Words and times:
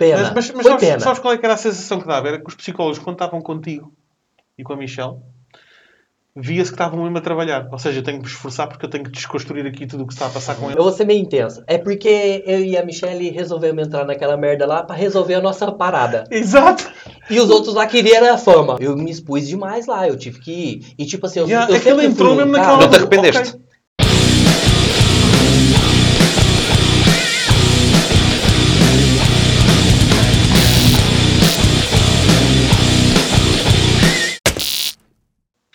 Pena. 0.00 0.22
Mas, 0.22 0.32
mas, 0.32 0.50
mas 0.52 0.62
Foi 0.62 0.70
sabes, 0.72 0.88
pena. 0.88 1.00
sabes 1.00 1.18
qual 1.18 1.34
é 1.34 1.36
que 1.38 1.44
era 1.44 1.54
a 1.54 1.58
sensação 1.58 2.00
que 2.00 2.06
dava? 2.06 2.26
Era 2.28 2.38
que 2.40 2.48
os 2.48 2.54
psicólogos, 2.54 2.98
quando 2.98 3.16
estavam 3.16 3.42
contigo 3.42 3.92
e 4.56 4.64
com 4.64 4.72
a 4.72 4.76
Michelle, 4.76 5.16
via-se 6.34 6.70
que 6.70 6.74
estavam 6.74 7.02
mesmo 7.02 7.18
a 7.18 7.20
trabalhar. 7.20 7.68
Ou 7.70 7.78
seja, 7.78 7.98
eu 7.98 8.02
tenho 8.02 8.16
que 8.18 8.24
me 8.24 8.30
esforçar 8.30 8.66
porque 8.66 8.86
eu 8.86 8.88
tenho 8.88 9.04
que 9.04 9.10
desconstruir 9.10 9.66
aqui 9.66 9.86
tudo 9.86 10.04
o 10.04 10.06
que 10.06 10.14
está 10.14 10.26
a 10.26 10.30
passar 10.30 10.54
com 10.56 10.64
Eu 10.66 10.70
ele. 10.70 10.80
vou 10.80 10.90
ser 10.90 11.04
meio 11.04 11.20
intenso. 11.20 11.62
É 11.66 11.76
porque 11.76 12.42
eu 12.46 12.60
e 12.60 12.78
a 12.78 12.84
Michelle 12.84 13.28
resolvemos 13.30 13.86
entrar 13.86 14.06
naquela 14.06 14.38
merda 14.38 14.64
lá 14.66 14.82
pra 14.82 14.96
resolver 14.96 15.34
a 15.34 15.40
nossa 15.42 15.70
parada. 15.70 16.24
Exato! 16.30 16.90
E 17.28 17.38
os 17.38 17.50
outros 17.50 17.74
lá 17.74 17.86
queriam 17.86 18.24
a 18.32 18.38
fama. 18.38 18.76
Eu 18.80 18.96
me 18.96 19.10
expus 19.10 19.46
demais 19.46 19.86
lá, 19.86 20.08
eu 20.08 20.16
tive 20.16 20.40
que 20.40 20.50
ir. 20.50 20.94
E 20.98 21.04
tipo 21.04 21.26
assim, 21.26 21.40
eu, 21.40 21.46
Yeah, 21.46 21.70
eu 21.70 21.76
aquilo 21.76 21.96
sempre 22.00 22.12
entrou 22.12 22.34
fui 22.34 22.42
um 22.42 22.46
mesmo 22.46 22.52
naquela- 22.52 22.78
Não 22.80 22.90
te 22.90 22.96
arrependeste? 22.96 23.38
Ok. 23.56 23.60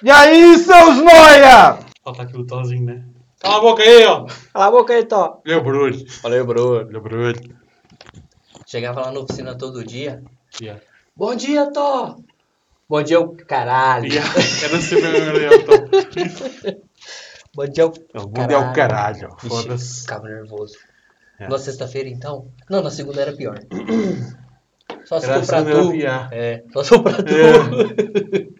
E 0.03 0.11
aí, 0.11 0.57
seus 0.57 0.97
noia? 0.97 1.79
Falta 2.03 2.23
aqui 2.23 2.37
o 2.37 2.45
tozinho, 2.45 2.83
né? 2.83 3.05
Cala 3.39 3.57
a 3.57 3.61
boca 3.61 3.81
aí, 3.81 4.05
ó! 4.05 4.25
Cala 4.51 4.65
a 4.65 4.71
boca 4.71 4.93
aí, 4.93 5.05
Tó. 5.05 5.41
Olha 5.47 5.57
o 5.57 5.63
barulho. 5.63 6.05
Olha 6.23 6.35
aí, 6.35 6.43
bro. 6.43 6.77
Olha 6.79 6.97
o 6.97 7.01
barulho. 7.01 7.57
Chegava 8.67 9.01
lá 9.01 9.11
na 9.13 9.21
oficina 9.21 9.57
todo 9.57 9.85
dia. 9.85 10.21
Yeah. 10.61 10.81
Bom 11.15 11.33
dia, 11.33 11.71
Tó. 11.71 12.17
Bom 12.89 13.03
dia, 13.03 13.21
o 13.21 13.37
caralho. 13.37 14.11
Yeah. 14.11 14.29
Era 14.63 14.81
sempre 14.81 15.07
a 15.07 15.11
mesma 15.11 15.33
merda, 15.33 15.55
então. 15.55 16.81
Bom 17.55 17.65
dia, 17.65 17.87
o 17.87 17.93
O 18.15 18.21
mundo 18.23 18.51
é 18.51 18.57
o 18.57 18.73
caralho. 18.73 19.29
Foda-se. 19.37 20.01
Ficava 20.01 20.27
nervoso. 20.27 20.77
É. 21.39 21.47
Na 21.47 21.57
sexta-feira, 21.57 22.09
então? 22.09 22.49
Não, 22.69 22.83
na 22.83 22.91
segunda 22.91 23.21
era 23.21 23.31
pior. 23.31 23.59
Só 25.05 25.19
se 25.19 25.27
for 25.27 25.45
pra 25.45 25.63
segunda 25.63 25.81
tu. 25.81 26.33
É, 26.33 26.63
só 26.73 26.83
se 26.83 26.89
for 26.89 27.03
pra 27.03 27.13
tu. 27.13 27.23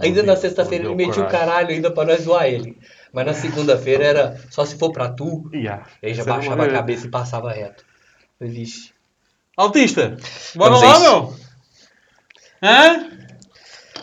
ainda 0.00 0.22
na 0.22 0.36
sexta-feira 0.36 0.84
ele 0.84 0.94
metia 0.94 1.22
o 1.22 1.28
caralho 1.28 1.70
ainda 1.70 1.90
pra 1.90 2.04
nós 2.04 2.22
zoar 2.22 2.46
ele. 2.46 2.78
Mas 3.12 3.26
na 3.26 3.34
segunda-feira 3.34 4.04
era 4.04 4.40
só 4.50 4.64
se 4.64 4.78
for 4.78 4.92
pra 4.92 5.08
tu. 5.08 5.48
Yeah. 5.52 5.84
E 6.02 6.08
aí 6.08 6.14
já 6.14 6.22
era 6.22 6.32
baixava 6.34 6.64
a 6.64 6.70
cabeça 6.70 7.06
e 7.06 7.10
passava 7.10 7.50
reto. 7.52 7.84
Vixe. 8.40 8.90
Autista, 9.56 10.16
bora 10.54 10.74
Vamos 10.74 10.82
lá, 10.82 10.92
isso. 10.92 11.00
meu! 11.02 11.34
Hã? 12.62 13.08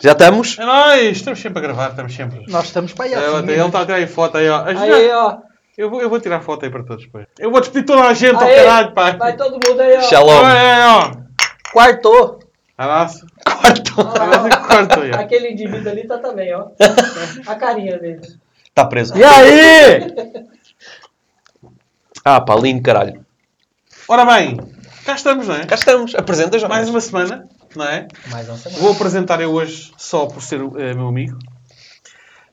Já 0.00 0.12
estamos? 0.12 0.58
É 0.58 0.64
nóis! 0.64 1.16
Estamos 1.16 1.40
sempre 1.40 1.60
a 1.60 1.62
gravar, 1.62 1.90
estamos 1.90 2.14
sempre. 2.14 2.44
Nós 2.48 2.64
estamos 2.66 2.92
para 2.92 3.04
aí 3.04 3.12
É, 3.14 3.16
assim. 3.18 3.38
ele 3.50 3.52
está 3.62 3.80
a 3.80 3.84
tirar 3.86 3.96
aí 3.98 4.06
foto 4.06 4.36
aí, 4.38 4.48
ó. 4.48 4.64
Aí, 4.64 5.10
ó. 5.12 5.38
Eu 5.78 5.90
vou, 5.90 6.00
eu 6.00 6.08
vou 6.10 6.20
tirar 6.20 6.40
foto 6.40 6.64
aí 6.64 6.70
para 6.70 6.82
todos 6.84 7.04
depois. 7.04 7.26
Eu 7.38 7.50
vou 7.50 7.60
despedir 7.60 7.86
toda 7.86 8.02
a 8.02 8.14
gente, 8.14 8.34
ó 8.36 8.38
caralho, 8.38 8.92
pá. 8.92 9.12
Vai 9.12 9.36
todo 9.36 9.52
mundo 9.52 9.80
aí, 9.80 9.96
ó. 9.96 10.00
Shalom. 10.02 10.46
É, 10.48 10.86
ó. 10.88 11.12
Quartou. 11.72 12.38
Abraço. 12.76 13.24
Quarto. 13.64 14.00
Abraço 14.00 14.68
corta 14.68 15.00
aí, 15.00 15.10
ó. 15.10 15.16
Aquele 15.20 15.52
indivíduo 15.52 15.90
ali 15.90 16.06
tá 16.06 16.18
também, 16.18 16.54
ó. 16.54 16.68
A 17.46 17.54
carinha 17.54 17.98
dele. 17.98 18.20
Está 18.68 18.84
preso. 18.84 19.16
E 19.16 19.24
aí? 19.24 20.14
Ah, 22.26 22.40
pá, 22.40 22.54
lindo, 22.56 22.82
caralho. 22.82 23.22
Ora 24.08 24.24
bem, 24.24 24.56
cá 25.04 25.14
estamos, 25.14 25.46
não 25.46 25.56
é? 25.56 25.66
Cá 25.66 25.74
estamos. 25.74 26.14
Apresenta 26.14 26.58
já. 26.58 26.66
Mais 26.66 26.88
uma 26.88 26.98
semana, 26.98 27.46
não 27.76 27.84
é? 27.84 28.08
Mais 28.30 28.48
uma 28.48 28.56
semana. 28.56 28.80
Vou 28.80 28.92
apresentar 28.92 29.42
eu 29.42 29.52
hoje 29.52 29.92
só 29.98 30.24
por 30.24 30.42
ser 30.42 30.58
eh, 30.78 30.94
meu 30.94 31.06
amigo. 31.06 31.38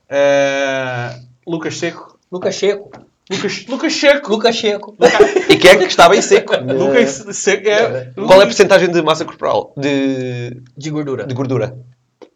Eh, 0.09 1.15
Lucas 1.47 1.77
Seco. 1.77 2.19
Lucas 2.29 2.55
Checo. 2.55 2.91
Lucas, 3.29 3.65
Lucas 3.67 3.93
Seco. 3.93 4.31
Lucas 4.31 4.55
Checo. 4.55 4.97
E 5.49 5.55
quem 5.57 5.71
é 5.71 5.77
que 5.77 5.83
está 5.85 6.09
bem 6.09 6.21
seco? 6.21 6.53
Lucas 6.61 7.23
Seco. 7.37 7.67
É, 7.69 8.11
Qual 8.15 8.39
é 8.41 8.43
a 8.43 8.47
porcentagem 8.47 8.91
de 8.91 9.01
massa 9.01 9.23
corporal? 9.25 9.73
De, 9.77 10.61
De 10.77 10.89
gordura. 10.89 11.25
de 11.25 11.33
gordura? 11.33 11.77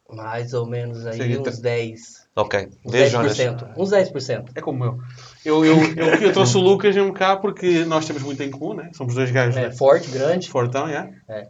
Mais 0.09 0.53
ou 0.53 0.65
menos 0.65 1.05
aí 1.05 1.17
Seria 1.17 1.41
uns 1.41 1.59
10. 1.59 2.25
Ok. 2.37 2.69
Uns 2.85 2.91
Vê, 2.91 3.09
Jonas. 3.09 3.37
10%. 3.37 3.73
Uns 3.77 3.89
10%. 3.91 4.45
É 4.55 4.61
como 4.61 4.85
eu. 4.85 4.97
Eu, 5.43 5.65
eu, 5.65 5.77
eu, 5.95 6.05
eu 6.21 6.31
trouxe 6.33 6.55
o 6.57 6.61
Lucas 6.61 6.95
mesmo 6.95 7.11
cá 7.11 7.35
porque 7.35 7.83
nós 7.85 8.05
temos 8.05 8.23
muito 8.23 8.41
em 8.41 8.49
comum, 8.51 8.73
né? 8.75 8.89
Somos 8.93 9.15
dois 9.15 9.31
gajos 9.31 9.57
É, 9.57 9.63
né? 9.67 9.71
forte, 9.71 10.09
grande. 10.11 10.47
fortão, 10.49 10.87
já. 10.89 11.09
É. 11.27 11.47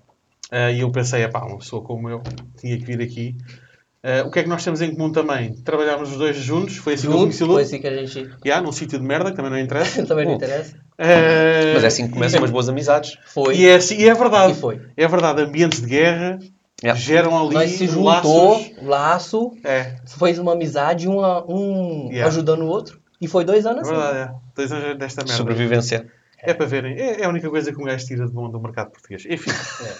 Eh, 0.51 0.73
e 0.75 0.79
eu 0.81 0.91
pensei, 0.91 1.23
epá, 1.23 1.43
uma 1.45 1.57
pessoa 1.59 1.83
como 1.83 2.09
eu 2.09 2.21
tinha 2.59 2.77
que 2.77 2.85
vir 2.85 3.01
aqui. 3.01 3.35
Eh, 4.07 4.21
o 4.21 4.29
que 4.29 4.37
é 4.37 4.43
que 4.43 4.49
nós 4.49 4.63
temos 4.63 4.81
em 4.83 4.93
comum 4.93 5.11
também? 5.11 5.53
Trabalhámos 5.63 6.11
os 6.11 6.17
dois 6.17 6.37
juntos, 6.37 6.77
foi 6.77 6.93
assim 6.93 7.07
que 7.07 7.13
eu 7.13 7.17
conheci 7.17 7.43
o 7.43 7.47
foi 7.47 7.55
Lucas. 7.55 7.67
assim 7.69 7.81
que 7.81 7.87
a 7.87 7.95
gente 8.05 8.29
Já, 8.45 8.61
num 8.61 8.71
sítio 8.71 8.99
de 8.99 9.03
merda, 9.05 9.31
que 9.31 9.35
também 9.35 9.51
não 9.51 9.57
interessa. 9.57 10.05
também 10.05 10.25
não 10.25 10.33
Bom. 10.33 10.37
interessa. 10.37 10.75
Eh, 10.97 11.71
Mas 11.73 11.83
é 11.83 11.87
assim 11.87 12.05
que 12.07 12.13
começam 12.13 12.39
umas 12.39 12.51
boas 12.51 12.69
amizades. 12.69 13.17
Foi. 13.33 13.55
E 13.55 13.67
é, 13.67 13.75
assim, 13.75 13.95
e 13.97 14.07
é 14.07 14.13
verdade. 14.13 14.53
E 14.53 14.55
foi. 14.55 14.79
É 14.95 15.07
verdade, 15.07 15.41
ambientes 15.41 15.81
de 15.81 15.87
guerra 15.87 16.37
Yeah. 16.83 16.99
geram 17.01 17.35
ali 17.41 17.53
Nós 17.55 17.71
se 17.71 17.87
juntou, 17.87 18.51
laços. 18.59 18.71
laço, 18.83 19.51
É, 19.63 19.95
fez 20.19 20.37
uma 20.37 20.51
amizade, 20.51 21.07
uma, 21.07 21.43
um 21.49 22.09
Yeah. 22.11 22.27
ajudando 22.27 22.61
o 22.63 22.67
outro. 22.67 22.99
E 23.19 23.27
foi 23.29 23.43
dois 23.45 23.65
é 23.65 23.69
anos 23.69 23.83
assim. 23.87 23.91
verdade, 23.97 24.17
é. 24.19 24.35
Dois 24.55 24.71
anos 24.73 24.97
desta 24.99 25.21
merda. 25.21 25.37
Sobrevivência. 25.37 26.05
É 26.37 26.53
para 26.53 26.65
verem. 26.67 26.95
É, 26.99 27.21
é 27.21 27.25
a 27.25 27.29
única 27.29 27.49
coisa 27.49 27.71
que 27.71 27.81
um 27.81 27.85
gajo 27.85 28.05
tira 28.05 28.27
de 28.27 28.31
bom 28.31 28.49
do 28.51 28.59
mercado 28.59 28.91
português. 28.91 29.25
Enfim, 29.27 29.49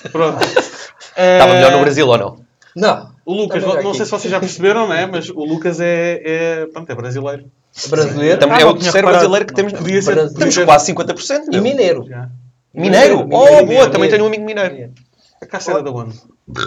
É. 0.06 0.10
pronto. 0.10 0.38
Estava 0.46 1.54
melhor 1.54 1.72
no 1.72 1.80
Brasil 1.80 2.08
ou 2.08 2.18
não? 2.18 2.40
Não. 2.76 3.15
O 3.26 3.34
Lucas, 3.34 3.64
Tá 3.64 3.68
não, 3.70 3.90
aqui. 3.90 3.96
sei 3.98 4.06
se 4.06 4.12
vocês 4.12 4.32
já 4.32 4.40
perceberam, 4.40 4.88
não 4.88 4.94
é? 4.94 5.06
Mas 5.08 5.30
o 5.30 5.44
Lucas 5.44 5.80
é, 5.80 6.22
é, 6.24 6.66
pronto, 6.68 6.90
é 6.92 6.96
brasileiro. 6.96 7.46
Brasileiro 7.90 8.40
Também 8.40 8.58
Ah, 8.58 8.62
é 8.62 8.66
o 8.66 8.74
terceiro 8.76 9.08
brasileiro 9.08 9.46
que 9.46 9.54
temos. 9.54 9.74
Podia 9.74 10.02
ser-. 10.02 10.32
Temos 10.34 10.58
quase 10.60 10.94
50%. 10.94 11.48
e 11.48 11.52
meu. 11.52 11.62
mineiro. 11.64 12.06
Já. 12.08 12.30
Mineiro? 12.74 13.18
Mineiro, 13.26 13.36
Oh, 13.36 13.46
mineiro, 13.46 13.66
boa. 13.66 13.86
Também 13.90 13.92
mineiro. 14.10 14.12
tenho 14.12 14.24
um 14.24 14.28
amigo 14.28 14.46
mineiro. 14.46 14.94
A 15.42 15.46
Cássia 15.46 15.72
era 15.72 15.84
da 15.84 15.92
onde? 15.92 16.16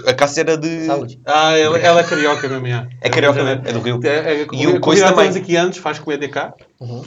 A 0.07 0.13
Cássia 0.15 0.41
era 0.43 0.57
de... 0.59 0.85
Saúde. 0.87 1.21
Ah, 1.25 1.57
ela, 1.57 1.79
ela 1.79 2.01
é 2.01 2.05
carioca 2.05 2.47
mesmo, 2.49 2.67
já. 2.67 2.87
É 3.01 3.09
carioca 3.09 3.43
mesmo, 3.43 3.63
é 3.67 3.73
do 3.73 3.81
Rio. 3.81 4.01
É, 4.05 4.43
é, 4.43 4.47
E 4.53 4.67
o 4.67 4.81
Coice 4.81 5.03
também. 5.03 5.29
aqui 5.31 5.57
antes, 5.57 5.79
faz 5.79 5.99
comédia 5.99 6.29
cá. 6.29 6.53
Uhum. 6.81 7.03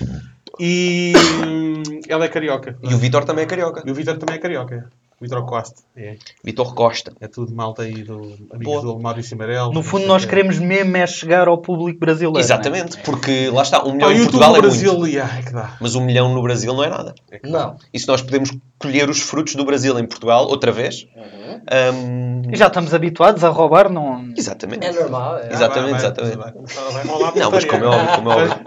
E 0.59 1.13
hum, 1.45 1.83
ela 2.09 2.25
é 2.25 2.27
carioca. 2.27 2.77
E 2.81 2.93
o 2.93 2.97
Vitor 2.97 3.23
também 3.25 3.43
é 3.43 3.47
carioca. 3.47 3.83
E 3.85 3.91
o 3.91 3.93
Vitor 3.93 4.17
também 4.17 4.35
é 4.35 4.39
carioca. 4.39 4.89
Vitor 5.21 5.45
Costa. 5.45 5.81
É. 5.95 6.15
Vitor 6.43 6.73
Costa. 6.73 7.13
É 7.21 7.27
tudo 7.27 7.53
malta 7.55 7.83
aí 7.83 8.03
do 8.03 8.15
amigos 8.51 8.63
Boa. 8.63 8.81
do 8.81 8.99
Maurício 8.99 9.35
Amarelo. 9.35 9.71
No 9.71 9.83
fundo, 9.83 10.07
nós 10.07 10.25
queremos 10.25 10.57
mesmo 10.59 10.97
é 10.97 11.05
chegar 11.05 11.47
ao 11.47 11.57
público 11.59 11.99
brasileiro. 11.99 12.39
Exatamente, 12.39 12.97
porque 13.03 13.49
lá 13.49 13.61
está, 13.61 13.83
um 13.85 13.91
Ah, 13.91 13.93
milhão 13.93 14.09
o 14.09 14.13
em 14.13 14.21
Portugal 14.23 14.51
no 14.51 14.57
é 14.57 14.61
Brasil, 14.61 14.97
muito. 14.97 15.17
é 15.17 15.41
que 15.45 15.53
dá. 15.53 15.77
Mas 15.79 15.95
um 15.95 16.01
milhão 16.03 16.33
no 16.33 16.41
Brasil 16.41 16.73
não 16.73 16.83
é 16.83 16.89
nada. 16.89 17.13
É 17.29 17.39
que 17.39 17.49
dá. 17.49 17.67
Não. 17.67 17.75
E 17.93 17.99
se 17.99 18.07
nós 18.07 18.21
podemos 18.21 18.51
colher 18.79 19.09
os 19.09 19.21
frutos 19.21 19.55
do 19.55 19.63
Brasil 19.63 19.97
em 19.99 20.05
Portugal, 20.07 20.47
outra 20.47 20.71
vez? 20.71 21.05
hum, 21.93 22.41
E 22.51 22.55
já 22.57 22.67
estamos 22.67 22.93
habituados 22.93 23.43
a 23.43 23.49
roubar, 23.49 23.89
não. 23.91 24.25
exatamente. 24.35 24.85
É 24.85 24.91
normal. 24.91 25.37
É. 25.37 25.53
Exatamente, 25.53 25.91
Vai, 25.91 25.91
vai, 25.91 25.99
exatamente. 25.99 26.37
vai 26.37 26.53
Não, 27.35 27.51
mas 27.51 27.65
como 27.65 27.83
é 27.85 27.87
óbvio, 27.87 28.15
como 28.15 28.31
é 28.31 28.35
óbvio. 28.35 28.65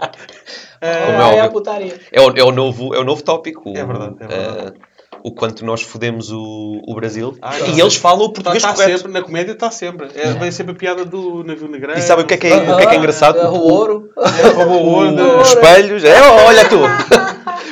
Eh, 0.81 1.05
como 1.05 1.17
é 1.17 1.21
Ah, 1.21 1.35
é 1.35 1.43
óbvio. 1.43 1.93
É 2.11 2.21
o, 2.21 2.37
é 2.37 2.43
o 2.43 2.51
novo, 2.51 2.95
é 2.95 2.99
o 2.99 3.03
novo 3.03 3.21
tópico. 3.23 3.69
É 3.75 3.85
verdade, 3.85 4.15
é 4.19 4.27
verdade. 4.27 4.73
eh, 4.77 4.94
o 5.27 5.31
quanto 5.31 5.65
nós 5.65 5.81
fodemos 5.81 6.31
o, 6.31 6.81
o 6.87 6.93
Brasil. 6.93 7.35
Ah, 7.41 7.57
e 7.59 7.63
tá. 7.63 7.79
eles 7.79 7.95
falam 7.95 8.25
o 8.25 8.29
Tá, 8.29 8.33
português 8.35 8.61
tá 8.63 8.73
correto. 8.73 8.97
sempre, 8.99 9.11
na 9.11 9.21
comédia 9.23 9.51
está 9.53 9.71
sempre. 9.71 10.07
É, 10.13 10.33
vem 10.33 10.51
sempre 10.51 10.73
a 10.73 10.75
piada 10.75 11.03
do 11.03 11.43
navio 11.43 11.67
negreiro. 11.67 11.99
E 11.99 12.01
sabe 12.03 12.21
o 12.21 12.25
que 12.27 12.35
é 12.35 12.37
que 12.37 12.47
é, 12.47 12.53
Aham, 12.53 12.73
o 12.73 12.77
que 12.77 12.83
é, 12.83 12.85
que 12.87 12.95
é 12.95 12.97
engraçado? 12.97 13.39
é 13.39 13.49
o 13.49 13.55
ouro. 13.59 14.09
É, 14.17 14.47
roubou 14.49 14.83
o 14.83 14.89
ouro. 14.91 15.15
O- 15.37 15.41
Os 15.41 15.49
espelhos. 15.49 16.03
É, 16.03 16.21
olha 16.21 16.69
tu! 16.69 16.77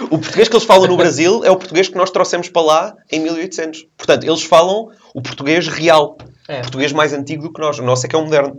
o 0.10 0.18
português 0.18 0.48
que 0.50 0.56
eles 0.56 0.66
falam 0.66 0.88
no 0.88 0.98
Brasil 0.98 1.44
é 1.46 1.52
o 1.52 1.56
português 1.56 1.88
que 1.88 1.96
nós 1.96 2.10
trouxemos 2.10 2.50
para 2.50 2.62
lá 2.62 2.96
em 3.12 3.20
1800. 3.20 3.86
Portanto, 3.98 4.24
eles 4.24 4.44
falam 4.44 4.88
o 5.14 5.22
português 5.22 5.68
real. 5.68 6.18
É. 6.48 6.62
Português 6.62 6.92
mais 6.92 7.14
antigo 7.14 7.44
do 7.44 7.54
que 7.54 7.62
nós. 7.62 7.78
O 7.80 7.84
nosso 7.84 8.06
é 8.06 8.10
que 8.10 8.16
é 8.16 8.20
o 8.20 8.24
moderno. 8.24 8.58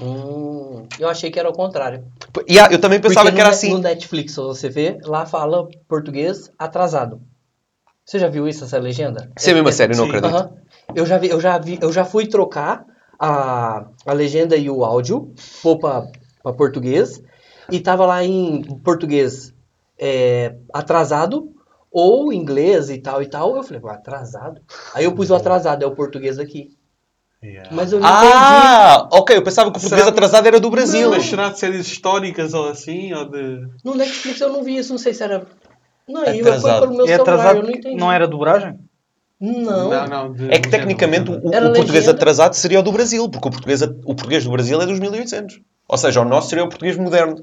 Hum, 0.00 0.86
eu 0.98 1.08
achei 1.08 1.30
que 1.30 1.38
era 1.38 1.48
o 1.48 1.52
contrário. 1.52 2.02
E, 2.48 2.58
ah, 2.58 2.68
eu 2.70 2.78
também 2.80 2.98
pensava 3.00 3.26
Porque 3.26 3.36
que 3.36 3.40
era 3.40 3.50
no, 3.50 3.54
assim. 3.54 3.70
No 3.72 3.78
Netflix, 3.78 4.32
se 4.32 4.40
você 4.40 4.68
vê, 4.68 4.98
lá 5.04 5.26
fala 5.26 5.68
português 5.88 6.50
atrasado. 6.58 7.20
Você 8.04 8.18
já 8.18 8.28
viu 8.28 8.46
isso, 8.48 8.64
essa 8.64 8.78
legenda? 8.78 9.30
Isso 9.38 9.50
é 9.50 9.54
mesmo 9.54 9.68
a 9.68 9.72
sério, 9.72 9.96
não 9.96 10.04
Sim. 10.06 10.16
acredito. 10.16 10.50
Eu 10.94 11.06
já 11.06 11.18
vi, 11.18 11.28
eu 11.30 11.40
já 11.40 11.58
vi, 11.58 11.78
eu 11.80 11.92
já 11.92 12.04
fui 12.04 12.26
trocar 12.26 12.84
a, 13.18 13.86
a 14.04 14.12
legenda 14.12 14.56
e 14.56 14.68
o 14.68 14.84
áudio 14.84 15.32
pra, 15.80 16.06
pra 16.42 16.52
português 16.52 17.22
e 17.70 17.78
tava 17.80 18.04
lá 18.04 18.24
em 18.24 18.62
português 18.84 19.54
é, 19.98 20.56
atrasado 20.72 21.52
ou 21.90 22.32
inglês 22.32 22.90
e 22.90 22.98
tal 22.98 23.22
e 23.22 23.26
tal. 23.26 23.56
Eu 23.56 23.62
falei, 23.62 23.80
"Ué, 23.82 23.92
atrasado? 23.94 24.60
Aí 24.94 25.04
eu 25.04 25.14
pus 25.14 25.30
o 25.30 25.34
atrasado, 25.34 25.82
é 25.84 25.86
o 25.86 25.94
português 25.94 26.38
aqui. 26.38 26.76
Yeah. 27.42 27.70
Mas 27.72 27.92
eu 27.92 27.98
não 28.00 28.06
entendi. 28.08 28.32
Ah, 28.34 29.08
ok. 29.12 29.36
Eu 29.36 29.42
pensava 29.42 29.70
que 29.70 29.78
o 29.78 29.80
português 29.80 30.04
Será- 30.04 30.12
atrasado 30.12 30.46
era 30.46 30.60
do 30.60 30.70
Brasil. 30.70 31.10
Mas 31.10 31.24
será 31.24 31.48
de 31.50 31.58
séries 31.58 31.86
históricas 31.86 32.54
ou 32.54 32.68
assim? 32.68 33.12
Ou 33.12 33.28
de... 33.28 33.66
No 33.84 33.94
Netflix 33.96 34.40
eu 34.40 34.48
não 34.52 34.62
vi 34.62 34.76
isso, 34.76 34.92
não 34.92 34.98
sei 34.98 35.12
se 35.12 35.24
era. 35.24 35.44
Não, 36.08 36.22
e 36.24 36.42
foi 36.42 36.52
Atrasado. 36.52 36.80
pelo 36.82 36.96
meu 36.96 37.04
É 37.04 37.08
celular, 37.08 37.22
atrasado 37.34 37.56
eu 37.58 37.62
não 37.62 37.70
entendi. 37.70 37.96
não 37.96 38.12
era 38.12 38.26
dobragem? 38.28 38.78
Não. 39.40 39.90
Não, 39.90 40.06
não. 40.06 40.32
de- 40.32 40.52
É 40.52 40.58
que 40.60 40.68
tecnicamente 40.70 41.30
o, 41.30 41.34
o 41.34 41.40
português 41.50 41.90
legenda. 41.90 42.10
atrasado 42.12 42.54
seria 42.54 42.78
o 42.80 42.82
do 42.82 42.92
Brasil, 42.92 43.28
porque 43.28 43.48
o 43.48 43.50
português, 43.50 43.82
o 43.82 44.14
português 44.14 44.44
do 44.44 44.50
Brasil 44.50 44.80
é 44.80 44.86
dos 44.86 45.00
1800. 45.00 45.60
Ou 45.88 45.98
seja, 45.98 46.20
o 46.20 46.24
nosso 46.24 46.48
seria 46.48 46.64
o 46.64 46.68
português 46.68 46.96
moderno. 46.96 47.36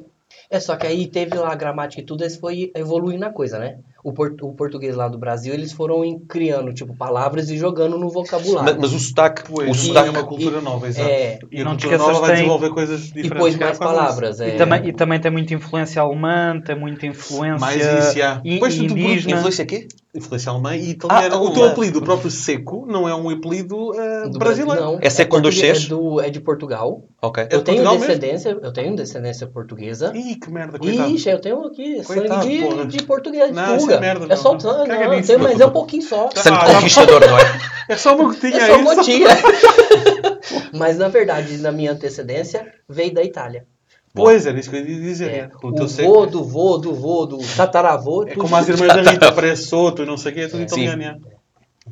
É, 0.52 0.60
só 0.60 0.76
que 0.76 0.88
aí 0.88 1.06
teve 1.06 1.38
lá 1.38 1.52
a 1.52 1.56
gramática 1.56 2.02
e 2.02 2.06
tudo, 2.06 2.24
eles 2.24 2.36
foi 2.36 2.72
evoluindo 2.76 3.24
a 3.24 3.30
coisa, 3.32 3.60
né? 3.60 3.78
O, 4.04 4.12
por- 4.12 4.36
o 4.42 4.54
português 4.54 4.96
lá 4.96 5.08
do 5.08 5.18
Brasil, 5.20 5.54
eles 5.54 5.72
foram 5.72 6.04
em- 6.04 6.18
criando, 6.20 6.74
tipo, 6.74 6.96
palavras 6.96 7.50
e 7.52 7.58
jogando 7.58 8.00
no 8.00 8.06
Mas, 8.06 8.14
vocabulário. 8.14 8.78
mas 8.82 8.92
o 8.94 9.00
sotaque, 9.00 9.44
Pois, 9.48 9.70
o 9.70 9.72
e 9.72 9.76
sotaque 9.76 10.08
é 10.08 10.12
uma 10.12 10.24
cultura 10.26 10.58
e- 10.58 10.62
nova, 10.64 10.88
exato. 10.88 11.08
é, 11.08 11.40
e 11.52 11.62
a 11.62 11.64
não 11.64 11.78
te 11.78 11.86
cultura 11.86 11.96
esqueças, 11.96 12.08
nova 12.08 12.20
vai 12.22 12.30
tem- 12.30 12.36
desenvolver 12.38 12.70
coisas 12.72 13.00
E 13.10 13.14
diferentes. 13.14 13.38
pôs 13.38 13.56
que 13.56 13.62
é 13.64 13.66
mais 13.68 13.78
palavras. 13.78 14.40
É, 14.42 14.56
E, 14.56 14.58
também, 14.58 14.88
e 14.88 14.94
também 14.94 15.20
tem 15.20 15.32
muita 15.32 15.54
influência 15.54 16.02
alemã, 16.02 16.60
tem 16.66 16.76
muita 16.80 17.06
influência 17.06 17.60
Mais 17.60 17.76
isso, 17.86 18.18
já. 18.18 18.42
i- 18.44 18.58
Pois 18.58 18.76
tu- 18.76 18.88
tu- 18.88 18.94
indígena. 18.94 19.38
influência 19.38 19.66
quê? 19.68 19.88
Influência 20.16 20.52
alemã 20.52 20.76
e 20.76 20.90
italiana. 20.90 21.36
Ah, 21.36 21.40
o 21.40 21.54
teu 21.54 21.66
apelido, 21.66 22.00
o 22.00 22.02
próprio 22.02 22.32
Seco, 22.32 22.84
não 22.88 23.08
é 23.08 23.14
um 23.14 23.30
apelido 23.30 23.92
do 24.32 24.40
brasileiro. 24.40 24.40
Brasil, 24.40 24.66
não. 24.66 24.98
É 25.00 25.08
seco 25.10 25.36
com 25.36 25.42
dois 25.42 25.54
português- 25.54 25.84
Cs? 25.84 25.86
É, 25.86 25.90
do- 25.90 26.20
é 26.22 26.30
de 26.32 26.40
Portugal. 26.42 27.04
Ok. 27.22 27.44
É 27.44 27.46
Eu 27.46 27.60
de 27.60 27.64
tenho 27.64 27.84
Portugal 27.84 27.94
mesmo? 27.94 28.08
descendência, 28.08 28.58
eu 28.60 28.74
tenho 28.74 28.96
descendência 28.96 29.46
portuguesa. 29.46 30.12
Ih, 30.16 30.36
que 30.36 30.50
merda, 30.50 30.80
coitado. 30.80 31.12
Ixi, 31.12 31.30
eu 31.30 31.40
tenho 31.40 31.64
aqui 31.64 32.04
Coitado, 32.04 32.42
sangue 32.44 32.62
porra. 32.64 32.86
de, 32.88 32.98
de 32.98 33.04
português, 33.04 33.48
de 33.50 33.54
Não, 33.54 33.78
Tuga. 33.78 33.94
é 33.94 34.00
merda, 34.00 34.34
é 34.34 34.36
só 34.36 34.54
não. 34.54 34.58
não, 34.60 34.88
Caga 34.88 35.08
não, 35.08 35.22
não. 35.22 35.40
mas 35.44 35.60
é 35.60 35.66
um 35.68 35.72
pouquinho 35.72 36.02
só. 36.02 36.28
Sangue 36.36 36.58
Ah, 36.60 36.74
conquistador, 36.76 37.22
não 37.22 37.38
é? 37.38 37.42
É 37.90 37.98
só 37.98 38.16
uma 38.16 38.26
gotinha 38.26 38.56
É 38.58 38.68
só 38.68 38.74
aí. 38.76 38.82
uma 38.82 38.96
gotinha. 38.96 39.28
mas 40.74 40.98
na 40.98 41.08
verdade, 41.08 41.58
na 41.58 41.72
minha 41.72 41.92
antecedência, 41.92 42.66
veio 42.88 43.14
da 43.14 43.24
Itália. 43.24 43.66
Pois, 44.14 44.46
era 44.46 44.60
isso 44.60 44.70
que 44.70 44.76
eu 44.76 44.86
ia 44.86 45.00
dizer. 45.00 45.32
É, 45.32 45.42
né? 45.44 45.50
o 45.62 45.72
teu 45.72 45.88
vô 45.88 46.26
do 46.26 46.44
vô 46.44 46.78
do 46.78 46.94
vô 46.94 47.26
do 47.26 47.38
tataravô. 47.56 48.26
É 48.28 48.36
como 48.36 48.56
as 48.56 48.68
irmãs 48.68 48.88
da 48.88 49.12
Rita, 49.12 49.32
parece 49.32 49.68
Soto 49.68 50.04
e 50.04 50.06
não 50.06 50.18
sei 50.18 50.32
o 50.32 50.36
quê, 50.36 50.42
é 50.42 50.48
tudo 50.48 50.64
italiano. 50.64 51.22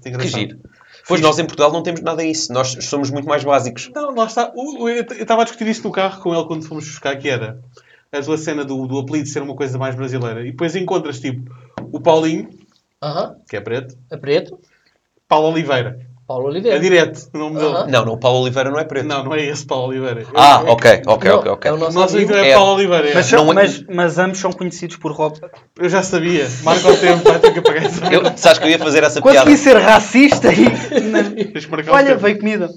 é. 0.03 0.11
Que 0.11 0.27
giro. 0.27 0.59
Pois 1.07 1.21
nós 1.21 1.39
em 1.39 1.45
Portugal 1.45 1.71
não 1.71 1.81
temos 1.81 2.01
nada 2.01 2.21
disso. 2.21 2.51
Nós 2.51 2.75
somos 2.81 3.09
muito 3.09 3.27
mais 3.27 3.43
básicos. 3.43 3.89
Não, 3.95 4.13
lá 4.13 4.25
está. 4.25 4.51
Eu 4.55 4.87
estava 4.89 5.41
a 5.41 5.45
discutir 5.45 5.67
isso 5.67 5.83
no 5.83 5.91
carro 5.91 6.21
com 6.21 6.35
ele 6.35 6.45
quando 6.45 6.65
fomos 6.65 6.85
buscar, 6.85 7.15
que 7.15 7.29
era 7.29 7.59
a 8.11 8.21
tua 8.21 8.37
cena 8.37 8.65
do, 8.65 8.87
do 8.87 8.99
apelido 8.99 9.27
ser 9.27 9.41
uma 9.41 9.55
coisa 9.55 9.77
mais 9.77 9.95
brasileira. 9.95 10.41
E 10.41 10.51
depois 10.51 10.75
encontras, 10.75 11.19
tipo, 11.19 11.49
o 11.91 11.99
Paulinho, 11.99 12.49
Aham, 13.01 13.37
que 13.47 13.55
é 13.55 13.61
preto, 13.61 13.97
é 14.09 14.17
preto. 14.17 14.59
Paulo 15.27 15.49
Oliveira. 15.49 15.99
Paulo 16.27 16.47
É 16.47 16.49
Oliveira. 16.51 16.79
direto 16.79 17.29
o 17.33 17.37
nome 17.37 17.55
dele. 17.55 17.67
Aham. 17.73 17.87
Não, 17.87 18.05
não, 18.05 18.13
o 18.13 18.17
Paulo 18.17 18.41
Oliveira 18.41 18.69
não 18.69 18.77
é 18.77 18.83
preto. 18.83 19.05
Não, 19.07 19.23
não 19.23 19.33
é 19.33 19.45
esse 19.45 19.65
Paulo 19.65 19.87
Oliveira. 19.87 20.25
Ah, 20.35 20.61
Eu- 20.65 20.73
ok, 20.73 21.01
ok, 21.07 21.29
Não, 21.31 21.37
ok, 21.39 21.51
ok. 21.51 21.71
É 21.71 21.73
o 21.73 21.77
nosso 21.77 21.97
nosso 21.97 22.15
amigo. 22.17 22.33
é, 22.33 22.49
É. 22.49 22.53
Paulo 22.55 22.73
Oliveira. 22.73 23.09
é. 23.09 23.13
Mas, 23.13 23.31
Não 23.31 23.49
é- 23.51 23.53
mas, 23.53 23.83
mas 23.87 24.17
ambos 24.19 24.39
são 24.39 24.51
conhecidos 24.51 24.97
por 24.97 25.13
Rob. 25.13 25.37
Eu 25.79 25.87
já 25.87 26.03
sabia. 26.03 26.45
Marca 26.63 26.89
o 26.89 26.97
tempo, 26.97 27.23
vai 27.23 27.39
ter 27.39 27.53
que 27.53 27.59
apagar 27.59 27.85
essa 27.85 28.05
Eu, 28.13 28.23
sabes 28.35 28.59
que 28.59 28.65
eu 28.65 28.69
ia 28.69 28.77
fazer 28.79 29.03
essa 29.03 29.21
piada? 29.21 29.39
Consegui 29.39 29.57
ser 29.57 29.77
racista 29.77 30.49
e. 30.51 30.65
Olha, 31.89 32.07
tempo. 32.07 32.19
veio 32.19 32.37
comida. 32.39 32.69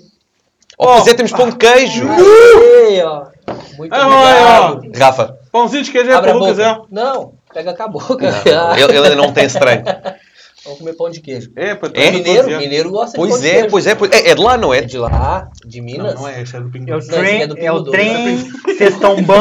Oh, 0.79 0.87
pois 0.87 1.09
é, 1.09 1.15
temos 1.15 1.33
pão 1.33 1.51
de 1.51 1.57
queijo. 1.57 2.05
Muito 2.05 3.95
Ah, 3.95 4.07
obrigado. 4.07 4.81
olha, 4.85 4.91
Rafa, 4.99 5.39
Pãozinho 5.51 5.83
de 5.83 5.91
queijo 5.91 6.11
é 6.11 6.21
para 6.21 6.37
o 6.37 6.39
Lucas, 6.39 6.59
é? 6.59 6.79
Não, 6.91 7.33
pega 7.53 7.75
com 7.75 7.83
a 7.83 7.89
boca. 7.89 8.17
não, 8.47 8.77
ele, 8.77 8.97
ele 8.97 9.15
não 9.17 9.33
tem 9.33 9.45
esse 9.45 9.59
trem. 9.59 9.83
Vamos 10.65 10.79
comer 10.81 10.93
pão 10.95 11.11
de 11.11 11.21
queijo. 11.21 11.51
É, 11.57 11.75
para 11.75 11.91
É? 11.95 12.11
Mineiro, 12.11 12.49
mineiro 12.59 12.91
gosta 12.91 13.13
de 13.13 13.17
Pois 13.17 13.31
pão 13.33 13.41
de 13.41 13.47
é, 13.49 13.53
queijo. 13.53 13.69
pois 13.71 13.87
é, 13.87 13.95
pois 13.95 14.11
é. 14.13 14.29
É 14.31 14.35
de 14.35 14.41
lá, 14.43 14.57
não 14.59 14.75
É 14.75 14.79
é? 14.79 14.81
de 14.83 14.99
lá, 14.99 15.51
de 15.67 15.79
Não, 15.81 15.85
Minas. 15.87 16.15
não 16.15 16.29
é, 16.29 16.43
este 16.43 16.57
é 16.57 16.61
do 16.61 16.71
Pingo 16.71 16.91
É 16.91 16.97
o. 16.97 16.99
Não, 16.99 16.99
esse 16.99 17.11
aqui 17.15 17.21
trem, 17.21 17.43
é 17.43 17.47
do 17.47 17.59
é 17.59 17.73
o 17.73 17.83
trem, 17.85 18.39
ser 18.77 18.99
tão 18.99 19.23
bom. 19.23 19.35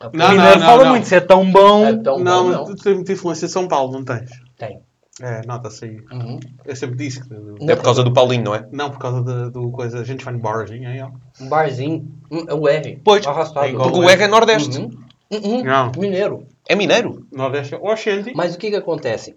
É 0.00 0.06
o 0.06 0.10
Não, 0.12 0.28
não, 0.28 0.30
Mineiro 0.36 0.60
fala 0.60 0.84
não. 0.84 0.90
muito, 0.90 1.06
ser 1.08 1.26
tão 1.26 1.50
bom. 1.50 1.86
É 1.86 1.96
tão 1.96 2.18
Não, 2.18 2.42
bom, 2.44 2.48
mas 2.50 2.56
não. 2.58 2.64
tu 2.76 2.82
tens 2.82 2.94
muita 2.94 3.12
influência 3.12 3.46
de 3.46 3.52
São 3.52 3.66
Paulo, 3.66 3.92
não 3.92 4.04
tens? 4.04 4.30
Tem. 4.58 4.80
É, 5.22 5.40
nota-se 5.46 5.86
aí. 5.86 5.96
Uhum. 6.12 6.38
Eu 6.66 6.76
sempre 6.76 6.96
disse 6.96 7.22
que... 7.26 7.34
É 7.70 7.74
por 7.74 7.82
causa 7.82 8.04
do 8.04 8.12
Paulinho, 8.12 8.44
não 8.44 8.54
é? 8.54 8.66
Não, 8.70 8.90
por 8.90 8.98
causa 8.98 9.22
da- 9.22 9.48
do 9.48 9.70
coisa... 9.70 10.00
A 10.00 10.04
gente 10.04 10.22
vai 10.22 10.34
no 10.34 10.40
barzinho, 10.40 10.86
aí, 10.86 11.00
ó. 11.00 11.08
Um 11.40 11.48
barzinho. 11.48 12.06
É 12.46 12.52
o 12.52 12.68
R. 12.68 13.00
Pois, 13.02 13.26
Arrastado. 13.26 13.64
é 13.64 13.70
igual. 13.70 13.90
Porque 13.90 14.04
o 14.04 14.10
R 14.10 14.22
é 14.22 14.28
Nordeste. 14.28 14.76
Uhum. 14.78 14.90
Uhum. 15.32 15.64
Não. 15.64 15.90
Mineiro. 15.96 16.46
É 16.68 16.76
mineiro. 16.76 17.26
Nordeste 17.32 17.74
é 17.74 17.78
Oxente. 17.78 18.32
Mas 18.36 18.54
o 18.54 18.58
que 18.58 18.68
que 18.68 18.76
acontece? 18.76 19.34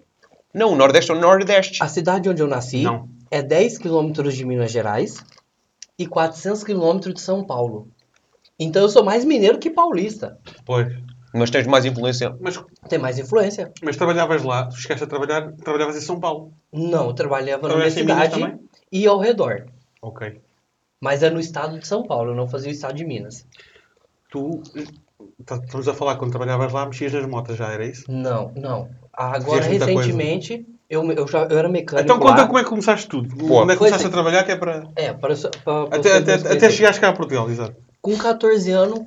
Não, 0.52 0.72
o 0.72 0.76
Nordeste 0.76 1.10
é 1.10 1.14
o 1.14 1.20
Nordeste. 1.20 1.82
A 1.82 1.88
cidade 1.88 2.28
onde 2.28 2.42
eu 2.42 2.46
nasci 2.48 2.82
Não. 2.82 3.08
é 3.30 3.42
10 3.42 3.78
quilômetros 3.78 4.34
de 4.36 4.44
Minas 4.44 4.70
Gerais 4.72 5.24
e 5.98 6.06
400 6.06 6.64
quilômetros 6.64 7.14
de 7.14 7.20
São 7.20 7.44
Paulo. 7.44 7.88
Então 8.58 8.82
eu 8.82 8.88
sou 8.88 9.04
mais 9.04 9.24
mineiro 9.24 9.58
que 9.58 9.70
paulista. 9.70 10.38
Pois. 10.66 10.88
Mas 11.32 11.48
tens 11.50 11.66
mais 11.68 11.84
influência. 11.84 12.36
Mas, 12.40 12.60
Tem 12.88 12.98
mais 12.98 13.16
influência. 13.18 13.72
mas 13.82 13.96
trabalhavas 13.96 14.42
lá, 14.42 14.66
tu 14.66 14.76
chegaste 14.76 15.04
a 15.04 15.06
trabalhar, 15.06 15.52
trabalhavas 15.52 15.96
em 15.96 16.00
São 16.00 16.18
Paulo. 16.18 16.52
Não, 16.72 17.06
eu 17.06 17.14
trabalhava 17.14 17.68
na 17.68 17.76
minha 17.76 17.88
Trabalhaste 17.90 18.00
em 18.00 18.02
Minas 18.04 18.24
cidade 18.24 18.40
também? 18.42 18.68
e 18.90 19.06
ao 19.06 19.18
redor. 19.20 19.66
Ok. 20.02 20.40
Mas 21.00 21.22
é 21.22 21.30
no 21.30 21.38
estado 21.38 21.78
de 21.78 21.86
São 21.86 22.02
Paulo, 22.02 22.32
eu 22.32 22.34
não 22.34 22.48
fazia 22.48 22.68
o 22.68 22.72
estado 22.74 22.96
de 22.96 23.04
Minas. 23.04 23.46
Tu... 24.30 24.60
tá- 25.46 25.60
Estamos 25.64 25.86
a 25.88 25.94
falar 25.94 26.16
quando 26.16 26.30
trabalhavas 26.32 26.72
lá, 26.72 26.84
mexias 26.84 27.12
nas 27.12 27.26
motas 27.26 27.56
já, 27.56 27.68
era 27.72 27.86
isso? 27.86 28.04
Não, 28.10 28.50
não. 28.56 28.90
Agora, 29.12 29.62
recentemente, 29.62 30.66
eu, 30.88 31.10
eu, 31.12 31.26
já, 31.26 31.44
eu 31.44 31.58
era 31.58 31.68
mecânico 31.68 32.04
Então 32.04 32.18
conta 32.18 32.42
lá. 32.42 32.46
como 32.46 32.58
é 32.58 32.62
que 32.62 32.68
começaste 32.68 33.08
tudo. 33.08 33.28
Boa. 33.34 33.62
Onde 33.62 33.72
é 33.72 33.74
que 33.74 33.78
começaste 33.78 34.06
é. 34.06 34.08
a 34.08 34.12
trabalhar 34.12 34.44
que 34.44 34.52
é 34.52 34.56
para... 34.56 34.88
É, 34.96 35.12
para, 35.12 35.36
para, 35.36 35.86
para 35.86 35.96
Até, 35.96 36.16
até, 36.16 36.34
até 36.34 36.70
chegares 36.70 36.98
cá 36.98 37.08
a 37.08 37.12
Portugal, 37.12 37.50
exato. 37.50 37.76
Com 38.02 38.16
14 38.16 38.70
anos, 38.70 39.00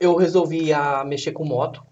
eu 0.00 0.16
resolvi 0.16 0.72
a 0.72 1.04
mexer 1.04 1.32
com 1.32 1.44
moto, 1.44 1.82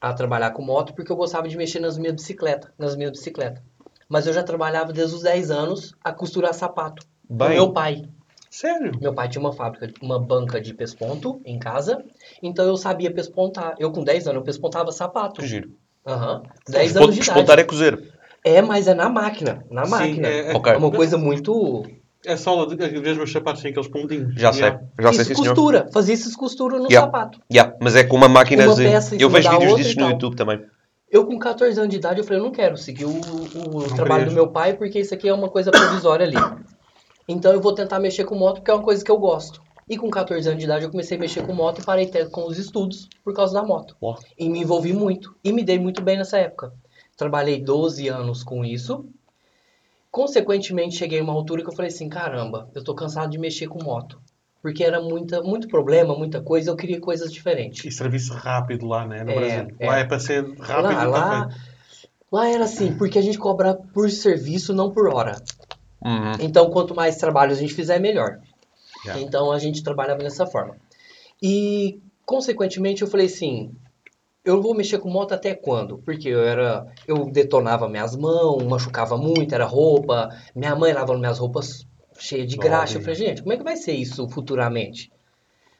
a 0.00 0.12
trabalhar 0.12 0.50
com 0.50 0.62
moto, 0.62 0.94
porque 0.94 1.10
eu 1.10 1.16
gostava 1.16 1.48
de 1.48 1.56
mexer 1.56 1.80
nas 1.80 1.96
minhas 1.96 2.14
bicicletas, 2.14 2.70
nas 2.78 2.94
minhas 2.94 3.12
bicicletas. 3.12 3.62
Mas 4.08 4.26
eu 4.26 4.32
já 4.32 4.42
trabalhava 4.42 4.92
desde 4.92 5.14
os 5.14 5.22
10 5.22 5.50
anos 5.50 5.94
a 6.04 6.12
costurar 6.12 6.52
sapato. 6.54 7.04
Bem. 7.28 7.50
meu 7.50 7.72
pai. 7.72 8.04
Sério? 8.50 8.92
Meu 9.00 9.12
pai 9.12 9.28
tinha 9.28 9.40
uma 9.40 9.52
fábrica, 9.52 9.92
uma 10.00 10.20
banca 10.20 10.60
de 10.60 10.72
pesponto 10.72 11.40
em 11.44 11.58
casa, 11.58 12.04
então 12.40 12.64
eu 12.64 12.76
sabia 12.76 13.12
pespontar. 13.12 13.74
Eu 13.80 13.90
com 13.90 14.04
10 14.04 14.28
anos, 14.28 14.36
eu 14.36 14.44
pespontava 14.44 14.92
sapato. 14.92 15.40
Que 15.40 15.46
giro. 15.46 15.72
Aham. 16.06 16.42
10 16.68 16.96
anos 16.96 17.10
de 17.14 17.20
Despontar 17.20 17.42
idade. 17.58 17.60
é 17.62 17.64
cozer. 17.64 18.12
É, 18.44 18.60
mas 18.60 18.86
é 18.86 18.94
na 18.94 19.08
máquina, 19.08 19.64
na 19.70 19.84
Sim, 19.84 19.90
máquina. 19.90 20.28
é- 20.28 20.50
é- 20.52 20.54
Ok. 20.54 20.72
É 20.72 20.76
uma 20.76 20.90
coisa 20.90 21.16
muito... 21.16 21.84
É 22.26 22.36
às 22.84 22.90
vezes 22.90 23.16
meus 23.18 23.30
sapatos 23.32 23.64
aqueles 23.64 23.88
pontinhos. 23.88 24.34
Já 24.34 24.50
sei. 24.52 24.62
Yeah. 24.64 24.82
Já 25.00 25.12
sei, 25.12 25.20
isso 25.22 25.28
sim, 25.28 25.34
senhor. 25.42 25.54
costura, 25.54 25.88
fazia 25.92 26.14
isso 26.14 26.38
costura 26.38 26.78
no 26.78 26.86
Yeah. 26.86 27.06
sapato. 27.06 27.38
Yeah, 27.52 27.76
mas 27.80 27.96
é 27.96 28.04
com 28.04 28.16
uma 28.16 28.28
máquina 28.28 28.64
Uma 28.64 28.74
de... 28.74 28.82
peça 28.84 29.14
Eu 29.18 29.28
vejo 29.28 29.50
vídeos 29.50 29.76
disso 29.76 29.96
no 29.96 30.02
tal. 30.04 30.10
YouTube 30.12 30.36
também. 30.36 30.60
Eu 31.10 31.26
com 31.26 31.38
14 31.38 31.78
anos 31.78 31.90
de 31.90 31.96
idade, 31.96 32.18
eu 32.20 32.24
falei, 32.24 32.40
eu 32.40 32.44
não 32.44 32.50
quero 32.50 32.76
seguir 32.78 33.04
o, 33.04 33.10
o 33.10 33.94
trabalho 33.94 34.24
do 34.26 34.32
meu 34.32 34.48
pai, 34.48 34.72
porque 34.72 35.00
isso 35.00 35.12
aqui 35.14 35.28
é 35.28 35.34
uma 35.34 35.48
coisa 35.50 35.70
provisória 35.70 36.26
ali. 36.26 36.36
Então 37.28 37.52
eu 37.52 37.60
vou 37.60 37.74
tentar 37.74 37.98
mexer 38.00 38.24
com 38.24 38.34
moto, 38.34 38.56
porque 38.56 38.70
é 38.70 38.74
uma 38.74 38.82
coisa 38.82 39.04
que 39.04 39.10
eu 39.10 39.18
gosto. 39.18 39.60
E 39.88 39.98
com 39.98 40.10
14 40.10 40.48
anos 40.48 40.58
de 40.60 40.64
idade 40.64 40.84
eu 40.84 40.90
comecei 40.90 41.16
a 41.16 41.20
mexer 41.20 41.44
com 41.46 41.52
moto 41.52 41.80
e 41.80 41.84
parei 41.84 42.06
até 42.06 42.24
com 42.24 42.46
os 42.46 42.58
estudos 42.58 43.08
por 43.22 43.34
causa 43.34 43.52
da 43.54 43.62
moto. 43.62 43.96
Uau. 44.02 44.18
E 44.38 44.48
me 44.48 44.60
envolvi 44.60 44.92
muito. 44.92 45.36
E 45.44 45.52
me 45.52 45.62
dei 45.62 45.78
muito 45.78 46.02
bem 46.02 46.16
nessa 46.16 46.38
época. 46.38 46.72
Trabalhei 47.16 47.60
12 47.60 48.08
anos 48.08 48.42
com 48.42 48.64
isso. 48.64 49.04
Consequentemente, 50.10 50.96
cheguei 50.96 51.20
a 51.20 51.22
uma 51.22 51.32
altura 51.32 51.62
que 51.62 51.68
eu 51.68 51.74
falei 51.74 51.90
assim, 51.90 52.08
caramba, 52.08 52.68
eu 52.74 52.82
tô 52.84 52.94
cansado 52.94 53.30
de 53.30 53.38
mexer 53.38 53.66
com 53.66 53.82
moto. 53.82 54.20
Porque 54.62 54.82
era 54.82 55.00
muita, 55.02 55.42
muito 55.42 55.68
problema, 55.68 56.16
muita 56.16 56.40
coisa, 56.40 56.70
eu 56.70 56.76
queria 56.76 57.00
coisas 57.00 57.30
diferentes. 57.32 57.84
E 57.84 57.90
serviço 57.90 58.32
rápido 58.32 58.86
lá, 58.86 59.06
né? 59.06 59.22
No 59.22 59.32
É, 59.32 59.34
Brasil. 59.34 59.76
é. 59.78 59.86
Lá 59.86 59.98
é 59.98 60.04
para 60.04 60.18
ser 60.18 60.42
rápido 60.58 60.82
Lá, 60.94 61.04
lá, 61.04 61.48
lá 62.32 62.48
era 62.48 62.64
assim, 62.64 62.96
porque 62.96 63.18
a 63.18 63.22
gente 63.22 63.36
cobra 63.38 63.74
por 63.74 64.08
serviço, 64.10 64.72
não 64.72 64.90
por 64.90 65.08
hora. 65.12 65.36
Uhum. 66.02 66.32
Então, 66.40 66.70
quanto 66.70 66.94
mais 66.94 67.16
trabalho 67.16 67.52
a 67.52 67.56
gente 67.56 67.74
fizer, 67.74 67.98
melhor. 67.98 68.38
Já. 69.04 69.18
Então, 69.20 69.52
a 69.52 69.58
gente 69.58 69.82
trabalhava 69.82 70.20
dessa 70.22 70.46
forma. 70.46 70.76
E, 71.42 72.00
consequentemente, 72.24 73.02
eu 73.02 73.08
falei 73.08 73.26
assim, 73.26 73.74
eu 74.44 74.60
vou 74.60 74.74
mexer 74.74 74.98
com 74.98 75.08
moto 75.08 75.32
até 75.32 75.54
quando? 75.54 75.98
Porque 75.98 76.28
eu 76.28 76.42
era, 76.42 76.86
eu 77.06 77.24
detonava 77.30 77.88
minhas 77.88 78.14
mãos, 78.16 78.62
machucava 78.64 79.16
muito, 79.16 79.54
era 79.54 79.64
roupa, 79.64 80.28
minha 80.54 80.76
mãe 80.76 80.92
lavando 80.92 81.20
minhas 81.20 81.38
roupas 81.38 81.86
cheias 82.18 82.46
de 82.48 82.56
graxa. 82.56 82.98
Eu 82.98 83.02
falei, 83.02 83.16
gente, 83.16 83.42
como 83.42 83.52
é 83.52 83.56
que 83.56 83.64
vai 83.64 83.76
ser 83.76 83.92
isso 83.92 84.28
futuramente? 84.28 85.10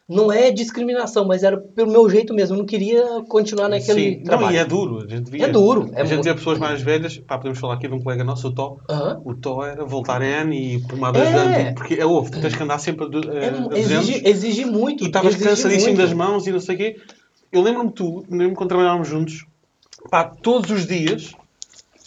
Não 0.07 0.31
é 0.31 0.51
discriminação, 0.51 1.25
mas 1.27 1.43
era 1.43 1.57
pelo 1.57 1.91
meu 1.91 2.09
jeito 2.11 2.35
mesmo. 2.35 2.55
Eu 2.55 2.59
não 2.59 2.67
queria 2.67 3.03
continuar 3.27 3.71
naquele 3.71 4.17
Sim. 4.17 4.23
trabalho. 4.23 4.49
Não, 4.49 4.55
e 4.55 4.59
é 4.59 4.65
duro. 4.67 4.99
A 5.03 5.09
gente 5.09 5.31
via, 5.31 5.47
É 5.47 5.49
duro, 5.49 5.89
é 5.95 6.03
a 6.03 6.05
gente 6.05 6.13
muito- 6.15 6.25
via 6.25 6.35
pessoas 6.35 6.59
mais 6.59 6.83
velhas. 6.83 7.17
Pá, 7.17 7.39
podemos 7.39 7.59
falar 7.59 7.75
aqui 7.75 7.89
de 7.89 7.95
um 7.95 8.03
colega 8.03 8.23
nosso, 8.23 8.49
o 8.49 8.53
Tó. 8.55 8.77
O 9.25 9.35
Tó 9.35 9.65
era 9.65 9.83
voltar 9.87 10.21
N 10.21 10.55
e 10.77 10.81
pomadas 10.87 11.23
É. 11.27 11.33
de 11.33 11.39
ano. 11.69 11.75
Porque 11.75 11.95
é 11.95 12.05
ovo, 12.05 12.31
tens 12.31 12.55
que 12.55 12.63
andar 12.63 12.79
sempre 12.79 13.07
a, 13.07 13.09
a, 13.09 13.35
É, 13.35 13.49
a 13.49 13.51
200. 13.53 13.79
exige, 13.79 14.23
exige 14.29 14.65
muito. 14.67 15.05
E 15.05 15.07
estavas 15.07 15.37
cansadíssimo 15.37 15.97
das 15.97 16.13
mãos 16.13 16.47
e 16.47 16.53
não 16.53 16.61
sei 16.61 16.75
o 16.75 16.79
quê. 16.79 16.97
Eu 17.51 17.63
lembro-me 17.63 17.91
tu, 17.91 18.25
lembro-me 18.29 18.55
quando 18.55 18.69
trabalhávamos 18.69 19.09
juntos, 19.09 19.47
pá, 20.11 20.25
todos 20.25 20.71
os 20.71 20.87
dias, 20.87 21.33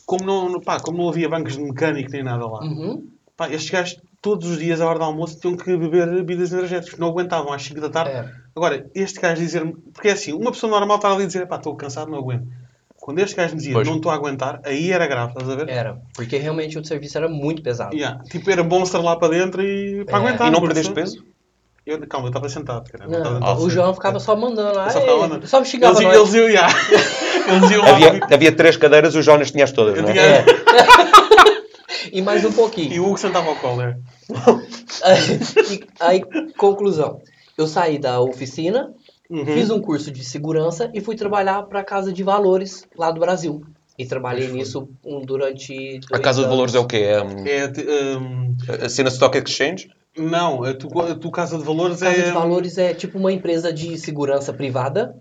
como 0.06 0.24
não, 0.24 0.62
pá, 0.62 0.80
como 0.80 1.00
não 1.00 1.10
havia 1.10 1.28
bancos 1.28 1.54
de 1.56 1.64
mecânico 1.64 2.12
nem 2.12 2.22
nada 2.22 2.46
lá, 2.46 2.62
Uhum. 2.64 3.08
pá, 3.36 3.50
estes 3.50 3.72
gajos 3.72 3.98
todos 4.28 4.50
os 4.50 4.58
dias 4.60 4.82
à 4.82 4.88
hora 4.88 5.00
do 5.00 5.06
almoço 5.06 5.40
tinham 5.40 5.56
que 5.56 5.78
beber 5.78 6.06
bebidas 6.08 6.52
energéticas, 6.52 7.00
não 7.00 7.08
aguentavam 7.08 7.54
às 7.54 7.64
5 7.64 7.80
da 7.80 7.90
tarde. 7.90 8.12
É. 8.12 8.26
Agora, 8.56 8.86
este 8.94 9.22
gajo 9.22 9.40
dizer-me, 9.42 9.74
porque 9.94 10.10
é 10.10 10.12
assim, 10.12 10.34
uma 10.34 10.52
pessoa 10.52 10.70
normal 10.70 10.98
está 10.98 11.12
ali 11.14 11.24
a 11.24 11.28
dizer, 11.28 11.48
pá, 11.48 11.56
estou 11.56 11.76
cansado, 11.76 12.12
não 12.12 12.18
aguento. 12.18 12.46
Quando 13.00 13.20
este 13.20 13.36
gajo 13.38 13.52
me 13.54 13.58
dizia, 13.60 13.74
Pois. 13.74 13.88
não 13.88 13.96
estou 13.96 14.12
a 14.12 14.16
aguentar, 14.16 14.60
aí 14.66 14.92
era 14.92 15.08
grave, 15.08 15.32
estás 15.32 15.50
a 15.50 15.56
ver? 15.56 15.70
Era, 15.70 15.98
porque 16.14 16.36
realmente 16.38 16.78
o 16.78 16.84
serviço 16.84 17.18
era 17.18 17.30
muito 17.30 17.62
pesado. 17.62 17.96
Yeah, 17.96 18.22
Tipo, 18.26 18.52
era 18.52 18.64
monster 18.66 19.02
lá 19.02 19.16
para 19.16 19.30
dentro 19.30 19.62
e 19.64 20.04
para 20.04 20.18
É. 20.18 20.22
aguentar. 20.22 20.48
E 20.50 20.52
não 20.52 20.62
perdeste 20.62 20.92
peso? 20.92 21.24
Eu, 21.86 22.06
calma, 22.06 22.26
eu 22.28 22.32
estava 22.32 22.50
sentado, 22.50 22.92
cara. 22.92 23.08
Não, 23.08 23.18
estava 23.20 23.40
Ah, 23.42 23.58
o 23.58 23.70
João 23.70 23.94
ficava 23.94 24.20
só 24.20 24.36
mandando. 24.36 24.74
Só 24.92 25.00
ficava 25.00 25.18
mandando. 25.20 25.48
só 25.48 25.60
me 25.62 25.66
xingava. 25.66 26.04
Eles, 26.04 26.16
eles 26.20 26.34
iam, 26.34 26.50
yeah. 26.50 26.74
eles 27.48 27.72
iam 27.72 27.82
lá 27.82 27.90
Havia, 27.92 28.20
havia 28.30 28.52
três 28.52 28.76
cadeiras, 28.76 29.16
o 29.16 29.22
Jonas 29.22 29.52
tinha 29.52 29.64
as 29.64 29.72
todas, 29.72 29.96
Eu 29.96 30.02
não 30.04 30.10
é? 30.10 30.12
tinha- 30.12 30.26
É. 30.26 30.44
e 32.18 32.22
mais 32.22 32.44
um 32.44 32.50
E 32.52 32.54
pouquinho. 32.54 33.04
o 33.04 33.08
Hugo 33.08 33.18
sentava 33.18 33.50
ao 33.50 33.56
colo, 33.58 33.82
é. 33.82 33.98
E 35.72 35.88
aí, 36.00 36.22
conclusão. 36.58 37.22
Eu 37.58 37.68
saí 37.68 37.98
da 37.98 38.20
oficina, 38.22 38.94
Uhum. 39.30 39.46
fiz 39.46 39.70
um 39.70 39.82
curso 39.82 40.10
de 40.10 40.24
segurança 40.24 40.90
e 40.94 41.02
fui 41.02 41.14
trabalhar 41.14 41.62
para 41.64 41.82
a 41.82 41.84
Casa 41.84 42.14
de 42.14 42.24
Valores 42.24 42.88
lá 42.98 43.12
do 43.12 43.20
Brasil. 43.20 43.62
E 44.00 44.06
trabalhei 44.06 44.48
nisso 44.48 44.88
um, 45.04 45.20
durante. 45.20 46.00
A 46.14 46.18
Casa 46.20 46.44
de. 46.44 46.48
Valores 46.48 46.76
é 46.76 46.80
o 46.80 46.86
quê? 46.88 46.98
É, 46.98 47.58
É, 47.58 47.68
te- 47.68 47.86
hum, 48.18 48.56
a 48.82 48.88
cena 48.88 49.10
Stock 49.10 49.38
Exchange? 49.38 49.90
não, 50.18 50.64
a 50.64 50.74
tu, 50.74 50.88
a 51.02 51.14
tu 51.14 51.30
Casa 51.30 51.58
de 51.58 51.64
Valores 51.66 52.00
Casa 52.00 52.16
é... 52.16 52.24
de 52.26 52.32
Valores 52.32 52.78
é 52.78 52.94
tipo 52.94 53.18
uma 53.20 53.32
empresa 53.34 53.72
de 53.74 53.98
segurança 53.98 54.54
privada 54.54 55.14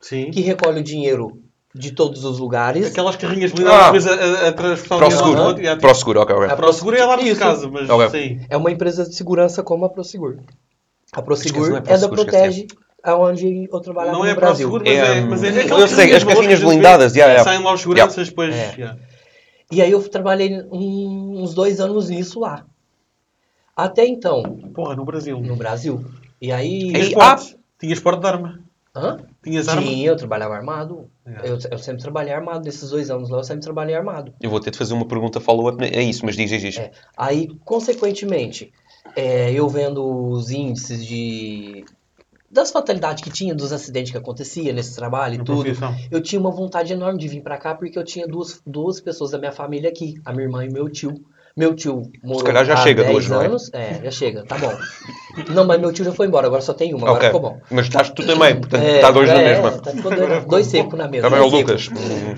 Sim. 0.00 0.30
que 0.32 0.40
recolhe 0.40 0.80
o 0.80 0.84
dinheiro 0.84 1.40
de 1.74 1.92
todos 1.92 2.24
os 2.24 2.38
lugares. 2.38 2.86
Aquelas 2.88 3.16
carrinhas 3.16 3.52
blindadas 3.52 3.80
Ah. 3.80 3.90
depois 3.92 4.06
a, 4.06 4.44
a, 4.46 4.48
a 4.48 4.52
transportar 4.52 4.98
Para 4.98 5.06
o 5.06 5.08
de 5.08 5.14
um 5.14 5.18
lado 5.18 5.24
seguro. 5.24 5.40
ao 5.40 5.46
outro, 5.48 5.62
e 5.62 5.68
a- 5.68 5.76
Para 5.76 5.90
o 5.90 5.94
seguro, 5.94 6.20
ok, 6.20 6.36
ok. 6.36 6.48
A 6.50 6.56
Para 6.56 6.68
o 6.68 6.72
seguro 6.72 6.96
é 6.96 7.16
de 7.16 7.28
Isso. 7.28 7.40
casa, 7.40 7.68
mas 7.68 7.88
Ok. 7.88 8.08
sim. 8.10 8.40
É 8.50 8.56
uma 8.56 8.70
empresa 8.70 9.08
de 9.08 9.14
segurança 9.14 9.62
como 9.62 9.84
a 9.84 9.88
Prosegur. 9.88 10.38
A 11.12 11.22
Prosegur 11.22 11.62
Esquece, 11.68 11.70
não 11.70 11.92
é 11.92 11.96
é, 11.96 11.98
da 11.98 12.08
Protege, 12.08 12.66
aonde 13.02 13.68
eu 13.72 13.80
trabalhava 13.80 14.16
Não 14.16 14.24
no 14.24 14.30
é 14.30 14.34
Brasil. 14.34 14.66
seguro, 14.66 14.84
mas 14.86 14.94
É, 14.94 15.18
é, 15.18 15.20
hum, 15.22 15.26
mas 15.30 15.42
é 15.44 15.48
eu 15.48 15.60
aquelas 15.62 15.90
sei, 15.90 16.14
as 16.14 16.24
carrinhas 16.24 16.60
blindadas, 16.60 17.14
yeah, 17.14 17.32
yeah. 17.34 17.50
Saem 17.50 17.64
lá 17.64 17.72
os 17.74 17.80
seguranças, 17.80 18.28
depois... 18.28 18.54
É. 18.54 18.74
yeah. 18.76 18.98
E 19.70 19.80
aí 19.80 19.90
eu 19.90 20.06
trabalhei 20.08 20.60
um- 20.70 21.42
uns 21.42 21.54
dois 21.54 21.80
anos 21.80 22.10
nisso 22.10 22.38
lá. 22.40 22.66
Até 23.74 24.06
então, 24.06 24.42
Porra, 24.74 24.94
no 24.94 25.04
Brasil. 25.04 25.40
no 25.40 25.56
Brasil. 25.56 26.04
E 26.40 26.52
aí. 26.52 26.92
Tinhas 26.92 27.08
porte. 27.14 27.56
Tinhas 27.80 27.98
porte 28.00 28.20
de 28.20 28.26
arma. 28.26 28.60
Hã? 28.94 29.16
Tinhas 29.42 29.68
arma. 29.68 29.82
Tinha, 29.82 30.06
eu 30.08 30.16
trabalhava 30.16 30.54
armado. 30.54 31.08
É. 31.24 31.48
Eu, 31.48 31.58
eu 31.70 31.78
sempre 31.78 32.02
trabalhei 32.02 32.32
armado. 32.32 32.64
Nesses 32.64 32.90
dois 32.90 33.10
anos 33.10 33.30
lá, 33.30 33.38
eu 33.38 33.44
sempre 33.44 33.62
trabalhei 33.62 33.94
armado. 33.94 34.34
Eu 34.40 34.50
vou 34.50 34.60
ter 34.60 34.70
de 34.70 34.76
fazer 34.78 34.92
uma 34.92 35.06
pergunta 35.06 35.40
follow-up. 35.40 35.82
É 35.82 36.02
isso, 36.02 36.26
mas 36.26 36.36
diz, 36.36 36.50
diz, 36.50 36.60
diz. 36.60 36.76
É. 36.76 36.90
Aí, 37.16 37.48
consequentemente, 37.64 38.72
é, 39.16 39.50
eu 39.52 39.68
vendo 39.68 40.04
os 40.30 40.50
índices 40.50 41.04
de. 41.06 41.84
Das 42.50 42.70
fatalidades 42.70 43.24
que 43.24 43.30
tinha, 43.30 43.54
dos 43.54 43.72
acidentes 43.72 44.12
que 44.12 44.18
acontecia 44.18 44.74
nesse 44.74 44.94
trabalho 44.94 45.36
e 45.36 45.38
Na 45.38 45.44
tudo. 45.44 45.62
profissão. 45.62 45.96
Eu 46.10 46.20
tinha 46.20 46.38
uma 46.38 46.50
vontade 46.50 46.92
enorme 46.92 47.18
de 47.18 47.26
vir 47.26 47.40
pra 47.42 47.56
cá 47.56 47.74
porque 47.74 47.98
eu 47.98 48.04
tinha 48.04 48.28
duas, 48.28 48.60
duas 48.66 49.00
pessoas 49.00 49.30
da 49.30 49.38
minha 49.38 49.52
família 49.52 49.88
aqui, 49.88 50.20
a 50.22 50.32
minha 50.34 50.44
irmã 50.44 50.62
e 50.62 50.70
meu 50.70 50.86
tio. 50.90 51.14
Meu 51.54 51.74
tio 51.74 52.10
morou 52.24 52.44
calhar 52.44 52.64
já 52.64 52.74
há 52.74 52.76
chega 52.78 53.02
10 53.02 53.12
duas, 53.12 53.28
não 53.28 53.42
é? 53.42 53.46
anos. 53.46 53.70
É, 53.74 54.00
já 54.04 54.10
chega, 54.10 54.44
tá 54.44 54.56
bom. 54.56 54.72
Não, 55.50 55.66
mas 55.66 55.78
meu 55.80 55.92
tio 55.92 56.04
já 56.04 56.12
foi 56.12 56.26
embora, 56.26 56.46
agora 56.46 56.62
só 56.62 56.72
tem 56.72 56.94
uma, 56.94 57.06
agora 57.08 57.18
ok. 57.18 57.28
ficou 57.28 57.40
bom. 57.40 57.60
Mas 57.70 57.86
estás 57.86 58.10
tu 58.10 58.24
também, 58.24 58.56
portanto 58.56 58.82
É, 58.82 58.96
está 58.96 59.10
dois 59.10 59.28
na 59.28 59.34
é, 59.34 59.44
mesma. 59.44 59.72
Tá, 59.72 59.90
ficou 59.90 60.14
dois, 60.14 60.44
dois 60.44 60.66
secos 60.66 60.98
na 60.98 61.08
mesa. 61.08 61.28
Também 61.28 61.38
é 61.38 61.42
o 61.42 61.48
Lucas. 61.48 61.90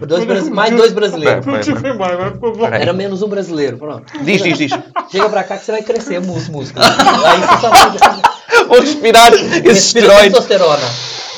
Dois 0.06 0.48
mais 0.48 0.76
dois 0.76 0.92
brasileiros. 0.92 1.46
O 1.46 1.60
tio 1.60 1.76
foi 1.76 1.90
embora, 1.90 2.14
agora 2.14 2.32
ficou 2.32 2.56
bom. 2.56 2.66
Era 2.66 2.92
menos 2.92 3.22
um 3.22 3.28
brasileiro, 3.28 3.78
pronto. 3.78 4.12
Diz, 4.22 4.42
diz, 4.42 4.58
diz. 4.58 4.72
Chega 5.10 5.28
pra 5.28 5.44
cá 5.44 5.58
que 5.58 5.64
você 5.64 5.72
vai 5.72 5.82
crescer 5.82 6.20
mus, 6.20 6.48
músculo. 6.48 6.84
Aí 6.84 7.40
você 7.40 7.60
só 7.60 7.70
vai... 7.70 8.66
Vou 8.66 8.80
respirar 8.80 9.32
esse 9.32 9.60
Respira 9.60 9.72
esteroide. 9.72 10.34
testosterona. 10.34 10.90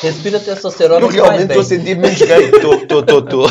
Respira 0.02 0.40
testosterona 0.40 1.00
Eu 1.00 1.08
realmente 1.08 1.44
estou 1.44 1.60
a 1.60 1.64
sentir 1.64 1.96
menos 1.96 2.18
gay. 2.18 2.50
Estou, 2.50 2.74
estou, 2.74 3.00
estou, 3.00 3.50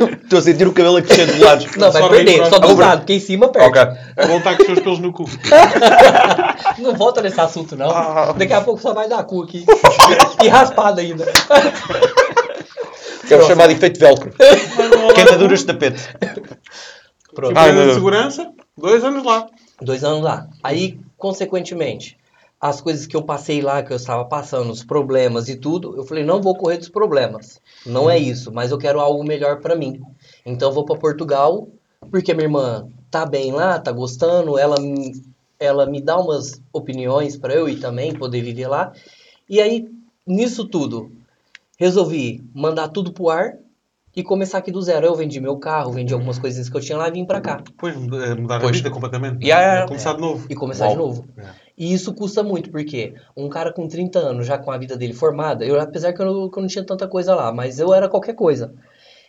estou. 0.00 0.38
A 0.38 0.42
sentir 0.42 0.66
o 0.66 0.72
cabelo 0.72 0.96
a 0.96 1.02
crescer 1.02 1.32
de 1.32 1.38
lados. 1.38 1.66
Não, 1.76 1.90
vai 1.90 2.02
Só 2.02 2.08
perder, 2.08 2.46
só 2.46 2.58
do 2.58 2.76
lado, 2.76 2.98
porque 3.00 3.14
em 3.14 3.20
cima 3.20 3.48
perde. 3.48 3.68
Ok. 3.68 3.98
É 4.16 4.26
voltar 4.26 4.56
com 4.56 4.62
os 4.62 4.66
teus 4.66 4.80
pelos 4.80 4.98
no 4.98 5.12
cu. 5.12 5.24
Não 6.78 6.94
volta 6.94 7.22
nesse 7.22 7.40
assunto, 7.40 7.76
não. 7.76 7.88
Ah. 7.90 8.34
Daqui 8.36 8.52
a 8.52 8.60
pouco 8.60 8.80
só 8.80 8.92
vai 8.92 9.08
dar 9.08 9.22
cu 9.24 9.42
aqui. 9.42 9.64
e 10.42 10.48
raspado 10.48 11.00
ainda. 11.00 11.24
É 13.30 13.36
o 13.36 13.46
chamado 13.46 13.70
efeito 13.70 14.00
velcro. 14.00 14.32
Queimaduras 15.14 15.60
de 15.60 15.66
tapete. 15.66 16.02
Pronto. 17.34 17.54
Meu 17.54 17.88
de 17.88 17.94
segurança, 17.94 18.50
dois 18.76 19.04
anos 19.04 19.24
lá. 19.24 19.46
Dois 19.80 20.02
anos 20.02 20.22
lá. 20.22 20.46
Aí, 20.62 20.98
consequentemente, 21.16 22.16
as 22.66 22.80
coisas 22.80 23.06
que 23.06 23.14
eu 23.14 23.22
passei 23.22 23.60
lá, 23.60 23.82
que 23.82 23.92
eu 23.92 23.96
estava 23.96 24.24
passando, 24.24 24.70
os 24.72 24.82
problemas 24.82 25.50
e 25.50 25.56
tudo, 25.56 25.94
eu 25.98 26.04
falei, 26.04 26.24
não 26.24 26.40
vou 26.40 26.56
correr 26.56 26.78
dos 26.78 26.88
problemas. 26.88 27.60
Não 27.84 28.08
é 28.08 28.18
isso, 28.18 28.50
mas 28.50 28.70
eu 28.70 28.78
quero 28.78 29.00
algo 29.00 29.22
melhor 29.22 29.60
pra 29.60 29.76
mim. 29.76 30.00
Então 30.46 30.70
eu 30.70 30.74
vou 30.74 30.82
pra 30.86 30.96
Portugal, 30.96 31.68
porque 32.10 32.32
minha 32.32 32.46
irmã 32.46 32.88
tá 33.10 33.26
bem 33.26 33.52
lá, 33.52 33.78
tá 33.78 33.92
gostando, 33.92 34.58
ela, 34.58 34.80
me- 34.80 35.12
ela 35.60 35.84
me 35.84 36.00
dá 36.00 36.18
umas 36.18 36.62
opiniões 36.72 37.36
pra 37.36 37.52
eu 37.52 37.68
ir 37.68 37.76
também 37.80 38.14
poder 38.14 38.40
viver 38.40 38.66
lá. 38.66 38.92
E 39.46 39.60
aí, 39.60 39.86
nisso 40.26 40.64
tudo, 40.66 41.12
resolvi 41.78 42.42
mandar 42.54 42.88
tudo 42.88 43.12
pro 43.12 43.28
ar 43.28 43.58
e 44.16 44.22
começar 44.22 44.56
aqui 44.56 44.72
do 44.72 44.80
zero. 44.80 45.04
Eu 45.06 45.14
vendi 45.14 45.38
meu 45.38 45.58
carro, 45.58 45.92
vendi 45.92 46.14
algumas 46.14 46.38
coisinhas 46.38 46.70
que 46.70 46.76
eu 46.78 46.80
tinha 46.80 46.96
lá 46.96 47.08
e 47.08 47.12
vim 47.12 47.26
pra 47.26 47.42
cá. 47.42 47.56
Depois 47.56 47.94
mudar 47.94 48.34
mudar 48.40 48.56
a 48.56 48.60
Pois. 48.60 48.76
vida 48.76 48.90
completamente. 48.90 49.44
Yeah, 49.44 49.84
É 49.84 49.86
começar 49.86 50.14
de 50.14 50.20
novo. 50.22 50.46
E 50.48 50.54
começar 50.54 50.84
Uau. 50.86 50.92
de 50.94 50.98
novo. 50.98 51.24
É. 51.36 51.63
E 51.76 51.92
isso 51.92 52.14
custa 52.14 52.42
muito, 52.42 52.70
porque 52.70 53.14
um 53.36 53.48
cara 53.48 53.72
com 53.72 53.88
30 53.88 54.18
anos, 54.18 54.46
já 54.46 54.56
com 54.58 54.70
a 54.70 54.78
vida 54.78 54.96
dele 54.96 55.12
formada, 55.12 55.64
eu, 55.64 55.78
apesar 55.80 56.12
que 56.12 56.22
eu, 56.22 56.26
não, 56.26 56.48
que 56.48 56.56
eu 56.58 56.60
não 56.62 56.68
tinha 56.68 56.84
tanta 56.84 57.08
coisa 57.08 57.34
lá, 57.34 57.52
mas 57.52 57.78
eu 57.80 57.92
era 57.92 58.08
qualquer 58.08 58.34
coisa. 58.34 58.72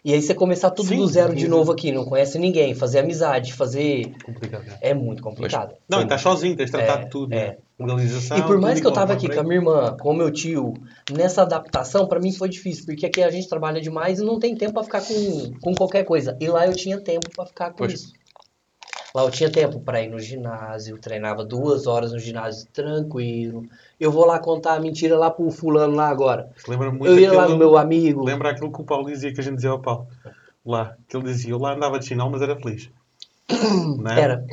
E 0.04 0.14
aí 0.14 0.22
você 0.22 0.36
começar 0.36 0.70
tudo 0.70 0.90
Sim, 0.90 0.98
do 0.98 1.08
zero 1.08 1.34
de 1.34 1.48
novo 1.48 1.72
aqui, 1.72 1.92
não 1.92 2.06
conhece 2.06 2.38
ninguém, 2.38 2.76
fazer 2.76 3.00
amizade, 3.00 3.52
fazer. 3.54 4.14
Complicado. 4.24 4.64
é. 4.80 4.92
É 4.92 4.94
muito 4.94 5.24
complicado. 5.24 5.74
Não, 5.90 6.00
e 6.00 6.04
estás 6.04 6.22
sozinho, 6.22 6.56
tens 6.56 6.70
tratado 6.70 7.02
É, 7.02 7.04
de 7.06 7.10
tudo. 7.10 7.34
é. 7.34 7.48
né? 7.48 7.58
Legalização. 7.80 8.38
E 8.38 8.44
por 8.44 8.60
mais 8.62 8.80
que 8.80 8.86
eu 8.86 8.92
tava 8.92 9.08
não 9.14 9.16
aqui 9.16 9.26
é? 9.26 9.34
com 9.34 9.40
a 9.40 9.44
minha 9.44 9.56
irmã, 9.56 9.98
com 10.00 10.12
o 10.12 10.14
meu 10.14 10.32
tio, 10.32 10.76
nessa 11.12 11.42
adaptação, 11.42 12.06
pra 12.08 12.20
mim 12.20 12.32
foi 12.32 12.48
difícil, 12.48 12.86
porque 12.86 13.08
aqui 13.08 13.24
a 13.24 13.32
gente 13.32 13.50
trabalha 13.50 13.82
demais 13.82 14.20
e 14.20 14.24
não 14.24 14.38
tem 14.38 14.56
tempo 14.56 14.74
pra 14.74 14.84
ficar 14.84 15.02
com, 15.02 15.52
com 15.60 15.74
qualquer 15.74 16.04
coisa. 16.06 16.38
E 16.40 16.48
lá 16.48 16.68
eu 16.68 16.74
tinha 16.76 17.02
tempo 17.02 17.28
pra 17.36 17.46
ficar 17.48 17.72
com 17.72 17.78
Pois. 17.78 17.94
isso. 17.94 18.14
Lá 19.16 19.24
eu 19.24 19.32
tinha 19.32 19.50
tempo 19.50 19.80
pra 19.80 20.02
ir 20.02 20.10
no 20.10 20.20
ginásio, 20.20 20.98
treinava 20.98 21.46
duas 21.46 21.88
horas 21.88 22.12
no 22.12 22.20
ginásio 22.20 22.68
tranquilo. 22.74 23.64
Eu 23.98 24.12
vou 24.12 24.26
lá 24.26 24.40
contar 24.40 24.74
a 24.74 24.80
mentira 24.82 25.18
lá 25.18 25.32
pro 25.32 25.50
fulano 25.50 25.96
lá 25.96 26.10
agora. 26.10 26.50
Lembra 26.68 26.92
muito 26.92 27.08
Eu 27.08 27.18
ia 27.18 27.32
lá 27.32 27.48
no 27.48 27.56
meu 27.56 27.78
amigo. 27.78 28.26
Lembra 28.26 28.50
aquilo 28.50 28.70
que 28.74 28.82
o 28.82 28.84
Paulo 28.84 29.08
dizia 29.08 29.34
que 29.34 29.40
a 29.40 29.44
gente 29.44 29.56
dizia 29.56 29.70
ao 29.70 29.80
Paulo? 29.80 30.06
Lá, 30.66 30.98
que 31.08 31.16
ele 31.16 31.28
dizia, 31.28 31.52
eu 31.52 31.58
lá 31.58 31.76
andava 31.76 31.98
de 31.98 32.08
chinelo, 32.08 32.30
mas 32.30 32.42
era 32.42 32.58
feliz. 32.58 32.90
É? 34.18 34.20
Era. 34.20 34.46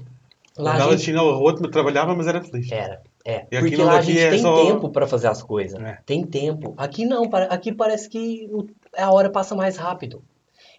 Lá 0.57 0.71
a 0.71 0.75
andava 0.77 0.91
de 0.91 0.99
gente... 0.99 1.07
chinelo 1.07 1.37
roto, 1.37 1.61
mas 1.61 1.73
trabalhava, 1.73 2.15
mas 2.15 2.29
era 2.29 2.41
feliz. 2.41 2.71
Era, 2.71 3.03
é. 3.25 3.47
E 3.51 3.59
Porque 3.59 3.77
lá 3.79 3.99
a 3.99 4.01
gente 4.01 4.21
é 4.21 4.31
tem 4.31 4.39
só- 4.39 4.65
tempo 4.65 4.91
pra 4.91 5.09
fazer 5.09 5.27
as 5.27 5.43
coisas. 5.43 5.83
É. 5.83 5.99
Tem 6.07 6.25
tempo. 6.25 6.73
Aqui 6.77 7.05
não, 7.05 7.29
aqui 7.51 7.73
parece 7.73 8.09
que 8.09 8.49
a 8.97 9.13
hora 9.13 9.29
passa 9.29 9.57
mais 9.57 9.77
rápido. 9.77 10.23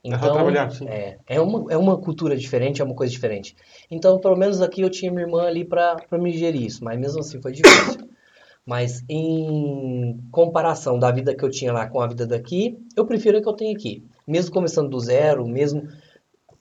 Então, 0.04 0.50
é, 0.88 1.18
é, 1.28 1.40
uma, 1.40 1.72
é 1.72 1.78
uma 1.78 1.98
cultura 1.98 2.36
diferente, 2.36 2.82
é 2.82 2.86
uma 2.86 2.96
coisa 2.96 3.12
diferente. 3.12 3.56
Então, 3.90 4.20
pelo 4.20 4.36
menos 4.36 4.62
aqui 4.62 4.82
eu 4.82 4.90
tinha 4.90 5.10
minha 5.10 5.24
irmã 5.24 5.44
ali 5.44 5.64
pra 5.64 5.96
me 6.12 6.32
gerir 6.32 6.64
isso, 6.64 6.84
mas 6.84 7.00
mesmo 7.00 7.22
assim 7.22 7.42
foi 7.42 7.54
difícil. 7.54 8.10
Mas 8.66 9.04
em 9.10 10.20
comparação 10.32 10.98
da 10.98 11.12
vida 11.12 11.36
que 11.36 11.44
eu 11.44 11.50
tinha 11.50 11.72
lá 11.72 11.88
com 11.88 12.00
a 12.02 12.08
vida 12.08 12.26
daqui, 12.26 12.78
eu 12.96 13.06
prefiro 13.06 13.38
a 13.38 13.42
que 13.42 13.48
eu 13.48 13.54
tenho 13.54 13.76
aqui. 13.76 14.04
Mesmo 14.28 14.54
começando 14.54 14.90
do 14.90 15.00
zero, 15.00 15.46
mesmo. 15.48 15.88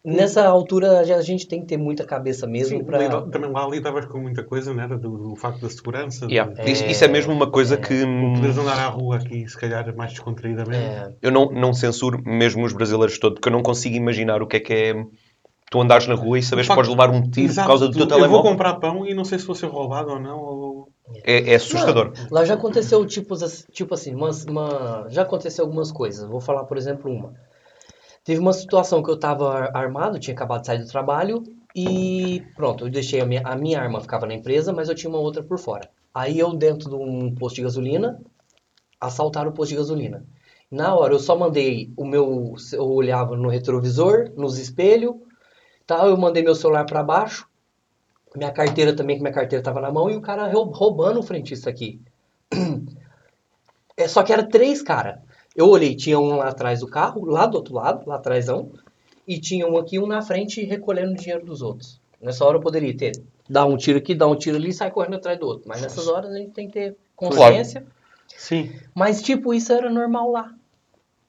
Nessa 0.04 0.44
altura 0.46 0.98
a 1.00 1.22
gente 1.22 1.46
tem 1.46 1.60
que 1.60 1.66
ter 1.66 1.76
muita 1.76 2.04
cabeça 2.04 2.44
mesmo 2.44 2.78
li- 2.78 2.84
também 3.30 3.50
lá 3.52 3.68
lidavas 3.68 4.06
com 4.06 4.18
muita 4.18 4.42
coisa, 4.42 4.74
não 4.74 4.82
era? 4.82 4.98
Do, 4.98 5.16
do 5.30 5.36
facto 5.36 5.60
da 5.60 5.68
segurança. 5.70 6.26
Yeah. 6.28 6.52
Isso, 6.64 6.84
isso 6.86 7.04
é 7.04 7.08
mesmo 7.08 7.32
uma 7.32 7.48
coisa 7.48 7.76
que 7.76 8.04
hum, 8.04 8.34
Poderes 8.34 8.58
andar 8.58 8.78
à 8.80 8.88
rua 8.88 9.16
aqui, 9.16 9.46
se 9.48 9.56
calhar, 9.56 9.94
mais 9.96 10.10
descontraídamente. 10.10 10.76
É, 10.76 11.12
eu 11.22 11.30
não, 11.30 11.52
não 11.52 11.72
censuro 11.72 12.20
mesmo 12.24 12.64
os 12.64 12.72
brasileiros 12.72 13.16
todos, 13.18 13.36
porque 13.38 13.48
eu 13.48 13.52
não 13.52 13.62
consigo 13.62 13.94
imaginar 13.94 14.42
o 14.42 14.46
que 14.48 14.56
é 14.56 14.60
que 14.60 14.72
é 14.72 15.06
tu 15.70 15.80
andares 15.80 16.08
na 16.08 16.14
rua 16.14 16.36
e 16.38 16.42
saberes 16.42 16.68
que 16.68 16.74
podes 16.74 16.90
levar 16.90 17.08
um 17.08 17.22
tiro 17.30 17.46
Exato, 17.46 17.66
por 17.66 17.70
causa 17.70 17.86
do 17.88 17.92
teu 17.92 18.02
eu 18.02 18.08
vou 18.08 18.18
telemóvel. 18.18 18.50
comprar 18.50 18.74
pão 18.80 19.06
e 19.06 19.14
não 19.14 19.24
sei 19.24 19.38
se 19.38 19.46
vou 19.46 19.54
ser 19.54 19.66
roubado 19.66 20.10
ou 20.10 20.18
não. 20.18 20.38
Ou... 20.40 20.88
É, 21.24 21.52
é 21.52 21.54
assustador. 21.54 22.12
Não, 22.18 22.26
lá 22.30 22.44
já 22.44 22.54
aconteceu 22.54 23.06
tipos, 23.06 23.40
ass- 23.40 23.66
tipo 23.72 23.94
assim, 23.94 24.14
umas- 24.16 24.44
uma, 24.46 25.06
já 25.10 25.22
aconteceu 25.22 25.64
algumas 25.64 25.92
coisas. 25.92 26.28
Vou 26.28 26.40
falar, 26.40 26.64
por 26.64 26.76
exemplo, 26.76 27.08
uma. 27.10 27.34
Teve 28.24 28.40
uma 28.40 28.52
situação 28.52 29.02
que 29.02 29.10
eu 29.10 29.18
tava 29.18 29.48
ar- 29.52 29.76
armado, 29.76 30.18
tinha 30.18 30.34
acabado 30.34 30.60
de 30.60 30.66
sair 30.68 30.78
do 30.78 30.86
trabalho 30.86 31.42
e 31.74 32.42
pronto, 32.54 32.86
eu 32.86 32.90
deixei 32.90 33.20
a 33.20 33.26
minha, 33.26 33.42
a 33.44 33.56
minha 33.56 33.80
arma 33.80 34.00
ficava 34.00 34.26
na 34.26 34.34
empresa, 34.34 34.72
mas 34.72 34.88
eu 34.88 34.94
tinha 34.94 35.10
uma 35.10 35.18
outra 35.18 35.42
por 35.42 35.58
fora. 35.58 35.90
Aí 36.14 36.38
eu 36.38 36.52
dentro 36.54 36.88
de 36.88 36.94
um 36.94 37.34
posto 37.34 37.56
de 37.56 37.62
gasolina, 37.62 38.20
assaltaram 39.00 39.50
o 39.50 39.54
posto 39.54 39.70
de 39.70 39.76
gasolina. 39.76 40.24
Na 40.70 40.94
hora 40.94 41.14
eu 41.14 41.20
só 41.20 41.36
mandei 41.36 41.92
o 41.96 42.04
meu, 42.04 42.54
eu 42.72 42.86
olhava 42.88 43.36
no 43.36 43.48
retrovisor, 43.48 44.30
nos 44.36 44.58
espelhos, 44.58 45.14
tal, 45.86 46.08
eu 46.08 46.16
mandei 46.16 46.42
meu 46.42 46.54
celular 46.54 46.86
para 46.86 47.02
baixo, 47.02 47.48
minha 48.36 48.52
carteira 48.52 48.94
também, 48.96 49.16
que 49.16 49.22
minha 49.22 49.34
carteira 49.34 49.62
tava 49.64 49.80
na 49.80 49.92
mão, 49.92 50.10
e 50.10 50.16
o 50.16 50.20
cara 50.22 50.50
rou- 50.52 50.70
roubando 50.72 51.20
o 51.20 51.22
frentista 51.22 51.70
aqui. 51.70 52.00
É, 53.96 54.08
só 54.08 54.22
que 54.22 54.32
era 54.32 54.48
três, 54.48 54.82
cara. 54.82 55.22
Eu 55.54 55.68
olhei, 55.68 55.94
tinha 55.94 56.18
um 56.18 56.36
lá 56.36 56.48
atrás 56.48 56.80
do 56.80 56.86
carro, 56.88 57.24
lá 57.24 57.46
do 57.46 57.56
outro 57.56 57.74
lado, 57.74 58.08
lá 58.08 58.16
atrásão, 58.16 58.70
e 59.28 59.38
tinha 59.38 59.66
um 59.66 59.76
aqui, 59.76 59.98
um 59.98 60.06
na 60.06 60.22
frente, 60.22 60.62
recolhendo 60.64 61.12
o 61.12 61.16
dinheiro 61.16 61.44
dos 61.44 61.60
outros. 61.62 62.00
Nessa 62.20 62.44
hora 62.44 62.56
eu 62.56 62.60
poderia 62.62 62.96
ter. 62.96 63.12
Dar 63.48 63.66
um 63.66 63.76
tiro 63.76 63.98
aqui, 63.98 64.14
dar 64.14 64.28
um 64.28 64.36
tiro 64.36 64.56
ali 64.56 64.70
e 64.70 64.72
sair 64.72 64.90
correndo 64.90 65.16
atrás 65.16 65.38
do 65.38 65.46
outro. 65.46 65.64
Mas 65.68 65.82
nessas 65.82 66.08
horas 66.08 66.30
a 66.32 66.38
gente 66.38 66.52
tem 66.52 66.66
que 66.68 66.72
ter 66.72 66.96
Claro. 67.16 67.34
consciência. 67.36 67.84
Sim, 68.28 68.72
Mas, 68.94 69.20
tipo, 69.20 69.52
isso 69.52 69.72
era 69.72 69.90
normal 69.90 70.30
lá. 70.30 70.54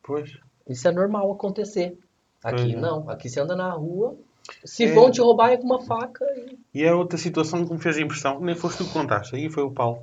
pois. 0.01 0.38
Isso 0.70 0.88
é 0.88 0.92
normal 0.92 1.30
acontecer. 1.32 1.98
Aqui 2.42 2.74
é. 2.74 2.80
não. 2.80 3.10
Aqui 3.10 3.30
você 3.30 3.39
anda 3.42 3.56
na 3.56 3.72
rua. 3.72 4.15
Se 4.63 4.86
É. 4.86 4.94
vão 4.94 5.12
te 5.12 5.20
roubar 5.20 5.51
é 5.51 5.58
com 5.58 5.65
uma 5.65 5.82
faca. 5.82 6.24
e- 6.38 6.58
E 6.80 6.84
é 6.84 6.94
outra 6.94 7.18
situação 7.18 7.65
que 7.65 7.74
me 7.74 7.80
fez 7.80 7.98
impressão. 7.98 8.39
Nem 8.39 8.56
foste 8.56 8.77
tu 8.80 8.86
que 8.86 8.94
contaste, 8.94 9.36
aí 9.36 9.50
foi 9.50 9.63
o 9.63 9.72
Paulo. 9.72 10.01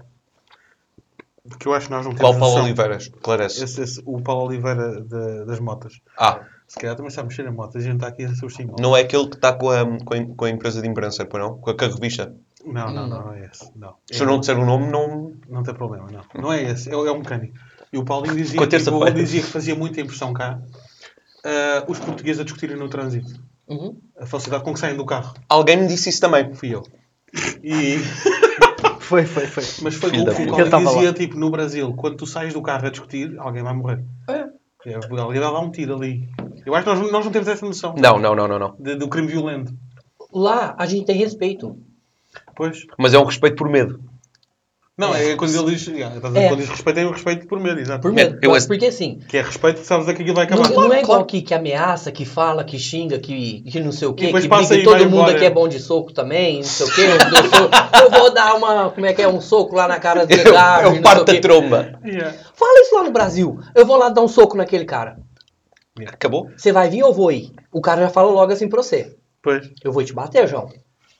Porque 1.48 1.66
eu 1.68 1.74
acho 1.74 1.86
que 1.86 1.92
nós 1.92 2.04
não 2.04 2.12
temos 2.14 2.20
Qual 2.20 2.32
Paulo 2.38 2.54
noção. 2.54 2.64
Oliveira? 2.64 2.96
Esclarece. 2.96 3.64
Esse, 3.64 3.80
esse- 3.82 4.02
o 4.04 4.20
Paulo 4.20 4.46
Oliveira 4.46 5.00
da- 5.02 5.44
das 5.44 5.58
motas. 5.60 6.00
Ah, 6.18 6.40
Se 6.68 6.78
calhar 6.78 6.94
também 6.94 7.10
sabe 7.10 7.28
mexer 7.28 7.46
em 7.46 7.50
motas. 7.52 7.76
A 7.82 7.84
gente 7.84 7.94
está 7.96 8.08
aqui 8.08 8.24
a 8.24 8.34
ser 8.34 8.46
os 8.46 8.54
não 8.78 8.96
é 8.96 9.00
aquele 9.00 9.28
que 9.28 9.36
está 9.36 9.52
com 9.52 9.70
a, 9.70 9.84
com 10.04 10.14
a, 10.14 10.24
com 10.36 10.44
a 10.44 10.50
empresa 10.50 10.80
de 10.82 10.88
imprensa, 10.88 11.24
pois 11.24 11.42
não? 11.42 11.58
Com 11.58 11.70
a, 11.70 11.76
com 11.76 11.84
a 11.84 11.88
revista. 11.88 12.32
Não, 12.64 12.92
não, 12.92 13.08
Não. 13.08 13.24
não, 13.24 13.32
é 13.32 13.46
esse. 13.46 13.70
Não. 13.74 13.94
Se 14.10 14.22
eu 14.22 14.26
não 14.26 14.38
disser 14.38 14.58
o 14.58 14.64
nome, 14.66 14.86
não... 14.92 15.32
Não 15.48 15.62
tem 15.62 15.74
problema, 15.74 16.06
não. 16.10 16.42
Não 16.42 16.52
é 16.52 16.62
esse, 16.70 16.90
é, 16.92 16.94
o- 16.96 17.06
é 17.06 17.10
o 17.10 17.18
mecânico. 17.18 17.54
E 17.92 17.98
o 17.98 18.04
Paulinho 18.04 18.36
dizia, 18.36 18.56
Com 18.58 18.64
a 18.64 18.66
tipo, 18.66 18.70
terça-feira. 18.84 19.10
dizia 19.12 19.40
que 19.40 19.46
fazia 19.48 19.74
muita 19.74 20.00
impressão 20.00 20.32
cá 20.32 20.60
ah, 21.44 21.84
os 21.88 21.98
portugueses 21.98 22.40
a 22.40 22.44
discutirem 22.44 22.76
no 22.76 22.88
trânsito. 22.88 23.40
Uhum. 23.66 23.96
A 24.18 24.26
facilidade 24.26 24.62
com 24.64 24.74
que 24.74 24.78
saem 24.80 24.96
do 24.96 25.06
carro. 25.06 25.34
Alguém 25.48 25.76
me 25.78 25.86
disse 25.88 26.10
isso 26.10 26.20
também. 26.20 26.52
Fui 26.54 26.74
eu. 26.74 26.82
E, 27.62 27.96
Foi, 29.10 29.26
foi, 29.26 29.44
foi. 29.48 29.64
mas 29.82 29.96
foi 29.96 30.10
Filho 30.10 30.22
o 30.22 30.54
que 30.56 30.64
tava 30.70 30.84
dizia, 30.84 31.08
lá. 31.08 31.12
tipo, 31.12 31.36
no 31.36 31.50
Brasil, 31.50 31.92
quando 31.94 32.16
tu 32.16 32.26
sais 32.26 32.54
do 32.54 32.62
carro 32.62 32.86
a 32.86 32.90
discutir, 32.90 33.36
alguém 33.40 33.60
vai 33.60 33.74
morrer. 33.74 34.04
É. 34.28 34.46
É, 34.86 34.94
alguém 34.94 35.40
vai 35.40 35.52
dar 35.52 35.58
um 35.58 35.68
tiro 35.72 35.96
ali. 35.96 36.28
Eu 36.64 36.72
acho 36.76 36.84
que 36.84 36.94
nós, 36.94 37.10
nós 37.10 37.24
não 37.24 37.32
temos 37.32 37.48
essa 37.48 37.66
noção 37.66 37.92
Não, 37.98 38.20
não, 38.20 38.36
não, 38.36 38.46
não, 38.46 38.56
não. 38.56 38.76
de- 38.78 38.94
do 38.94 39.08
crime 39.08 39.26
violento. 39.26 39.74
Lá 40.32 40.76
a 40.78 40.86
gente 40.86 41.06
tem 41.06 41.16
respeito. 41.16 41.76
Pois. 42.54 42.86
Mas 42.96 43.12
é 43.12 43.18
um 43.18 43.24
respeito 43.24 43.56
por 43.56 43.68
medo. 43.68 44.00
Não, 45.00 45.14
é, 45.14 45.30
É. 45.32 45.36
quando 45.36 45.54
ele 45.54 45.74
diz, 45.74 45.86
yeah, 45.88 46.14
estás 46.14 46.24
a 46.24 46.28
dizer, 46.28 46.40
É. 46.44 46.48
quando 46.48 46.60
diz 46.60 46.68
respeito, 46.68 47.00
é 47.00 47.04
o 47.06 47.10
respeito 47.10 47.46
por 47.46 47.58
medo, 47.58 47.80
exato. 47.80 48.02
Por 48.02 48.12
medo. 48.12 48.38
Eu- 48.42 48.50
Mas 48.50 48.66
porque 48.66 48.86
assim, 48.86 49.18
Que 49.28 49.38
é 49.38 49.42
respeito, 49.42 49.80
sabes 49.80 50.06
a 50.08 50.14
que 50.14 50.20
aquilo 50.22 50.36
vai 50.36 50.46
não, 50.46 50.62
acabar. 50.62 50.74
não 50.88 50.92
é 50.92 51.00
igual 51.00 51.24
que, 51.24 51.40
que 51.42 51.54
ameaça, 51.54 52.12
que 52.12 52.24
fala, 52.24 52.62
que 52.62 52.78
xinga, 52.78 53.18
que, 53.18 53.62
que 53.62 53.80
não 53.80 53.92
sei 53.92 54.08
o 54.08 54.14
quê, 54.14 54.26
depois 54.26 54.44
que 54.44 54.50
passa 54.50 54.68
briga, 54.74 54.78
e 54.78 54.82
e 54.82 54.84
todo 54.84 54.92
vai 54.98 55.04
mundo 55.06 55.14
embora. 55.16 55.36
aqui 55.36 55.44
é 55.44 55.50
bom 55.50 55.66
de 55.66 55.80
soco 55.80 56.12
também, 56.12 56.56
não 56.58 56.62
sei 56.64 56.86
o 56.86 56.94
quê. 56.94 57.00
Eu, 57.02 57.30
dou 57.30 57.50
soco. 57.50 57.70
Eu 58.04 58.10
vou 58.10 58.34
dar 58.34 58.54
uma, 58.54 58.90
como 58.90 59.06
é 59.06 59.12
que 59.12 59.22
é, 59.22 59.28
um 59.28 59.40
soco 59.40 59.74
lá 59.74 59.88
na 59.88 59.98
cara 59.98 60.26
do 60.26 60.32
Eu, 60.32 60.38
Edgar, 60.40 60.84
eu 60.84 60.94
não 60.94 61.02
parto 61.02 61.20
a 61.20 61.22
o 61.22 61.26
quê. 61.26 61.40
tromba. 61.40 61.98
Yeah. 62.04 62.32
Fala 62.54 62.80
isso 62.80 62.94
lá 62.94 63.02
no 63.04 63.10
Brasil. 63.10 63.58
Eu 63.74 63.86
vou 63.86 63.96
lá 63.96 64.08
dar 64.10 64.20
um 64.22 64.28
soco 64.28 64.56
naquele 64.56 64.84
cara. 64.84 65.16
Acabou? 66.06 66.48
Você 66.56 66.72
vai 66.72 66.88
vir 66.88 67.02
ou 67.02 67.10
eu 67.10 67.14
vou 67.14 67.32
ir? 67.32 67.52
O 67.72 67.80
cara 67.80 68.02
já 68.02 68.08
fala 68.08 68.30
logo 68.30 68.52
assim 68.52 68.68
pra 68.68 68.82
você. 68.82 69.14
Pois. 69.42 69.70
Eu 69.82 69.92
vou 69.92 70.04
te 70.04 70.12
bater, 70.12 70.46
João. 70.48 70.68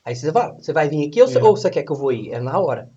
Aí 0.05 0.15
você 0.17 0.31
vai, 0.31 0.53
você 0.53 0.73
vai 0.73 0.89
vir 0.89 1.07
aqui 1.09 1.21
ou 1.21 1.29
você, 1.29 1.39
É. 1.39 1.43
ou 1.43 1.57
você 1.57 1.69
quer 1.69 1.83
que 1.83 1.93
eu 1.93 1.97
vou 1.97 2.11
ir? 2.13 2.33
É 2.33 2.41
na 2.41 2.59
hora. 2.59 2.89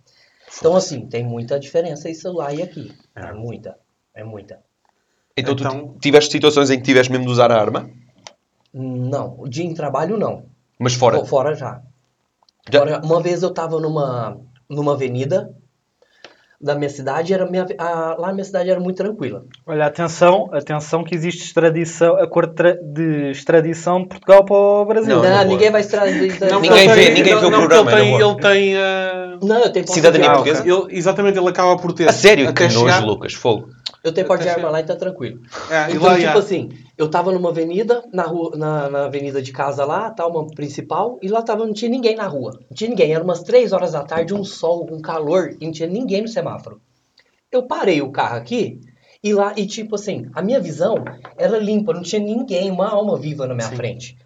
Então, 0.58 0.76
assim, 0.76 1.06
tem 1.08 1.24
muita 1.24 1.60
diferença 1.60 2.10
isso 2.10 2.32
lá 2.32 2.54
e 2.54 2.62
aqui. 2.62 2.92
É, 3.16 3.26
É. 3.28 3.34
muita. 3.34 3.78
É 4.14 4.24
muita. 4.24 4.60
Então, 5.36 5.54
Então- 5.54 5.88
tu 5.90 6.00
tiveste 6.00 6.32
situações 6.32 6.70
em 6.70 6.78
que 6.78 6.84
tiveste 6.84 7.12
mesmo 7.12 7.26
de 7.26 7.32
usar 7.32 7.52
a 7.52 7.60
arma, 7.60 7.90
Não, 8.74 9.36
o 9.40 9.48
dia 9.48 9.64
em 9.64 9.74
trabalho 9.74 10.18
não. 10.18 10.46
mas 10.80 10.94
fora. 10.94 11.18
Fora, 11.18 11.28
fora 11.28 11.56
já. 11.56 11.82
Já- 12.72 12.80
Fora- 12.80 13.02
uma 13.04 13.22
vez 13.22 13.44
eu 13.44 13.52
tava 13.54 13.80
numa, 13.80 14.40
numa 14.70 14.94
avenida 14.94 15.54
da 16.64 16.76
minha 16.76 16.90
cidade, 16.90 17.34
era 17.34 17.46
minha, 17.46 17.66
a- 17.78 18.16
lá 18.18 18.28
na 18.28 18.34
minha 18.34 18.46
cidade 18.46 18.70
era 18.70 18.80
muito 18.80 18.96
tranquila. 18.96 19.44
Olha, 19.68 19.86
atenção, 19.86 20.50
atenção 20.54 21.04
que 21.04 21.14
existe 21.14 21.44
extradição, 21.44 22.16
acordo 22.18 22.54
de 22.82 23.32
extradição 23.32 24.02
de 24.02 24.08
Portugal 24.08 24.46
para 24.46 24.56
o 24.56 24.86
Brasil. 24.86 25.16
Não, 25.18 25.22
Não, 25.24 25.30
boa. 25.30 25.44
ninguém 25.46 25.70
vai 25.72 25.82
extrair. 25.82 26.40
Não, 26.50 26.62
Ninguém 26.62 26.88
vê- 26.88 26.94
ele 26.94 27.06
tem- 27.06 27.14
ninguém 27.16 27.34
não, 27.34 27.42
vê 27.42 27.46
o 27.48 27.50
não, 27.52 27.60
programa, 27.60 27.92
Ele 27.92 28.02
tem, 28.02 28.22
ele 28.22 28.36
tem 28.36 28.78
ah, 28.78 29.38
Não, 29.42 29.60
eu 29.60 29.72
tenho 29.74 29.88
Cidadania 29.90 30.30
portuguesa? 30.32 30.64
ele- 30.66 30.98
exatamente, 30.98 31.38
ele 31.38 31.50
acaba 31.50 31.76
por 31.78 31.92
ter. 31.92 32.08
A 32.10 32.14
sério? 32.14 32.48
Até 32.48 32.68
Que 32.68 32.74
chegar- 32.74 33.02
nojo, 33.02 33.08
Lucas. 33.08 33.34
Fogo. 33.34 33.68
Eu 34.04 34.12
tenho 34.12 34.28
porte 34.28 34.44
de 34.44 34.50
arma 34.50 34.70
lá 34.70 34.82
e 34.82 34.84
tá 34.84 34.98
tranquilo. 34.98 35.42
É, 35.70 35.90
e 35.90 35.96
Então, 35.96 36.04
lá, 36.04 36.10
tipo 36.10 36.22
yeah. 36.22 36.40
assim, 36.40 36.70
eu 36.98 37.10
tava 37.10 37.32
numa 37.32 37.50
avenida, 37.50 38.04
na, 38.12 38.24
rua, 38.24 38.52
na, 38.58 38.90
na 38.90 39.06
avenida 39.06 39.42
de 39.42 39.54
casa 39.54 39.86
lá, 39.86 40.12
tá, 40.12 40.28
uma 40.28 40.46
principal, 40.48 41.18
e 41.22 41.30
lá 41.30 41.42
tava, 41.42 41.66
não 41.66 41.74
tinha 41.74 41.90
ninguém 41.90 42.16
na 42.16 42.28
rua. 42.28 42.52
Não 42.70 42.76
tinha 42.76 42.90
ninguém. 42.90 43.14
Era 43.14 43.24
umas 43.24 43.44
três 43.44 43.72
horas 43.72 43.94
da 43.94 44.04
tarde, 44.04 44.34
um 44.34 44.44
sol, 44.44 44.90
um 44.92 45.02
calor, 45.02 45.56
e 45.60 45.66
não 45.66 45.72
tinha 45.72 45.88
ninguém 45.88 46.22
no 46.22 46.28
semáforo. 46.28 46.82
Eu 47.50 47.64
parei 47.64 48.02
o 48.02 48.12
carro 48.12 48.36
aqui, 48.36 48.82
e 49.24 49.34
lá, 49.34 49.54
e 49.56 49.66
tipo 49.66 49.96
assim, 49.96 50.30
a 50.34 50.42
minha 50.42 50.60
visão 50.60 50.96
era 51.38 51.58
limpa, 51.58 51.94
não 51.94 52.02
tinha 52.02 52.22
ninguém, 52.22 52.70
uma 52.70 52.90
alma 52.90 53.18
viva 53.18 53.48
na 53.48 53.56
minha 53.56 53.70
Sim. 53.70 53.78
frente. 53.78 54.18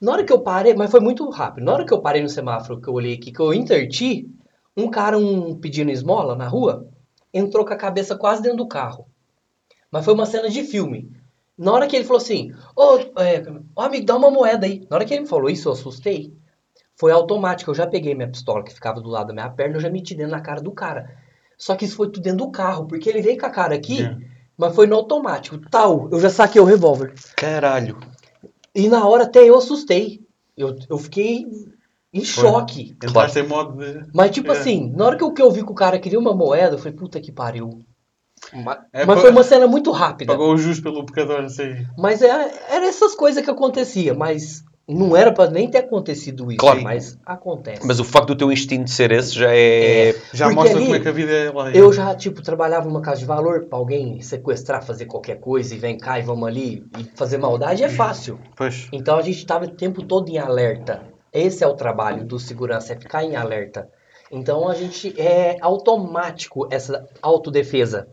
Na 0.00 0.12
hora 0.12 0.24
que 0.24 0.32
eu 0.32 0.40
parei, 0.40 0.72
mas 0.72 0.90
foi 0.90 1.00
muito 1.00 1.28
rápido, 1.30 1.64
na 1.64 1.72
hora 1.72 1.84
que 1.84 1.92
eu 1.92 2.00
parei 2.00 2.22
no 2.22 2.28
semáforo, 2.28 2.80
que 2.80 2.86
eu 2.86 2.94
olhei 2.94 3.14
aqui, 3.14 3.32
que 3.32 3.40
eu 3.40 3.52
interti, 3.52 4.28
um 4.76 4.88
cara 4.88 5.18
um, 5.18 5.56
pedindo 5.56 5.90
esmola 5.90 6.36
na 6.36 6.46
rua, 6.46 6.86
entrou 7.34 7.66
com 7.66 7.74
a 7.74 7.76
cabeça 7.76 8.16
quase 8.16 8.40
dentro 8.40 8.58
do 8.58 8.68
carro. 8.68 9.06
Mas 9.90 10.04
foi 10.04 10.14
uma 10.14 10.24
cena 10.24 10.48
de 10.48 10.62
filme. 10.62 11.10
Na 11.58 11.72
hora 11.72 11.86
que 11.86 11.94
ele 11.94 12.04
falou 12.04 12.22
assim, 12.22 12.52
ô, 12.74 12.96
é, 13.20 13.42
ô, 13.76 13.80
amigo, 13.82 14.06
dá 14.06 14.16
uma 14.16 14.30
moeda 14.30 14.66
aí. 14.66 14.86
Na 14.88 14.96
hora 14.96 15.04
que 15.04 15.12
ele 15.12 15.22
me 15.22 15.28
falou 15.28 15.50
isso, 15.50 15.68
eu 15.68 15.72
assustei. 15.72 16.32
Foi 16.96 17.12
automático, 17.12 17.70
eu 17.70 17.74
já 17.74 17.86
peguei 17.86 18.14
minha 18.14 18.30
pistola 18.30 18.62
que 18.62 18.72
ficava 18.72 19.00
do 19.00 19.08
lado 19.08 19.28
da 19.28 19.32
minha 19.34 19.50
perna, 19.50 19.76
eu 19.76 19.80
já 19.80 19.90
meti 19.90 20.14
dentro 20.14 20.32
na 20.32 20.40
cara 20.40 20.60
do 20.60 20.72
cara. 20.72 21.16
Só 21.58 21.74
que 21.76 21.84
isso 21.84 21.96
foi 21.96 22.06
tudo 22.08 22.22
dentro 22.22 22.38
do 22.46 22.50
carro, 22.50 22.86
porque 22.86 23.08
ele 23.08 23.22
veio 23.22 23.38
com 23.38 23.46
a 23.46 23.50
cara 23.50 23.74
aqui, 23.74 23.98
Yeah. 23.98 24.18
mas 24.56 24.74
foi 24.74 24.86
no 24.86 24.96
automático. 24.96 25.58
Tal, 25.70 26.08
eu 26.10 26.20
já 26.20 26.30
saquei 26.30 26.60
o 26.60 26.64
revólver. 26.64 27.14
Caralho. 27.36 27.98
E 28.74 28.88
na 28.88 29.06
hora 29.06 29.24
até 29.24 29.40
eu 29.40 29.56
assustei. 29.56 30.20
Eu, 30.56 30.76
eu 30.88 30.98
fiquei 30.98 31.46
em 32.14 32.24
choque. 32.24 32.96
Entraste 33.02 33.40
em 33.40 33.46
modo 33.46 33.76
de. 33.78 34.06
Mas 34.14 34.30
tipo 34.30 34.52
É. 34.52 34.56
assim, 34.56 34.92
na 34.96 35.06
hora 35.06 35.16
que 35.16 35.24
eu, 35.24 35.32
que 35.32 35.42
eu 35.42 35.50
vi 35.50 35.64
que 35.64 35.72
o 35.72 35.74
cara 35.74 35.98
queria 35.98 36.18
uma 36.18 36.32
moeda, 36.34 36.74
eu 36.74 36.78
falei, 36.78 36.92
puta 36.96 37.20
que 37.20 37.32
pariu. 37.32 37.84
Ma- 38.52 38.84
É, 38.92 39.04
Mas 39.04 39.20
foi 39.20 39.30
uma 39.30 39.42
cena 39.42 39.66
muito 39.66 39.90
rápida. 39.90 40.32
Pagou 40.32 40.52
o 40.52 40.56
justo 40.56 40.82
pelo 40.82 41.04
pecador, 41.04 41.40
assim. 41.44 41.74
Mas 41.98 42.22
era, 42.22 42.50
era 42.70 42.86
essas 42.86 43.14
coisas 43.14 43.42
que 43.42 43.50
acontecia, 43.50 44.12
mas 44.14 44.62
não 44.86 45.16
era 45.16 45.32
pra 45.32 45.48
nem 45.48 45.70
ter 45.70 45.78
acontecido 45.78 46.50
isso, 46.52 46.58
Claro. 46.58 46.82
mas 46.82 47.18
acontece. 47.24 47.86
Mas 47.86 47.98
o 47.98 48.04
facto 48.04 48.28
do 48.28 48.36
teu 48.36 48.52
instinto 48.52 48.90
ser 48.90 49.12
esse 49.12 49.32
já 49.34 49.48
é. 49.50 50.14
Já 50.34 50.44
Porque 50.46 50.54
mostra 50.60 50.76
ali, 50.76 50.84
como 50.84 50.96
é 50.96 51.00
que 51.00 51.08
a 51.08 51.12
vida 51.12 51.32
é 51.32 51.50
lá. 51.50 51.70
Eu 51.70 51.90
já, 51.90 52.14
tipo, 52.14 52.42
trabalhava 52.42 52.86
numa 52.86 53.00
casa 53.00 53.20
de 53.20 53.24
valor 53.24 53.64
pra 53.64 53.78
alguém 53.78 54.20
sequestrar, 54.20 54.84
fazer 54.84 55.06
qualquer 55.06 55.40
coisa 55.40 55.74
e 55.74 55.78
vem 55.78 55.96
cá 55.96 56.18
e 56.18 56.22
vamos 56.22 56.46
ali 56.46 56.84
e 56.98 57.04
fazer 57.16 57.38
maldade 57.38 57.82
é 57.82 57.88
fácil. 57.88 58.38
Pois. 58.54 58.88
Então 58.92 59.16
a 59.16 59.22
gente 59.22 59.44
tava 59.46 59.64
o 59.64 59.68
tempo 59.70 60.02
todo 60.02 60.28
em 60.28 60.36
alerta. 60.38 61.13
Esse 61.34 61.64
é 61.64 61.66
o 61.66 61.74
trabalho 61.74 62.24
do 62.24 62.38
segurança, 62.38 62.92
é 62.92 62.96
ficar 62.96 63.24
em 63.24 63.34
alerta. 63.34 63.90
Então 64.30 64.68
a 64.68 64.74
gente 64.74 65.20
é 65.20 65.56
automático 65.60 66.66
essa 66.70 67.06
autodefesa, 67.20 68.08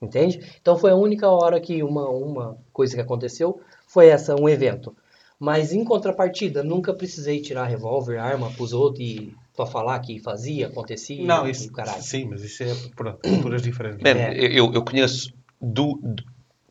entende? 0.00 0.40
Então 0.60 0.76
foi 0.76 0.90
a 0.90 0.94
única 0.96 1.28
hora 1.28 1.58
que 1.60 1.82
uma, 1.82 2.08
uma 2.08 2.58
coisa 2.72 2.94
que 2.94 3.00
aconteceu 3.00 3.60
foi 3.88 4.08
essa, 4.08 4.36
um 4.36 4.48
evento. 4.48 4.94
Mas 5.38 5.72
em 5.72 5.84
contrapartida, 5.84 6.62
nunca 6.62 6.94
precisei 6.94 7.40
tirar 7.40 7.64
revólver, 7.64 8.18
arma 8.18 8.50
pros 8.52 8.72
outros 8.72 9.04
e 9.04 9.34
pra 9.54 9.66
falar 9.66 9.98
que 10.00 10.18
fazia, 10.20 10.66
acontecia. 10.68 11.24
Não, 11.26 11.46
e 11.46 11.50
isso. 11.50 11.68
o 11.68 11.72
caralho. 11.72 12.02
Sim, 12.02 12.26
mas 12.30 12.42
isso 12.42 12.62
é 12.62 12.74
pronto, 12.94 13.18
culturas 13.26 13.62
diferentes. 13.62 14.00
Man, 14.02 14.18
É. 14.20 14.34
eu, 14.36 14.72
eu 14.72 14.84
conheço 14.84 15.32
du- 15.60 15.98
du- 16.02 16.24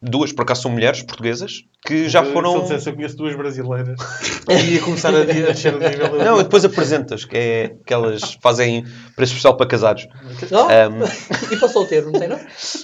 duas, 0.09 0.31
por 0.31 0.43
acaso 0.43 0.61
são 0.63 0.71
mulheres 0.71 1.01
portuguesas, 1.01 1.63
que 1.85 2.07
já 2.09 2.23
Se 2.23 2.31
foram. 2.31 2.55
eu 2.55 2.61
dissesse, 2.61 2.87
eu 2.89 2.93
conheço 2.95 3.17
duas 3.17 3.35
brasileiras. 3.35 3.99
ia 4.69 4.79
começar 4.81 5.09
a 5.15 5.23
descer 5.23 5.73
o 5.73 5.79
nível. 5.79 6.17
Não, 6.23 6.37
depois 6.37 6.63
apresentas, 6.65 7.25
que 7.25 7.35
é 7.37 7.75
que 7.85 7.93
elas 7.93 8.37
fazem 8.41 8.83
preço 9.15 9.33
especial 9.33 9.55
para 9.57 9.65
casados. 9.67 10.07
Ó, 10.51 10.67
Ahm, 10.69 11.03
e 11.51 11.57
pra 11.57 11.67
solteiro, 11.67 12.11
não 12.11 12.19
tem 12.19 12.27
não? 12.29 12.39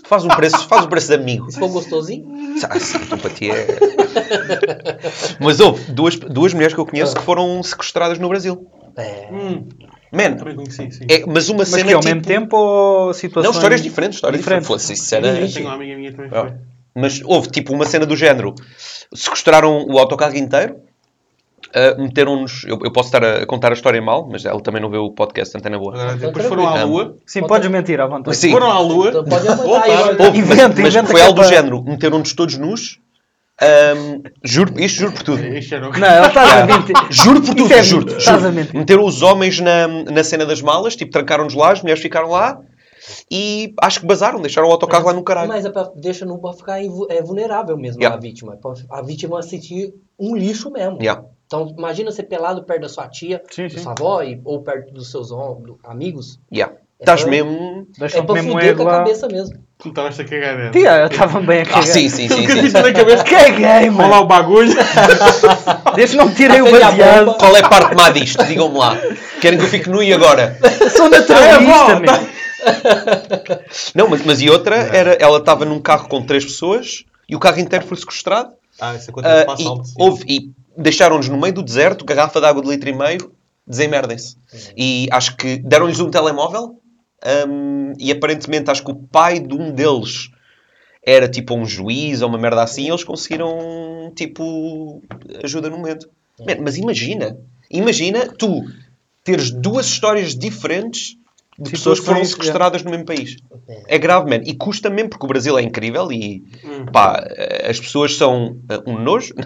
faz 0.05 0.25
um 0.25 0.29
preço, 0.29 0.67
faz 0.67 0.85
um 0.85 0.89
preço 0.89 1.07
de 1.07 1.13
amigo. 1.15 1.49
Se 1.51 1.59
for 1.59 1.69
gostosinho, 1.69 2.27
Ah, 2.69 2.79
sim, 2.79 2.97
então 3.01 3.17
para 3.17 3.29
ti 3.29 3.49
é. 3.49 3.67
Mas 5.39 5.59
houve 5.59 5.91
duas, 5.91 6.15
duas 6.17 6.53
mulheres 6.53 6.73
que 6.73 6.79
eu 6.79 6.85
conheço 6.85 7.15
que 7.15 7.21
foram 7.21 7.61
sequestradas 7.63 8.19
no 8.19 8.29
Brasil. 8.29 8.67
é. 8.97 9.29
Hum, 9.31 9.67
Man, 10.13 10.33
também 10.35 10.55
conheci, 10.57 10.91
sim. 10.91 11.05
é, 11.09 11.25
mas 11.25 11.47
uma 11.47 11.59
Mas 11.59 11.69
cena 11.69 11.85
que 11.87 11.93
ao 11.93 12.01
tipo... 12.01 12.13
mesmo 12.13 12.21
tempo 12.27 12.57
ou 12.57 13.13
situações... 13.13 13.45
Não, 13.49 13.57
histórias 13.57 13.81
diferentes, 13.81 14.17
histórias 14.17 14.41
Diferentes. 14.41 14.67
diferentes. 14.67 14.87
Fosse, 14.89 15.01
isso 15.01 15.15
era... 15.15 15.39
Eu 15.39 15.49
tenho 15.53 15.65
uma 15.67 15.75
amiga 15.75 15.95
minha 15.95 16.11
também 16.11 16.29
Ah. 16.33 16.41
foi. 16.41 16.51
Mas 16.95 17.21
houve 17.23 17.49
tipo 17.49 17.73
uma 17.73 17.85
cena 17.85 18.05
do 18.05 18.15
género. 18.15 18.53
Sequestraram 19.13 19.85
o 19.87 19.97
autocarro 19.97 20.35
inteiro, 20.37 20.77
ah, 21.73 21.95
meteram-nos. 21.97 22.63
Eu, 22.65 22.79
eu 22.83 22.91
posso 22.91 23.07
estar 23.09 23.23
a 23.23 23.45
contar 23.45 23.69
a 23.69 23.73
história 23.73 24.01
mal, 24.01 24.27
mas 24.29 24.43
ela 24.45 24.61
também 24.61 24.81
não 24.81 24.89
vê 24.89 24.97
o 24.97 25.11
podcast 25.11 25.57
Antena 25.57 25.77
Boa. 25.79 25.93
Agora, 25.93 26.15
Então, 26.17 26.27
depois 26.29 26.45
foram 26.47 26.67
à 26.67 26.83
lua. 26.83 27.17
Sim, 27.25 27.41
podes 27.43 27.69
mentir 27.69 27.99
à 28.01 28.07
vontade. 28.07 28.35
Sim. 28.35 28.51
Foram 28.51 28.71
à 28.71 28.79
lua. 28.79 29.09
Então 29.09 29.25
vai- 29.25 29.39
Houve, 29.47 30.19
mas, 30.19 30.35
Inventa, 30.37 30.81
mas 30.81 30.93
inventa 30.93 31.05
foi 31.07 31.15
que 31.15 31.21
é 31.21 31.25
algo 31.25 31.41
do 31.41 31.47
género. 31.47 31.83
Meteram-nos 31.83 32.33
todos 32.33 32.57
nus. 32.57 32.99
ahm, 33.61 34.21
juro, 34.43 34.73
isto 34.79 34.99
juro 34.99 35.11
por 35.13 35.23
tudo. 35.23 35.41
Não, 35.43 36.25
está 36.25 36.63
a 36.63 36.65
mentir. 36.65 36.95
Juro 37.09 37.41
por 37.41 37.53
tudo, 37.55 37.73
é 37.73 37.83
juro. 37.83 38.19
juro. 38.19 38.51
Meteram 38.73 39.05
os 39.05 39.21
homens 39.21 39.59
na, 39.59 39.87
na 39.87 40.23
cena 40.23 40.45
das 40.45 40.61
malas, 40.61 40.95
tipo, 40.95 41.11
trancaram-nos 41.11 41.53
lá, 41.53 41.71
as 41.71 41.81
mulheres 41.81 42.01
ficaram 42.01 42.29
lá 42.29 42.59
e 43.29 43.73
acho 43.81 43.99
que 44.01 44.05
bazaram, 44.05 44.39
deixaram 44.41 44.67
o 44.67 44.71
autocarro 44.71 45.05
lá 45.07 45.13
no 45.13 45.23
caralho. 45.23 45.47
Mas 45.47 45.65
é 45.65 45.69
pra, 45.69 45.89
deixa 45.95 46.25
não 46.25 46.37
pra 46.39 46.53
ficar 46.53 46.79
é 46.83 47.21
vulnerável 47.21 47.77
mesmo 47.77 48.01
Yeah. 48.01 48.17
a 48.17 48.19
vítima. 48.19 48.57
A 48.89 49.01
vítima 49.01 49.41
sentir 49.41 49.93
um 50.19 50.35
lixo 50.35 50.69
mesmo. 50.71 50.97
Yeah. 51.01 51.23
Então, 51.47 51.73
imagina 51.77 52.11
você 52.11 52.23
pelado 52.23 52.63
perto 52.63 52.81
da 52.83 52.89
sua 52.89 53.07
tia, 53.09 53.41
Sim, 53.51 53.63
da 53.63 53.69
sim. 53.69 53.79
sua 53.79 53.91
avó, 53.91 54.21
e- 54.23 54.39
ou 54.45 54.61
perto 54.61 54.93
dos 54.93 55.11
seus 55.11 55.29
do- 55.29 55.77
amigos. 55.83 56.39
Yeah. 56.53 56.75
Estás 56.99 57.21
É 57.21 57.23
pra- 57.23 57.31
mesmo... 57.31 57.87
É 57.99 58.21
pra 58.21 58.33
mesmo 58.35 58.51
fuder 58.53 58.75
com 58.77 58.83
a 58.83 58.85
lá. 58.85 58.91
cabeça 58.99 59.27
mesmo. 59.27 59.57
Tu 59.79 59.89
estavas 59.89 60.19
a 60.19 60.23
cagar 60.23 60.55
dentro. 60.55 60.71
Tia, 60.79 60.97
eu 60.99 61.07
estava 61.07 61.41
bem 61.41 61.61
a 61.61 61.65
cagar. 61.65 61.79
Ah, 61.79 61.87
sim, 61.87 62.07
sim, 62.07 62.27
sim. 62.29 62.41
Nunca 62.41 62.53
sim. 62.53 62.61
disse 62.61 62.73
na 62.79 62.93
cabeça. 62.93 63.23
Caguei, 63.23 63.65
Olha 63.65 63.91
lá 63.91 64.07
mano. 64.09 64.15
o 64.21 64.25
bagulho. 64.25 64.71
Desde 65.95 66.15
que 66.17 66.23
não 66.23 66.31
tirei 66.33 66.61
o 66.61 66.71
baseado. 66.71 67.33
Qual 67.37 67.57
é 67.57 67.61
a 67.61 67.67
parte 67.67 67.95
má 67.95 68.11
disto? 68.11 68.43
Digam-me 68.45 68.77
lá. 68.77 68.95
Querem 69.41 69.57
que 69.57 69.65
eu 69.65 69.69
fique 69.69 69.89
nu 69.89 70.03
e 70.03 70.13
agora? 70.13 70.57
Sou 70.95 71.09
naturalista, 71.09 71.99
meu. 71.99 72.40
Não, 73.95 74.07
mas, 74.07 74.23
mas 74.25 74.41
e 74.41 74.49
outra, 74.49 74.75
era, 74.75 75.13
ela 75.13 75.37
estava 75.39 75.65
num 75.65 75.79
carro 75.79 76.07
com 76.07 76.21
três 76.25 76.43
pessoas 76.45 77.03
e 77.27 77.35
o 77.35 77.39
carro 77.39 77.59
inteiro 77.59 77.85
foi 77.85 77.97
sequestrado. 77.97 78.53
Ah, 78.79 78.95
isso 78.95 79.11
Ah, 79.17 79.45
para 79.45 79.61
e, 79.61 79.65
houve- 79.97 80.25
e 80.27 80.51
deixaram-nos 80.77 81.27
no 81.29 81.39
meio 81.39 81.53
do 81.53 81.63
deserto, 81.63 82.05
garrafa 82.05 82.39
de 82.39 82.45
água 82.47 82.61
de 82.61 82.69
litro 82.69 82.89
e 82.89 82.93
meio, 82.93 83.31
desemmerdem-se. 83.67 84.35
E 84.75 85.07
acho 85.11 85.35
que 85.37 85.57
deram-lhes 85.57 85.99
um 85.99 86.09
telemóvel 86.09 86.79
hum, 87.47 87.93
e 87.99 88.11
aparentemente 88.11 88.71
acho 88.71 88.83
que 88.83 88.91
o 88.91 88.95
pai 88.95 89.39
de 89.39 89.53
um 89.53 89.71
deles 89.71 90.29
era 91.05 91.27
tipo 91.27 91.55
um 91.55 91.65
juiz 91.65 92.21
ou 92.21 92.29
uma 92.29 92.37
merda 92.37 92.63
assim 92.63 92.85
e 92.85 92.89
eles 92.89 93.03
conseguiram 93.03 94.11
tipo 94.15 95.01
ajuda 95.43 95.69
no 95.69 95.77
momento. 95.77 96.09
Man, 96.39 96.57
mas 96.63 96.77
imagina, 96.77 97.37
imagina 97.69 98.27
tu 98.27 98.63
teres 99.23 99.51
duas 99.51 99.85
histórias 99.85 100.35
diferentes 100.35 101.17
de 101.61 101.71
pessoas 101.71 101.99
que 101.99 102.05
foram 102.05 102.23
sequestradas 102.25 102.83
no 102.83 102.91
mesmo 102.91 103.05
país. 103.05 103.37
É 103.87 103.97
grave, 103.97 104.29
man. 104.29 104.43
E 104.45 104.53
custa 104.55 104.89
mesmo, 104.89 105.09
porque 105.09 105.25
o 105.25 105.29
Brasil 105.29 105.57
é 105.57 105.61
incrível 105.61 106.11
e 106.11 106.43
pá, 106.91 107.23
as 107.67 107.79
pessoas 107.79 108.15
são 108.15 108.57
uh, 108.69 108.89
um 108.89 108.97
nojo. 108.97 109.33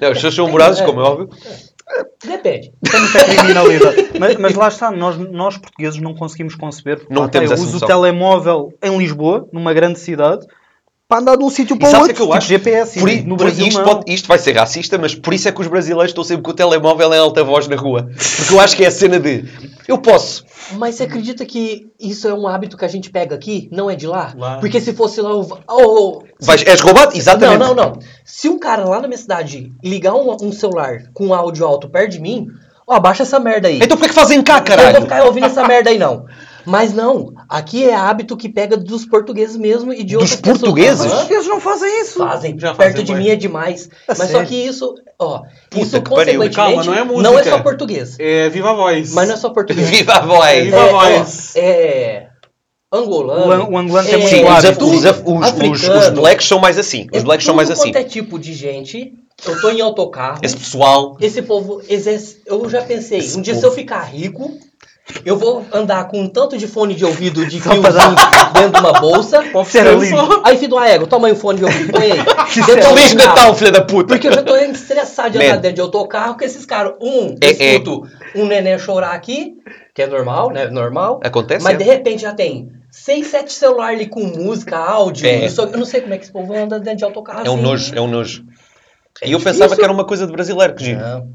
Não, 0.00 0.08
as 0.08 0.14
pessoas 0.14 0.34
são 0.34 0.48
morazes, 0.50 0.80
como 0.84 1.00
é 1.00 1.04
óbvio. 1.04 1.28
Depende. 2.24 2.72
Tem 2.90 3.00
muita 3.00 3.24
criminalidade. 3.24 4.10
Mas, 4.18 4.36
mas 4.36 4.54
lá 4.54 4.68
está, 4.68 4.90
nós, 4.90 5.16
nós 5.16 5.56
portugueses 5.56 6.00
não 6.00 6.14
conseguimos 6.14 6.56
conceber. 6.56 6.98
porque 6.98 7.14
Não 7.14 7.22
lá 7.22 7.26
está, 7.28 7.38
temos 7.38 7.52
eu 7.52 7.64
uso 7.64 7.72
noção. 7.74 7.86
o 7.86 7.88
telemóvel 7.88 8.72
em 8.82 8.98
Lisboa, 8.98 9.48
numa 9.52 9.72
grande 9.72 9.98
cidade, 10.00 10.44
para 11.08 11.20
andar 11.20 11.36
de 11.36 11.44
um 11.44 11.50
sítio 11.50 11.76
E 11.76 11.78
para 11.78 11.88
o 11.88 11.92
o 11.92 11.94
outro. 12.00 12.06
que 12.06 12.10
é 12.12 12.14
que 12.16 12.22
eu 12.22 12.26
tipo 12.26 12.36
acho? 12.36 12.48
GPS. 12.48 12.98
Por 12.98 13.08
i- 13.08 13.22
no 13.22 13.36
por 13.36 13.44
Brasil 13.44 13.66
isto, 13.68 13.82
pode- 13.84 14.12
isto 14.12 14.26
vai 14.26 14.38
ser 14.38 14.56
racista, 14.56 14.98
mas 14.98 15.14
por 15.14 15.32
isso 15.32 15.48
é 15.48 15.52
que 15.52 15.60
os 15.60 15.68
brasileiros 15.68 16.10
estão 16.10 16.24
sempre 16.24 16.42
com 16.42 16.50
o 16.50 16.54
telemóvel 16.54 17.12
em 17.14 17.18
alta 17.18 17.44
voz 17.44 17.68
na 17.68 17.76
rua. 17.76 18.08
Porque 18.36 18.54
eu 18.54 18.58
acho 18.60 18.76
que 18.76 18.82
é 18.84 18.88
a 18.88 18.90
cena 18.90 19.20
de 19.20 19.44
eu 19.86 19.98
posso. 19.98 20.44
Mas 20.72 20.96
você 20.96 21.04
acredita 21.04 21.44
que 21.44 21.86
isso 22.00 22.26
é 22.26 22.34
um 22.34 22.48
hábito 22.48 22.76
que 22.76 22.84
a 22.84 22.88
gente 22.88 23.08
pega 23.10 23.36
aqui? 23.36 23.68
Não 23.70 23.88
é 23.88 23.94
de 23.94 24.06
lá? 24.06 24.34
Lá. 24.36 24.58
Porque 24.58 24.80
se 24.80 24.92
fosse 24.92 25.20
lá... 25.20 25.32
o- 25.36 25.58
Oh, 25.68 26.22
Vais, 26.40 26.62
és 26.66 26.80
roubado? 26.80 27.16
Exatamente. 27.16 27.58
Não, 27.60 27.72
não, 27.72 27.90
não. 27.92 27.98
Se 28.24 28.48
um 28.48 28.58
cara 28.58 28.84
lá 28.84 29.00
na 29.00 29.06
minha 29.06 29.18
cidade 29.18 29.72
ligar 29.84 30.14
um, 30.14 30.36
um 30.42 30.50
celular 30.50 31.04
com 31.14 31.32
áudio 31.32 31.64
alto 31.64 31.88
perto 31.88 32.10
de 32.12 32.20
mim, 32.20 32.48
ó, 32.84 32.94
abaixa 32.96 33.22
essa 33.22 33.38
merda 33.38 33.68
aí. 33.68 33.78
Então 33.80 33.96
por 33.96 34.08
que 34.08 34.14
fazem 34.14 34.42
cá, 34.42 34.54
Eu 34.54 34.58
não 34.58 34.66
vou 34.66 34.76
caralho? 34.76 35.02
ficar 35.02 35.24
ouvindo 35.24 35.46
essa 35.46 35.64
merda 35.68 35.90
aí, 35.90 35.98
não. 35.98 36.26
Mas 36.66 36.92
não, 36.92 37.32
aqui 37.48 37.84
é 37.84 37.94
hábito 37.94 38.36
que 38.36 38.48
pega 38.48 38.76
dos 38.76 39.06
portugueses 39.06 39.56
mesmo 39.56 39.92
e 39.92 40.02
de 40.02 40.14
Dos 40.16 40.22
outras 40.32 40.40
pessoas. 40.40 40.58
portugueses? 40.60 41.06
Os 41.06 41.12
portugueses 41.12 41.46
não 41.46 41.60
fazem 41.60 42.00
isso. 42.02 42.18
Fazem. 42.18 42.58
Já 42.58 42.74
Perto 42.74 42.90
fazem, 42.98 43.04
de 43.04 43.14
mim 43.14 43.28
é 43.28 43.36
demais. 43.36 43.88
A 44.08 44.14
Mas 44.16 44.18
só 44.18 44.24
sério? 44.26 44.46
que 44.48 44.54
isso, 44.54 44.94
ó, 45.18 45.42
Puta 45.70 45.82
isso 45.84 46.02
consequentemente 46.02 46.56
Calma, 46.56 46.84
não 46.84 46.94
é 46.94 47.04
música. 47.04 47.22
não 47.22 47.38
é 47.38 47.44
só 47.44 47.58
português. 47.60 48.16
É 48.18 48.48
viva 48.48 48.72
voz. 48.74 49.12
Mas 49.14 49.28
não 49.28 49.34
é 49.34 49.38
só 49.38 49.50
português. 49.50 49.88
Viva 49.90 50.12
a 50.14 50.20
voz! 50.20 50.64
Viva 50.64 50.76
é, 50.76 50.80
a 50.80 50.94
ó, 50.94 51.00
voz. 51.18 51.52
é 51.56 52.26
angolano. 52.92 53.46
O 53.46 53.52
an- 53.52 53.68
o 53.70 53.78
angolano 53.78 54.08
tem 54.08 54.14
é 54.14 54.18
muito 54.18 54.30
Sim, 54.30 54.44
os, 54.44 54.64
os, 54.64 55.82
os, 55.82 55.88
os, 55.88 56.08
blacks 56.10 56.46
são 56.46 56.58
mais 56.58 56.78
assim. 56.78 57.06
Os 57.12 57.20
É 57.20 57.24
blacks 57.24 57.44
são 57.46 57.54
mais 57.54 57.70
assim. 57.70 57.92
quanto 57.92 57.96
é 57.96 58.04
tipo 58.04 58.38
de 58.38 58.52
gente. 58.52 59.12
Eu 59.46 59.60
tô 59.60 59.70
em 59.70 59.80
autocarro. 59.80 60.40
Esse 60.42 60.56
pessoal. 60.56 61.16
Esse 61.20 61.42
povo 61.42 61.82
exerce... 61.88 62.40
Eu 62.46 62.66
já 62.70 62.80
pensei, 62.82 63.18
Esse 63.18 63.36
um 63.36 63.42
dia 63.42 63.54
se 63.54 63.60
povo. 63.60 63.72
eu 63.72 63.76
ficar 63.76 64.02
rico, 64.04 64.50
eu 65.24 65.36
vou 65.38 65.64
andar 65.72 66.08
com 66.08 66.20
um 66.20 66.28
tanto 66.28 66.56
de 66.58 66.66
fone 66.66 66.94
de 66.94 67.04
ouvido 67.04 67.46
de 67.46 67.60
fiozinho 67.60 68.14
dentro 68.52 68.72
de 68.72 68.80
uma 68.80 68.92
bolsa. 69.00 69.38
Era 69.74 69.92
lindo. 69.92 70.42
Aí, 70.44 70.56
filho 70.56 70.70
do 70.70 70.80
ego, 70.80 71.06
toma 71.06 71.28
aí 71.28 71.32
o 71.32 71.36
fone 71.36 71.58
de 71.58 71.64
ouvido, 71.64 71.92
põe 71.92 72.02
aí. 72.12 72.18
Feliz 72.48 72.68
autocarro. 72.86 73.14
Natal, 73.16 73.54
filha 73.54 73.70
da 73.72 73.82
puta! 73.82 74.08
Porque 74.08 74.28
eu 74.28 74.32
já 74.32 74.42
tô 74.42 74.56
estressado 74.58 75.30
de 75.30 75.38
andar 75.38 75.54
Man. 75.56 75.60
dentro 75.60 75.74
de 75.76 75.80
autocarro 75.80 76.36
com 76.36 76.44
esses 76.44 76.64
caras. 76.66 76.94
Um, 77.00 77.34
É- 77.40 77.46
eu 77.50 77.50
escuto 77.52 78.02
um 78.34 78.46
neném 78.46 78.78
chorar 78.78 79.12
aqui, 79.12 79.54
que 79.94 80.02
é 80.02 80.06
normal, 80.06 80.50
né? 80.50 80.66
Normal. 80.68 81.20
Acontece, 81.24 81.62
Mas 81.64 81.74
é. 81.74 81.78
de 81.78 81.84
repente 81.84 82.22
já 82.22 82.32
tem 82.34 82.70
seis, 82.90 83.28
sete 83.28 83.52
celulares 83.52 84.00
ali 84.00 84.08
com 84.08 84.20
música, 84.24 84.76
áudio. 84.76 85.26
É. 85.26 85.46
Isso, 85.46 85.60
eu 85.60 85.76
não 85.78 85.84
sei 85.84 86.00
como 86.00 86.14
é 86.14 86.18
que 86.18 86.24
esse 86.24 86.32
povo 86.32 86.52
anda 86.54 86.78
dentro 86.80 86.98
de 86.98 87.04
autocarro 87.04 87.46
É 87.46 87.50
um 87.50 87.54
assim. 87.54 87.62
nojo, 87.62 87.94
é 87.94 88.00
um 88.00 88.08
nojo. 88.08 88.44
É 89.22 89.28
e 89.28 89.32
eu 89.32 89.38
difícil. 89.38 89.60
pensava 89.60 89.76
que 89.76 89.82
era 89.84 89.92
uma 89.92 90.04
coisa 90.04 90.26
de 90.26 90.32
brasileiro, 90.32 90.74
que 90.74 90.84
giro. 90.84 91.00
Não. 91.00 91.28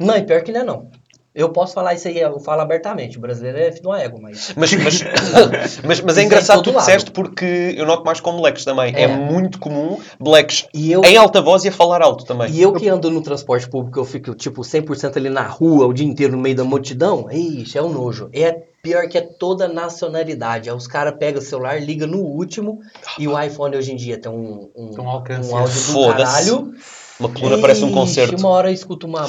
Não, 0.00 0.16
e 0.16 0.22
pior 0.22 0.40
que 0.42 0.50
não 0.52 0.60
é 0.60 0.64
não. 0.64 0.90
Eu 1.32 1.50
posso 1.50 1.74
falar 1.74 1.94
isso 1.94 2.08
aí, 2.08 2.18
eu 2.18 2.40
falo 2.40 2.60
abertamente. 2.60 3.16
O 3.16 3.20
brasileiro 3.20 3.56
é 3.58 3.70
filho 3.70 3.84
do 3.84 3.94
ego, 3.94 4.20
mas. 4.20 4.52
Mas, 4.56 4.72
mas, 4.74 5.00
mas, 5.84 6.00
mas 6.00 6.00
Isso 6.00 6.18
é 6.18 6.22
é 6.22 6.26
engraçado 6.26 6.62
tu 6.62 6.72
disseste 6.72 7.10
porque 7.12 7.74
eu 7.76 7.86
noto 7.86 8.04
mais 8.04 8.18
com 8.20 8.36
blacks 8.36 8.64
também. 8.64 8.92
É, 8.96 9.02
É. 9.02 9.06
muito 9.06 9.58
comum 9.60 9.98
blacks 10.18 10.66
E 10.74 10.90
eu, 10.90 11.02
em 11.04 11.16
alta 11.16 11.40
voz 11.40 11.64
e 11.64 11.68
a 11.68 11.72
falar 11.72 12.02
alto 12.02 12.24
também. 12.24 12.50
e 12.50 12.60
eu 12.60 12.72
que 12.72 12.88
ando 12.88 13.10
no 13.10 13.22
transporte 13.22 13.68
público, 13.68 13.98
eu 13.98 14.04
fico 14.04 14.34
tipo 14.34 14.62
100% 14.62 15.16
ali 15.16 15.30
na 15.30 15.42
rua 15.46 15.86
o 15.86 15.92
dia 15.92 16.06
inteiro 16.06 16.36
no 16.36 16.42
meio 16.42 16.56
da 16.56 16.64
multidão. 16.64 17.28
Ixi, 17.30 17.78
é 17.78 17.82
um 17.82 17.90
nojo. 17.92 18.28
É 18.32 18.50
pior 18.82 19.06
que 19.08 19.18
é 19.18 19.20
toda 19.20 19.68
nacionalidade. 19.68 20.68
Aí 20.68 20.74
os 20.74 20.86
caras 20.86 21.14
pegam 21.18 21.40
o 21.40 21.44
celular, 21.44 21.80
ligam 21.80 22.08
no 22.08 22.18
último. 22.18 22.80
E 23.18 23.28
o 23.28 23.40
iPhone 23.40 23.76
hoje 23.76 23.92
em 23.92 23.96
dia 23.96 24.18
tem 24.20 24.32
um, 24.32 24.68
um, 24.74 25.00
um 25.00 25.08
alcance. 25.08 25.52
um 25.52 25.56
áudio 25.56 25.92
do 25.92 26.06
caralho. 26.08 26.74
Uma 27.20 27.28
coluna 27.28 27.58
parece 27.58 27.84
um 27.84 27.92
concerto. 27.92 28.36
Uma 28.38 28.48
hora 28.48 28.72
escuto 28.72 29.06
uma, 29.06 29.26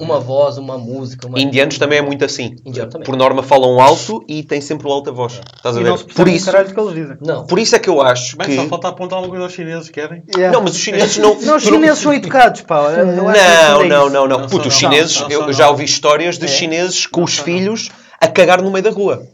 uma 0.00 0.18
voz, 0.18 0.56
uma 0.56 0.78
música. 0.78 1.26
Uma... 1.28 1.38
Indianos 1.38 1.78
também 1.78 1.98
é 1.98 2.02
muito 2.02 2.24
assim. 2.24 2.56
Indiano 2.64 2.90
também. 2.90 3.04
Por 3.04 3.14
norma 3.16 3.42
falam 3.42 3.78
alto 3.80 4.24
e 4.26 4.42
têm 4.42 4.60
sempre 4.60 4.88
o 4.88 4.90
alta 4.90 5.12
voz. 5.12 5.40
Estás 5.54 5.76
a 5.76 5.80
E 5.80 5.84
ver? 5.84 5.90
não 5.90 5.98
se 5.98 6.04
Por 6.04 6.26
isso, 6.26 6.50
que 6.50 6.80
eles 6.80 6.94
dizem. 6.94 7.16
Não. 7.20 7.46
por 7.46 7.58
isso 7.58 7.76
é 7.76 7.78
que 7.78 7.88
eu 7.90 8.00
acho 8.00 8.36
Bem, 8.38 8.46
que. 8.48 8.56
só 8.56 8.64
falta 8.66 8.88
apontar 8.88 9.18
alguma 9.18 9.30
coisa 9.30 9.44
aos 9.44 9.52
chineses, 9.52 9.90
querem? 9.90 10.22
Não, 10.50 10.62
mas 10.62 10.72
os 10.72 10.78
chineses 10.78 11.18
não. 11.18 11.38
Não, 11.40 11.56
os 11.56 11.62
chineses 11.62 11.98
são 11.98 12.12
educados, 12.14 12.62
pá. 12.62 12.76
Eu 12.90 13.06
acho 13.06 13.12
que 13.12 13.20
Não, 13.20 13.30
é 13.30 13.88
não, 13.88 14.08
não, 14.08 14.26
não. 14.26 14.38
Não 14.40 14.48
Puto, 14.48 14.68
os 14.68 14.74
chineses, 14.74 15.20
Não 15.20 15.30
eu 15.30 15.52
já 15.52 15.68
ouvi 15.68 15.84
histórias 15.84 16.38
de 16.38 16.46
É? 16.46 16.48
chineses 16.48 17.06
com 17.06 17.20
Não 17.20 17.24
os 17.26 17.38
filhos 17.38 17.90
a 18.20 18.28
cagar 18.28 18.62
no 18.62 18.70
meio 18.70 18.82
da 18.84 18.90
rua. 18.90 19.26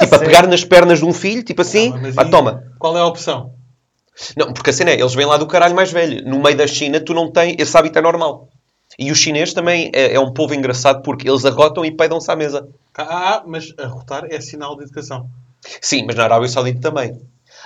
Tipo, 0.00 0.14
a 0.14 0.18
pegar 0.18 0.46
nas 0.46 0.64
pernas 0.64 1.00
de 1.00 1.04
um 1.04 1.12
filho, 1.12 1.42
tipo 1.42 1.60
assim, 1.60 1.92
Mas 2.00 2.14
pá, 2.14 2.24
e 2.24 2.30
toma. 2.30 2.62
Qual 2.78 2.96
é 2.96 3.00
a 3.00 3.06
opção? 3.06 3.52
Não, 4.36 4.52
porque 4.52 4.70
a 4.70 4.72
cena 4.72 4.90
é, 4.90 5.00
eles 5.00 5.14
vêm 5.14 5.26
lá 5.26 5.36
do 5.36 5.46
caralho 5.46 5.74
mais 5.74 5.90
velho. 5.92 6.24
No 6.28 6.40
meio 6.42 6.56
da 6.56 6.66
China, 6.66 7.00
tu 7.00 7.14
não 7.14 7.30
tens. 7.30 7.56
Esse 7.58 7.76
hábito 7.76 7.98
é 7.98 8.02
normal. 8.02 8.48
E 8.98 9.10
os 9.10 9.18
chineses 9.18 9.54
também 9.54 9.90
é, 9.94 10.14
é 10.14 10.20
um 10.20 10.32
povo 10.32 10.52
engraçado 10.54 11.02
porque 11.02 11.28
eles 11.28 11.44
arrotam 11.44 11.84
e 11.84 11.90
peidam-se 11.90 12.30
à 12.30 12.36
mesa. 12.36 12.68
Ah, 12.98 13.42
mas 13.46 13.72
arrotar 13.78 14.26
é 14.28 14.40
sinal 14.40 14.76
de 14.76 14.82
educação. 14.84 15.26
Sim, 15.80 16.04
mas 16.06 16.16
na 16.16 16.24
Arábia 16.24 16.48
Saudita 16.48 16.80
também. 16.80 17.18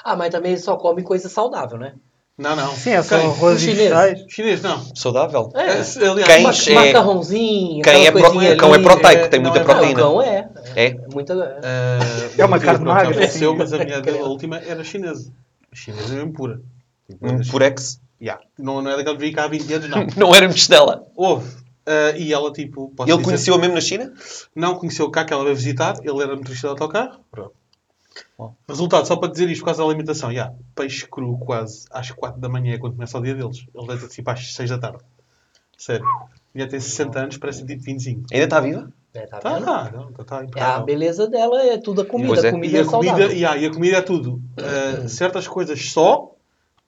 Ah, 0.05 0.15
mas 0.17 0.31
também 0.31 0.57
só 0.57 0.77
come 0.77 1.03
coisa 1.03 1.29
saudável, 1.29 1.79
né? 1.79 1.95
Não, 2.37 2.55
não. 2.57 2.75
Sim, 2.75 2.91
é 2.91 3.03
só 3.03 3.17
Quem? 3.19 3.27
arroz 3.29 3.59
e 3.59 3.61
chineses. 3.61 3.83
vegetais. 3.91 4.25
Chinês, 4.29 4.61
não. 4.63 4.85
Saudável. 4.95 5.51
É. 5.55 5.61
É, 5.61 6.09
aliás, 6.09 6.27
Cães 6.27 6.69
Ma- 6.69 6.73
é- 6.83 6.87
Macarrãozinho, 6.93 7.83
Quem 7.83 8.07
é, 8.07 8.11
pro, 8.11 8.23
cão 8.57 8.75
é 8.75 8.79
proteico, 8.81 9.25
é- 9.25 9.29
tem 9.29 9.41
não 9.41 9.51
muita 9.53 9.61
é- 9.61 9.63
Ah, 9.63 9.65
o 9.65 9.67
proteína. 9.79 10.01
cão 10.01 10.21
é. 10.23 10.49
É? 10.75 10.97
Muita... 11.13 11.61
Ah, 11.63 12.31
É 12.37 12.45
uma 12.45 12.59
carne 12.59 12.85
magra, 12.85 13.15
faleceu, 13.15 13.53
sim. 13.53 13.57
mas 13.59 13.73
a 13.73 13.79
mulher 13.79 14.01
dele, 14.03 14.19
a 14.19 14.25
última, 14.25 14.59
era 14.59 14.83
chinesa. 14.83 15.33
Chinesa 15.75 16.15
é 16.15 16.17
mesmo 16.17 16.33
pura. 16.33 16.61
Um 17.21 17.41
purex. 17.51 18.01
Yeah. 18.21 18.43
Não, 18.59 18.81
não 18.81 18.91
é 18.91 18.97
daquele 18.97 19.17
que 19.17 19.21
veio 19.21 19.35
cá 19.35 19.45
há 19.45 19.49
20 19.49 19.75
anos, 19.75 19.89
não. 19.91 20.07
Não 20.17 20.35
era 20.35 20.49
mistela. 20.49 21.07
Houve. 21.15 21.65
Ah, 21.87 22.17
e 22.17 22.33
ela, 22.33 22.51
tipo, 22.53 22.93
Ele 23.07 23.23
conheceu-a 23.23 23.59
mesmo 23.59 23.75
na 23.75 23.81
China? 23.81 24.13
Não 24.55 24.77
conheceu 24.77 25.11
cá 25.11 25.25
que 25.25 25.33
ela 25.33 25.45
veio 25.45 25.57
visitar. 25.57 25.97
Ele 26.03 26.23
era 26.23 26.35
motorista 26.35 26.69
de 26.69 26.71
autocarro. 26.71 27.21
Pronto. 27.31 27.55
Resultado, 28.69 29.07
só 29.07 29.17
para 29.17 29.31
dizer 29.31 29.51
isto 29.51 29.61
por 29.61 29.67
causa 29.67 29.83
da 29.83 29.89
alimentação. 29.89 30.31
Yeah, 30.31 30.55
peixe 30.75 31.07
cru 31.07 31.37
quase 31.39 31.85
às 31.91 32.11
4 32.11 32.41
da 32.41 32.49
manhã, 32.49 32.79
quando 32.79 32.95
começa 32.95 33.19
o 33.19 33.23
dia 33.23 33.35
deles. 33.35 33.67
Ele 33.75 33.87
deve 33.87 34.07
ter 34.07 34.15
tipo 34.15 34.31
às 34.31 34.55
6 34.55 34.71
da 34.71 34.79
tarde. 34.79 34.99
Sério. 35.77 36.07
Já 36.55 36.69
tem 36.69 36.81
60 36.81 37.19
anos, 37.19 37.37
parece 37.37 37.67
tipo 37.67 37.83
25. 37.83 38.27
Ainda 38.33 38.45
está 38.45 38.61
viva? 38.61 38.93
É, 39.15 39.27
tá 39.27 39.39
Tá, 39.39 39.55
vendo? 39.55 39.65
tá, 39.65 39.91
não, 39.95 40.13
tá, 40.13 40.25
tá 40.25 40.45
É, 40.57 40.61
a 40.63 40.81
beleza 40.81 41.29
dela 41.29 41.63
é 41.63 41.79
tudo 41.79 42.03
a 42.03 42.05
comida. 42.05 42.47
É. 42.47 42.49
A 42.49 42.51
comida 42.53 42.77
E 42.77 42.81
é, 42.81 42.83
a 42.83 42.85
comida, 42.85 43.11
saudável. 43.13 43.37
yeah, 43.37 43.57
e 43.61 43.67
a 43.67 43.71
comida 43.73 43.97
é 43.99 44.03
tudo. 44.03 44.41
Ah, 44.59 45.07
certas 45.09 45.47
coisas 45.47 45.91
só 45.93 46.33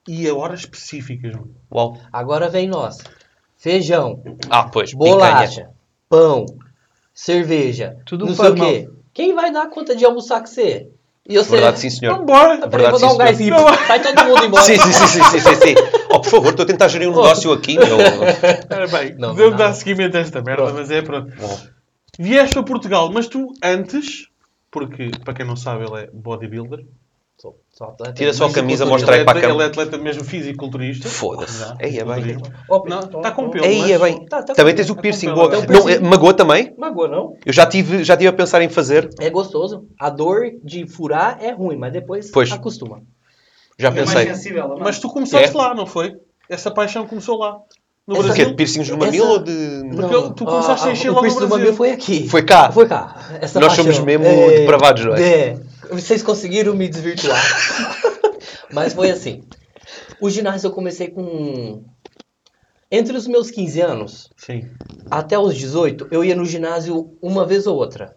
e 0.07 0.27
a 0.27 0.35
horas 0.35 0.59
específicas. 0.61 1.33
mano. 1.33 1.51
Uau. 1.73 1.97
Agora 2.11 2.49
vem 2.49 2.67
nós. 2.67 2.97
Feijão, 3.57 4.21
Ah, 4.49 4.65
pois. 4.65 4.91
Picanha. 4.91 5.11
bolacha, 5.15 5.69
pão, 6.09 6.45
cerveja, 7.13 7.97
Tudo 8.05 8.25
não 8.25 8.35
sei 8.35 8.49
o 8.49 8.55
quê. 8.55 8.89
Quem 9.13 9.33
vai 9.33 9.51
dar 9.51 9.67
conta 9.69 9.95
de 9.95 10.05
almoçar 10.05 10.41
com 10.41 10.47
você? 10.47 10.89
E 11.29 11.37
você... 11.37 11.51
Verdade, 11.51 11.79
sim, 11.79 11.89
senhor. 11.89 12.17
Vambora! 12.19 12.53
Ah, 12.53 12.57
vou 12.59 12.69
Verdade, 12.69 13.01
dar 13.01 13.07
um 13.07 13.11
sim, 13.11 13.17
gásinho. 13.17 13.55
senhor. 13.57 13.77
Vai 13.87 14.01
todo 14.01 14.23
mundo 14.25 14.43
embora. 14.45 14.63
Sim, 14.63 14.77
sim, 14.77 14.91
sim, 14.93 15.07
sim, 15.07 15.23
sim, 15.23 15.39
sim, 15.39 15.55
sim. 15.55 15.75
Oh, 16.09 16.19
por 16.21 16.29
favor, 16.29 16.49
estou 16.51 16.63
a 16.63 16.67
tentar 16.67 16.87
gerir 16.87 17.07
um 17.09 17.11
negócio 17.15 17.51
aqui, 17.51 17.75
meu. 17.77 17.97
Bem, 18.91 19.15
Não, 19.17 19.33
devo 19.35 19.49
não. 19.51 19.57
dar 19.57 19.73
seguimento 19.73 20.15
a 20.17 20.19
esta 20.21 20.41
merda, 20.41 20.63
Pronto. 20.63 20.77
mas 20.77 20.91
é 20.91 21.01
pronto. 21.01 21.33
Bom. 21.35 21.59
Vieste 22.19 22.53
para 22.53 22.63
Portugal, 22.63 23.11
mas 23.11 23.27
tu 23.27 23.53
antes, 23.63 24.27
porque 24.71 25.11
para 25.23 25.33
quem 25.33 25.45
não 25.45 25.55
sabe 25.55 25.85
ele 25.85 26.03
é 26.03 26.09
bodybuilder, 26.11 26.85
Sou, 27.39 27.55
sou 27.69 27.89
atleta. 27.89 28.13
Tira 28.13 28.33
só 28.33 28.47
a 28.47 28.51
camisa, 28.51 28.83
mostra 28.83 29.13
aí 29.15 29.23
para 29.23 29.37
a 29.37 29.41
câmera. 29.41 29.53
ele 29.59 29.63
é 29.63 29.65
atleta 29.67 29.95
mesmo 29.99 30.23
fisiculturista. 30.23 31.07
Foda-se. 31.07 31.63
Aí 31.79 31.99
é 31.99 32.03
bem. 32.03 32.35
Não, 32.87 32.99
está 32.99 33.29
com 33.31 33.51
pelo. 33.51 33.63
Aí 33.63 33.91
é 33.91 33.99
bem. 33.99 34.25
Tá, 34.25 34.41
tá 34.41 34.55
Também 34.55 34.73
com- 34.73 34.77
tens 34.77 34.89
o 34.89 34.95
tá 34.95 35.01
piercing. 35.03 35.27
com 35.27 35.35
boa. 35.35 35.49
Não, 35.67 35.87
é, 35.87 35.99
magoa 35.99 36.33
também? 36.33 36.73
Magoa, 36.75 37.07
não? 37.07 37.37
Eu 37.45 37.53
já 37.53 37.67
tive, 37.67 38.03
já 38.03 38.17
tive 38.17 38.29
a 38.29 38.33
pensar 38.33 38.63
em 38.63 38.69
fazer. 38.69 39.07
É 39.19 39.29
gostoso. 39.29 39.85
A 39.99 40.09
dor 40.09 40.49
de 40.63 40.87
furar 40.87 41.37
é 41.39 41.51
ruim, 41.51 41.75
mas 41.77 41.93
depois 41.93 42.31
Pois. 42.31 42.51
acostuma. 42.51 43.03
Já 43.77 43.89
É 43.89 43.91
mais 43.91 44.09
pensei. 44.09 44.33
sensível, 44.33 44.73
é? 44.75 44.79
Mas 44.79 44.97
tu 44.99 45.07
começaste 45.07 45.55
É? 45.55 45.59
lá, 45.59 45.75
não 45.75 45.85
foi? 45.85 46.15
Essa 46.49 46.71
paixão 46.71 47.05
começou 47.05 47.37
lá. 47.37 47.59
No 48.07 48.15
O? 48.19 48.23
Brasil. 48.23 48.45
De 48.45 48.53
piercings 48.53 48.89
no 48.89 48.97
mamilo 48.97 49.27
ou 49.27 49.39
de... 49.39 49.83
Porque 49.93 50.33
tu 50.35 50.45
começaste 50.45 50.87
a 50.87 50.91
encher 50.93 51.09
o 51.09 51.13
logo 51.15 51.27
do 51.27 51.33
Brasil. 51.33 51.49
mamilo 51.49 51.73
foi 51.73 51.91
aqui. 51.91 52.27
Foi 52.29 52.41
cá. 52.41 52.71
Foi 52.71 52.87
cá. 52.87 53.15
Essa 53.41 53.59
Nós 53.59 53.73
somos 53.73 53.99
mesmo 53.99 54.23
depravados, 54.23 55.03
não 55.03 55.15
é? 55.15 55.21
É. 55.21 55.59
Vocês 55.91 56.23
conseguiram 56.23 56.73
me 56.73 56.87
desvirtuar. 56.87 57.41
Mas 58.71 58.93
foi 58.93 59.11
assim. 59.11 59.43
O 60.21 60.29
ginásio 60.29 60.67
eu 60.67 60.71
comecei 60.71 61.09
com... 61.09 61.83
Entre 62.89 63.17
os 63.17 63.27
meus 63.27 63.51
15 63.51 63.81
anos 63.81 64.29
Sim. 64.37 64.69
até 65.11 65.37
os 65.37 65.57
18, 65.57 66.07
eu 66.09 66.23
ia 66.23 66.35
no 66.35 66.45
ginásio 66.45 67.11
uma 67.21 67.45
vez 67.45 67.67
ou 67.67 67.75
outra. 67.75 68.15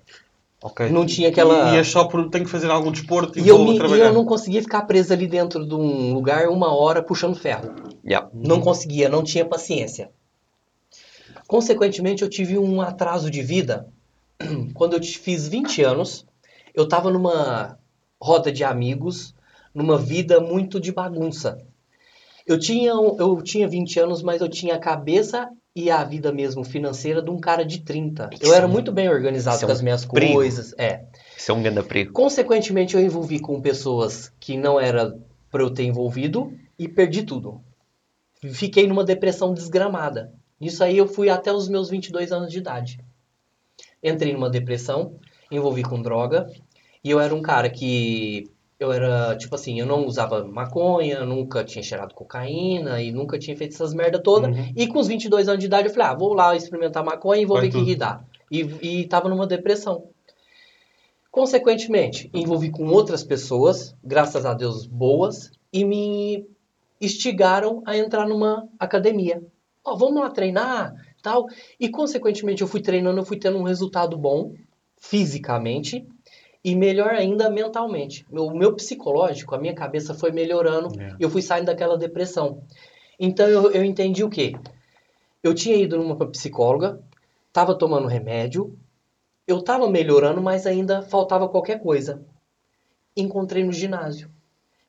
Ok. 0.63 0.91
Não 0.91 1.07
tinha 1.07 1.29
aquela... 1.31 1.71
E 1.73 1.77
ias 1.77 1.89
só 1.89 2.05
por 2.05 2.29
tenho 2.29 2.45
que 2.45 2.51
fazer 2.51 2.71
algum 2.71 2.93
desporto 2.93 3.39
e, 3.39 3.43
E 3.43 3.49
eu, 3.49 3.57
vou 3.57 3.67
me- 3.69 3.75
e 3.77 3.79
trabalhar. 3.79 4.07
eu 4.07 4.13
não 4.13 4.25
conseguia 4.27 4.61
ficar 4.63 4.83
preso 4.83 5.13
ali 5.13 5.27
dentro 5.27 5.67
de 5.67 5.75
um 5.75 6.13
lugar 6.13 6.49
uma 6.49 6.75
hora 6.75 7.03
puxando 7.03 7.35
ferro. 7.35 7.75
Yeah. 8.05 8.29
Não 8.35 8.61
conseguia, 8.61 9.09
não 9.09 9.23
tinha 9.25 9.45
paciência. 9.45 10.11
Consequentemente, 11.47 12.23
eu 12.23 12.29
tive 12.29 12.59
um 12.59 12.81
atraso 12.81 13.31
de 13.31 13.43
vida. 13.43 13.89
Quando 14.75 14.95
eu 14.97 15.03
fiz 15.03 15.49
20 15.49 15.83
anos, 15.83 16.27
eu 16.75 16.85
estava 16.85 17.11
numa 17.11 17.79
roda 18.21 18.53
de 18.53 18.63
amigos, 18.65 19.35
numa 19.75 19.97
vida 19.97 20.41
muito 20.41 20.79
de 20.79 20.93
bagunça. 20.93 21.59
Eu 22.47 22.59
tinha, 22.59 22.91
eu 22.91 23.41
tinha 23.43 23.69
20 23.69 23.99
anos, 24.01 24.23
mas 24.23 24.41
eu 24.41 24.49
tinha 24.49 24.75
a 24.75 24.79
cabeça 24.79 25.49
e 25.75 25.91
a 25.91 26.03
vida 26.05 26.33
mesmo 26.33 26.65
financeira 26.65 27.23
de 27.23 27.31
um 27.31 27.39
cara 27.39 27.65
de 27.65 27.81
30. 27.81 28.31
Isso 28.33 28.45
Eu 28.45 28.53
é 28.55 28.57
era 28.59 28.67
um- 28.67 28.71
muito 28.71 28.91
bem 28.93 29.09
organizado 29.09 29.63
é 29.63 29.67
com 29.67 29.73
as 29.73 29.81
minhas 29.81 30.05
perigo. 30.05 30.35
coisas. 30.35 30.75
É. 30.77 31.05
Isso 31.37 31.51
é 31.51 31.55
um 31.55 31.63
grande 31.63 31.83
perigo. 31.85 32.13
Consequentemente, 32.13 32.95
eu 32.97 33.01
envolvi 33.03 33.39
com 33.39 33.61
pessoas 33.61 34.33
que 34.41 34.57
não 34.57 34.81
era 34.81 35.17
para 35.51 35.63
eu 35.63 35.71
ter 35.71 35.85
envolvido 35.85 36.53
e 36.79 36.89
perdi 36.89 37.23
tudo. 37.23 37.61
Fiquei 38.53 38.87
numa 38.87 39.05
depressão 39.05 39.53
desgramada. 39.55 40.33
Isso 40.61 40.83
aí 40.83 40.97
eu 40.99 41.07
fui 41.07 41.29
até 41.31 41.53
os 41.53 41.69
meus 41.69 41.89
22 41.89 42.33
anos 42.33 42.51
de 42.51 42.59
idade. 42.59 42.99
Entrei 44.03 44.33
numa 44.33 44.51
depressão, 44.51 45.15
envolvi 45.51 45.83
com 45.83 46.01
droga, 46.01 46.47
e 47.05 47.11
eu 47.11 47.21
era 47.21 47.35
um 47.35 47.43
cara 47.43 47.69
que 47.71 48.51
eu 48.81 48.91
era, 48.91 49.37
tipo 49.37 49.55
assim, 49.55 49.79
eu 49.79 49.85
não 49.85 50.07
usava 50.07 50.43
maconha, 50.43 51.23
nunca 51.27 51.63
tinha 51.63 51.83
cheirado 51.83 52.15
cocaína 52.15 53.03
e 53.03 53.13
nunca 53.13 53.39
tinha 53.39 53.55
feito 53.55 53.75
essas 53.75 53.93
merda 53.93 54.19
toda. 54.19 54.49
Uhum. 54.49 54.73
E 54.75 54.89
com 54.89 54.99
os 54.99 55.07
22 55.07 55.49
anos 55.49 55.61
de 55.61 55.67
idade 55.67 55.89
eu 55.89 55.93
falei, 55.93 56.09
ah, 56.09 56.15
vou 56.15 56.33
lá 56.33 56.57
experimentar 56.57 57.05
maconha 57.05 57.43
e 57.43 57.45
vou 57.45 57.59
Vai 57.59 57.69
ver 57.69 57.77
o 57.77 57.81
que 57.81 57.91
que 57.91 57.95
dá. 57.95 58.25
E, 58.51 58.61
e 58.81 59.07
tava 59.07 59.29
numa 59.29 59.47
depressão. 59.47 60.09
Consequentemente, 61.31 62.31
envolvi 62.33 62.71
com 62.71 62.87
outras 62.87 63.23
pessoas, 63.23 63.95
graças 64.03 64.47
a 64.47 64.55
Deus 64.55 64.87
boas, 64.87 65.53
e 65.71 65.85
me 65.85 66.47
instigaram 66.99 67.83
a 67.85 67.99
entrar 67.99 68.27
numa 68.27 68.67
academia. 68.79 69.43
Ó, 69.85 69.95
vamos 69.95 70.23
lá 70.23 70.31
treinar, 70.31 70.95
tal. 71.23 71.47
E 71.79 71.91
consequentemente 71.91 72.63
eu 72.63 72.69
fui 72.69 72.81
treinando, 72.81 73.21
eu 73.21 73.27
fui 73.27 73.39
tendo 73.39 73.59
um 73.59 73.63
resultado 73.63 74.17
bom 74.17 74.55
fisicamente 74.97 76.07
e 76.65 76.75
melhor 76.75 77.11
ainda 77.11 77.49
mentalmente. 77.49 78.27
O 78.31 78.51
meu 78.51 78.75
psicológico, 78.75 79.55
a 79.55 79.59
minha 79.59 79.75
cabeça 79.75 80.15
foi 80.15 80.31
melhorando 80.31 80.89
É. 81.01 81.17
e 81.19 81.23
eu 81.23 81.31
fui 81.31 81.43
saindo 81.43 81.67
daquela 81.67 81.97
depressão. 81.97 82.63
Então 83.19 83.49
eu, 83.49 83.71
eu 83.71 83.85
entendi 83.85 84.23
o 84.23 84.31
quê? 84.31 84.55
Eu 85.43 85.55
tinha 85.55 85.77
ido 85.77 85.97
numa 85.97 86.17
psicóloga, 86.31 87.01
tava 87.53 87.75
tomando 87.75 88.07
remédio, 88.07 88.79
eu 89.47 89.63
tava 89.63 89.91
melhorando, 89.91 90.41
mas 90.43 90.67
ainda 90.67 91.03
faltava 91.03 91.49
qualquer 91.49 91.83
coisa. 91.83 92.23
Encontrei 93.17 93.65
no 93.65 93.73
ginásio. 93.73 94.31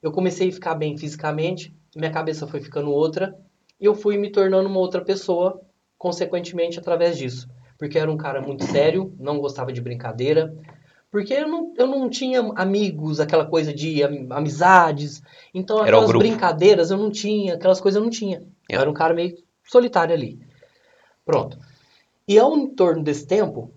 Eu 0.02 0.12
comecei 0.12 0.50
a 0.50 0.52
ficar 0.52 0.76
bem 0.76 0.98
fisicamente, 0.98 1.74
minha 1.96 2.12
cabeça 2.12 2.46
foi 2.48 2.60
ficando 2.60 2.92
outra, 2.92 3.36
e 3.80 3.86
eu 3.86 3.96
fui 3.96 4.18
me 4.18 4.32
tornando 4.32 4.68
uma 4.70 4.80
outra 4.80 5.02
pessoa, 5.04 5.62
consequentemente, 5.98 6.80
através 6.80 7.18
disso. 7.18 7.48
Porque 7.78 7.98
era 7.98 8.12
um 8.12 8.18
cara 8.18 8.42
muito 8.42 8.64
sério, 8.66 9.14
não 9.20 9.40
gostava 9.40 9.72
de 9.74 9.82
brincadeira, 9.82 10.56
porque 11.12 11.34
eu 11.34 11.48
não, 11.48 11.74
eu 11.78 11.88
não 11.88 12.10
tinha 12.10 12.40
amigos, 12.56 13.20
aquela 13.20 13.46
coisa 13.46 13.74
de 13.74 14.02
am- 14.02 14.28
amizades. 14.32 15.22
Então, 15.54 15.80
aquelas 15.80 16.12
brincadeiras 16.12 16.90
eu 16.90 16.98
não 16.98 17.12
tinha, 17.12 17.56
aquelas 17.56 17.82
coisas 17.82 17.98
eu 17.98 18.04
não 18.04 18.10
tinha. 18.10 18.38
Eu 18.38 18.48
Yeah. 18.72 18.82
era 18.84 18.90
um 18.90 18.94
cara 18.94 19.14
meio 19.14 19.36
solitário 19.66 20.14
ali. 20.16 20.40
Pronto. 21.26 21.60
E 22.28 22.40
ao 22.40 22.56
em 22.58 22.68
torno 22.74 23.04
desse 23.04 23.28
tempo, 23.28 23.72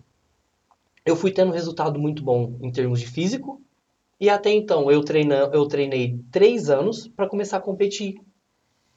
eu 1.04 1.16
fui 1.16 1.32
tendo 1.32 1.48
um 1.50 1.54
resultado 1.54 1.98
muito 1.98 2.22
bom 2.22 2.56
em 2.62 2.70
termos 2.70 3.00
de 3.00 3.06
físico. 3.06 3.60
E 4.20 4.30
até 4.30 4.50
então 4.50 4.90
eu, 4.90 5.02
treina, 5.02 5.50
eu 5.52 5.66
treinei 5.66 6.18
três 6.30 6.70
anos 6.70 7.08
para 7.08 7.28
começar 7.28 7.56
a 7.56 7.60
competir. 7.60 8.14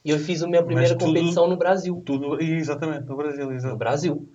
E 0.06 0.12
eu 0.12 0.20
fiz 0.20 0.42
a 0.44 0.48
minha 0.48 0.64
primeira 0.64 0.96
tudo- 0.96 1.08
competição 1.08 1.48
no 1.50 1.58
Brasil. 1.58 2.02
Tudo, 2.06 2.40
exatamente, 2.42 3.06
no 3.08 3.18
Brasil, 3.18 3.46
No 3.48 3.54
exato. 3.54 3.76
Brasil. 3.76 4.30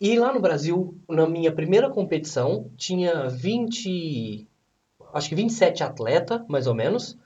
E 0.00 0.18
lá 0.18 0.32
no 0.32 0.40
Brasil, 0.40 0.96
na 1.08 1.26
minha 1.26 1.52
primeira 1.52 1.88
competição, 1.88 2.70
tinha 2.76 3.28
20. 3.28 4.48
Acho 5.12 5.28
que 5.28 5.34
27 5.34 5.82
atletas, 5.82 6.42
mais 6.48 6.66
ou 6.66 6.74
menos. 6.74 7.16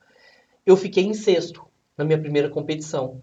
Eu 0.67 0.77
fiquei 0.77 1.05
em 1.05 1.15
sexto 1.15 1.67
na 1.97 2.05
minha 2.05 2.19
primeira 2.19 2.51
competição. 2.51 3.21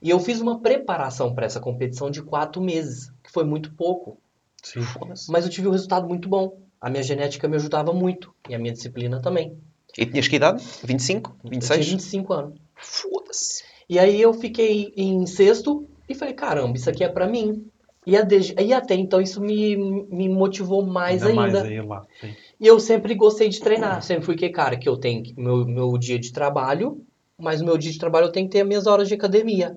E 0.00 0.10
eu 0.10 0.18
fiz 0.18 0.40
uma 0.40 0.60
preparação 0.60 1.34
para 1.34 1.46
essa 1.46 1.60
competição 1.60 2.10
de 2.10 2.22
quatro 2.22 2.60
meses, 2.62 3.12
que 3.22 3.30
foi 3.30 3.44
muito 3.44 3.72
pouco. 3.74 4.18
Sim. 4.62 4.80
Mas 5.28 5.44
eu 5.44 5.50
tive 5.50 5.68
um 5.68 5.72
resultado 5.72 6.08
muito 6.08 6.28
bom. 6.28 6.58
A 6.80 6.90
minha 6.90 7.02
genética 7.02 7.46
me 7.48 7.56
ajudava 7.56 7.92
muito. 7.92 8.34
E 8.48 8.54
a 8.54 8.58
minha 8.58 8.72
disciplina 8.72 9.20
também. 9.20 9.56
E 9.96 10.04
tinhas 10.04 10.28
que 10.28 10.36
idade? 10.36 10.64
25? 10.82 11.30
Eu 11.30 11.50
tinha 11.50 11.50
26? 11.50 11.88
25 11.88 12.32
anos. 12.32 12.60
Foda-se. 12.74 13.64
E 13.88 13.98
aí 13.98 14.20
eu 14.20 14.34
fiquei 14.34 14.92
em 14.96 15.24
sexto 15.26 15.86
e 16.08 16.14
falei, 16.14 16.34
caramba, 16.34 16.76
isso 16.76 16.90
aqui 16.90 17.04
é 17.04 17.08
pra 17.08 17.26
mim. 17.26 17.66
E, 18.06 18.22
desde- 18.22 18.54
e 18.62 18.72
até 18.72 18.94
então 18.94 19.20
isso 19.20 19.40
me, 19.40 19.76
me 19.76 20.28
motivou 20.28 20.86
mais 20.86 21.24
ainda. 21.24 21.34
mais 21.34 21.54
aí 21.56 21.80
lá. 21.82 22.06
Sim. 22.20 22.34
E 22.60 22.66
eu 22.66 22.78
sempre 22.78 23.14
gostei 23.16 23.48
de 23.48 23.58
treinar. 23.60 24.00
Sempre 24.02 24.24
fui 24.24 24.36
que, 24.36 24.48
cara, 24.48 24.76
que 24.76 24.88
eu 24.88 24.96
tenho 24.96 25.24
meu, 25.36 25.66
meu 25.66 25.98
dia 25.98 26.18
de 26.18 26.32
trabalho, 26.32 27.04
mas 27.36 27.60
no 27.60 27.66
meu 27.66 27.76
dia 27.76 27.90
de 27.90 27.98
trabalho 27.98 28.26
eu 28.26 28.32
tenho 28.32 28.46
que 28.46 28.52
ter 28.52 28.60
as 28.60 28.66
minhas 28.68 28.86
horas 28.86 29.08
de 29.08 29.14
academia. 29.14 29.76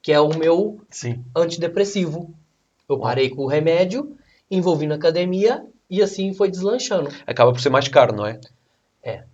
Que 0.00 0.12
é 0.12 0.20
o 0.20 0.28
meu 0.38 0.80
Sim. 0.88 1.24
antidepressivo. 1.34 2.32
Eu 2.88 2.98
parei 3.00 3.28
com 3.28 3.42
o 3.42 3.46
remédio, 3.48 4.16
envolvi 4.50 4.86
na 4.86 4.94
academia 4.94 5.66
e 5.90 6.00
assim 6.00 6.32
foi 6.32 6.48
deslanchando. 6.50 7.10
Acaba 7.26 7.52
por 7.52 7.60
ser 7.60 7.70
mais 7.70 7.88
caro, 7.88 8.14
não 8.14 8.24
é? 8.24 8.40
É, 9.02 9.24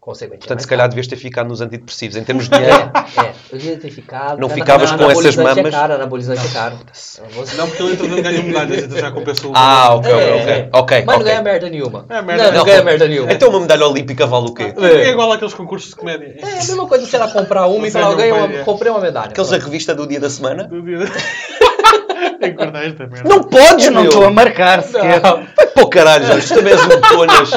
consequentemente. 0.00 0.40
Portanto, 0.46 0.58
é 0.58 0.62
se 0.62 0.68
calhar 0.68 0.88
devias 0.88 1.06
ter 1.08 1.16
ficado 1.16 1.48
nos 1.48 1.60
antidepressivos. 1.60 2.16
Em 2.16 2.22
termos 2.24 2.48
de 2.48 2.50
dinheiro, 2.56 2.90
É, 2.94 3.20
é. 3.20 3.32
Eu 3.52 3.58
devia 3.58 3.76
ter 3.78 3.90
ficado. 3.90 4.38
Não 4.38 4.48
ficavas 4.48 4.90
com 4.92 4.96
essas 5.10 5.38
anabolizante 5.38 5.56
mamas? 5.56 5.74
É 5.74 5.76
caro, 5.76 5.94
anabolizante 5.94 6.46
é 6.46 6.50
caro. 6.50 6.76
Eu 7.18 7.56
Não, 7.56 7.66
porque 7.68 7.82
ele 7.82 7.92
entretanto 7.92 8.22
ganhou 8.22 8.42
medalhas, 8.44 8.84
então 8.84 8.98
já 8.98 9.10
compensou. 9.10 9.50
o 9.50 9.54
Ah, 9.56 9.94
ok, 9.94 10.12
ok, 10.12 10.24
É, 10.24 10.34
ok. 10.34 10.52
é. 10.54 10.68
Ok, 10.72 11.04
Mas 11.06 11.18
não 11.18 11.24
ganha 11.24 11.42
merda 11.42 11.68
nenhuma. 11.68 12.06
É, 12.08 12.22
merda 12.22 12.52
não, 12.52 12.64
ganha 12.64 12.82
merda 12.84 13.08
nenhuma. 13.08 13.32
Então 13.32 13.48
uma 13.50 13.60
medalha 13.60 13.86
olímpica 13.86 14.26
vale 14.26 14.46
o 14.46 14.54
quê? 14.54 14.72
É 14.76 15.10
igual 15.10 15.32
àqueles 15.32 15.54
concursos 15.54 15.90
de 15.90 15.96
comédia. 15.96 16.36
É 16.38 16.44
a 16.44 16.54
mesma 16.56 16.86
coisa 16.86 17.04
se 17.06 17.16
ela 17.16 17.28
comprar 17.28 17.66
uma 17.66 17.86
e 17.86 17.90
Você 17.90 17.98
falar, 18.00 18.12
eu 18.12 18.16
ganhei 18.16 18.60
é. 18.60 18.64
comprei 18.64 18.90
uma 18.90 19.00
medalha. 19.00 19.28
Aqueles 19.30 19.52
a 19.52 19.58
revista 19.58 19.94
do 19.94 20.06
dia 20.06 20.20
da 20.20 20.30
semana? 20.30 20.64
Do 20.64 20.80
dia- 20.82 20.98
esta 22.40 23.06
merda. 23.06 23.28
Não 23.28 23.42
podes, 23.42 23.86
Eu 23.86 23.92
não 23.92 24.04
estou 24.04 24.24
a 24.24 24.30
marcar 24.30 24.82
sequer. 24.82 25.20
Vai 25.20 25.66
para 25.74 25.82
o 25.82 25.88
caralho, 25.88 26.26
Jorge. 26.26 26.48
Tu 26.48 26.54
também 26.54 26.72
és 26.72 26.84
um 26.84 27.00
tonas. 27.00 27.50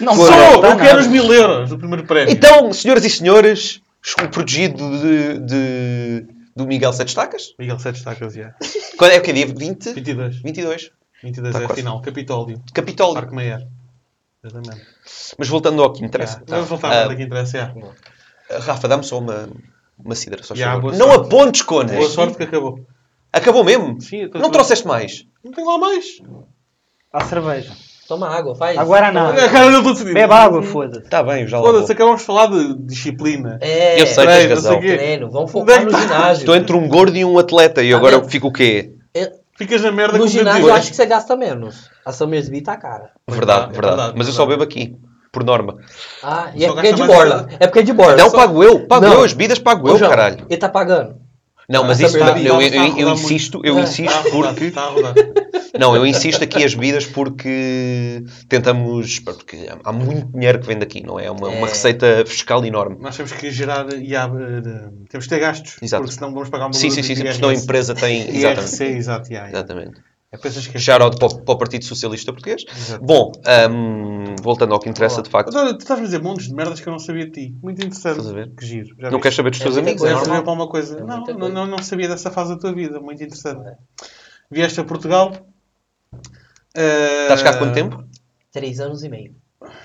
Não 0.00 0.14
Sou, 0.14 0.26
eu 0.64 0.76
quero 0.76 1.00
os 1.00 1.06
mil 1.06 1.32
euros 1.32 1.70
do 1.70 1.78
primeiro 1.78 2.04
prémio. 2.06 2.32
Então, 2.32 2.72
senhoras 2.72 3.04
e 3.04 3.10
senhores, 3.10 3.80
o 4.22 4.28
protegido 4.28 4.76
de, 5.00 5.38
de- 5.40 6.26
do 6.54 6.66
Miguel 6.66 6.92
Sete 6.92 7.08
Estacas. 7.08 7.54
Miguel 7.58 7.78
Sete 7.78 7.96
Estacas, 7.96 8.34
já. 8.34 8.54
Quando 8.96 9.12
é 9.12 9.18
o 9.18 9.22
que 9.22 9.30
é 9.30 9.32
dia? 9.34 9.46
20? 9.46 9.92
22. 9.92 10.36
22. 10.42 10.90
22 11.22 11.52
Tá 11.52 11.60
é 11.60 11.64
a 11.64 11.66
quase. 11.66 11.80
final. 11.80 12.00
Capitólio. 12.02 12.62
Capitólio. 12.72 13.14
Parque 13.14 13.34
Meyer. 13.34 13.66
Exatamente. 14.44 14.86
Mas 15.36 15.48
voltando 15.48 15.82
ao 15.82 15.92
que 15.92 16.04
interessa. 16.04 16.34
Yeah. 16.34 16.46
Vamos 16.56 16.68
voltar 16.68 16.92
Ah, 17.02 17.06
para 17.06 17.16
que 17.16 17.22
interessa. 17.24 17.56
yeah. 17.56 17.74
Rafa, 18.60 18.86
dá-me 18.88 19.02
só 19.04 19.18
uma, 19.18 19.48
uma 19.98 20.14
cidra, 20.14 20.42
só 20.42 20.54
Yeah, 20.54 20.76
favor. 20.76 20.92
boa 20.92 20.98
Não 20.98 21.12
sorte. 21.14 21.26
apontes, 21.26 21.62
Conas. 21.62 21.96
Boa 21.96 22.08
sorte 22.08 22.36
que 22.36 22.44
acabou. 22.44 22.86
Acabou 23.32 23.64
mesmo? 23.64 24.00
Sim, 24.00 24.22
eu 24.22 24.30
tô- 24.30 24.38
Não 24.38 24.50
trouxeste 24.50 24.86
mais? 24.86 25.26
Não 25.44 25.52
tem 25.52 25.64
lá 25.64 25.76
mais. 25.76 26.06
Há 27.12 27.24
cerveja. 27.24 27.72
Toma 28.08 28.28
água, 28.34 28.54
faz. 28.54 28.78
Agora 28.78 29.12
não. 29.12 29.34
Cara 29.34 29.70
não 29.70 29.92
estou. 29.92 30.06
Bebe 30.14 30.32
água, 30.32 30.62
foda-se. 30.62 31.04
Está 31.04 31.22
bem, 31.22 31.46
já 31.46 31.58
Foda-se, 31.60 31.92
acabamos 31.92 32.20
de 32.20 32.26
falar 32.26 32.46
de 32.46 32.74
disciplina. 32.86 33.58
É, 33.60 34.00
Eu 34.00 34.06
sei, 34.06 34.24
treino, 34.24 34.40
tens 34.54 34.64
razão. 34.64 34.80
treino. 34.80 35.30
Vamos 35.30 35.52
focar 35.52 35.82
no 35.84 35.90
é 35.90 35.92
tá? 35.92 36.00
ginásio. 36.00 36.40
Estou 36.40 36.56
entre 36.56 36.74
um 36.74 36.88
gordo 36.88 37.16
e 37.16 37.24
um 37.24 37.38
atleta 37.38 37.82
e 37.82 37.90
Tá 37.90 37.96
agora 37.98 38.18
vendo? 38.18 38.30
fico 38.30 38.48
o 38.48 38.52
quê? 38.52 38.92
É, 39.14 39.30
Ficas 39.58 39.82
na 39.82 39.90
merda 39.92 40.12
No 40.14 40.20
com 40.20 40.24
o 40.24 40.28
ginásio 40.28 40.68
eu 40.68 40.72
acho 40.72 40.88
que 40.90 40.96
você 40.96 41.04
gasta 41.04 41.36
menos. 41.36 41.90
A 42.06 42.12
Summersby 42.12 42.62
tá 42.62 42.76
cara. 42.76 43.10
Verdade, 43.28 43.64
é 43.64 43.72
verdade. 43.72 43.86
verdade, 43.96 44.14
Mas 44.16 44.26
eu 44.28 44.32
só 44.32 44.46
verdade. 44.46 44.74
bebo 44.74 44.80
aqui. 44.86 44.96
por 45.30 45.44
norma. 45.44 45.76
Ah, 46.22 46.50
e 46.54 46.64
é 46.64 46.68
Só 46.68 46.74
porque 46.74 46.88
é 46.88 46.92
de 46.92 47.02
borla. 47.04 47.48
É 47.60 47.66
porque 47.66 47.78
é 47.80 47.82
de 47.82 47.92
borla. 47.92 48.16
Não, 48.16 48.30
Só- 48.30 48.36
pago 48.38 48.62
eu. 48.64 48.86
Pago 48.86 49.04
Não. 49.04 49.12
eu. 49.14 49.24
As 49.24 49.32
bebidas 49.34 49.58
pago 49.58 49.86
Ô, 49.86 49.90
eu, 49.90 49.98
João, 49.98 50.08
caralho. 50.10 50.46
Ele 50.48 50.56
tá 50.58 50.68
pagando. 50.68 51.16
Não, 51.68 51.84
mas 51.84 52.00
Ah, 52.00 52.06
isso 52.06 52.16
eu, 52.16 53.10
insisto, 53.12 53.60
eu 53.62 53.78
É. 53.78 53.82
insisto 53.82 54.30
porque... 54.30 54.72
Não, 55.78 55.94
eu 55.94 56.06
insisto 56.06 56.42
aqui 56.42 56.64
as 56.64 56.74
bebidas 56.74 57.04
porque 57.04 58.24
tentamos... 58.48 59.18
Porque 59.20 59.68
há 59.84 59.92
muito 59.92 60.32
dinheiro 60.32 60.60
que 60.60 60.66
vem 60.66 60.78
daqui, 60.78 61.04
não 61.04 61.20
é? 61.20 61.26
É 61.26 61.30
uma, 61.30 61.48
uma 61.48 61.66
É. 61.66 61.70
receita 61.70 62.24
fiscal 62.26 62.64
enorme. 62.64 62.96
Nós 63.00 63.16
temos 63.16 63.32
que 63.32 63.50
gerar 63.50 63.86
e 63.92 64.16
há, 64.16 64.24
eh, 64.24 64.88
temos 65.10 65.26
que 65.26 65.28
ter 65.28 65.40
gastos. 65.40 65.76
Exato. 65.82 66.02
Porque 66.02 66.14
senão 66.16 66.32
vamos 66.32 66.48
pagar 66.48 66.64
uma 66.66 66.72
Sim, 66.72 66.90
sim, 66.90 67.02
sim, 67.02 67.14
sim, 67.14 67.22
porque 67.22 67.34
senão 67.34 67.50
a 67.50 67.54
empresa 67.54 67.94
tem... 67.94 68.22
Exatamente. 68.34 68.82
IRC, 68.82 68.84
exato. 68.96 69.32
Exatamente. 69.32 70.00
É 70.30 70.36
pensas 70.36 70.66
que 70.66 70.76
é 70.76 70.80
Shout-out 70.80 71.16
para, 71.16 71.26
o- 71.28 71.42
para 71.42 71.54
o 71.54 71.58
Partido 71.58 71.84
Socialista 71.86 72.32
Português. 72.32 72.62
Exato. 72.70 73.02
Bom, 73.04 73.32
hum, 73.70 74.36
voltando 74.42 74.74
ao 74.74 74.80
que 74.80 74.88
interessa 74.88 75.22
de 75.22 75.30
facto. 75.30 75.56
Olha, 75.56 75.72
tu 75.72 75.80
estás 75.80 75.98
a 76.00 76.02
dizer 76.02 76.22
montes 76.22 76.48
de 76.48 76.54
merdas 76.54 76.80
que 76.80 76.86
eu 76.86 76.90
não 76.90 76.98
sabia 76.98 77.24
de 77.24 77.30
ti. 77.32 77.54
Muito 77.62 77.78
interessante. 77.82 78.18
Estás 78.18 78.30
a 78.30 78.34
ver? 78.34 78.50
Que 78.54 78.66
giro. 78.66 78.94
Já 78.98 79.10
Não 79.10 79.20
queres 79.20 79.34
saber 79.36 79.50
dos 79.50 79.60
É 79.60 79.62
teus 79.64 79.76
amigos? 79.78 80.02
É 80.02 80.06
Não 80.06 80.10
normal. 80.12 80.26
serviu 80.26 80.44
para 80.44 80.52
uma 80.52 80.68
coisa. 80.68 80.98
É 80.98 81.00
não, 81.00 81.06
não, 81.18 81.24
coisa. 81.24 81.48
não, 81.48 81.66
não 81.66 81.78
sabia 81.82 82.08
dessa 82.08 82.30
fase 82.30 82.54
da 82.54 82.60
tua 82.60 82.74
vida. 82.74 83.00
Muito 83.00 83.22
interessante. 83.22 83.76
Vieste 84.50 84.80
a 84.80 84.84
Portugal. 84.84 85.32
eh, 86.74 87.22
Estás 87.22 87.42
cá 87.42 87.50
há 87.50 87.56
quanto 87.58 87.74
tempo? 87.74 88.04
Três 88.52 88.80
anos 88.80 89.02
e 89.02 89.08
meio. 89.08 89.34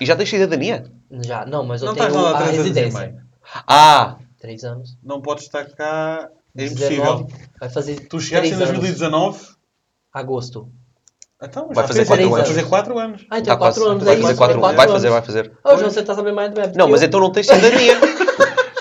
E 0.00 0.06
já 0.06 0.14
tens 0.14 0.28
cidadania? 0.28 0.84
Já, 1.10 1.46
não, 1.46 1.64
mas 1.64 1.80
eu 1.82 1.88
Não 1.88 1.94
tenho 1.94 2.06
estás 2.08 2.22
lá 2.22 2.30
há 2.30 2.34
a 2.34 2.42
três 2.42 2.54
anos 2.60 2.66
e 2.66 2.68
residência. 2.80 3.00
meio. 3.00 3.20
Ah! 3.66 4.16
Três 4.38 4.64
anos. 4.64 4.96
Não 5.02 5.20
podes 5.22 5.44
estar 5.44 5.64
cá. 5.70 6.28
É 6.56 6.66
impossível. 6.66 7.24
19, 7.24 7.34
vai 7.58 7.68
fazer 7.70 8.06
Tu 8.08 8.20
chegaste 8.20 8.48
em 8.52 8.56
três 8.56 8.70
anos. 8.70 8.80
2019. 8.80 9.53
Agosto. 10.14 10.68
Então, 11.42 11.68
Vai 11.74 11.86
fazer 11.86 12.06
fez, 12.06 12.08
quatro 12.08 12.30
vai 12.30 12.40
anos. 12.40 12.48
fazer 12.48 12.68
4 12.68 12.98
anos. 12.98 13.26
Ah, 13.30 13.38
então 13.38 13.52
Tá 13.54 13.58
quatro 13.58 13.80
quase. 13.82 13.90
anos. 13.90 14.04
Vai 14.04 14.14
é 14.14 14.16
fazer 14.16 14.28
isso, 14.32 14.38
quatro 14.38 14.56
é 14.56 14.60
Vai 14.60 14.88
fazer, 14.88 15.08
vai 15.08 15.16
anos. 15.18 15.26
fazer. 15.26 15.52
Ô, 15.64 15.76
João, 15.76 15.90
você 15.90 16.02
tá 16.02 16.14
sabendo 16.14 16.36
mais 16.36 16.50
do 16.52 16.60
web. 16.60 16.78
Não, 16.78 16.88
mas 16.88 17.02
então 17.02 17.20
não 17.20 17.30
tens 17.30 17.46
cidadania. 17.46 17.94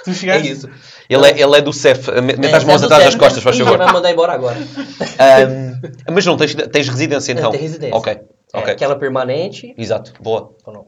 Tu 0.04 0.10
É 0.10 0.13
chegaste. 0.13 0.52
isso. 0.52 0.69
Ele 1.10 1.26
é, 1.26 1.41
ele 1.41 1.58
é 1.58 1.62
do 1.62 1.72
CEF. 1.72 2.12
Mete 2.22 2.46
É, 2.46 2.56
as 2.56 2.65
mãos 2.65 2.82
é 2.82 2.86
atrás 2.86 3.06
das 3.06 3.15
costas, 3.15 3.41
faz 3.41 3.56
Ih, 3.56 3.63
favor. 3.63 3.78
Vai 3.78 3.91
mandar 3.93 4.12
embora 4.12 4.34
agora. 4.34 4.58
Ahm, 5.17 5.80
mas 6.12 6.26
não, 6.26 6.36
tens, 6.36 6.54
tens 6.56 6.89
residência 6.89 7.32
então? 7.32 7.52
tem 7.52 7.62
residência. 7.62 7.96
Ok, 7.96 8.12
É, 8.54 8.58
ok. 8.58 8.74
aquela 8.74 8.98
permanente. 8.98 9.74
Exato, 9.78 10.12
boa. 10.22 10.54
ou 10.65 10.74
não. 10.74 10.88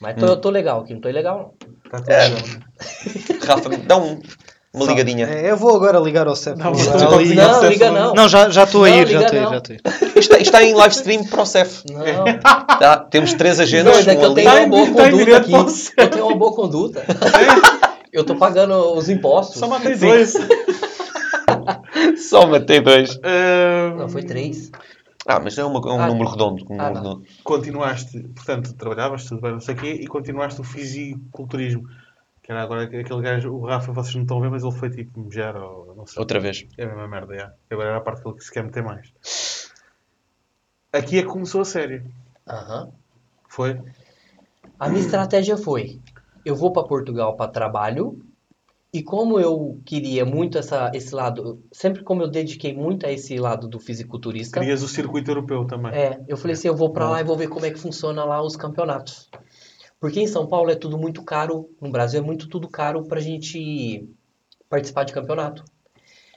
Mas 0.00 0.14
tô, 0.16 0.36
tô 0.36 0.48
legal 0.50 0.80
aqui, 0.82 0.94
não 0.94 1.00
tô 1.00 1.08
ilegal 1.08 1.38
não. 1.38 1.68
Está 1.84 1.98
tudo 1.98 2.06
bem. 2.06 3.38
Rafa, 3.44 3.68
dá 3.84 3.96
um- 3.96 4.20
uma 4.74 4.86
ligadinha. 4.86 5.26
É, 5.26 5.50
eu 5.50 5.56
vou 5.56 5.74
agora 5.76 5.98
ligar 5.98 6.26
ao 6.26 6.34
CEF. 6.36 6.58
Não, 6.58 6.72
tu- 6.72 7.14
ali. 7.14 7.34
Não, 7.34 7.68
liga 7.68 7.90
não. 7.90 8.00
não. 8.08 8.14
Não, 8.14 8.28
já 8.28 8.48
já 8.50 8.64
estou 8.64 8.84
a 8.84 8.88
Não, 8.90 8.96
ir, 8.96 9.06
já 9.08 9.18
liga 9.20 9.24
estou 9.24 9.38
a 9.38 9.42
ir, 9.42 9.44
não. 9.44 9.50
já 9.50 9.58
estou 9.58 9.76
a 9.76 9.76
ir. 9.76 9.82
Isto 10.06 10.18
está, 10.18 10.34
isto 10.38 10.42
está 10.42 10.62
em 10.64 10.74
live 10.74 10.94
stream 10.94 11.24
para 11.24 11.42
o 11.42 11.46
CEF. 11.46 11.82
Não. 11.90 12.02
Tá? 12.82 12.96
Temos 12.98 13.32
três 13.34 13.58
Não, 13.58 13.64
agendas. 13.64 14.08
é 14.08 14.16
que 14.16 14.22
eu 14.24 14.26
ali. 14.32 14.34
tenho 14.34 14.50
Tá 14.50 14.56
uma 14.56 14.66
boa 14.68 14.86
tá 14.86 15.10
conduta 15.10 15.36
aqui. 15.36 15.52
Eu 15.96 16.10
tenho 16.10 16.26
uma 16.26 16.36
boa 16.36 16.52
conduta. 16.54 17.04
Eu 18.12 18.24
tô 18.24 18.34
pagando 18.36 18.74
os 18.94 19.08
impostos. 19.08 19.58
Só 19.58 19.66
matei 19.68 19.94
dois. 19.96 20.34
Só 22.28 22.46
matei 22.46 22.80
dois. 22.80 23.18
Ah, 23.22 23.94
Não, 23.96 24.08
foi 24.08 24.22
três. 24.22 24.70
Ah, 25.26 25.38
mas 25.38 25.56
é, 25.56 25.64
uma- 25.64 25.78
é 25.88 25.92
um 25.92 26.00
Ah, 26.00 26.06
número 26.08 26.28
redondo. 26.30 26.64
Um 26.68 26.80
Ah, 26.80 26.88
número 26.88 26.94
não. 26.94 27.02
redondo. 27.12 27.22
continuaste, 27.44 28.18
portanto, 28.34 28.72
trabalhavas, 28.74 29.24
tudo 29.24 29.40
bem, 29.40 29.52
não 29.52 29.60
sei 29.60 29.74
o 29.74 29.78
quê, 29.78 29.98
e 30.00 30.06
continuaste 30.06 30.60
o 30.60 30.64
fisiculturismo. 30.64 31.84
Que 32.42 32.50
era 32.50 32.62
agora 32.62 32.82
aquele 32.82 33.22
gajo, 33.22 33.52
o 33.52 33.66
Rafa, 33.66 33.92
vocês 33.92 34.16
não 34.16 34.22
estão 34.22 34.38
a 34.38 34.40
ver, 34.40 34.50
mas 34.50 34.64
ele 34.64 34.72
foi 34.72 34.90
tipo 34.90 35.20
mejar 35.20 35.56
ou 35.56 35.94
não 35.94 36.06
sei. 36.06 36.18
Outra 36.18 36.40
vez. 36.40 36.66
É 36.76 36.84
a 36.84 36.88
mesma 36.88 37.06
merda, 37.06 37.36
já. 37.36 37.52
Agora 37.70 37.88
era 37.90 37.98
a 37.98 38.00
parte 38.00 38.22
que 38.22 38.28
ele 38.28 38.40
se 38.40 38.50
quer 38.50 38.64
meter 38.64 38.82
mais. 38.82 39.70
Aqui 40.92 41.18
é 41.18 41.22
que 41.22 41.28
começou 41.28 41.60
a 41.60 41.64
sério. 41.64 42.04
Aham. 42.48 42.90
Foi? 43.48 43.80
A 44.78 44.88
minha 44.88 45.00
estratégia 45.00 45.56
foi: 45.56 46.00
eu 46.44 46.56
vou 46.56 46.72
para 46.72 46.82
Portugal 46.82 47.36
para 47.36 47.50
trabalho. 47.50 48.20
E 48.94 49.02
como 49.02 49.40
eu 49.40 49.80
queria 49.86 50.22
muito 50.22 50.58
essa, 50.58 50.90
esse 50.92 51.14
lado, 51.14 51.62
sempre 51.72 52.02
como 52.02 52.22
eu 52.22 52.28
dediquei 52.28 52.74
muito 52.74 53.06
a 53.06 53.10
esse 53.10 53.38
lado 53.38 53.66
do 53.66 53.80
fisiculturista, 53.80 54.60
Querias 54.60 54.82
o 54.82 54.88
circuito 54.88 55.30
europeu 55.30 55.64
também. 55.64 55.92
é, 55.94 56.20
eu 56.28 56.36
falei 56.36 56.52
assim, 56.52 56.68
eu 56.68 56.76
vou 56.76 56.92
para 56.92 57.08
lá 57.08 57.20
e 57.22 57.24
vou 57.24 57.34
ver 57.34 57.48
como 57.48 57.64
é 57.64 57.70
que 57.70 57.78
funciona 57.78 58.22
lá 58.22 58.42
os 58.42 58.54
campeonatos. 58.54 59.30
Porque 60.02 60.18
em 60.18 60.26
São 60.26 60.48
Paulo 60.48 60.68
é 60.68 60.74
tudo 60.74 60.98
muito 60.98 61.22
caro, 61.22 61.70
no 61.80 61.88
Brasil 61.88 62.18
é 62.20 62.24
muito 62.24 62.48
tudo 62.48 62.66
caro 62.68 63.04
pra 63.04 63.20
gente 63.20 64.04
participar 64.68 65.04
de 65.04 65.12
campeonato. 65.12 65.64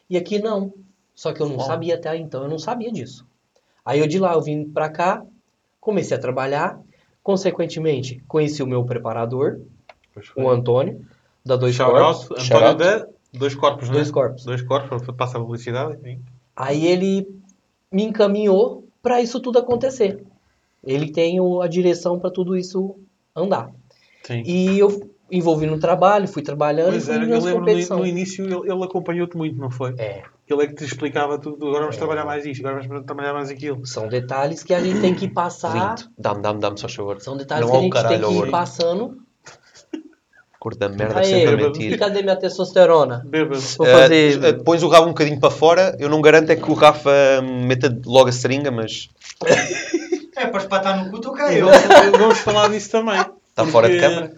E 0.08 0.16
aqui 0.16 0.38
não. 0.38 0.72
Só 1.16 1.34
que 1.34 1.42
eu 1.42 1.50
não 1.50 1.58
Ó. 1.58 1.62
sabia 1.62 1.96
até 1.96 2.16
então, 2.16 2.44
eu 2.44 2.48
não 2.48 2.60
sabia 2.60 2.92
disso. 2.92 3.26
Aí 3.84 4.00
eu 4.00 4.08
de 4.08 4.20
lá 4.20 4.34
eu 4.34 4.42
vim 4.44 4.66
pra 4.70 4.88
cá, 4.88 5.26
comecei 5.82 6.16
a 6.16 6.20
trabalhar, 6.20 6.80
consequentemente 7.24 8.24
conheci 8.28 8.62
o 8.62 8.68
meu 8.68 8.86
preparador, 8.86 9.60
o 10.38 10.48
Antônio, 10.48 11.04
da 11.44 11.56
Dois 11.56 11.74
Shout 11.74 11.92
Corpos. 11.92 12.40
out, 12.40 12.54
out. 12.54 12.78
da 12.78 13.08
Dois 13.34 13.56
Corpos, 13.56 13.88
não 13.90 13.96
é? 13.96 13.98
Dois 13.98 14.12
Corpos. 14.12 14.46
Dois 14.46 14.62
Corpos, 14.62 15.02
para 15.02 15.14
passar 15.14 15.40
a 15.40 15.42
publicidade. 15.42 16.00
sim. 16.04 16.22
Aí 16.56 16.86
ele 16.86 17.28
me 17.92 18.04
encaminhou 18.04 18.88
para 19.02 19.24
isso 19.24 19.40
tudo 19.40 19.58
acontecer. 19.58 20.24
Ele 20.84 21.12
tem 21.12 21.40
a 21.64 21.68
direção 21.68 22.20
para 22.20 22.30
tudo 22.30 22.56
isso 22.56 22.96
andar. 23.36 23.70
Sim. 24.24 24.44
E 24.46 24.80
eu 24.80 25.12
envolvi 25.32 25.66
no 25.66 25.80
trabalho, 25.80 26.28
fui 26.28 26.42
trabalhando 26.44 26.92
Pois 26.92 27.04
e 27.04 27.06
fui 27.08 27.16
era, 27.16 27.26
eu 27.26 27.40
lembro 27.42 27.66
no, 27.66 27.98
no 28.00 28.06
início 28.06 28.46
ele, 28.46 28.72
ele 28.72 28.84
acompanhou-te 28.84 29.36
muito, 29.36 29.60
não 29.60 29.72
foi? 29.72 29.94
É, 29.98 30.22
Ele 30.48 30.64
é 30.64 30.68
que 30.68 30.76
te 30.76 30.84
explicava 30.86 31.40
tudo, 31.40 31.66
agora 31.68 31.82
vamos 31.82 31.96
É. 31.96 32.00
trabalhar 32.00 32.26
mais 32.26 32.46
isto, 32.46 32.66
agora 32.66 32.88
vamos 32.88 33.06
trabalhar 33.06 33.34
mais 33.34 33.50
aquilo. 33.50 33.86
são 33.86 34.08
detalhes 34.08 34.62
que 34.64 34.74
a 34.74 34.80
gente 34.80 35.02
tem 35.02 35.16
que 35.16 35.28
passar. 35.28 35.96
Lindo. 35.98 36.12
Dá-me, 36.18 36.42
dá-me, 36.42 36.60
dá-me, 36.60 36.80
só 36.80 36.88
favor. 36.88 37.20
São 37.22 37.36
detalhes 37.36 37.66
Não 37.66 37.72
que 37.72 37.78
a 37.78 37.82
gente 37.82 37.94
caralho 37.94 38.20
tem 38.22 38.28
que 38.30 38.36
ir 38.36 38.42
olho. 38.42 38.52
passando. 38.52 39.18
Cor 40.60 40.76
da 40.76 40.90
merda, 40.90 41.20
Aí, 41.20 41.26
sempre 41.26 41.48
a 41.54 41.56
bêbado. 41.58 41.76
e 41.78 41.80
mentir. 41.84 42.00
cadê 42.00 42.22
minha 42.24 42.36
testosterona? 42.36 43.22
Bêbado. 43.26 43.60
Vou 43.78 43.86
fazer. 43.88 44.44
eh, 44.44 44.54
pões 44.54 44.82
o 44.82 44.88
rabo 44.88 45.06
um 45.06 45.10
bocadinho 45.10 45.40
para 45.40 45.52
fora. 45.52 45.96
Eu 46.00 46.10
não 46.10 46.20
garanto 46.22 46.50
é 46.52 46.56
que 46.56 46.72
o 46.72 46.74
Rafa 46.74 47.12
hum, 47.44 47.66
meta 47.68 47.96
logo 48.06 48.30
a 48.30 48.32
seringa, 48.32 48.72
mas 48.72 49.08
É 50.56 50.58
para 50.58 50.64
espatar 50.64 51.04
no 51.04 51.12
cu, 51.12 51.20
tu 51.20 51.34
E 51.38 52.18
vamos, 52.18 52.40
falar 52.40 52.70
disso 52.70 52.90
também. 52.92 53.20
Está 53.50 53.66
fora 53.66 53.90
de 53.90 54.00
câmara. 54.00 54.32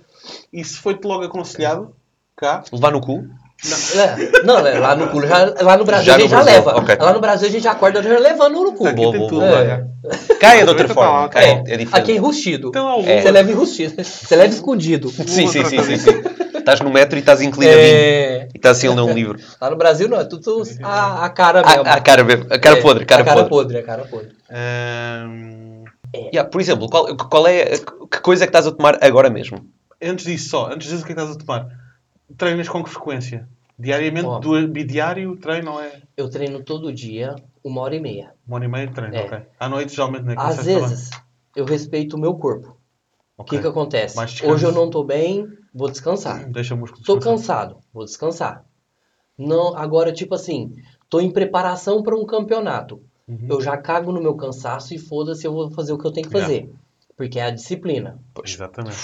Isso 0.51 0.81
foi-te 0.81 1.05
logo 1.05 1.23
aconselhado 1.23 1.93
cá. 2.35 2.63
levar 2.71 2.91
no 2.91 3.01
cu. 3.01 3.23
É, 3.95 4.43
não, 4.43 4.59
é, 4.59 4.77
lá 4.77 4.95
no 4.95 5.07
cu, 5.07 5.25
já- 5.25 5.55
lá 5.61 5.77
no 5.77 5.83
Brasil 5.83 6.05
Já 6.05 6.13
a 6.13 6.17
no 6.17 6.21
gente 6.21 6.29
já 6.29 6.43
Brasil, 6.43 6.63
leva. 6.65 6.77
ok. 6.79 6.95
Lá 6.99 7.13
no 7.13 7.19
Brasil 7.19 7.47
a 7.47 7.51
gente 7.51 7.63
já 7.63 7.71
acorda 7.71 8.03
já 8.03 8.19
levando 8.19 8.53
no 8.63 8.73
cu. 8.73 8.85
Aqui 8.87 8.95
Boa, 8.95 9.11
tem 9.11 9.19
boa, 9.19 9.29
tudo. 9.29 9.43
É. 9.45 9.49
é 9.49 10.63
de 10.63 10.69
outra 10.69 10.85
Aproveita 10.85 10.93
forma. 10.93 11.29
para 11.29 11.29
Cá 11.29 11.39
lá, 11.39 11.45
é, 11.45 11.51
é 11.51 11.61
diferente. 11.77 11.89
Aqui 11.93 12.11
é 12.11 12.15
enrustido. 12.15 12.67
Então, 12.69 12.87
ao 12.87 13.01
Você 13.01 13.31
leva 13.31 13.51
enrustido. 13.51 14.03
Você 14.03 14.35
leva 14.35 14.53
escondido. 14.53 15.09
Sim, 15.27 15.47
sim, 15.47 15.65
sim, 15.65 15.81
sim, 15.83 15.97
sim. 15.97 16.11
Estás 16.55 16.81
no 16.81 16.91
metro 16.91 17.17
e 17.17 17.19
estás 17.19 17.41
inclinadinho. 17.41 17.81
É, 17.83 18.47
E 18.53 18.57
estás 18.57 18.77
assim 18.77 18.87
a 18.87 18.93
ler 18.93 19.01
um 19.01 19.13
livro. 19.13 19.39
lá 19.59 19.69
no 19.71 19.75
Brasil 19.75 20.07
não, 20.07 20.19
é 20.19 20.25
tudo 20.25 20.61
a, 20.83 21.25
a 21.25 21.29
cara 21.29 21.63
mesmo. 21.63 21.81
A, 21.87 21.93
a 21.93 21.99
cara, 22.01 22.23
mesmo. 22.23 22.45
a 22.49 22.59
cara 22.59 22.77
É, 22.77 22.81
podre, 22.81 23.05
cara, 23.05 23.21
a 23.23 23.25
cara 23.25 23.45
podre. 23.45 23.49
podre. 23.49 23.77
A 23.79 23.83
cara 23.83 24.03
podre. 24.05 24.31
Ahm, 24.51 25.76
Yeah, 26.15 26.49
por 26.49 26.61
exemplo, 26.61 26.89
qual, 26.89 27.15
qual 27.17 27.47
é, 27.47 27.65
que 27.77 28.19
coisa 28.21 28.43
é 28.43 28.47
que 28.47 28.49
estás 28.49 28.67
a 28.67 28.71
tomar 28.71 28.97
agora 29.03 29.29
mesmo? 29.29 29.65
antes 30.01 30.25
disso, 30.25 30.49
só, 30.49 30.67
antes 30.71 30.89
disso, 30.89 31.03
o 31.03 31.05
que 31.05 31.11
é 31.13 31.15
que 31.15 31.21
estás 31.21 31.35
a 31.35 31.39
tomar? 31.39 31.67
Treinas 32.37 32.69
com 32.69 32.83
que 32.83 32.89
frequência? 32.89 33.47
Diariamente, 33.79 34.27
duas, 34.41 34.65
bidiário, 34.65 35.35
treino 35.37 35.71
ou 35.73 35.81
é 35.81 36.01
Eu 36.15 36.29
treino 36.29 36.63
todo 36.63 36.91
dia, 36.91 37.35
uma 37.63 37.81
hora 37.81 37.95
e 37.95 37.99
meia. 37.99 38.33
uma 38.47 38.55
hora 38.57 38.65
e 38.65 38.67
meia 38.67 38.87
de 38.87 38.93
treino? 38.93 39.15
É. 39.15 39.21
ok. 39.25 39.39
À 39.59 39.69
noite, 39.69 39.93
geralmente, 39.95 40.23
né? 40.23 40.35
Às 40.37 40.55
Consegues 40.57 40.73
também? 40.73 40.89
vezes, 40.89 41.09
eu 41.55 41.65
respeito 41.65 42.15
o 42.15 42.19
meu 42.19 42.33
corpo. 42.35 42.69
O 43.37 43.43
Ok. 43.43 43.57
que 43.57 43.61
que 43.61 43.67
acontece? 43.67 44.17
Hoje 44.45 44.65
eu 44.65 44.71
não 44.71 44.89
tô 44.89 45.03
bem, 45.03 45.47
vou 45.73 45.89
descansar. 45.91 46.49
Deixa 46.49 46.73
o 46.73 46.77
músculo 46.77 47.03
Tô 47.03 47.15
descansar. 47.17 47.67
cansado, 47.67 47.83
vou 47.93 48.03
descansar. 48.03 48.65
Não, 49.37 49.75
agora, 49.77 50.11
tipo 50.11 50.33
assim, 50.33 50.73
tô 51.07 51.19
em 51.19 51.29
preparação 51.31 52.01
para 52.01 52.15
um 52.15 52.25
campeonato. 52.25 53.01
Uhum. 53.27 53.47
Eu 53.49 53.61
já 53.61 53.75
cago 53.77 54.11
no 54.11 54.21
meu 54.21 54.35
cansaço 54.35 54.93
e 54.93 54.97
foda-se, 54.97 55.45
eu 55.45 55.51
vou 55.53 55.69
fazer 55.71 55.91
o 55.93 55.97
que 55.97 56.05
eu 56.05 56.11
tenho 56.11 56.27
que 56.29 56.35
Yeah. 56.37 56.53
fazer. 56.65 56.73
Porque 57.15 57.39
é 57.39 57.43
a 57.43 57.49
disciplina. 57.51 58.19
Exatamente. 58.45 58.97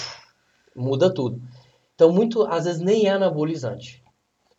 Muda 0.74 1.12
tudo. 1.12 1.40
Então, 1.94 2.12
muito, 2.12 2.42
às 2.44 2.64
vezes, 2.64 2.80
nem 2.80 3.06
é 3.06 3.10
anabolizante. 3.10 4.02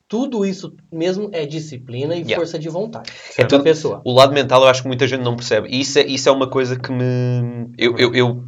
Tudo 0.08 0.46
isso 0.46 0.76
mesmo 0.92 1.30
é 1.34 1.46
disciplina 1.48 2.14
e 2.16 2.20
Yeah. 2.20 2.36
força 2.36 2.60
de 2.60 2.70
vontade 2.70 3.12
É 3.38 3.44
tudo- 3.44 3.64
pessoa. 3.64 4.02
O 4.06 4.14
lado 4.14 4.34
mental 4.34 4.62
eu 4.62 4.68
acho 4.70 4.84
que 4.84 4.88
muita 4.88 5.08
gente 5.08 5.24
não 5.24 5.36
percebe. 5.36 5.68
E 5.70 5.82
isso 5.82 5.98
é, 5.98 6.06
isso 6.06 6.30
é 6.30 6.32
uma 6.32 6.48
coisa 6.48 6.78
que 6.78 6.92
me. 6.92 7.72
Eu, 7.78 7.98
eu, 7.98 8.14
eu 8.14 8.44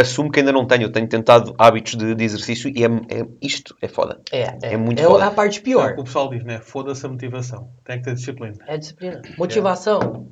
assumo 0.00 0.30
que 0.30 0.40
ainda 0.40 0.52
não 0.52 0.66
tenho. 0.66 0.84
Eu 0.84 0.92
tenho 0.92 1.08
tentado 1.08 1.54
hábitos 1.58 1.94
de, 1.96 2.14
de 2.14 2.24
exercício 2.24 2.70
e 2.74 2.84
é, 2.84 2.86
é 2.88 3.26
isto 3.42 3.76
é 3.82 3.88
foda. 3.88 4.20
É, 4.32 4.42
é, 4.42 4.58
É 4.74 4.76
muito 4.76 5.00
é 5.00 5.04
foda. 5.04 5.26
a 5.26 5.30
parte 5.30 5.58
É 5.58 5.62
pior. 5.62 5.90
o 5.92 5.94
que 5.96 6.00
o 6.00 6.04
pessoal 6.04 6.30
diz, 6.30 6.44
né? 6.44 6.60
Foda-se 6.60 7.04
a 7.04 7.08
motivação. 7.08 7.70
Tem 7.84 7.98
que 7.98 8.04
ter 8.04 8.14
disciplina. 8.14 8.56
É 8.66 8.76
disciplina. 8.78 9.20
Motivação? 9.36 10.28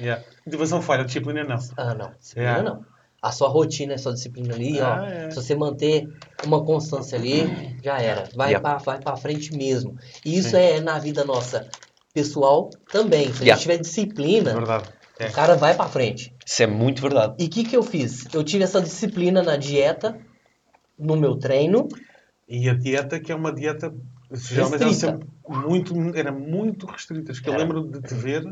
Yeah. 0.00 0.22
Motivação 0.46 0.80
falha, 0.82 1.04
disciplina 1.04 1.44
não. 1.44 1.58
Ah, 1.76 1.94
não. 1.94 2.10
Disciplina 2.18 2.58
É. 2.58 2.62
não. 2.62 2.84
A 3.20 3.32
sua 3.32 3.48
rotina 3.48 3.94
é 3.94 3.98
sua 3.98 4.14
disciplina 4.14 4.54
ali, 4.54 4.80
Ah, 4.80 5.00
ó. 5.00 5.04
é. 5.04 5.30
Se 5.30 5.36
você 5.36 5.54
manter 5.56 6.06
uma 6.46 6.64
constância 6.64 7.18
ali, 7.18 7.76
já 7.82 7.98
era. 8.00 8.24
Vai 8.36 8.50
Yeah. 8.50 8.60
pra 8.60 8.78
vai 8.78 9.00
pra 9.02 9.16
frente 9.16 9.52
mesmo. 9.56 9.96
E 10.24 10.38
isso 10.38 10.50
Sim. 10.50 10.56
é 10.56 10.80
na 10.80 11.00
vida 11.00 11.24
nossa 11.24 11.66
pessoal 12.14 12.70
também. 12.90 13.24
Se 13.32 13.42
a 13.42 13.46
Yeah. 13.46 13.54
gente 13.54 13.62
tiver 13.62 13.78
disciplina, 13.78 14.50
É 14.52 14.54
verdade. 14.54 14.84
É. 15.18 15.28
o 15.28 15.32
cara 15.32 15.56
vai 15.56 15.74
pra 15.74 15.86
frente. 15.88 16.34
Isso 16.46 16.62
é 16.62 16.66
muito 16.66 17.02
verdade. 17.02 17.34
E 17.38 17.46
o 17.46 17.50
que, 17.50 17.64
que 17.64 17.76
eu 17.76 17.82
fiz? 17.82 18.26
Eu 18.32 18.44
tive 18.44 18.64
essa 18.64 18.80
disciplina 18.80 19.42
na 19.42 19.56
dieta 19.56 20.18
no 20.98 21.16
meu 21.16 21.36
treino. 21.36 21.88
E 22.48 22.68
a 22.68 22.74
dieta, 22.74 23.18
que 23.20 23.30
é 23.32 23.34
uma 23.34 23.52
dieta. 23.52 23.92
Geralmente 24.30 24.82
era 24.82 24.92
sempre 24.92 25.28
muito, 25.48 25.94
era 26.16 26.30
muito 26.32 26.86
restrita. 26.86 27.32
Acho 27.32 27.42
que 27.42 27.48
eu 27.48 27.56
lembro 27.56 27.82
de 27.84 28.00
te 28.00 28.14
ver 28.14 28.44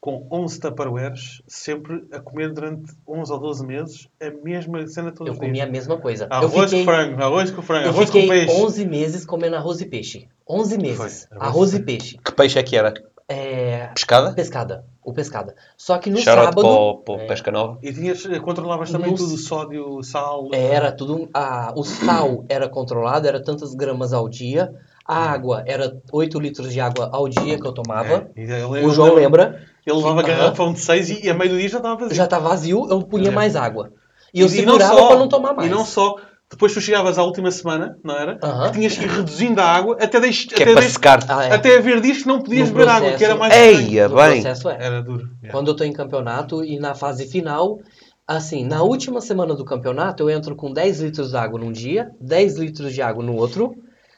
com 0.00 0.26
11 0.32 0.58
Tupperwares, 0.60 1.42
sempre 1.46 2.06
a 2.10 2.18
comer 2.20 2.52
durante 2.52 2.90
11 3.06 3.32
ou 3.32 3.38
12 3.38 3.66
meses 3.66 4.08
a 4.18 4.30
mesma 4.42 4.86
cena 4.86 5.12
todos 5.12 5.34
Eu 5.34 5.38
comia 5.38 5.52
dias. 5.52 5.68
a 5.68 5.70
mesma 5.70 5.98
coisa. 5.98 6.26
Arroz 6.30 6.70
fiquei, 6.70 6.84
com 6.86 6.90
frango, 6.90 7.22
arroz 7.22 7.50
com 7.50 7.62
frango, 7.62 7.84
eu 7.84 7.90
arroz 7.90 8.08
com 8.10 8.18
fiquei 8.18 8.28
peixe. 8.46 8.62
11 8.62 8.86
meses 8.86 9.26
comendo 9.26 9.56
arroz 9.56 9.80
e 9.82 9.86
peixe. 9.86 10.26
11 10.48 10.78
meses. 10.78 11.26
Foi. 11.28 11.38
Arroz 11.38 11.74
e 11.74 11.80
peixe. 11.80 12.16
Que 12.24 12.32
peixe 12.32 12.58
é 12.58 12.62
que 12.62 12.76
era? 12.76 12.94
É, 13.28 13.88
Pescada? 13.88 14.32
pescada. 14.32 14.84
O 15.10 15.12
pescada. 15.14 15.54
Só 15.76 15.98
que 15.98 16.08
no 16.08 16.18
Shoutout 16.18 16.60
sábado... 16.60 17.02
para 17.04 17.16
para 17.16 17.24
É. 17.24 17.26
Pesca 17.26 17.50
Nova. 17.50 17.78
E 17.82 17.92
tinhas, 17.92 18.24
controlavas 18.38 18.90
também 18.90 19.10
Não 19.10 19.16
tudo, 19.16 19.36
sódio, 19.36 20.02
sal. 20.02 20.48
Era 20.52 20.92
tudo. 20.92 21.28
A, 21.34 21.72
o 21.76 21.82
sal 21.84 22.44
era 22.48 22.68
controlado, 22.68 23.26
era 23.26 23.42
tantas 23.42 23.74
gramas 23.74 24.12
ao 24.12 24.28
dia. 24.28 24.72
A 25.04 25.30
água 25.32 25.64
era 25.66 25.96
8 26.12 26.38
litros 26.38 26.72
de 26.72 26.80
água 26.80 27.10
ao 27.12 27.28
dia 27.28 27.58
que 27.58 27.66
eu 27.66 27.72
tomava. 27.72 28.28
É, 28.36 28.40
e 28.40 28.42
ele- 28.42 28.84
O 28.86 28.90
João 28.90 29.14
lembra- 29.14 29.60
Ele 29.84 29.96
levava 29.96 30.22
garrafão 30.22 30.72
de 30.72 30.78
6 30.80 31.10
e, 31.10 31.26
e 31.26 31.30
a 31.30 31.34
meio 31.34 31.50
do 31.50 31.58
dia 31.58 31.68
já 31.68 31.78
estava 31.78 31.96
vazio. 31.96 32.14
já 32.16 32.26
tá 32.26 32.38
vazio, 32.38 32.86
eu 32.88 33.02
punha 33.02 33.28
É. 33.28 33.32
mais 33.32 33.56
água. 33.56 33.92
E 34.32 34.40
eu 34.40 34.46
não 34.46 34.54
segurava 34.54 34.94
só- 34.94 35.08
para 35.08 35.18
não 35.18 35.28
tomar 35.28 35.52
mais. 35.54 35.68
E 35.68 35.74
não 35.74 35.84
só. 35.84 36.14
Depois 36.50 36.74
tu 36.74 36.80
chegavas 36.80 37.16
à 37.16 37.22
última 37.22 37.50
semana, 37.52 37.96
não 38.02 38.16
era? 38.16 38.36
Que 38.36 38.72
tinhas 38.72 38.96
que 38.98 39.04
ir 39.04 39.08
reduzindo 39.08 39.60
a 39.60 39.64
água 39.64 39.96
até, 40.00 40.18
deix... 40.18 40.44
Que 40.46 40.54
é 40.54 40.56
até, 40.64 40.72
para 40.72 40.80
deix- 40.80 40.92
secar. 40.92 41.20
Ah, 41.28 41.44
é. 41.44 41.52
até 41.54 41.76
haver 41.78 42.00
dias 42.00 42.18
que 42.22 42.26
não 42.28 42.42
podias 42.42 42.68
No 42.70 42.74
beber 42.74 42.88
água, 42.90 43.12
que 43.12 43.24
era 43.24 43.36
processo- 43.36 43.38
mais 43.38 43.54
Ei, 43.54 43.72
estranho. 43.74 43.98
é 44.00 44.08
No 44.08 44.16
bem. 44.16 44.42
processo 44.42 44.68
é. 44.68 44.76
Era 44.80 45.00
duro. 45.02 45.22
Yeah. 45.42 45.52
Quando 45.52 45.68
eu 45.68 45.76
tô 45.76 45.84
em 45.84 45.92
campeonato 45.92 46.64
e 46.64 46.78
na 46.80 46.94
fase 46.96 47.26
final, 47.28 47.78
assim, 48.26 48.64
na 48.64 48.82
última 48.82 49.20
semana 49.20 49.54
do 49.54 49.64
campeonato, 49.64 50.24
eu 50.24 50.30
entro 50.30 50.56
com 50.56 50.72
10 50.72 51.00
litros 51.00 51.30
de 51.30 51.36
água 51.36 51.58
num 51.60 51.70
dia, 51.70 52.10
10 52.20 52.56
litros 52.58 52.92
de 52.92 53.00
água 53.00 53.22
no 53.24 53.36
outro, 53.36 53.72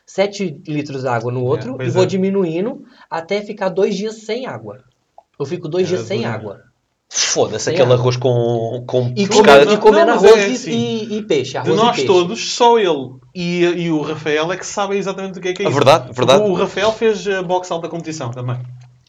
7 0.07 0.59
litros 0.67 1.03
de 1.03 1.09
água 1.09 1.31
no 1.31 1.45
outro, 1.45 1.77
pois 1.77 1.89
e 1.89 1.91
vou 1.93 2.05
é. 2.05 2.07
diminuindo 2.07 2.83
até 3.11 3.43
ficar 3.43 3.69
dois 3.69 3.95
dias 3.95 4.25
sem 4.25 4.47
água. 4.47 4.79
Eu 5.39 5.45
fico 5.45 5.69
dois 5.69 5.87
Era 5.87 5.97
dias 5.97 6.09
sem 6.09 6.25
água. 6.25 6.61
Foda-se, 7.15 7.67
Sem 7.67 7.75
aquele 7.75 7.93
arroz 7.93 8.17
com, 8.17 8.85
com 8.87 9.13
E 9.15 9.27
pescada. 9.29 9.59
comendo, 9.67 9.73
e 9.75 9.77
comendo 9.77 10.07
Não, 10.07 10.15
arroz 10.15 10.33
é 10.39 10.49
e- 10.49 10.53
assim. 10.55 10.71
e, 10.71 11.19
e 11.19 11.23
peixe. 11.23 11.51
De 11.53 11.59
Arroz 11.59 11.75
e 11.75 11.77
nós 11.77 11.91
peixe. 11.97 12.07
todos, 12.07 12.55
só 12.55 12.79
ele 12.79 13.11
e, 13.35 13.61
e 13.65 13.91
o 13.91 14.01
Rafael 14.01 14.51
é 14.51 14.57
que 14.57 14.65
sabem 14.67 14.99
exatamente 14.99 15.39
o 15.39 15.43
que 15.43 15.49
é 15.49 15.53
que 15.53 15.63
é 15.63 15.67
isso. 15.67 15.75
verdade, 15.75 16.11
verdade. 16.13 16.43
O 16.43 16.55
Rafael 16.55 16.91
fez 16.91 17.27
uh, 17.27 17.43
boxe 17.43 17.71
alta 17.71 17.87
competição 17.89 18.31
também. 18.31 18.59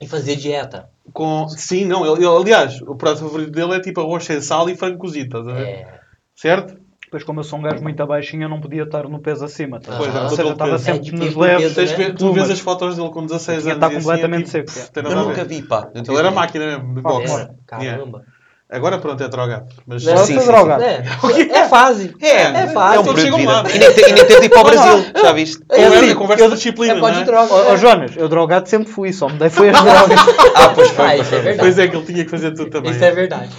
E 0.01 0.07
fazia 0.07 0.35
dieta. 0.35 0.89
Com... 1.13 1.47
Sim, 1.47 1.85
não, 1.85 2.05
ele, 2.05 2.25
ele- 2.25 2.35
aliás, 2.35 2.81
o 2.81 2.93
prato 2.95 3.19
favorito 3.21 3.51
dele 3.51 3.75
é 3.75 3.79
tipo 3.79 4.01
arroz 4.01 4.25
sem 4.25 4.41
sal 4.41 4.69
e 4.69 4.75
frango 4.75 4.97
cozido, 4.97 5.25
estás 5.39 5.47
a 5.47 5.53
ver? 5.53 5.65
É, 5.67 5.99
Certo? 6.35 6.75
Depois, 7.13 7.23
como 7.25 7.41
eu 7.41 7.43
sou 7.43 7.59
um 7.59 7.61
gajo 7.61 7.83
muito 7.83 8.01
abaixinho, 8.01 8.41
eu 8.45 8.49
não 8.49 8.59
podia 8.59 8.81
estar 8.81 9.07
no 9.07 9.19
peso 9.19 9.45
acima. 9.45 9.79
tá? 9.79 9.93
Pois, 9.97 10.15
Ou 10.15 10.25
é, 10.25 10.29
seja, 10.29 10.49
estava 10.49 10.79
sempre 10.79 11.11
peso. 11.11 11.15
nos 11.15 11.27
É, 11.27 11.29
de 11.29 11.37
leves. 11.39 11.73
peso, 11.73 11.75
Tens 11.95 12.09
né? 12.09 12.15
tu 12.17 12.33
vês 12.33 12.49
as 12.49 12.59
fotos 12.59 12.95
dele 12.95 13.09
com 13.11 13.23
16 13.23 13.61
Tinha 13.61 13.75
anos. 13.75 13.83
estar 13.85 13.93
e 13.93 13.97
assim, 13.97 14.03
completamente 14.07 14.45
é, 14.45 14.49
seco, 14.51 14.71
tipo, 14.71 14.79
é. 14.79 15.03
tem 15.03 15.11
Eu 15.11 15.17
nunca 15.27 15.43
vi, 15.43 15.61
pá. 15.61 15.89
Ele 15.93 16.17
era 16.17 16.31
máquina 16.31 16.65
mesmo, 16.65 16.95
de 16.95 17.01
boxe. 17.03 17.31
era, 17.31 17.53
Yeah. 17.73 17.97
caramba. 17.99 18.23
Agora 18.71 18.97
pronto, 18.97 19.23
é 19.23 19.27
drogado. 19.27 19.65
Mas 19.85 20.07
Agora 20.07 20.25
Sim, 20.25 20.33
sou 20.33 20.41
sim, 20.41 20.47
drogado. 20.51 20.83
É, 20.83 21.03
é 21.51 21.67
fase. 21.67 22.15
É, 22.19 22.27
é 22.41 22.67
fácil. 22.69 22.95
É 22.97 22.99
um 23.01 23.13
período 23.13 23.35
de 23.35 23.41
vida. 23.41 23.63
E 23.75 23.77
nem 23.77 23.93
tem- 23.93 24.09
e 24.09 24.13
nem 24.13 24.25
de 24.25 24.33
ir 24.45 24.49
para 24.49 24.61
o 24.61 24.63
Brasil, 24.63 25.05
já 25.21 25.31
viste? 25.31 25.63
Ou 25.69 25.77
É 25.77 25.81
é, 25.81 25.85
assim, 25.87 26.09
a 26.09 26.15
conversa 26.15 26.43
eu- 26.43 26.49
de 26.49 26.55
disciplina, 26.55 26.93
é 26.93 26.99
não 26.99 27.07
é? 27.07 27.23
droga. 27.23 27.53
Ó 27.53 27.71
ó, 27.71 27.77
Jonas, 27.77 28.17
eu 28.17 28.27
drogado 28.27 28.67
sempre 28.67 28.91
fui, 28.91 29.13
só 29.13 29.29
mudei 29.29 29.51
foi 29.51 29.69
as 29.69 29.77
drogas. 29.83 30.19
Ah, 30.55 30.69
pois 30.73 30.89
foi. 30.89 31.05
Ah, 31.05 31.09
pois 31.17 31.21
isso 31.27 31.35
é 31.35 31.39
verdade. 31.39 31.59
Pois 31.59 31.77
é, 31.77 31.87
que 31.87 31.95
ele 31.95 32.05
tinha 32.05 32.23
que 32.25 32.31
fazer 32.31 32.51
tudo 32.55 32.69
também. 32.71 32.91
Isso 32.91 33.03
é 33.03 33.11
verdade. 33.11 33.49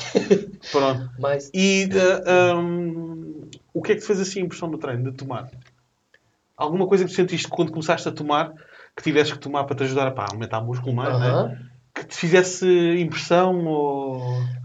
Pronto. 0.72 1.08
Mas 1.20 1.48
E 1.54 1.88
uh, 1.92 2.56
um, 2.56 3.33
o 3.74 3.82
que 3.82 3.92
é 3.92 3.94
que 3.96 4.00
te 4.00 4.06
fez 4.06 4.20
assim 4.20 4.40
a 4.40 4.44
impressão 4.44 4.70
do 4.70 4.78
treino, 4.78 5.10
de 5.10 5.16
tomar? 5.16 5.50
Alguma 6.56 6.86
coisa 6.86 7.04
que 7.04 7.10
tu 7.10 7.16
sentiste 7.16 7.48
quando 7.48 7.72
começaste 7.72 8.08
a 8.08 8.12
tomar, 8.12 8.54
que 8.96 9.02
tivesses 9.02 9.32
que 9.32 9.38
tomar 9.40 9.64
para 9.64 9.76
te 9.76 9.82
ajudar 9.82 10.06
a 10.06 10.12
pá, 10.12 10.26
aumentar 10.30 10.60
músculo 10.60 10.94
mais, 10.94 11.18
né? 11.18 11.68
Que 11.92 12.06
te 12.06 12.16
fizesse 12.16 12.66
impressão 12.98 13.66
ou... 13.66 14.20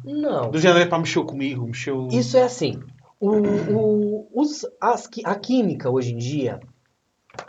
não. 0.05 0.51
Do 0.51 0.59
género, 0.59 0.79
é 0.79 0.85
pá, 0.85 0.99
mexeu 0.99 1.25
comigo, 1.25 1.65
mexeu... 1.65 2.07
Isso 2.11 2.37
é 2.37 2.43
assim. 2.43 2.79
O, 3.19 3.31
o, 3.31 4.29
os, 4.33 4.65
as 4.79 5.09
a 5.25 5.35
química 5.35 5.89
hoje 5.89 6.13
em 6.13 6.17
dia, 6.17 6.59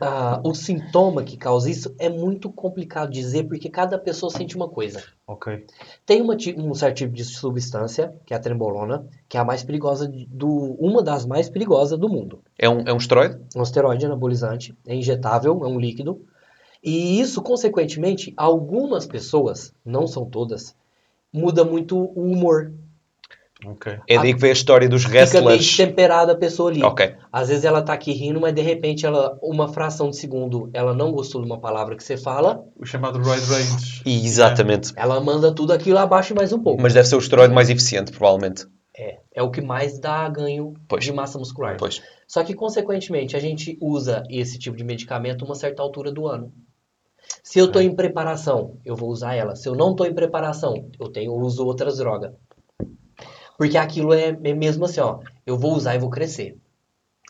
ah, 0.00 0.40
o 0.44 0.54
sintoma 0.54 1.22
que 1.22 1.36
causa 1.36 1.70
isso 1.70 1.94
é 1.98 2.08
muito 2.08 2.50
complicado 2.50 3.10
dizer 3.10 3.44
porque 3.44 3.68
cada 3.68 3.98
pessoa 3.98 4.30
sente 4.30 4.56
uma 4.56 4.68
coisa. 4.68 5.02
Ok. 5.26 5.66
Tem 6.04 6.20
uma, 6.20 6.36
um 6.58 6.74
certo 6.74 6.96
tipo 6.98 7.14
de 7.14 7.24
substância, 7.24 8.14
que 8.26 8.34
é 8.34 8.36
a 8.36 8.40
trembolona, 8.40 9.06
que 9.28 9.36
é 9.36 9.40
a 9.40 9.44
mais 9.44 9.62
perigosa, 9.62 10.06
de- 10.08 10.26
do, 10.26 10.48
uma 10.78 11.02
das 11.02 11.24
mais 11.24 11.48
perigosas 11.48 11.98
do 11.98 12.08
mundo. 12.08 12.40
É 12.58 12.68
um, 12.68 12.80
é 12.80 12.92
um 12.92 12.98
esteroide? 12.98 13.40
um 13.56 13.62
esteroide 13.62 14.06
anabolizante, 14.06 14.74
é 14.86 14.94
injetável, 14.94 15.60
é 15.64 15.68
um 15.68 15.78
líquido. 15.78 16.24
E 16.82 17.20
isso, 17.20 17.42
consequentemente, 17.42 18.32
algumas 18.36 19.06
pessoas, 19.06 19.74
não 19.84 20.06
são 20.06 20.24
todas, 20.24 20.74
muda 21.32 21.64
muito 21.64 21.98
o 21.98 22.22
humor. 22.32 22.72
Ok. 23.66 23.98
É 24.08 24.16
daí 24.18 24.32
que 24.32 24.40
vem 24.40 24.50
a 24.50 24.52
história 24.52 24.88
dos 24.88 25.02
Fica 25.04 25.14
meio 25.14 25.24
wrestlers. 25.46 25.76
temperada 25.76 26.32
a 26.32 26.36
pessoa 26.36 26.70
ali. 26.70 26.82
Ok. 26.82 27.14
Às 27.32 27.48
vezes 27.48 27.64
ela 27.64 27.82
tá 27.82 27.92
aqui 27.92 28.12
rindo, 28.12 28.40
mas 28.40 28.54
de 28.54 28.62
repente 28.62 29.04
ela, 29.04 29.38
uma 29.42 29.68
fração 29.68 30.08
de 30.10 30.16
segundo, 30.16 30.70
ela 30.72 30.94
não 30.94 31.12
gostou 31.12 31.40
de 31.42 31.46
uma 31.46 31.60
palavra 31.60 31.94
que 31.96 32.02
você 32.02 32.16
fala, 32.16 32.64
O 32.76 32.86
chamado 32.86 33.18
Roid 33.22 33.44
Range. 33.44 34.02
E 34.06 34.24
Exatamente. 34.24 34.92
ela 34.96 35.20
manda 35.20 35.52
tudo 35.54 35.72
aquilo 35.72 35.98
abaixo 35.98 36.32
e 36.32 36.36
mais 36.36 36.52
um 36.52 36.62
pouco. 36.62 36.80
Mas 36.80 36.94
deve 36.94 37.06
ser 37.08 37.16
o 37.16 37.18
esteroide 37.18 37.52
mais 37.54 37.68
eficiente, 37.68 38.12
provavelmente. 38.12 38.66
É, 38.96 39.18
é 39.34 39.42
o 39.42 39.50
que 39.50 39.60
mais 39.60 39.98
dá 39.98 40.28
ganho 40.28 40.74
Pois. 40.88 41.04
de 41.04 41.12
massa 41.12 41.38
muscular. 41.38 41.76
Pois. 41.78 42.02
Só 42.26 42.42
que, 42.42 42.54
consequentemente, 42.54 43.36
a 43.36 43.40
gente 43.40 43.76
usa 43.80 44.22
esse 44.30 44.58
tipo 44.58 44.76
de 44.76 44.84
medicamento 44.84 45.44
uma 45.44 45.54
certa 45.54 45.82
altura 45.82 46.10
do 46.12 46.26
ano. 46.26 46.52
Se 47.42 47.58
eu 47.58 47.66
estou 47.66 47.80
em 47.80 47.94
preparação, 47.94 48.76
eu 48.84 48.96
vou 48.96 49.08
usar 49.08 49.34
ela. 49.34 49.54
Se 49.54 49.68
eu 49.68 49.74
não 49.74 49.92
estou 49.92 50.06
em 50.06 50.12
preparação, 50.14 50.88
eu 50.98 51.08
tenho 51.08 51.30
eu 51.32 51.36
uso 51.36 51.64
outras 51.64 51.98
drogas. 51.98 52.32
Porque 53.60 53.76
aquilo 53.76 54.14
é, 54.14 54.28
é 54.42 54.54
mesmo 54.54 54.86
assim, 54.86 55.00
ó. 55.00 55.18
Eu 55.46 55.58
vou 55.58 55.74
usar 55.74 55.94
e 55.94 55.98
vou 55.98 56.08
crescer. 56.08 56.56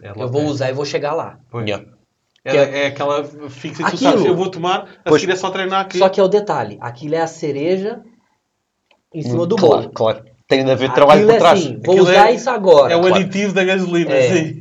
É, 0.01 0.11
Eu 0.11 0.29
vou 0.29 0.45
usar 0.45 0.71
e 0.71 0.73
vou 0.73 0.85
chegar 0.85 1.13
lá. 1.13 1.41
Pois. 1.51 1.67
Yeah. 1.67 1.85
É, 2.45 2.85
é 2.85 2.87
aquela 2.87 3.25
fixa 3.25 3.83
que 3.83 3.91
tu 3.91 3.97
Aquilo- 3.97 4.11
sabes, 4.13 4.25
eu 4.27 4.37
vou 4.37 4.49
tomar, 4.49 4.89
a 5.05 5.09
Pois. 5.11 5.29
é 5.29 5.35
só 5.35 5.51
treinar 5.51 5.81
aqui. 5.81 5.99
Só 5.99 6.09
que 6.09 6.21
é 6.21 6.23
o 6.23 6.29
detalhe, 6.29 6.79
aquilo 6.81 7.17
é 7.17 7.21
a 7.21 7.27
cereja 7.27 8.01
em 9.13 9.23
cima 9.23 9.45
do 9.45 9.57
Hum, 9.57 9.59
claro, 9.59 9.83
bolo. 9.83 9.93
Claro. 9.93 10.25
Tem 10.47 10.65
de 10.65 10.71
haver 10.71 10.93
trabalho 10.95 11.23
Aquilo 11.25 11.31
por 11.33 11.35
é 11.37 11.39
trás. 11.41 11.59
assim, 11.59 11.81
vou 11.85 11.95
Aquilo 11.97 12.09
usar 12.09 12.31
é- 12.31 12.35
isso 12.35 12.49
agora. 12.49 12.93
É 12.93 12.97
o 12.97 13.01
claro. 13.01 13.15
aditivo 13.17 13.53
da 13.53 13.65
gasolina, 13.65 14.13
É. 14.13 14.33
sim. 14.33 14.61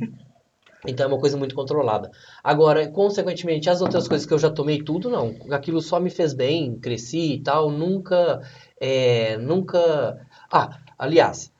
Então 0.88 1.04
é 1.04 1.08
uma 1.08 1.20
coisa 1.20 1.36
muito 1.36 1.54
controlada. 1.54 2.10
Agora, 2.42 2.88
consequentemente, 2.88 3.70
as 3.70 3.80
outras 3.80 4.08
coisas 4.08 4.26
que 4.26 4.34
eu 4.34 4.38
já 4.40 4.50
tomei 4.50 4.82
tudo, 4.82 5.08
não. 5.08 5.36
Aquilo 5.52 5.80
só 5.80 6.00
me 6.00 6.10
fez 6.10 6.34
bem, 6.34 6.74
cresci 6.80 7.34
e 7.34 7.42
tal. 7.42 7.70
Nunca, 7.70 8.40
é, 8.80 9.36
nunca... 9.38 10.18
Ah, 10.52 10.78
aliás, 10.98 11.52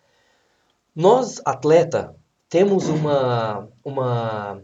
nós, 1.01 1.40
atleta, 1.46 2.14
temos 2.46 2.86
uma, 2.86 3.66
uma, 3.82 4.62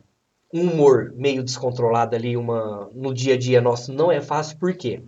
um 0.53 0.71
humor 0.71 1.11
meio 1.17 1.43
descontrolado 1.43 2.15
ali, 2.15 2.37
uma, 2.37 2.91
no 2.93 3.15
dia 3.15 3.35
a 3.35 3.39
dia 3.39 3.59
nosso. 3.63 3.91
Não 3.91 4.13
é 4.13 4.21
fácil, 4.21 4.59
por 4.59 4.75
quê? 4.75 5.01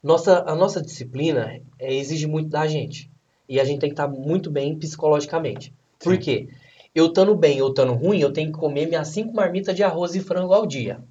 Nossa, 0.00 0.44
a 0.46 0.54
nossa 0.54 0.80
disciplina 0.80 1.60
é, 1.76 1.92
exige 1.92 2.28
muito 2.28 2.48
da 2.48 2.68
gente. 2.68 3.10
E 3.48 3.58
a 3.58 3.64
gente 3.64 3.80
tem 3.80 3.90
que 3.90 3.94
estar 3.94 4.06
muito 4.06 4.48
bem 4.48 4.78
psicologicamente. 4.78 5.74
Por 5.98 6.16
quê? 6.16 6.48
Eu 6.94 7.06
estando 7.06 7.34
bem 7.34 7.60
ou 7.60 7.70
estando 7.70 7.92
ruim, 7.92 8.20
eu 8.20 8.32
tenho 8.32 8.52
que 8.52 8.58
comer 8.58 8.86
minhas 8.86 9.08
cinco 9.08 9.34
marmitas 9.34 9.74
de 9.74 9.82
arroz 9.82 10.14
e 10.14 10.20
frango 10.20 10.54
ao 10.54 10.66
dia. 10.66 11.02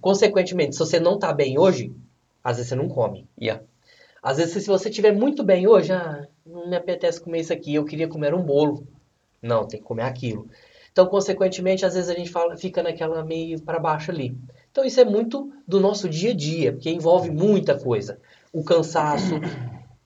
Consequentemente, 0.00 0.72
se 0.74 0.78
você 0.78 0.98
não 0.98 1.18
tá 1.18 1.30
bem 1.30 1.58
hoje, 1.58 1.92
às 2.42 2.56
vezes 2.56 2.70
você 2.70 2.74
não 2.74 2.88
come. 2.88 3.26
Yeah. 3.38 3.62
Às 4.22 4.38
vezes, 4.38 4.62
se 4.62 4.66
você 4.66 4.88
estiver 4.88 5.12
muito 5.12 5.42
bem 5.42 5.66
hoje, 5.68 5.92
ah, 5.92 6.26
não 6.46 6.68
me 6.68 6.76
apetece 6.76 7.20
comer 7.20 7.40
isso 7.40 7.52
aqui, 7.52 7.74
eu 7.74 7.84
queria 7.84 8.08
comer 8.08 8.34
um 8.34 8.42
bolo. 8.42 8.86
Não, 9.42 9.66
tem 9.66 9.80
que 9.80 9.86
comer 9.86 10.02
aquilo. 10.04 10.48
Então, 10.92 11.06
consequentemente, 11.06 11.84
às 11.84 11.94
vezes 11.94 12.08
a 12.08 12.14
gente 12.14 12.30
fala, 12.30 12.56
fica 12.56 12.82
naquela 12.82 13.24
meio 13.24 13.60
para 13.60 13.80
baixo 13.80 14.10
ali. 14.10 14.36
Então, 14.70 14.84
isso 14.84 15.00
é 15.00 15.04
muito 15.04 15.52
do 15.66 15.80
nosso 15.80 16.08
dia 16.08 16.30
a 16.30 16.34
dia, 16.34 16.72
porque 16.72 16.88
envolve 16.90 17.30
muita 17.30 17.78
coisa. 17.78 18.18
O 18.52 18.62
cansaço. 18.62 19.34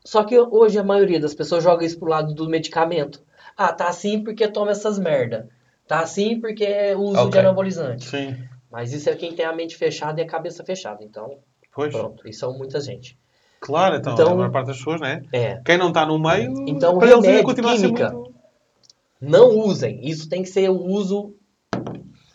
Só 0.05 0.25
que 0.25 0.39
hoje 0.39 0.79
a 0.79 0.83
maioria 0.83 1.21
das 1.21 1.35
pessoas 1.35 1.63
joga 1.63 1.85
isso 1.85 1.99
pro 1.99 2.09
lado 2.09 2.35
do 2.35 2.49
medicamento. 2.49 3.23
Ah, 3.57 3.73
tá 3.73 3.89
assim 3.89 4.25
porque 4.25 4.49
toma 4.49 4.71
essas 4.71 4.99
merda. 4.99 5.49
Tá 5.87 6.01
assim 6.01 6.41
porque 6.41 6.65
é 6.65 6.97
uso 6.97 7.15
de 7.15 7.29
Ok. 7.29 7.41
anabolizante. 7.41 8.07
Sim. 8.07 8.37
Mas 8.71 8.93
isso 8.93 9.11
é 9.11 9.17
quem 9.17 9.35
tem 9.35 9.45
a 9.45 9.53
mente 9.55 9.77
fechada 9.77 10.21
e 10.21 10.25
a 10.25 10.27
cabeça 10.27 10.65
fechada. 10.65 11.03
Então, 11.05 11.39
Pois. 11.75 11.93
pronto, 11.95 12.27
isso 12.27 12.41
são 12.41 12.57
muita 12.57 12.81
gente. 12.81 13.19
Claro, 13.61 13.97
então, 13.97 14.13
Então- 14.15 14.33
a 14.33 14.35
maior 14.35 14.51
parte 14.51 14.67
das 14.69 14.77
pessoas, 14.79 15.01
né? 15.01 15.23
É. 15.33 15.61
Quem 15.65 15.77
não 15.79 15.89
está 15.89 16.07
no 16.07 16.19
meio, 16.19 16.55
Então, 16.67 16.99
para 16.99 17.09
eles 17.11 17.25
remédio, 17.25 17.45
continuar 17.45 17.73
a 17.73 17.77
ser 17.77 17.87
química. 17.87 18.11
muito... 18.11 18.35
Não 19.21 19.51
usem. 19.59 20.01
Isso 20.09 20.29
tem 20.29 20.43
que 20.43 20.49
ser 20.49 20.71
o 20.71 20.81
uso 20.81 21.35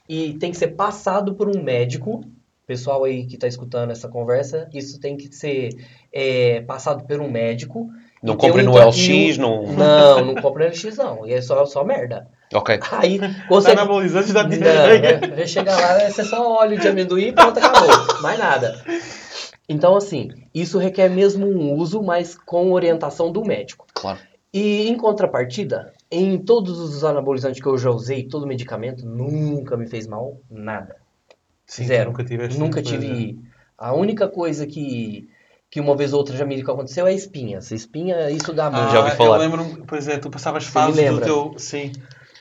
e 0.08 0.34
tem 0.34 0.52
que 0.52 0.58
ser 0.58 0.70
passado 0.70 1.34
por 1.36 1.48
um 1.48 1.62
médico. 1.64 2.22
Pessoal 2.66 3.04
aí 3.04 3.26
que 3.26 3.36
está 3.36 3.46
escutando 3.48 3.92
essa 3.92 4.08
conversa, 4.08 4.70
isso 4.74 5.00
tem 5.00 5.18
que 5.18 5.34
ser 5.34 5.70
é, 6.14 6.62
passado 6.62 7.04
por 7.06 7.20
um 7.20 7.30
médico 7.30 7.90
Não 8.22 8.36
E 8.36 8.38
tem 8.38 8.50
comprem 8.50 8.68
um 8.68 8.72
no 8.72 8.78
LX, 8.78 9.38
não... 9.38 9.64
Não, 9.64 10.26
não 10.26 10.36
compra 10.36 10.64
no 10.66 10.70
LX 10.72 10.98
não. 10.98 11.28
E 11.28 11.34
é 11.34 11.42
só, 11.42 11.66
só 11.66 11.84
merda. 11.84 12.28
Ok. 12.54 12.80
Aí, 12.92 13.20
você... 13.50 13.72
anabolizante, 13.72 14.32
dá 14.32 14.44
Não, 14.44 14.50
diarreia. 14.50 15.20
vai, 15.20 15.30
vai 15.32 15.48
chegar 15.48 15.76
lá, 15.80 15.94
vai 15.98 16.12
ser 16.12 16.24
só 16.24 16.58
óleo 16.58 16.80
de 16.80 16.88
amendoim 16.88 17.28
e 17.28 17.32
pronto, 17.34 17.58
acabou. 17.60 18.22
Mais 18.22 18.40
nada. 18.40 18.82
Então, 19.68 19.96
assim, 19.96 20.30
isso 20.54 20.78
requer 20.78 21.10
mesmo 21.10 21.48
um 21.48 21.74
uso, 21.74 22.02
mas 22.04 22.36
com 22.36 22.72
orientação 22.74 23.32
do 23.32 23.44
médico. 23.44 23.86
Claro. 23.94 24.20
E 24.54 24.88
em 24.88 24.96
contrapartida, 24.98 25.94
em 26.12 26.38
todos 26.38 26.80
os 26.80 27.04
anabolizantes 27.04 27.62
que 27.62 27.68
eu 27.68 27.78
já 27.78 27.90
usei, 27.90 28.24
todo 28.28 28.46
medicamento, 28.46 29.06
nunca 29.06 29.76
me 29.78 29.88
fez 29.88 30.06
mal, 30.06 30.38
nada. 30.52 30.98
Sim, 31.66 31.86
Zero. 31.86 32.10
Nunca 32.12 32.24
tiveste. 32.24 32.60
Nunca 32.60 32.84
coisa. 32.84 32.98
tive. 33.00 33.40
A 33.78 33.94
única 33.96 34.28
coisa 34.28 34.68
que, 34.68 35.28
que 35.72 35.80
uma 35.80 35.96
vez 35.96 36.14
ou 36.14 36.20
outra 36.20 36.36
já 36.38 36.46
me 36.46 36.62
aconteceu 36.62 37.08
é 37.08 37.14
espinhas. 37.14 37.72
Espinha, 37.72 38.30
isso 38.30 38.54
dá 38.54 38.70
muito. 38.70 38.92
já 38.92 39.00
ouvi 39.00 39.12
falar. 39.16 39.38
Ah, 39.38 39.38
Eu 39.38 39.42
lembro-me, 39.50 39.84
pois 39.88 40.08
é, 40.08 40.18
tu 40.20 40.30
passavas 40.30 40.66
fases 40.66 41.10
do 41.10 41.22
teu. 41.22 41.54
Sim. 41.58 41.92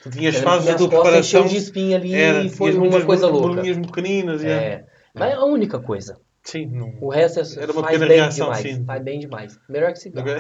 Tu 0.03 0.11
tinhas 0.11 0.35
Eu 0.35 0.43
fases 0.43 0.67
da 0.67 0.73
lembro 0.73 0.89
tua 0.89 0.99
costas 1.03 1.31
preparação. 1.31 1.47
de 1.47 1.57
espinha 1.57 1.97
ali 1.97 2.13
Era, 2.15 2.43
e 2.43 2.51
foi 2.51 2.75
uma 2.75 3.01
coisa 3.01 3.29
louca. 3.29 3.55
bolinhas 3.55 3.79
pequeninas. 3.79 4.43
yeah. 4.43 4.63
É. 4.67 4.85
Mas 5.15 5.31
é 5.31 5.35
a 5.35 5.45
única 5.45 5.79
coisa. 5.79 6.19
Sim, 6.45 6.67
não. 6.73 6.93
O 7.01 7.09
resto 7.09 7.39
é, 7.41 7.63
Era 7.63 7.73
uma 7.73 7.83
faz 7.83 7.93
pequena 7.93 8.07
bem 8.09 8.17
reação, 8.21 8.47
demais. 8.47 8.63
sim. 8.63 8.85
Faz 8.85 9.03
bem 9.03 9.19
demais. 9.21 9.59
Melhor 9.69 9.93
que 9.93 9.99
cigarro. 10.01 10.29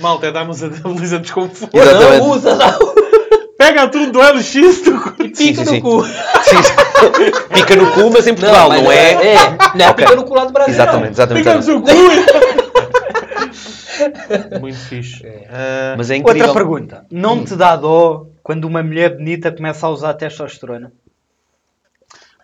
Malta, 0.00 0.26
é 0.28 0.32
darmos 0.32 0.62
anabolizantes 0.62 1.30
como 1.32 1.48
for. 1.48 1.68
Exatamente. 1.72 2.18
Não 2.18 2.30
usa, 2.30 2.54
não. 2.54 2.78
Pega 3.58 3.88
tudo 3.88 4.12
do 4.12 4.20
LX, 4.20 4.52
tu... 4.82 5.14
E 5.24 5.28
pica 5.28 5.36
sim, 5.36 5.54
sim. 5.66 5.76
no 5.76 5.82
cu. 5.82 6.04
Sim, 6.04 6.62
sim. 6.62 6.72
Pica 7.54 7.76
no 7.76 7.90
cu, 7.92 8.10
mas 8.12 8.26
em 8.26 8.34
Portugal, 8.34 8.68
não, 8.68 8.82
mas 8.84 8.96
é? 8.96 9.34
É, 9.34 9.36
não 9.74 9.84
é 9.86 9.90
Ok. 9.90 10.04
pica 10.04 10.16
no 10.16 10.24
cu 10.24 10.34
lá 10.34 10.44
do 10.44 10.52
Brasil. 10.52 10.74
Exatamente, 10.74 11.12
exatamente. 11.12 11.44
Pega 11.44 11.56
no 11.56 11.62
seu 11.62 11.80
cu. 11.82 11.88
Muito 14.60 14.78
fixe. 14.78 15.24
Ah, 15.50 15.94
Mas 15.96 16.10
é 16.10 16.16
incrível. 16.16 16.48
Outra 16.48 16.60
pergunta. 16.60 17.06
Não 17.10 17.44
te 17.44 17.54
dá 17.56 17.76
dó 17.76 18.26
quando 18.42 18.64
uma 18.64 18.82
mulher 18.82 19.16
bonita 19.16 19.52
começa 19.52 19.86
a 19.86 19.90
usar 19.90 20.14
testosterona? 20.14 20.92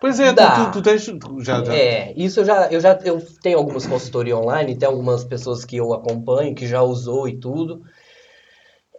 Pois 0.00 0.20
é, 0.20 0.28
tu, 0.28 0.36
Dá. 0.36 0.64
tu, 0.66 0.72
tu 0.72 0.82
tens. 0.82 1.04
tu 1.06 1.40
já, 1.42 1.64
já. 1.64 1.74
É, 1.74 2.12
isso 2.16 2.40
eu 2.40 2.44
já, 2.44 2.68
eu 2.70 2.80
já 2.80 2.98
eu 3.04 3.20
tenho 3.42 3.58
algumas 3.58 3.86
consultorias 3.86 4.38
online, 4.38 4.76
tem 4.76 4.88
algumas 4.88 5.24
pessoas 5.24 5.64
que 5.64 5.76
eu 5.76 5.92
acompanho, 5.92 6.54
que 6.54 6.66
já 6.66 6.82
usou 6.82 7.28
e 7.28 7.36
tudo. 7.38 7.82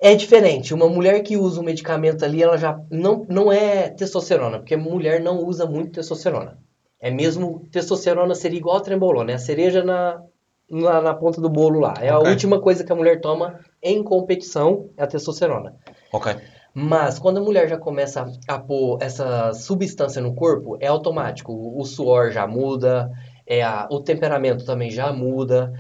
É 0.02 0.16
diferente. 0.16 0.74
Uma 0.74 0.88
mulher 0.88 1.22
que 1.24 1.38
usa 1.38 1.60
um 1.60 1.64
medicamento 1.64 2.24
ali, 2.24 2.42
ela 2.42 2.58
já 2.58 2.80
não, 2.90 3.26
não 3.30 3.52
é 3.52 3.90
testosterona, 3.90 4.60
porque 4.60 4.76
mulher 4.78 5.22
não 5.22 5.44
usa 5.44 5.66
muito 5.66 5.92
testosterona. 5.94 6.58
É 7.02 7.10
mesmo, 7.10 7.68
testosterona 7.72 8.36
seria 8.36 8.60
igual 8.60 8.78
a 8.78 8.82
trembolona, 8.82 9.32
é 9.32 9.36
a 9.36 9.40
cereja 9.40 9.84
na, 9.84 10.22
na, 10.70 11.02
na 11.02 11.14
ponta 11.14 11.40
do 11.40 11.50
bolo 11.50 11.80
lá. 11.80 11.94
É 12.02 12.10
a 12.10 12.20
Ok. 12.20 12.30
última 12.32 12.60
coisa 12.62 12.84
que 12.84 12.92
a 12.92 12.96
mulher 12.96 13.22
toma 13.22 13.60
em 13.82 14.04
competição, 14.04 14.90
é 14.98 15.04
a 15.04 15.08
testosterona. 15.08 15.76
Ok. 16.12 16.36
Mas 16.74 17.18
quando 17.20 17.38
a 17.38 17.42
mulher 17.42 17.68
já 17.68 17.78
começa 17.78 18.26
a 18.48 18.60
pôr 18.60 18.98
essa 19.02 19.54
substância 19.54 20.22
no 20.22 20.34
corpo, 20.36 20.78
é 20.80 20.88
automático. 20.88 21.52
O, 21.52 21.84
suor 21.84 22.32
já 22.32 22.46
muda, 22.48 23.10
é 23.46 23.62
a- 23.64 23.88
o 23.90 24.00
temperamento 24.00 24.64
também 24.66 24.90
já 24.92 25.12
muda. 25.12 25.74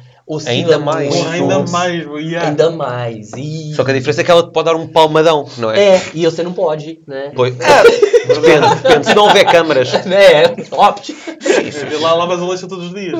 Ainda 0.47 0.77
mais. 0.79 1.13
muito, 1.15 1.29
ainda 1.29 1.59
mais, 1.71 2.03
bro, 2.03 2.19
yeah. 2.19 2.49
Ainda 2.49 2.69
mais. 2.71 3.31
E... 3.37 3.73
Só 3.75 3.83
que 3.83 3.91
a 3.91 3.93
diferença 3.93 4.21
é 4.21 4.23
que 4.23 4.31
ela 4.31 4.51
pode 4.51 4.65
dar 4.65 4.75
um 4.75 4.87
palmadão, 4.87 5.47
não 5.57 5.71
é? 5.71 5.95
É, 5.95 6.01
e 6.13 6.25
você 6.25 6.43
não 6.43 6.53
pode, 6.53 7.01
né? 7.07 7.31
Pois- 7.35 7.55
Ah, 7.61 7.83
depende, 8.27 8.81
depende. 8.83 9.05
Se 9.07 9.15
não 9.15 9.23
houver 9.25 9.45
câmaras. 9.45 9.89
É, 9.93 10.43
opte. 10.75 11.13
Vê 11.13 11.97
lá, 11.97 12.13
lavas 12.13 12.39
a 12.39 12.43
louça 12.45 12.67
todos 12.67 12.87
os 12.87 12.93
dias. 12.93 13.17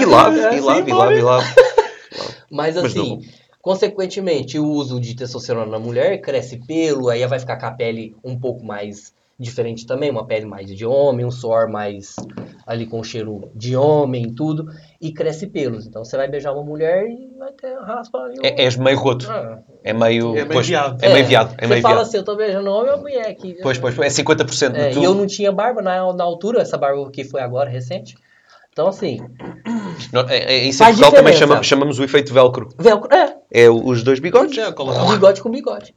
E 0.00 0.04
lave, 0.04 0.40
É, 0.40 0.56
e 0.56 0.60
lave, 0.60 0.82
sim, 0.84 0.90
e 0.90 0.92
lave, 0.92 1.18
e. 1.20 1.22
Mas 2.50 2.74
Mas 2.74 2.76
assim, 2.78 3.20
consequentemente, 3.68 4.58
o 4.58 4.64
uso 4.66 4.98
de 4.98 5.14
testosterona 5.14 5.70
na 5.70 5.78
mulher 5.78 6.22
cresce 6.22 6.56
pelo, 6.56 7.10
aí 7.10 7.26
vai 7.26 7.38
ficar 7.38 7.58
com 7.58 7.66
a 7.66 7.70
pele 7.70 8.16
um 8.24 8.34
pouco 8.34 8.64
mais 8.64 9.12
diferente 9.38 9.86
também, 9.86 10.10
uma 10.10 10.26
pele 10.26 10.46
mais 10.46 10.74
de 10.74 10.86
homem, 10.86 11.26
um 11.26 11.30
suor 11.30 11.68
mais 11.68 12.16
ali 12.66 12.86
com 12.86 13.04
cheiro 13.04 13.50
de 13.54 13.76
homem 13.76 14.28
e 14.28 14.32
tudo, 14.32 14.68
e 14.98 15.12
cresce 15.12 15.46
pelos. 15.48 15.86
Então 15.86 16.02
você 16.02 16.16
vai 16.16 16.26
beijar 16.26 16.54
uma 16.54 16.62
mulher 16.64 17.04
e 17.10 17.28
vai 17.38 17.52
ter 17.52 17.78
raspa 17.80 18.16
ali. 18.20 18.38
É, 18.42 18.64
és 18.64 18.74
meio 18.78 18.96
roto. 18.98 19.30
Ah, 19.30 19.58
É 19.84 19.92
meio. 19.92 20.30
É 20.30 20.32
meio 20.32 20.48
pois, 20.48 20.66
viado. 20.66 21.04
É 21.04 21.12
meio 21.12 21.26
viado. 21.26 21.54
É 21.58 21.66
você 21.66 21.68
meio 21.68 21.82
fala 21.82 21.96
viado. 21.96 22.06
assim, 22.06 22.16
eu 22.16 22.24
tô 22.24 22.36
beijando 22.36 22.70
homem 22.70 22.92
ou 22.92 22.98
mulher 23.00 23.28
aqui. 23.28 23.58
Pois, 23.62 23.76
pois, 23.76 23.98
é 23.98 24.08
50% 24.08 24.74
É, 24.76 24.88
de 24.88 24.94
tudo. 24.94 25.02
e 25.02 25.04
eu 25.04 25.14
não 25.14 25.26
tinha 25.26 25.52
barba 25.52 25.82
na, 25.82 26.10
na 26.14 26.24
altura, 26.24 26.62
essa 26.62 26.78
barba 26.78 27.10
que 27.10 27.22
foi 27.22 27.42
agora, 27.42 27.68
recente. 27.68 28.16
Então 28.78 28.86
assim, 28.86 29.18
Não, 30.12 30.20
é, 30.28 30.36
é, 30.38 30.58
isso 30.58 30.76
em 30.80 30.86
Faz 30.86 30.96
Portugal 30.96 31.10
também 31.10 31.32
chama- 31.36 31.60
chamamos 31.64 31.98
o 31.98 32.04
efeito 32.04 32.32
velcro. 32.32 32.68
velcro, 32.78 33.12
é, 33.12 33.36
É 33.64 33.68
os 33.68 34.04
dois 34.04 34.20
bigodes. 34.20 34.54
Já, 34.54 34.70
cola 34.72 35.10
bigode 35.12 35.42
com 35.42 35.50
bigode. 35.50 35.92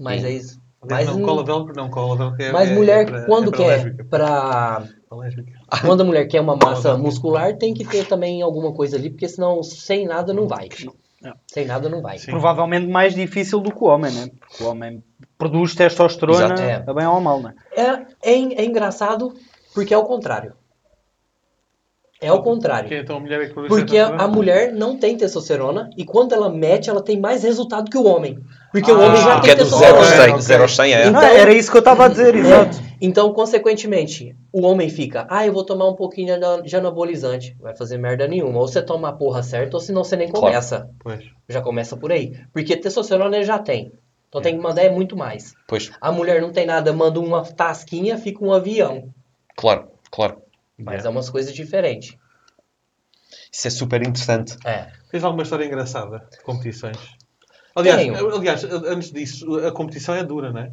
Mas 0.00 0.22
Sim. 0.22 0.26
é 0.26 0.30
isso. 0.30 0.58
Mas, 0.88 1.06
não, 1.06 1.20
cola 1.20 1.44
velcro, 1.44 1.74
não, 1.76 1.90
cola 1.90 2.16
velcro 2.16 2.42
é 2.42 2.50
mas 2.52 2.70
é- 2.70 2.74
mulher, 2.74 3.02
é 3.02 3.04
para- 3.10 3.26
quando 3.26 3.54
é 3.54 3.56
quer 3.58 4.04
pra 4.06 4.84
Para. 5.10 5.80
Quando 5.82 6.00
a 6.00 6.04
mulher 6.04 6.24
quer 6.28 6.40
uma 6.40 6.56
massa 6.56 6.96
muscular, 6.96 7.54
tem 7.58 7.74
que 7.74 7.84
ter 7.84 8.06
também 8.06 8.40
alguma 8.40 8.72
coisa 8.72 8.96
ali, 8.96 9.10
porque 9.10 9.28
senão 9.28 9.62
sem 9.62 10.06
nada 10.06 10.32
não 10.32 10.48
vai. 10.48 10.70
Não. 11.22 11.34
Sem 11.46 11.66
nada 11.66 11.90
não 11.90 12.00
vai. 12.00 12.16
Sim. 12.16 12.30
Provavelmente 12.30 12.86
mais 12.86 13.14
difícil 13.14 13.60
do 13.60 13.70
que 13.70 13.84
o 13.84 13.88
homem, 13.88 14.10
né? 14.10 14.30
Porque 14.40 14.64
o 14.64 14.68
homem 14.70 15.04
produz 15.36 15.74
testosterona 15.74 16.54
Exato. 16.54 16.90
É. 16.90 16.94
bem 16.94 17.06
ou 17.06 17.20
mal, 17.20 17.42
né? 17.42 17.52
É, 17.76 17.82
é, 18.32 18.32
é 18.32 18.64
engraçado 18.64 19.34
porque 19.74 19.92
é 19.92 19.98
o 19.98 20.04
contrário. 20.04 20.54
É 22.20 22.30
o 22.32 22.42
contrário. 22.42 22.88
Que 22.88 22.96
então 22.96 23.16
a 23.16 23.20
mulher 23.20 23.40
é 23.40 23.46
que 23.46 23.54
Porque 23.54 23.96
a, 23.96 24.08
a 24.08 24.28
mulher 24.28 24.72
não 24.74 24.96
tem 24.98 25.16
testosterona 25.16 25.88
e 25.96 26.04
quando 26.04 26.34
ela 26.34 26.50
mete, 26.50 26.90
ela 26.90 27.00
tem 27.02 27.18
mais 27.18 27.42
resultado 27.42 27.90
que 27.90 27.96
o 27.96 28.04
homem. 28.04 28.38
Porque 28.72 28.92
o 28.92 29.00
Ah, 29.00 29.06
homem 29.06 29.22
já 29.22 29.34
Porque 29.36 29.54
tem 29.54 29.60
é 29.60 29.64
do 29.64 29.64
0 29.64 29.96
aos 29.96 30.06
testosterona. 30.06 30.24
100. 30.24 30.30
ok. 30.32 30.42
0 30.42 30.62
aos 30.62 30.76
100 30.76 30.92
é. 30.94 31.00
Então- 31.08 31.12
Não, 31.12 31.28
era 31.28 31.52
isso 31.52 31.70
que 31.70 31.76
eu 31.78 31.80
estava 31.80 32.04
a 32.04 32.08
dizer, 32.08 32.34
exato. 32.34 32.76
É. 32.76 32.90
Então, 33.02 33.32
consequentemente, 33.32 34.36
o 34.52 34.66
homem 34.66 34.90
fica, 34.90 35.26
ah, 35.30 35.46
eu 35.46 35.52
vou 35.54 35.64
tomar 35.64 35.88
um 35.88 35.94
pouquinho 35.94 36.26
de 36.26 36.32
ana- 36.44 36.62
de 36.62 36.76
anabolizante. 36.76 37.56
Vai 37.58 37.74
fazer 37.74 37.96
merda 37.96 38.28
nenhuma. 38.28 38.58
Ou 38.60 38.68
você 38.68 38.82
toma 38.82 39.08
a 39.08 39.12
porra 39.12 39.42
certa, 39.42 39.78
ou 39.78 39.80
senão 39.80 40.04
você 40.04 40.14
nem 40.16 40.28
Claro. 40.28 40.46
começa. 40.46 40.90
Pois. 41.02 41.20
Já 41.48 41.62
começa 41.62 41.96
por 41.96 42.12
aí. 42.12 42.34
Porque 42.52 42.76
testosterona 42.76 43.36
ele 43.36 43.46
já 43.46 43.58
tem. 43.58 43.90
Então 44.28 44.42
tem 44.42 44.54
que 44.56 44.62
mandar 44.62 44.82
é 44.82 44.90
muito 44.90 45.16
mais. 45.16 45.54
Pois, 45.66 45.90
A 46.00 46.12
mulher 46.12 46.42
não 46.42 46.52
tem 46.52 46.66
nada, 46.66 46.92
manda 46.92 47.18
uma 47.18 47.42
tasquinha, 47.42 48.18
fica 48.18 48.44
um 48.44 48.52
avião. 48.52 49.04
claro, 49.56 49.86
claro. 50.10 50.36
Mas 50.80 50.94
Yeah. 50.94 51.08
é 51.08 51.10
umas 51.10 51.30
coisas 51.30 51.54
diferentes. 51.54 52.16
Isso 53.52 53.66
é 53.66 53.70
super 53.70 54.00
interessante. 54.02 54.56
É. 54.64 54.90
Tens 55.10 55.24
alguma 55.24 55.42
história 55.42 55.64
engraçada 55.64 56.26
de 56.30 56.40
competições? 56.42 56.96
Aliás, 57.74 58.00
Tenho. 58.00 58.34
aliás, 58.34 58.64
antes 58.64 59.12
disso, 59.12 59.56
a 59.58 59.72
competição 59.72 60.14
é 60.14 60.24
dura, 60.24 60.52
não 60.52 60.60
é? 60.60 60.72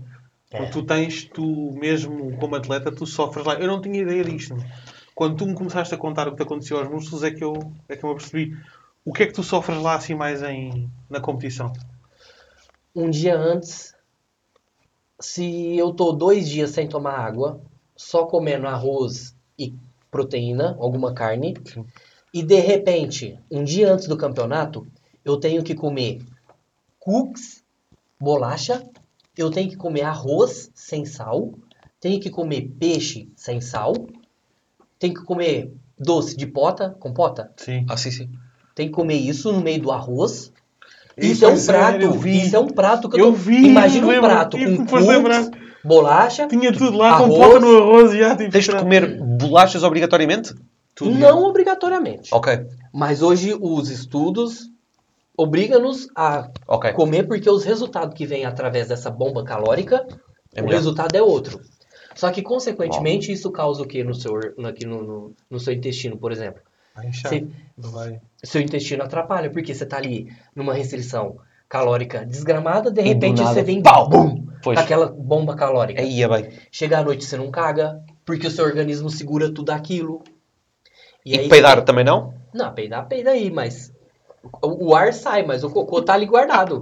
É. 0.51 0.65
Tu 0.69 0.83
tens, 0.83 1.25
tu 1.25 1.71
mesmo 1.73 2.37
como 2.37 2.55
atleta, 2.55 2.91
tu 2.91 3.05
sofres 3.05 3.45
lá. 3.45 3.55
Eu 3.55 3.67
não 3.67 3.81
tinha 3.81 4.01
ideia 4.01 4.23
disto. 4.23 4.55
Quando 5.13 5.35
tu 5.37 5.45
me 5.45 5.53
começaste 5.53 5.93
a 5.93 5.97
contar 5.97 6.27
o 6.27 6.31
que 6.31 6.37
te 6.37 6.43
aconteceu 6.43 6.77
aos 6.77 6.87
músculos, 6.87 7.23
é 7.23 7.31
que 7.31 7.43
eu, 7.43 7.53
é 7.89 7.95
que 7.95 8.03
eu 8.03 8.09
me 8.09 8.15
apercebi. 8.15 8.55
O 9.03 9.11
que 9.11 9.23
é 9.23 9.27
que 9.27 9.33
tu 9.33 9.43
sofres 9.43 9.81
lá 9.81 9.95
assim 9.95 10.13
mais 10.15 10.41
em, 10.43 10.89
na 11.09 11.19
competição? 11.19 11.73
Um 12.95 13.09
dia 13.09 13.35
antes, 13.37 13.95
se 15.19 15.75
eu 15.77 15.91
tô 15.93 16.11
dois 16.11 16.47
dias 16.47 16.71
sem 16.71 16.87
tomar 16.87 17.15
água, 17.19 17.61
só 17.95 18.25
comendo 18.25 18.67
arroz 18.67 19.35
e 19.57 19.73
proteína, 20.11 20.75
alguma 20.79 21.13
carne, 21.13 21.53
Sim. 21.65 21.85
e 22.33 22.41
de 22.43 22.59
repente, 22.59 23.37
um 23.51 23.63
dia 23.63 23.91
antes 23.91 24.07
do 24.07 24.17
campeonato, 24.17 24.85
eu 25.23 25.37
tenho 25.37 25.63
que 25.63 25.75
comer 25.75 26.19
cookies, 26.99 27.63
bolacha, 28.19 28.83
eu 29.37 29.49
tenho 29.51 29.69
que 29.69 29.75
comer 29.75 30.01
arroz 30.03 30.71
sem 30.73 31.05
sal, 31.05 31.51
tenho 31.99 32.19
que 32.19 32.29
comer 32.29 32.69
peixe 32.79 33.29
sem 33.35 33.61
sal, 33.61 33.93
tenho 34.99 35.13
que 35.13 35.23
comer 35.23 35.71
doce 35.99 36.35
de 36.35 36.45
pota, 36.47 36.95
compota, 36.99 37.51
Sim. 37.57 37.85
Ah, 37.89 37.97
sim, 37.97 38.11
sim. 38.11 38.29
tem 38.75 38.87
que 38.87 38.93
comer 38.93 39.15
isso 39.15 39.51
no 39.51 39.61
meio 39.61 39.81
do 39.81 39.91
arroz. 39.91 40.51
Isso 41.17 41.31
Isso, 41.31 41.45
é 41.45 41.49
um 41.49 41.57
sério, 41.57 41.81
prato, 41.99 42.03
eu 42.03 42.13
vi. 42.13 42.41
isso 42.45 42.55
é 42.55 42.59
um 42.59 42.67
prato 42.67 43.09
que 43.09 43.15
eu, 43.19 43.25
Eu 43.25 43.31
tô... 43.31 43.37
vi, 43.37 43.65
Imagina 43.65 44.05
um 44.07 44.19
prato 44.21 44.55
com 44.57 44.85
cookies, 44.85 45.49
bolacha, 45.83 46.47
Tinha 46.47 46.71
tudo 46.71 46.95
lá, 46.97 47.17
com 47.17 47.23
Arroz. 47.23 47.39
pota 47.39 47.59
no 47.59 47.77
arroz 47.77 48.13
e 48.13 48.19
já 48.19 48.35
Tens 48.35 48.65
de 48.65 48.75
comer 48.75 49.17
bolachas 49.47 49.83
obrigatoriamente? 49.83 50.53
tudo. 50.95 51.11
não 51.11 51.43
obrigatoriamente. 51.43 52.33
Ok, 52.33 52.65
Mas 52.91 53.21
hoje 53.21 53.55
os 53.59 53.89
estudos 53.89 54.69
obrigam-nos 55.37 56.07
a 56.15 56.49
ok. 56.67 56.91
comer 56.93 57.27
porque 57.27 57.49
os 57.49 57.63
resultados 57.63 58.15
que 58.15 58.25
vêm 58.25 58.45
através 58.45 58.87
dessa 58.87 59.11
bomba 59.11 59.43
calórica, 59.43 60.07
É 60.55 60.61
o 60.61 60.65
melhor. 60.65 60.77
resultado 60.77 61.15
é 61.15 61.21
outro. 61.21 61.61
Só 62.15 62.31
que, 62.31 62.41
consequentemente, 62.41 63.31
isso 63.31 63.51
causa 63.51 63.83
o 63.83 63.85
que 63.85 64.03
no 64.03 64.15
seu, 64.15 64.35
aqui 64.67 64.87
no, 64.87 65.03
no, 65.03 65.33
no 65.51 65.59
seu 65.59 65.71
intestino, 65.71 66.17
por 66.17 66.31
exemplo? 66.31 66.61
Vai 66.95 67.07
inchar. 67.09 67.31
Você- 67.31 67.47
vai. 67.77 68.19
seu 68.43 68.59
intestino 68.59 69.03
atrapalha, 69.03 69.51
porque 69.51 69.75
você 69.75 69.85
tá 69.85 69.97
ali 69.97 70.31
numa 70.55 70.73
restrição 70.73 71.37
calórica 71.69 72.25
desgramada, 72.25 72.89
de 72.89 73.01
repente 73.01 73.43
você 73.43 73.61
vem 73.61 73.83
pau! 73.83 74.09
bum, 74.09 74.47
aquela 74.75 75.05
bomba 75.05 75.55
calórica. 75.55 76.01
Aí 76.01 76.23
é 76.23 76.27
bem. 76.27 76.49
Chega 76.71 76.97
à 76.97 77.03
noite 77.03 77.23
você 77.23 77.37
não 77.37 77.51
caga, 77.51 78.01
porque 78.27 78.45
o 78.45 78.51
seu 78.51 78.65
organismo 78.65 79.09
segura 79.09 79.49
tudo 79.49 79.71
aquilo. 79.71 80.21
E, 81.25 81.39
aí 81.39 81.47
peidar 81.49 81.81
também 81.83 82.03
não? 82.03 82.33
Não, 82.53 82.73
peidar, 82.73 83.07
peida 83.07 83.31
aí, 83.31 83.49
mas 83.49 83.91
o, 84.61 84.89
o 84.89 84.95
ar 84.95 85.13
sai, 85.13 85.43
mas 85.43 85.63
o 85.63 85.69
cocô 85.69 86.01
tá 86.01 86.13
ali 86.13 86.25
guardado. 86.25 86.81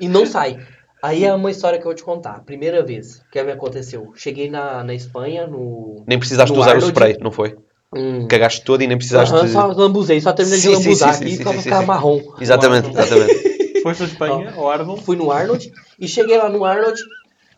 E 0.00 0.08
não 0.08 0.24
sai. 0.24 0.58
Aí 1.02 1.24
é 1.24 1.32
uma 1.32 1.50
história 1.50 1.78
que 1.78 1.84
eu 1.84 1.90
vou 1.90 1.94
te 1.94 2.02
contar. 2.02 2.42
Primeira 2.44 2.82
vez 2.82 3.22
que 3.30 3.40
me 3.42 3.52
aconteceu. 3.52 4.12
Cheguei 4.16 4.50
na, 4.50 4.82
na 4.82 4.94
Espanha, 4.94 5.46
no. 5.46 6.02
Nem 6.08 6.18
precisaste 6.18 6.52
No 6.52 6.60
usar 6.60 6.70
o 6.70 6.74
Arnold. 6.74 6.92
spray, 6.92 7.18
não 7.20 7.30
foi? 7.30 7.56
Hum, 7.94 8.26
Cagaste 8.26 8.64
todo 8.64 8.82
e 8.82 8.86
nem 8.86 8.96
precisaste... 8.96 9.34
aham, 9.34 9.48
só 9.48 9.66
lambuzei, 9.66 10.20
só 10.20 10.32
terminei 10.32 10.60
Sim, 10.60 10.70
de 10.70 10.76
lambuzar 10.76 11.14
sim, 11.14 11.24
aqui 11.24 11.36
sim, 11.36 11.42
pra 11.42 11.52
sim, 11.52 11.62
ficar 11.62 11.80
sim. 11.80 11.86
marrom. 11.86 12.20
Exatamente, 12.40 12.90
exatamente. 12.98 13.82
Foste 13.82 14.02
a 14.02 14.06
Espanha, 14.06 14.52
ao 14.56 14.70
Arnold. 14.70 15.02
Fui 15.02 15.16
no 15.16 15.30
Arnold 15.30 15.72
e 15.98 16.08
cheguei 16.08 16.36
lá 16.36 16.48
no 16.48 16.64
Arnold 16.64 16.98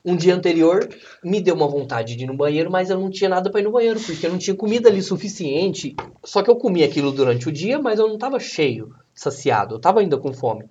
um 0.04 0.16
dia 0.16 0.34
anterior, 0.34 0.88
me 1.22 1.40
deu 1.40 1.54
uma 1.54 1.68
vontade 1.68 2.16
de 2.16 2.24
ir 2.24 2.26
no 2.26 2.36
banheiro, 2.36 2.70
mas 2.70 2.90
eu 2.90 2.98
não 2.98 3.10
tinha 3.10 3.28
nada 3.28 3.50
pra 3.50 3.60
ir 3.60 3.64
no 3.64 3.72
banheiro, 3.72 4.00
porque 4.00 4.26
eu 4.26 4.30
não 4.30 4.38
tinha 4.38 4.56
comida 4.56 4.88
ali 4.88 5.02
suficiente. 5.02 5.94
Só 6.24 6.42
que 6.42 6.50
eu 6.50 6.56
comi 6.56 6.82
aquilo 6.82 7.12
durante 7.12 7.48
o 7.48 7.52
dia, 7.52 7.78
mas 7.78 7.98
eu 7.98 8.08
não 8.08 8.18
tava 8.18 8.40
cheio, 8.40 8.94
saciado, 9.14 9.74
eu 9.74 9.78
tava 9.78 10.00
ainda 10.00 10.16
com 10.16 10.32
fome. 10.32 10.66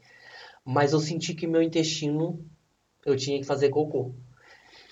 Mas 0.65 0.93
eu 0.93 0.99
senti 0.99 1.33
que 1.33 1.47
meu 1.47 1.61
intestino 1.61 2.43
eu 3.05 3.15
tinha 3.15 3.39
que 3.39 3.45
fazer 3.45 3.69
cocô. 3.69 4.13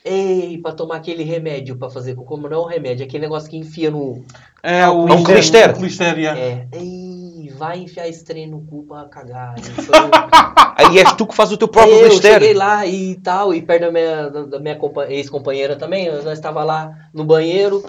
Ei, 0.07 0.57
pra 0.59 0.71
tomar 0.71 0.95
aquele 0.97 1.23
remédio 1.23 1.75
pra 1.77 1.89
fazer 1.89 2.15
cocô, 2.15 2.37
mas 2.37 2.51
não 2.51 2.57
é 2.59 2.61
um 2.65 2.67
remédio, 2.67 3.03
é 3.03 3.05
aquele 3.07 3.23
negócio 3.23 3.49
que 3.49 3.57
enfia 3.57 3.91
no. 3.91 4.23
É 4.63 4.87
o 4.87 5.07
É 5.07 5.13
um 5.13 5.23
clister. 5.23 5.71
o 5.71 5.73
clister, 5.77 6.17
yeah. 6.17 6.39
É, 6.39 6.67
ei, 6.73 7.51
vai 7.57 7.79
enfiar 7.79 8.07
estranho 8.07 8.49
no 8.51 8.61
cu 8.61 8.83
pra 8.87 9.05
cagar. 9.05 9.55
Aí 10.77 10.99
és 10.99 11.11
tu 11.13 11.25
que 11.25 11.35
fazes 11.35 11.53
o 11.53 11.57
teu 11.57 11.67
próprio 11.67 11.93
eu 11.93 12.11
cheguei 12.11 12.29
mistério. 12.31 12.57
lá 12.57 12.85
e 12.85 13.15
tal, 13.15 13.53
e 13.53 13.61
perto 13.61 13.81
da 13.81 13.91
minha, 13.91 14.29
da- 14.29 14.59
minha 14.59 14.75
compa- 14.75 15.07
ex-companheira 15.09 15.75
também, 15.75 16.09
nós 16.11 16.25
estava 16.33 16.63
lá 16.63 16.91
no 17.13 17.23
banheiro. 17.23 17.83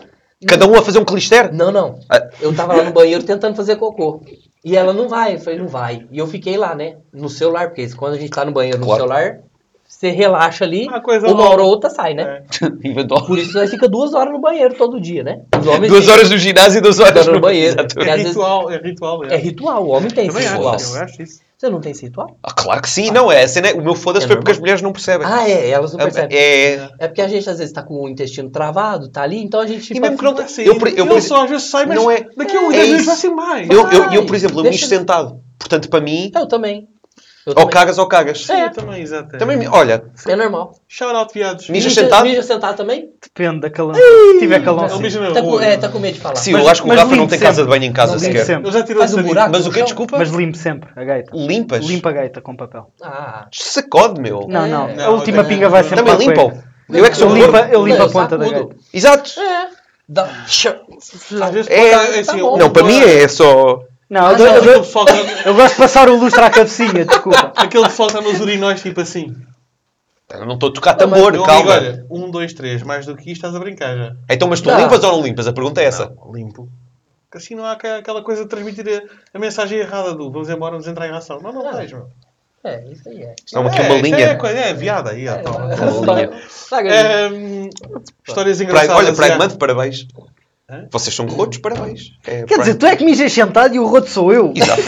Cada 0.46 0.66
um 0.68 0.74
a 0.78 0.82
fazer 0.82 0.98
um 1.00 1.04
clister. 1.04 1.52
Não, 1.52 1.70
não. 1.72 1.98
Ah. 2.08 2.28
Eu 2.40 2.54
tava 2.54 2.74
lá 2.74 2.84
no 2.84 2.92
banheiro 2.92 3.22
tentando 3.24 3.56
fazer 3.56 3.76
cocô. 3.76 4.22
E 4.64 4.76
ela 4.76 4.92
não 4.92 5.08
vai, 5.08 5.34
eu 5.34 5.40
falei, 5.40 5.58
não 5.58 5.66
vai. 5.68 6.06
E 6.12 6.18
eu 6.18 6.26
fiquei 6.26 6.56
lá, 6.56 6.74
né? 6.74 6.96
No 7.12 7.28
celular, 7.28 7.68
porque 7.68 7.88
quando 7.94 8.14
a 8.14 8.18
gente 8.18 8.30
tá 8.30 8.44
no 8.44 8.52
banheiro 8.52 8.78
no 8.78 8.86
Claro. 8.86 9.00
celular, 9.02 9.40
você 9.88 10.10
relaxa 10.10 10.64
ali, 10.64 10.86
Uma 10.86 11.00
coisa 11.00 11.26
uma 11.26 11.34
nova. 11.36 11.48
hora 11.50 11.62
ou 11.62 11.70
outra 11.70 11.88
sai, 11.90 12.12
né? 12.14 12.42
É. 12.62 13.04
Por 13.26 13.38
isso 13.38 13.54
nós 13.54 13.70
fica 13.70 13.88
duas 13.88 14.12
horas 14.14 14.32
no 14.32 14.38
banheiro 14.40 14.74
todo 14.74 15.00
dia, 15.00 15.24
né? 15.24 15.40
Os 15.58 15.66
homens 15.66 15.90
Duas 15.90 16.06
horas 16.08 16.30
no 16.30 16.36
ginásio 16.38 16.78
e 16.78 16.80
duas 16.82 17.00
horas 17.00 17.26
no 17.26 17.40
banheiro. 17.40 17.74
Exatamente. 17.80 18.06
E 18.06 18.08
É 18.08 18.12
às 18.12 18.16
vezes- 18.18 18.32
ritual, 18.36 18.70
é 18.70 18.76
ritual. 18.76 19.24
É 19.24 19.36
ritual, 19.36 19.84
o 19.84 19.88
homem 19.88 20.10
tem 20.10 20.26
esse 20.28 20.38
ritual. 20.38 20.74
acho, 20.74 20.94
eu 20.96 21.02
acho 21.02 21.22
isso. 21.22 21.40
Você 21.56 21.68
não 21.68 21.80
tem 21.80 21.90
esse 21.90 22.04
ritual? 22.04 22.36
Ah, 22.40 22.52
claro 22.52 22.80
que 22.80 22.88
sim, 22.88 23.10
não 23.10 23.32
é. 23.32 23.42
A 23.42 23.48
cena 23.48 23.66
é- 23.70 23.72
o 23.74 23.82
meu 23.82 23.96
foda-se 23.96 24.26
É 24.26 24.28
foi 24.28 24.36
porque 24.36 24.52
as 24.52 24.60
mulheres 24.60 24.80
não 24.80 24.92
percebem. 24.92 25.26
Ah, 25.28 25.48
é, 25.48 25.68
elas 25.70 25.92
não 25.92 25.98
percebem. 25.98 26.38
É. 26.38 26.88
É 27.00 27.08
porque 27.08 27.20
a 27.20 27.26
gente 27.26 27.50
às 27.50 27.58
vezes 27.58 27.72
tá 27.72 27.82
com 27.82 27.94
o 28.04 28.08
intestino 28.08 28.48
travado, 28.48 29.08
tá 29.08 29.22
ali, 29.22 29.42
então 29.42 29.58
a 29.58 29.66
gente. 29.66 29.92
E 29.92 29.98
mesmo 29.98 30.16
que 30.16 30.22
não 30.22 30.34
tem- 30.34 30.46
sair. 30.46 30.66
eu, 30.68 30.74
eu, 30.74 30.86
Ele 30.86 31.06
por- 31.06 31.20
só 31.20 31.42
às 31.42 31.50
vezes 31.50 31.68
sai, 31.68 31.84
mas 31.86 31.96
não 31.96 32.08
é- 32.08 32.20
daqui 32.36 32.56
a 32.56 32.62
é 32.62 32.68
10 32.68 32.74
minutos 32.74 32.96
isso. 32.98 33.06
vai 33.06 33.16
ser 33.16 33.30
mais. 33.30 33.68
eu, 33.68 33.88
eu, 33.90 34.12
eu, 34.12 34.26
por 34.26 34.36
exemplo, 34.36 34.60
eu 34.60 34.70
mijo 34.70 34.86
sentado. 34.86 35.40
Portanto, 35.58 35.88
para 35.90 36.00
mim, 36.00 36.30
Eu 36.32 36.46
também. 36.46 36.86
Eu 37.48 37.52
ou 37.52 37.54
também. 37.54 37.70
cagas 37.70 37.98
ou 37.98 38.06
cagas. 38.06 38.44
Sim, 38.44 38.52
eu 38.60 38.70
também, 38.72 39.02
exato. 39.02 39.38
Também, 39.38 39.68
olha, 39.68 40.04
É 40.26 40.36
normal. 40.36 40.74
Shout 40.88 41.14
out, 41.14 41.32
viados. 41.34 41.68
Mija 41.68 41.90
sentado? 41.90 42.24
Mija 42.24 42.42
sentado 42.42 42.76
também? 42.76 43.10
Depende 43.22 43.60
da 43.60 43.70
calão. 43.70 43.94
Se 43.94 44.38
tiver 44.38 44.62
calão, 44.62 44.84
Ele 44.84 44.94
sim. 44.94 45.02
mija 45.02 45.20
na 45.20 45.32
Tá 45.32 45.40
com, 45.42 45.48
rua. 45.50 45.64
é, 45.64 45.76
tá 45.76 45.88
com 45.88 45.98
medo 45.98 46.14
de 46.14 46.20
falar. 46.20 46.36
sim, 46.36 46.52
Mas- 46.52 46.62
eu 46.62 46.68
acho 46.70 46.82
que 46.82 46.86
o 46.86 46.88
mas 46.88 46.98
Rafa 46.98 47.10
não 47.10 47.16
limpo 47.18 47.30
tem 47.30 47.38
casa 47.38 47.50
de 47.52 47.56
sempre. 47.56 47.70
banho 47.70 47.84
em 47.90 47.92
casa 47.92 48.12
Não 48.12 48.20
limpo 48.20 48.32
sequer. 48.32 48.44
sempre. 48.46 48.68
Eu 48.68 48.72
já 48.72 48.82
tirei 48.82 48.98
Faz 49.00 49.14
um 49.14 49.22
buraco. 49.22 49.50
Mas 49.52 49.66
o 49.66 49.70
que, 49.70 49.78
Não. 49.78 49.84
desculpa? 49.86 50.18
Mas 50.18 50.30
limpo 50.30 50.56
sempre 50.56 50.90
a 50.94 51.04
gaita. 51.04 51.30
Limpas? 51.34 51.84
Limpa 51.84 52.08
a 52.08 52.12
gaita 52.12 52.40
com 52.40 52.56
papel. 52.56 52.86
Ah. 53.02 53.46
Sacode, 53.52 54.20
meu. 54.20 54.46
Não, 54.48 54.64
É. 54.64 54.68
não. 54.68 54.94
Não, 54.94 55.04
a 55.04 55.10
última 55.10 55.42
também- 55.42 55.56
pinga 55.56 55.68
vai 55.68 55.82
sempre 55.82 55.98
Também 55.98 56.14
para 56.14 56.24
a 56.24 56.28
limpam. 56.28 56.50
cueca. 56.50 56.68
Eu 56.90 57.04
é 57.04 57.10
que 57.10 57.16
sou 57.16 57.28
Eu 57.28 57.36
gordo. 57.36 57.46
limpa, 57.46 57.68
eu 57.72 57.86
limpo 57.86 57.98
Não, 57.98 58.06
a 58.06 58.10
ponta 58.10 58.38
da 58.38 58.44
sacudo. 58.46 58.68
gaita. 58.68 58.82
Exato. 58.94 59.30
É. 59.40 59.68
Dá... 60.10 60.22
Às 60.24 61.52
vezes 61.52 61.70
É, 61.70 61.90
dar, 61.90 62.18
assim, 62.18 62.38
bom. 62.40 62.54
um- 62.54 62.58
Não, 62.58 62.70
para 62.70 62.82
mim 62.84 62.98
é 63.00 63.28
só. 63.28 63.80
Não, 64.10 64.26
Ah, 64.26 64.32
eu, 64.32 64.38
não, 64.38 64.46
eu- 64.46 64.52
Aquele 64.56 64.74
eu- 64.74 64.80
pessoal 64.80 65.04
que- 65.06 65.48
eu 65.48 65.54
gosto 65.54 65.74
de 65.74 65.80
passar 65.82 66.08
o 66.08 66.16
lustre 66.18 66.42
à 66.42 66.50
cabecinha, 66.50 67.04
desculpa. 67.04 67.52
aquele 67.56 67.84
que 67.88 68.02
está 68.02 68.20
nos 68.20 68.40
urinóis, 68.40 68.80
tipo 68.80 69.00
assim. 69.00 69.36
Eu 70.30 70.44
não 70.46 70.54
estou 70.54 70.68
a 70.70 70.72
tocar 70.72 70.96
Não, 70.98 71.08
mas 71.08 71.18
tambor, 71.18 71.32
Meu 71.32 71.42
calma. 71.42 71.74
amigo, 71.74 71.90
olha, 71.90 72.06
um, 72.10 72.30
dois, 72.30 72.52
três, 72.52 72.82
mais 72.82 73.06
do 73.06 73.14
que 73.16 73.22
isto 73.32 73.36
estás 73.44 73.54
a 73.54 73.58
brincar 73.58 73.96
já. 73.96 74.14
Então, 74.28 74.46
mas 74.48 74.60
tu 74.60 74.68
Não. 74.70 74.78
limpas 74.78 75.02
ou 75.04 75.12
não 75.12 75.22
limpas? 75.22 75.46
A 75.46 75.52
pergunta 75.52 75.80
é 75.80 75.84
essa. 75.84 76.12
Não, 76.14 76.32
limpo. 76.34 76.68
Porque 77.30 77.38
assim 77.38 77.54
não 77.54 77.64
há 77.64 77.72
aquela 77.72 78.22
coisa 78.22 78.42
de 78.42 78.48
transmitir 78.48 78.86
a, 78.88 79.36
a 79.36 79.38
mensagem 79.40 79.78
errada 79.78 80.14
do 80.14 80.30
vamos 80.30 80.48
embora, 80.48 80.72
vamos 80.72 80.86
entrar 80.86 81.06
em 81.08 81.12
ação. 81.12 81.40
Não, 81.40 81.52
não 81.52 81.66
Ah. 81.68 81.74
tens, 81.76 81.92
meu. 81.92 82.08
É, 82.64 82.84
isso 82.90 83.08
aí 83.08 83.22
é. 83.22 83.34
Não, 83.54 83.66
aqui 83.66 83.78
é, 83.78 83.82
uma 83.84 83.94
isso 83.96 84.04
linha. 84.04 84.16
É, 84.18 84.34
coisa- 84.34 84.58
é 84.58 84.74
viada 84.74 85.10
aí. 85.10 85.26
Uma 85.28 86.14
linha. 86.14 86.30
Saga, 86.48 86.90
Ehm, 86.90 87.70
histórias 88.26 88.56
Pride- 88.58 88.64
engraçadas. 88.70 88.96
olha, 88.96 89.14
Pride. 89.14 89.38
Month, 89.38 89.56
parabéns. 89.58 90.06
Hã? 90.70 90.86
Vocês 90.92 91.16
são 91.16 91.24
rotos, 91.26 91.56
parabéns. 91.58 92.10
É 92.26 92.42
Quer 92.42 92.58
dizer, 92.58 92.74
tu 92.74 92.84
é 92.84 92.94
que 92.94 93.02
mijas 93.02 93.32
sentado 93.32 93.74
e 93.74 93.78
o 93.78 93.86
roto 93.86 94.10
sou 94.10 94.30
eu. 94.30 94.52
Exato. 94.54 94.82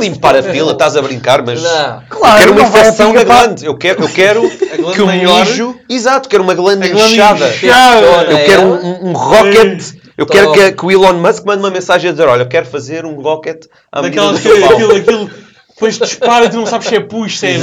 Limpar 0.00 0.36
a 0.36 0.42
fila, 0.44 0.70
estás 0.72 0.96
a 0.96 1.02
brincar, 1.02 1.42
mas. 1.44 1.60
Não. 1.60 2.02
Eu 2.02 2.02
Claro, 2.08 2.38
quero 2.38 2.52
uma 2.52 2.62
infecção 2.62 3.12
na 3.12 3.24
glande. 3.24 3.66
Eu 3.66 3.76
quero, 3.76 4.04
eu 4.04 4.08
quero 4.08 4.48
que 4.94 5.02
o 5.02 5.06
maior. 5.06 5.44
mijo. 5.44 5.76
Exato, 5.90 6.28
quero 6.28 6.44
uma 6.44 6.54
glande 6.54 6.88
inchada. 6.88 7.52
Eu 7.60 8.36
É. 8.38 8.44
quero 8.44 8.62
um, 8.62 9.08
um- 9.08 9.12
rocket. 9.12 9.82
Eu 10.16 10.24
quero 10.26 10.52
que, 10.52 10.70
que 10.70 10.86
o 10.86 10.90
Elon 10.92 11.14
Musk 11.14 11.44
mande 11.44 11.58
uma 11.64 11.70
mensagem 11.70 12.10
a 12.10 12.12
dizer: 12.12 12.28
Olha, 12.28 12.42
eu 12.42 12.48
quero 12.48 12.66
fazer 12.66 13.04
um 13.04 13.20
rocket 13.20 13.64
à 13.90 14.02
Daquelas 14.02 14.38
que 14.40 14.46
aquilo, 14.48 14.96
aquilo, 14.96 15.30
depois 15.70 15.98
dispara 15.98 16.44
e 16.44 16.50
tu 16.50 16.58
não 16.58 16.66
sabes 16.66 16.86
se 16.86 16.94
é 16.94 17.00
push, 17.00 17.40
se 17.40 17.46
é. 17.48 17.56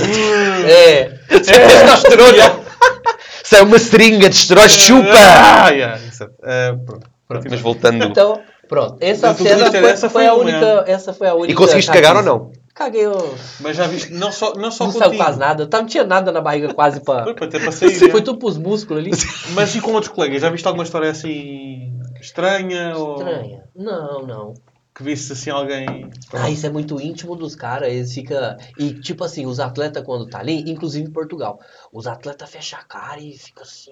É. 0.70 1.04
Testosterona. 1.40 2.52
Isso 3.46 3.56
é 3.56 3.62
uma 3.62 3.80
seringa 3.80 4.30
de 4.30 4.36
esteróides, 4.36 4.76
chupa! 4.76 5.10
Ah, 5.14 5.70
yeah. 5.70 5.98
Eh, 6.44 6.74
pronto. 6.86 7.10
Mas 7.50 7.62
voltando. 7.62 8.04
Então, 8.04 8.42
pronto. 8.68 8.98
Essa 9.00 9.34
cena 9.34 9.72
foi, 9.72 9.86
essa 9.86 10.10
foi 10.10 10.24
foi 10.24 10.28
a 10.28 10.34
uma, 10.34 10.44
única. 10.44 10.84
Essa 10.88 11.14
foi 11.14 11.28
a 11.28 11.34
única. 11.34 11.52
E 11.52 11.56
conseguiste 11.56 11.92
cagar 11.92 12.18
ou 12.18 12.24
não? 12.24 12.52
Caguei, 12.74 13.06
eu 13.06 13.36
Mas 13.60 13.76
já 13.76 13.86
viste, 13.86 14.14
não 14.14 14.32
só, 14.32 14.54
não 14.56 14.72
só 14.72 14.86
não 14.86 14.94
contigo. 14.94 15.10
saiu 15.10 15.18
quase 15.18 15.40
nada. 15.40 15.68
Tá, 15.68 15.80
não 15.80 15.86
tinha 15.86 16.06
nada 16.06 16.32
na 16.32 16.40
barriga 16.40 16.74
quase 16.74 17.02
pra. 17.02 17.24
Foi 17.24 17.34
para 17.34 17.48
ter 17.48 17.62
para 17.62 17.72
sair. 17.72 17.92
Foi 17.92 18.22
é. 18.22 18.24
tudo 18.24 18.40
pros 18.40 18.58
músculos 18.58 19.04
ali. 19.04 19.12
Mas 19.54 19.76
e 19.76 19.82
com 19.82 19.92
outros 19.92 20.14
colegas? 20.14 20.42
Já 20.42 20.50
viste 20.50 20.66
alguma 20.66 20.84
história 20.84 21.12
assim 21.12 22.00
estranha? 22.20 22.96
Ou 22.96 23.18
Estranha. 23.18 23.64
Não, 23.76 24.26
não. 24.26 24.54
Que 25.02 25.10
visse 25.10 25.34
assim 25.34 25.50
alguém. 25.50 26.10
Ah, 26.34 26.50
isso 26.50 26.66
é 26.66 26.70
muito 26.70 27.00
íntimo 27.02 27.36
dos 27.36 27.56
caras. 27.56 27.90
Eles 27.92 28.14
ficam. 28.14 28.56
E 28.78 28.94
tipo 28.94 29.24
assim, 29.24 29.46
os 29.46 29.60
atletas 29.60 30.04
quando 30.04 30.28
tá 30.28 30.40
ali, 30.40 30.64
inclusive 30.72 31.08
em 31.08 31.12
Portugal, 31.12 31.60
os 31.92 32.08
atletas 32.08 32.50
fecham 32.50 32.80
a 32.80 32.84
cara 32.84 33.20
e 33.20 33.38
fica 33.38 33.64
assim. 33.64 33.92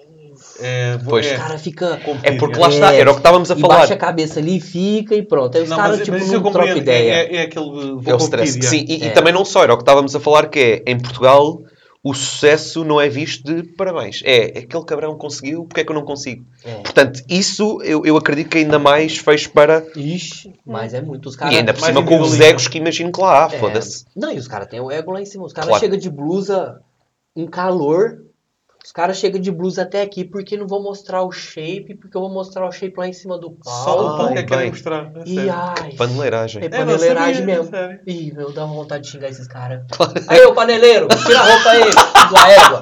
É, 0.60 0.98
Pois. 1.04 1.26
Os 1.26 1.32
é, 1.32 1.36
caras 1.36 1.60
ficam. 1.62 1.98
É 2.22 2.36
porque 2.36 2.58
lá 2.58 2.68
está, 2.68 2.94
É, 2.94 3.00
era 3.00 3.10
o 3.10 3.14
que 3.14 3.20
estávamos 3.20 3.50
a 3.50 3.54
e 3.56 3.60
falar. 3.60 3.78
baixa 3.78 3.94
a 3.94 3.98
cabeça 3.98 4.40
ali 4.40 4.56
e 4.56 4.60
fica 4.60 5.14
e 5.14 5.22
pronto. 5.22 5.56
Aí 5.56 5.64
os 5.64 5.68
caras 5.70 5.98
tipo 5.98 6.12
mas 6.12 6.30
não 6.30 6.42
trocam 6.52 6.76
ideia. 6.76 7.12
É, 7.12 7.36
é 7.36 7.42
aquele. 7.42 7.66
É 8.06 8.14
o 8.14 8.18
stress. 8.18 8.60
Sim, 8.62 8.84
e, 8.88 9.04
e 9.04 9.06
É. 9.08 9.10
também 9.10 9.32
não 9.32 9.44
só, 9.44 9.62
era 9.62 9.74
o 9.74 9.76
que 9.76 9.82
estávamos 9.82 10.14
a 10.14 10.20
falar, 10.20 10.48
que 10.48 10.82
é, 10.86 10.90
em 10.90 10.98
Portugal, 10.98 11.60
o 12.02 12.14
sucesso 12.14 12.82
não 12.82 12.98
é 13.00 13.08
visto 13.10 13.44
de 13.44 13.62
parabéns. 13.62 14.22
É, 14.24 14.58
aquele 14.60 14.84
cabrão 14.86 15.16
conseguiu, 15.18 15.64
porque 15.64 15.82
é 15.82 15.84
que 15.84 15.90
eu 15.90 15.94
não 15.94 16.04
consigo? 16.04 16.46
É. 16.64 16.76
Portanto, 16.76 17.22
isso 17.28 17.80
eu, 17.82 18.06
eu 18.06 18.16
acredito 18.16 18.48
que 18.48 18.56
ainda 18.58 18.78
mais 18.78 19.18
fez 19.18 19.46
para... 19.46 19.84
Ixi, 19.94 20.54
mas 20.64 20.94
é 20.94 21.02
muito. 21.02 21.28
Os 21.28 21.36
caras. 21.36 21.54
e 21.54 21.58
ainda 21.58 21.74
por 21.74 21.84
cima 21.84 22.02
com 22.02 22.20
os 22.20 22.40
egos 22.40 22.66
que 22.68 22.78
imagino 22.78 23.12
que 23.12 23.20
lá 23.20 23.44
há, 23.46 23.54
É. 23.54 23.58
foda-se. 23.58 24.06
Não, 24.16 24.32
e 24.32 24.38
os 24.38 24.48
caras 24.48 24.68
têm 24.68 24.80
o 24.80 24.90
ego 24.90 25.12
lá 25.12 25.20
em 25.20 25.26
cima. 25.26 25.44
Os 25.44 25.52
caras 25.52 25.68
Claro. 25.68 25.80
chegam 25.84 25.98
de 25.98 26.08
blusa, 26.08 26.80
um 27.36 27.46
calor. 27.46 28.22
Os 28.84 28.92
caras 28.92 29.18
chegam 29.18 29.40
de 29.40 29.50
blusa 29.50 29.82
até 29.82 30.00
aqui 30.02 30.24
porque 30.24 30.56
não 30.56 30.66
vou 30.66 30.82
mostrar 30.82 31.22
o 31.22 31.30
shape, 31.30 31.94
porque 32.00 32.16
eu 32.16 32.20
vou 32.22 32.30
mostrar 32.30 32.66
o 32.66 32.72
shape 32.72 32.94
lá 32.96 33.06
em 33.06 33.12
cima 33.12 33.38
do 33.38 33.56
Só 33.62 33.94
o 34.00 34.04
palco. 34.04 34.16
pau 34.16 34.32
que 34.32 34.38
é 34.38 34.42
que 34.42 34.48
querem 34.48 34.62
bem. 34.64 34.70
mostrar. 34.70 35.12
a 35.14 35.22
E 35.28 35.48
ai, 35.50 35.92
Paneleiragem. 35.96 36.62
é 36.62 36.66
É, 36.66 36.68
paneleiragem 36.70 37.34
sabia, 37.40 37.54
mesmo. 37.56 37.70
sério. 37.70 38.00
Ih, 38.06 38.32
meu, 38.34 38.52
dá 38.52 38.64
vontade 38.64 39.04
de 39.04 39.10
xingar 39.10 39.28
esses 39.28 39.46
caras. 39.46 39.82
Aí, 40.26 40.40
ô 40.44 40.54
paneleiro, 40.54 41.08
tira 41.08 41.40
a 41.40 41.54
roupa 41.54 41.70
aí, 41.70 41.82
sua 42.28 42.50
égua. 42.50 42.80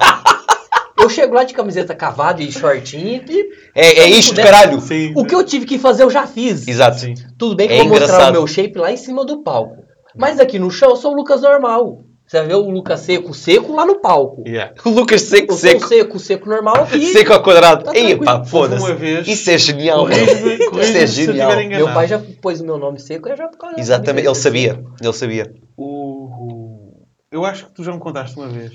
Eu 1.01 1.09
chego 1.09 1.33
lá 1.33 1.43
de 1.45 1.53
camiseta 1.53 1.95
cavada 1.95 2.41
e 2.41 2.51
shortinho 2.51 3.23
e 3.29 3.49
É, 3.75 3.99
é 4.01 4.07
isto, 4.09 4.35
caralho! 4.35 4.79
Sim. 4.81 5.13
o 5.15 5.23
que 5.25 5.33
eu 5.35 5.43
tive 5.45 5.65
que 5.65 5.77
fazer 5.79 6.03
eu 6.03 6.09
já 6.09 6.25
fiz. 6.27 6.67
Exato. 6.67 6.99
Sim. 6.99 7.13
Tudo 7.37 7.55
bem 7.55 7.67
que 7.67 7.73
É 7.73 7.77
eu 7.79 7.83
vou 7.83 7.89
mostrar 7.89 8.05
engraçado. 8.07 8.29
o 8.31 8.33
meu 8.33 8.47
shape 8.47 8.77
lá 8.77 8.91
em 8.91 8.97
cima 8.97 9.25
do 9.25 9.41
palco. 9.43 9.77
Mas 10.15 10.39
aqui 10.39 10.57
no 10.59 10.69
chão 10.71 10.89
eu 10.89 10.95
sou 10.97 11.13
o 11.13 11.15
Lucas 11.15 11.41
normal. 11.41 12.03
Você 12.29 12.37
vai 12.37 12.47
ver 12.47 12.53
o 12.57 12.69
Lucas 12.69 12.99
seco, 12.99 13.33
seco 13.33 13.73
lá 13.75 13.87
no 13.87 13.99
palco. 13.99 14.43
Yeah. 14.47 14.75
O 14.85 14.89
Lucas 14.91 15.23
seco, 15.23 15.47
sou 15.53 15.57
seco. 15.57 15.87
seco, 15.87 16.19
seco 16.19 16.47
normal 16.47 16.75
aqui. 16.85 17.07
Seco 17.07 17.33
ao 17.33 17.41
quadrado. 17.41 17.85
Tá 17.85 17.91
uma 17.91 18.45
foda-se. 18.45 19.31
Isso 19.31 19.49
é 19.49 19.57
genial, 19.57 20.07
Isso 20.11 20.97
é 20.97 21.07
genial. 21.07 21.51
Meu 21.67 21.85
pai 21.87 22.07
já 22.07 22.21
pôs 22.39 22.61
o 22.61 22.65
meu 22.65 22.77
nome 22.77 22.99
seco, 22.99 23.27
eu 23.29 23.35
já 23.35 23.47
por 23.47 23.57
causa 23.57 23.79
Exatamente, 23.79 24.27
ele 24.27 24.35
sabia. 24.35 24.83
Ele 25.01 25.13
sabia. 25.13 25.51
O, 25.75 25.85
o- 26.25 27.07
Eu 27.31 27.43
acho 27.45 27.65
que 27.65 27.73
tu 27.73 27.83
já 27.83 27.91
me 27.91 27.99
contaste 27.99 28.37
uma 28.37 28.47
vez. 28.47 28.73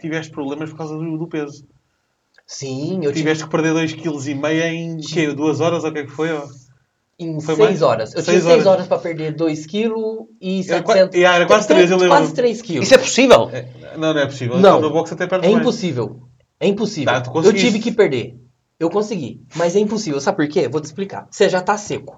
Tiveste 0.00 0.30
problemas 0.30 0.70
por 0.70 0.76
causa 0.78 0.94
do, 0.96 1.18
do 1.18 1.26
peso. 1.26 1.64
Sim, 2.46 2.98
eu 3.02 3.10
tive 3.12 3.14
Tiveste 3.14 3.44
que 3.44 3.50
perder 3.50 3.74
2,5 3.74 4.02
kg 4.40 4.66
em 4.72 4.96
quê? 4.98 5.32
duas 5.34 5.60
horas 5.60 5.82
ou 5.82 5.90
o 5.90 5.92
que 5.92 5.98
é 5.98 6.04
que 6.04 6.12
foi? 6.12 6.30
ó? 6.32 6.42
Em 7.18 7.40
Foi 7.40 7.56
6 7.56 7.68
mais? 7.68 7.82
horas. 7.82 8.14
Eu 8.14 8.22
Seis 8.22 8.38
tinha 8.42 8.54
6 8.54 8.66
horas. 8.66 8.66
horas 8.66 8.86
pra 8.86 8.98
perder 8.98 9.34
2 9.34 9.66
kg 9.66 9.92
e 10.40 10.60
Era 10.68 10.82
qua- 10.82 10.94
700... 10.94 11.14
Yeah, 11.18 11.36
era 11.36 11.46
quase 11.46 11.66
três, 11.68 11.90
eu 11.90 11.96
lembro. 11.96 12.16
Quase 12.16 12.34
3 12.34 12.62
quilos. 12.62 12.84
Isso 12.84 12.94
é 12.94 12.98
possível? 12.98 13.50
É, 13.52 13.66
não, 13.96 14.14
não 14.14 14.20
é 14.20 14.26
possível. 14.26 14.58
Não. 14.58 14.80
No 14.80 14.90
boxe 14.90 15.14
até 15.14 15.26
perde 15.26 15.46
É 15.46 15.50
mais. 15.50 15.60
impossível. 15.62 16.20
É 16.60 16.66
impossível. 16.66 17.12
Tá, 17.22 17.22
eu 17.44 17.52
tive 17.52 17.78
que 17.78 17.90
perder. 17.92 18.36
Eu 18.78 18.88
consegui. 18.90 19.42
Mas 19.56 19.74
é 19.74 19.80
impossível. 19.80 20.20
Sabe 20.20 20.36
por 20.36 20.48
quê? 20.48 20.68
Vou 20.68 20.80
te 20.80 20.84
explicar. 20.84 21.26
Você 21.30 21.48
já 21.48 21.60
tá 21.60 21.76
seco. 21.76 22.16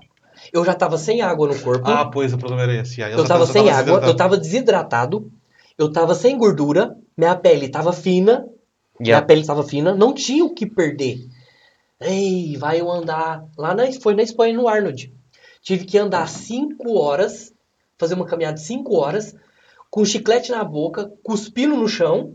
Eu 0.53 0.65
já 0.65 0.75
tava 0.75 0.97
sem 0.99 1.21
água 1.23 1.49
no 1.49 1.59
corpo. 1.59 1.89
Ah, 1.91 2.07
pois, 2.07 2.33
o 2.33 2.39
problema 2.39 2.63
era 2.63 2.81
esse. 2.83 3.01
Ele 3.01 3.15
eu 3.15 3.19
já 3.19 3.25
tava 3.25 3.47
já 3.47 3.53
sem 3.53 3.63
água, 3.63 3.75
desidratado. 3.77 4.07
eu 4.11 4.17
tava 4.17 4.37
desidratado, 4.39 5.31
eu 5.79 5.93
tava 5.93 6.15
sem 6.15 6.37
gordura, 6.37 6.95
minha 7.17 7.35
pele 7.37 7.69
tava 7.69 7.93
fina, 7.93 8.45
minha 8.99 9.13
Yeah. 9.17 9.27
pele 9.27 9.45
tava 9.45 9.63
fina, 9.63 9.95
não 9.95 10.13
tinha 10.15 10.45
o 10.45 10.55
que 10.55 10.67
perder. 10.67 11.19
Ei, 12.01 12.57
vai 12.57 12.81
eu 12.81 12.91
andar. 12.91 13.45
Lá 13.59 13.75
na, 13.75 13.91
foi 14.01 14.15
na 14.15 14.23
Espanha, 14.23 14.55
no 14.55 14.69
Arnold. 14.69 15.13
Tive 15.63 15.85
que 15.85 15.99
andar 15.99 16.27
5 16.29 16.99
horas, 16.99 17.53
fazer 17.99 18.15
uma 18.15 18.25
caminhada 18.27 18.55
de 18.55 18.63
5 18.63 18.95
horas, 18.97 19.35
com 19.91 20.05
chiclete 20.05 20.51
na 20.51 20.65
boca, 20.65 21.11
cuspindo 21.23 21.77
no 21.77 21.89
chão. 21.89 22.35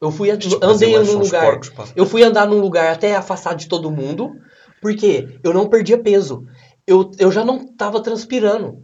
Eu 0.00 0.10
fui 0.10 0.30
Estes 0.30 0.52
andei 0.54 0.58
brasileiros 0.94 1.08
num 1.14 1.18
lugar. 1.20 1.44
porcos. 1.44 1.92
Eu 1.96 2.06
fui 2.06 2.22
andar 2.22 2.46
num 2.46 2.60
lugar 2.60 2.92
até 2.92 3.14
afastado 3.16 3.58
de 3.58 3.68
todo 3.68 3.90
mundo, 3.90 4.32
porque 4.80 5.38
eu 5.42 5.52
não 5.52 5.68
perdia 5.68 5.98
peso. 5.98 6.44
Eu, 6.86 7.10
eu 7.18 7.30
já 7.30 7.44
não 7.44 7.66
tava 7.66 8.00
transpirando. 8.00 8.82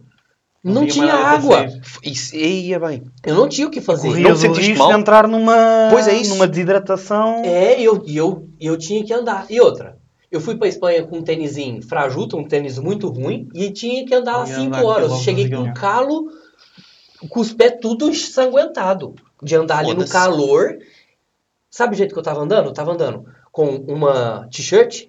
Não, 0.62 0.74
Não 0.82 0.86
tinha 0.86 1.14
água. 1.14 1.66
Isso 2.02 2.34
é 2.34 2.78
bem. 2.78 3.04
Eu 3.24 3.34
não 3.36 3.48
tinha 3.48 3.66
o 3.66 3.70
que 3.70 3.80
fazer. 3.80 4.08
Não 4.08 4.14
Corrias 4.14 4.40
te 4.40 4.48
o 4.48 4.52
risco 4.52 4.78
mal? 4.78 4.88
de 4.92 5.00
entrar 5.00 5.28
numa, 5.28 5.88
Pois 5.90 6.08
é 6.08 6.14
isso. 6.14 6.30
numa 6.34 6.46
desidratação. 6.48 7.42
É, 7.44 7.80
eu, 7.80 8.02
e 8.06 8.16
eu, 8.16 8.47
e 8.60 8.66
eu 8.66 8.76
tinha 8.76 9.04
que 9.04 9.12
andar. 9.12 9.46
E 9.48 9.60
outra, 9.60 9.98
eu 10.30 10.40
fui 10.40 10.56
pra 10.56 10.68
Espanha 10.68 11.04
com 11.04 11.18
um 11.18 11.22
tênisinho 11.22 11.82
frajuto, 11.82 12.36
um 12.36 12.44
tênis 12.44 12.78
muito 12.78 13.08
ruim, 13.08 13.48
e 13.54 13.70
tinha 13.70 14.04
que 14.04 14.14
andar 14.14 14.38
lá 14.38 14.48
Ia 14.48 14.54
5 14.54 14.66
andar 14.66 14.84
horas. 14.84 15.12
Cheguei 15.20 15.48
com 15.48 15.56
um 15.56 15.74
calo, 15.74 16.30
com 17.28 17.40
os 17.40 17.52
pés 17.52 17.78
tudo 17.80 18.08
ensanguentado. 18.08 19.14
De 19.42 19.54
andar 19.54 19.78
ali 19.78 19.94
no 19.94 20.08
calor. 20.08 20.78
Sabe 21.70 21.94
o 21.94 21.96
jeito 21.96 22.12
que 22.12 22.18
eu 22.18 22.24
tava 22.24 22.40
andando? 22.40 22.66
Eu 22.66 22.72
tava 22.72 22.92
andando 22.92 23.24
com 23.52 23.76
uma 23.88 24.48
t-shirt, 24.50 25.08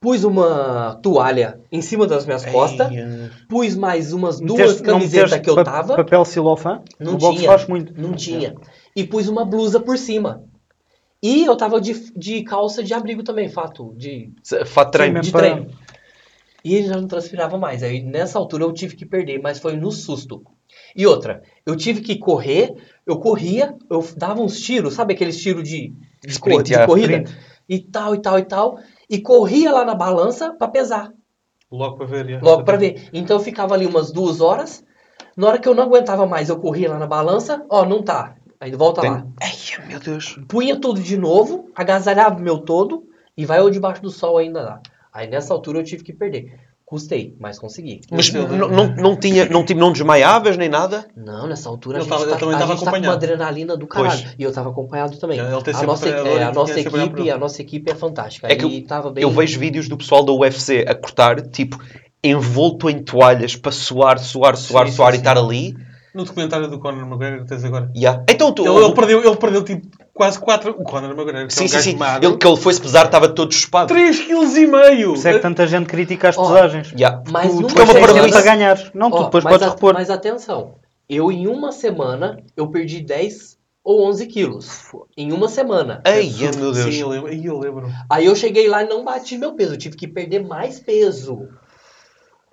pus 0.00 0.24
uma 0.24 0.98
toalha 1.02 1.60
em 1.70 1.82
cima 1.82 2.06
das 2.06 2.24
minhas 2.24 2.44
costas, 2.46 2.90
Ei, 2.90 3.30
pus 3.48 3.76
mais 3.76 4.12
umas 4.12 4.40
duas 4.40 4.80
camisetas 4.80 5.40
que 5.40 5.50
eu 5.50 5.62
tava. 5.62 5.96
Papel 5.96 6.24
silofã? 6.24 6.82
Não 6.98 7.12
no 7.12 7.18
tinha. 7.18 7.50
faz 7.50 7.66
muito. 7.66 8.00
Não 8.00 8.12
tinha. 8.14 8.54
E 8.96 9.04
pus 9.04 9.28
uma 9.28 9.44
blusa 9.44 9.78
por 9.78 9.98
cima. 9.98 10.44
E 11.22 11.44
eu 11.44 11.56
tava 11.56 11.80
de, 11.80 12.12
de 12.16 12.42
calça 12.44 12.82
de 12.82 12.94
abrigo 12.94 13.22
também, 13.22 13.48
fato, 13.48 13.94
de, 13.96 14.32
Fato 14.66 14.90
treino. 14.90 15.20
De 15.20 15.30
Para- 15.30 15.50
treino. 15.54 15.70
E 16.64 16.74
ele 16.74 16.88
já 16.88 16.96
não 16.96 17.06
transpirava 17.08 17.56
mais. 17.58 17.82
Aí 17.82 18.02
nessa 18.02 18.38
altura 18.38 18.64
eu 18.64 18.72
tive 18.72 18.94
que 18.96 19.06
perder, 19.06 19.40
mas 19.40 19.58
foi 19.58 19.76
no 19.76 19.90
susto. 19.90 20.42
E 20.94 21.06
outra, 21.06 21.42
eu 21.66 21.74
tive 21.76 22.00
que 22.00 22.16
correr, 22.16 22.74
eu 23.06 23.18
corria, 23.18 23.74
eu 23.90 24.06
dava 24.16 24.40
uns 24.40 24.60
tiros, 24.60 24.94
sabe 24.94 25.14
aqueles 25.14 25.40
tiros 25.40 25.62
de, 25.68 25.88
de, 26.22 26.30
Sprint, 26.32 26.54
cor- 26.56 26.62
de 26.62 26.72
yeah, 26.72 26.86
corrida? 26.86 27.12
sprint. 27.22 27.38
E 27.68 27.78
tal, 27.80 28.14
e 28.14 28.18
tal, 28.18 28.38
e 28.38 28.42
tal. 28.44 28.78
E 29.08 29.20
corria 29.20 29.72
lá 29.72 29.84
na 29.84 29.94
balança 29.94 30.52
pra 30.52 30.68
pesar. 30.68 31.12
Logo 31.70 31.96
para 31.96 32.06
ver. 32.06 32.42
Logo 32.42 32.64
pra 32.64 32.76
ver. 32.76 33.08
Então 33.12 33.36
eu 33.36 33.42
ficava 33.42 33.74
ali 33.74 33.86
umas 33.86 34.10
duas 34.12 34.40
horas. 34.40 34.84
Na 35.36 35.46
hora 35.48 35.58
que 35.58 35.68
eu 35.68 35.74
não 35.74 35.84
aguentava 35.84 36.26
mais, 36.26 36.48
eu 36.48 36.58
corria 36.58 36.90
lá 36.90 36.98
na 36.98 37.06
balança. 37.06 37.64
Ó, 37.70 37.84
não 37.86 38.02
tá. 38.02 38.34
Aí 38.60 38.72
volta 38.72 39.00
lá. 39.02 39.22
Tem- 39.22 39.32
Ai, 39.40 39.86
meu 39.88 39.98
Deus. 39.98 40.38
Punha 40.46 40.78
tudo 40.78 41.00
de 41.00 41.16
novo, 41.16 41.70
agasalhava 41.74 42.36
o 42.36 42.40
meu 42.42 42.58
todo 42.58 43.04
e 43.36 43.46
vai 43.46 43.58
eu 43.58 43.70
debaixo 43.70 44.02
do 44.02 44.10
sol 44.10 44.36
ainda 44.36 44.60
lá. 44.62 44.80
Aí 45.12 45.26
nessa 45.28 45.54
altura 45.54 45.78
eu 45.78 45.84
tive 45.84 46.04
que 46.04 46.12
perder. 46.12 46.58
Custei, 46.84 47.36
mas 47.38 47.56
consegui. 47.56 48.00
Mas 48.10 48.32
não, 48.32 48.48
não, 48.48 48.68
não, 48.96 49.16
tinha, 49.16 49.48
não, 49.48 49.64
tinha, 49.64 49.78
não 49.78 49.92
desmaiavas 49.92 50.56
nem 50.56 50.68
nada? 50.68 51.06
Não, 51.16 51.46
nessa 51.46 51.68
altura 51.68 51.98
a 51.98 52.00
Ele 52.00 52.10
gente, 52.10 52.18
tava- 52.18 52.30
tá, 52.32 52.36
também 52.36 52.56
a 52.56 52.66
gente 52.66 52.84
tá 52.84 52.90
com 53.00 53.10
adrenalina 53.10 53.76
do 53.76 53.86
caralho. 53.86 54.20
Pois. 54.20 54.34
E 54.36 54.42
eu 54.42 54.52
tava 54.52 54.70
acompanhado 54.70 55.16
também. 55.16 55.38
Tem 55.38 55.46
A 55.46 55.82
nossa, 55.84 56.08
é, 56.08 56.36
e 56.38 56.42
a 56.42 56.52
nossa 56.52 56.80
equipe, 56.80 57.30
a 57.30 57.38
nossa 57.38 57.62
equipe 57.62 57.90
é 57.92 57.94
fantástica. 57.94 58.48
É 58.48 58.56
que 58.56 58.64
Aí 58.66 58.82
tava 58.82 59.12
bem. 59.12 59.22
Eu 59.22 59.30
vejo 59.30 59.60
vídeos 59.60 59.88
do 59.88 59.96
pessoal 59.96 60.24
da 60.24 60.32
UFC 60.32 60.84
a 60.86 60.92
cortar, 60.94 61.40
tipo, 61.42 61.78
envolto 62.24 62.90
em 62.90 63.00
toalhas 63.02 63.54
para 63.54 63.70
suar, 63.70 64.18
suar, 64.18 64.56
suar, 64.56 64.86
Sim, 64.88 64.92
suar 64.92 65.12
sim, 65.12 65.18
e 65.18 65.20
estar 65.20 65.38
ali. 65.38 65.76
No 66.14 66.24
documentário 66.24 66.68
do 66.68 66.78
Conor 66.78 67.06
McGregor 67.06 67.40
que 67.42 67.46
tens 67.48 67.64
agora. 67.64 67.90
Yeah. 67.96 68.24
Então 68.28 68.52
tu. 68.52 68.66
Ele, 68.66 68.84
ele 68.84 68.94
perdeu, 68.94 69.24
ele 69.24 69.36
perdeu 69.36 69.62
tipo 69.62 69.86
quase 70.12 70.38
4. 70.40 70.70
O 70.72 70.82
Conor 70.84 71.10
McGregor, 71.10 71.46
que 71.46 71.52
é 71.52 71.56
Sim, 71.56 71.64
um 71.64 71.68
sim, 71.68 71.80
sim. 71.80 71.96
magro. 71.96 72.28
Ele 72.28 72.36
que 72.36 72.46
ele 72.46 72.56
foi-se 72.56 72.80
pesar 72.80 73.06
estava 73.06 73.28
todo 73.28 73.52
chupado. 73.52 73.94
3,5 73.94 74.26
kg! 74.26 75.04
Por 75.06 75.16
isso 75.16 75.28
é 75.28 75.32
que 75.34 75.38
tanta 75.38 75.66
gente 75.66 75.86
critica 75.86 76.28
as 76.30 76.36
Ó, 76.38 76.46
pesagens. 76.48 76.92
Yeah. 76.92 77.22
Mas 77.30 77.50
Tu- 77.54 77.66
tu 77.68 77.80
é 77.80 77.84
uma 77.84 78.28
para 78.28 78.42
ganhar. 78.42 78.90
Não, 78.94 79.10
tu 79.10 79.16
Ó, 79.16 79.24
depois 79.24 79.44
podes 79.44 79.62
a- 79.66 79.70
repor. 79.70 79.94
Mas 79.94 80.10
atenção, 80.10 80.74
eu 81.08 81.30
em 81.30 81.46
uma 81.46 81.70
semana 81.72 82.42
eu 82.56 82.66
perdi 82.68 83.00
10 83.00 83.56
ou 83.84 84.06
11 84.08 84.26
quilos. 84.26 84.90
Em 85.16 85.32
uma 85.32 85.48
semana. 85.48 86.02
Ai, 86.04 86.28
meu 86.38 86.72
Deus. 86.72 86.76
Sim, 86.94 87.00
eu 87.00 87.08
lembro. 87.08 87.30
Aí 87.30 87.46
eu 87.46 87.58
lembro. 87.58 87.88
Aí 88.10 88.26
eu 88.26 88.34
cheguei 88.36 88.68
lá 88.68 88.82
e 88.82 88.88
não 88.88 89.04
bati 89.04 89.38
meu 89.38 89.54
peso, 89.54 89.74
eu 89.74 89.78
tive 89.78 89.96
que 89.96 90.06
perder 90.08 90.44
mais 90.44 90.78
peso. 90.80 91.48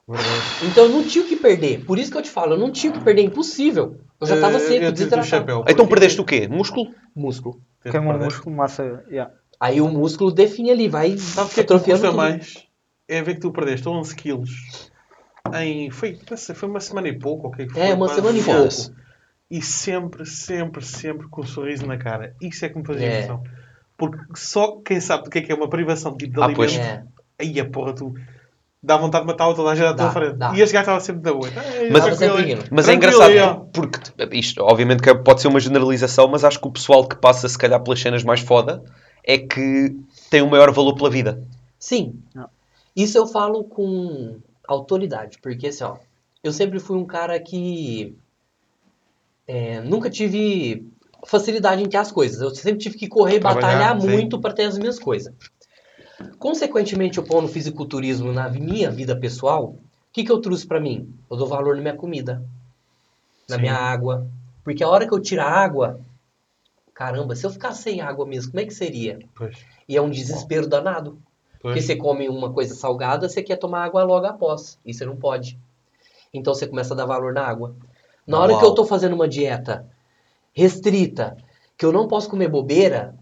Verdade. 0.07 0.41
Então 0.71 0.85
eu 0.85 0.89
não 0.91 1.03
tinha 1.03 1.23
o 1.23 1.27
que 1.27 1.35
perder. 1.35 1.83
Por 1.83 1.99
isso 1.99 2.09
que 2.11 2.17
eu 2.17 2.21
te 2.21 2.29
falo, 2.29 2.53
eu 2.53 2.57
não 2.59 2.71
tinha 2.71 2.91
o 2.91 2.95
que 2.97 3.03
perder, 3.03 3.21
é 3.23 3.25
impossível. 3.25 3.99
Eu 4.21 4.27
já 4.27 4.39
tava 4.39 4.55
Eh, 4.57 4.59
seco, 4.59 4.85
o 4.85 4.91
desidratado. 4.91 5.27
chapéu. 5.27 5.65
Então 5.67 5.85
perdeste 5.87 6.21
o 6.21 6.25
quê? 6.25 6.47
Músculo? 6.47 6.91
Músculo. 7.15 7.55
O 7.55 7.83
Perdeste. 7.83 8.07
músculo, 8.23 8.55
massa. 8.55 9.03
yeah. 9.09 9.31
Aí 9.59 9.81
o 9.81 9.87
músculo 9.89 10.31
define 10.31 10.71
ali, 10.71 10.87
vai 10.87 11.17
Sabe 11.17 11.49
o 11.51 11.53
que 11.53 11.59
é 11.59 11.63
que 11.63 11.73
atrofiando 11.73 12.01
custa 12.01 12.07
tudo. 12.07 12.17
mais? 12.17 12.67
É 13.07 13.21
ver 13.21 13.35
que 13.35 13.41
tu 13.41 13.51
perdeste 13.51 13.87
11 13.89 14.15
quilos 14.15 14.91
em. 15.61 15.89
Foi, 15.91 16.17
foi 16.55 16.69
uma 16.69 16.79
semana 16.79 17.07
e 17.07 17.17
pouco, 17.17 17.47
ok? 17.47 17.67
Foi 17.69 17.81
É, 17.81 17.93
uma 17.93 18.07
semana 18.09 18.37
e 18.37 18.43
pouco. 18.43 18.73
E 19.49 19.61
sempre, 19.61 20.25
sempre, 20.25 20.83
sempre 20.85 21.27
com 21.29 21.41
um 21.41 21.45
sorriso 21.45 21.85
na 21.87 21.97
cara. 21.97 22.35
Isso 22.41 22.65
é 22.65 22.69
que 22.69 22.77
me 22.77 22.85
fazia 22.85 23.07
É. 23.07 23.13
impressão. 23.15 23.43
Porque 23.97 24.19
só 24.35 24.77
quem 24.81 24.99
sabe 24.99 25.27
o 25.27 25.29
que 25.29 25.39
é 25.39 25.41
que 25.41 25.51
é 25.51 25.55
uma 25.55 25.69
privação 25.69 26.11
de 26.11 26.25
tipo 26.25 26.33
de 26.35 26.41
Ah, 26.41 26.45
alimento. 26.45 26.57
pois. 26.57 26.77
É. 26.77 27.03
Aí 27.39 27.59
a 27.59 27.65
porra, 27.65 27.93
tu 27.95 28.13
dá 28.81 28.97
vontade 28.97 29.25
de 29.25 29.31
matar 29.31 29.53
toda 29.53 29.71
a 29.71 29.75
gente 29.75 29.87
à 29.87 29.93
tua 29.93 30.11
frente. 30.11 30.35
dá. 30.35 30.53
E 30.55 30.61
este 30.61 30.73
gajo 30.73 30.83
estava 30.83 30.99
sempre 30.99 31.21
da 31.21 31.33
boa. 31.33 31.49
Mas- 31.91 32.03
sempre 32.03 32.17
tranquilo, 32.17 32.49
indo. 32.49 32.65
Mas 32.71 32.87
é 32.87 32.91
tranquilo, 32.91 33.13
engraçado, 33.13 33.31
yeah. 33.31 33.61
porque 33.73 33.99
isto, 34.37 34.63
obviamente, 34.63 35.01
que 35.01 35.13
pode 35.15 35.41
ser 35.41 35.47
uma 35.47 35.59
generalização, 35.59 36.27
mas 36.27 36.43
acho 36.43 36.59
que 36.59 36.67
o 36.67 36.71
pessoal 36.71 37.07
que 37.07 37.15
passa, 37.15 37.47
se 37.47 37.57
calhar, 37.57 37.81
pelas 37.81 37.99
cenas 37.99 38.23
mais 38.23 38.39
foda 38.39 38.83
é 39.23 39.37
que 39.37 39.95
tem 40.29 40.41
um 40.41 40.49
maior 40.49 40.71
valor 40.71 40.95
pela 40.95 41.09
vida. 41.09 41.43
Sim. 41.79 42.19
Não. 42.33 42.49
Isso 42.95 43.17
eu 43.17 43.27
falo 43.27 43.63
com 43.63 44.37
autoridade, 44.67 45.37
porque 45.41 45.67
assim, 45.67 45.83
ó, 45.83 45.97
eu 46.43 46.51
sempre 46.51 46.79
fui 46.79 46.97
um 46.97 47.05
cara 47.05 47.39
que 47.39 48.15
é, 49.47 49.81
nunca 49.81 50.09
tive 50.09 50.85
facilidade 51.25 51.81
em 51.81 51.89
ter 51.89 51.97
as 51.97 52.11
coisas. 52.11 52.41
Eu 52.41 52.49
sempre 52.55 52.79
tive 52.79 52.97
que 52.97 53.07
correr, 53.07 53.39
batalhar 53.39 53.99
sim. 53.99 54.07
muito 54.07 54.39
para 54.39 54.53
ter 54.53 54.63
as 54.63 54.77
minhas 54.77 54.97
coisas. 54.97 55.33
Consequentemente, 56.39 57.17
eu 57.17 57.41
no 57.41 57.47
fisiculturismo 57.47 58.31
na 58.31 58.49
minha 58.49 58.89
vida 58.89 59.15
pessoal, 59.15 59.65
o 59.65 59.79
que, 60.11 60.23
que 60.23 60.31
eu 60.31 60.41
trouxe 60.41 60.65
para 60.65 60.79
mim? 60.79 61.13
Eu 61.29 61.37
dou 61.37 61.47
valor 61.47 61.75
na 61.75 61.81
minha 61.81 61.95
comida, 61.95 62.43
na 63.47 63.55
Sim. 63.55 63.61
minha 63.61 63.75
água. 63.75 64.27
Porque 64.63 64.83
a 64.83 64.89
hora 64.89 65.07
que 65.07 65.13
eu 65.13 65.19
tiro 65.19 65.41
a 65.41 65.45
água, 65.45 65.99
caramba, 66.93 67.35
se 67.35 67.45
eu 67.45 67.51
ficar 67.51 67.73
sem 67.73 68.01
água 68.01 68.25
mesmo, 68.25 68.51
como 68.51 68.61
é 68.61 68.65
que 68.65 68.73
seria? 68.73 69.19
E 69.87 69.95
é 69.95 70.01
um 70.01 70.09
desespero 70.09 70.67
danado. 70.67 71.21
Porque 71.53 71.79
pois. 71.79 71.85
você 71.85 71.95
come 71.95 72.27
uma 72.29 72.51
coisa 72.51 72.73
salgada, 72.75 73.29
você 73.29 73.43
quer 73.43 73.57
tomar 73.57 73.83
água 73.83 74.03
logo 74.03 74.25
após. 74.25 74.79
E 74.85 74.93
você 74.93 75.05
não 75.05 75.15
pode. 75.15 75.59
Então 76.33 76.53
você 76.53 76.67
começa 76.67 76.93
a 76.93 76.97
dar 76.97 77.05
valor 77.05 77.33
na 77.33 77.45
água. 77.45 77.75
Na 78.25 78.39
hora 78.39 78.53
Uau. 78.53 78.59
que 78.59 78.65
eu 78.65 78.73
tô 78.73 78.85
fazendo 78.85 79.13
uma 79.13 79.27
dieta 79.27 79.87
restrita, 80.57 81.37
que 81.77 81.85
eu 81.85 81.91
não 81.91 82.07
posso 82.07 82.27
comer 82.27 82.49
bobeira, 82.49 83.15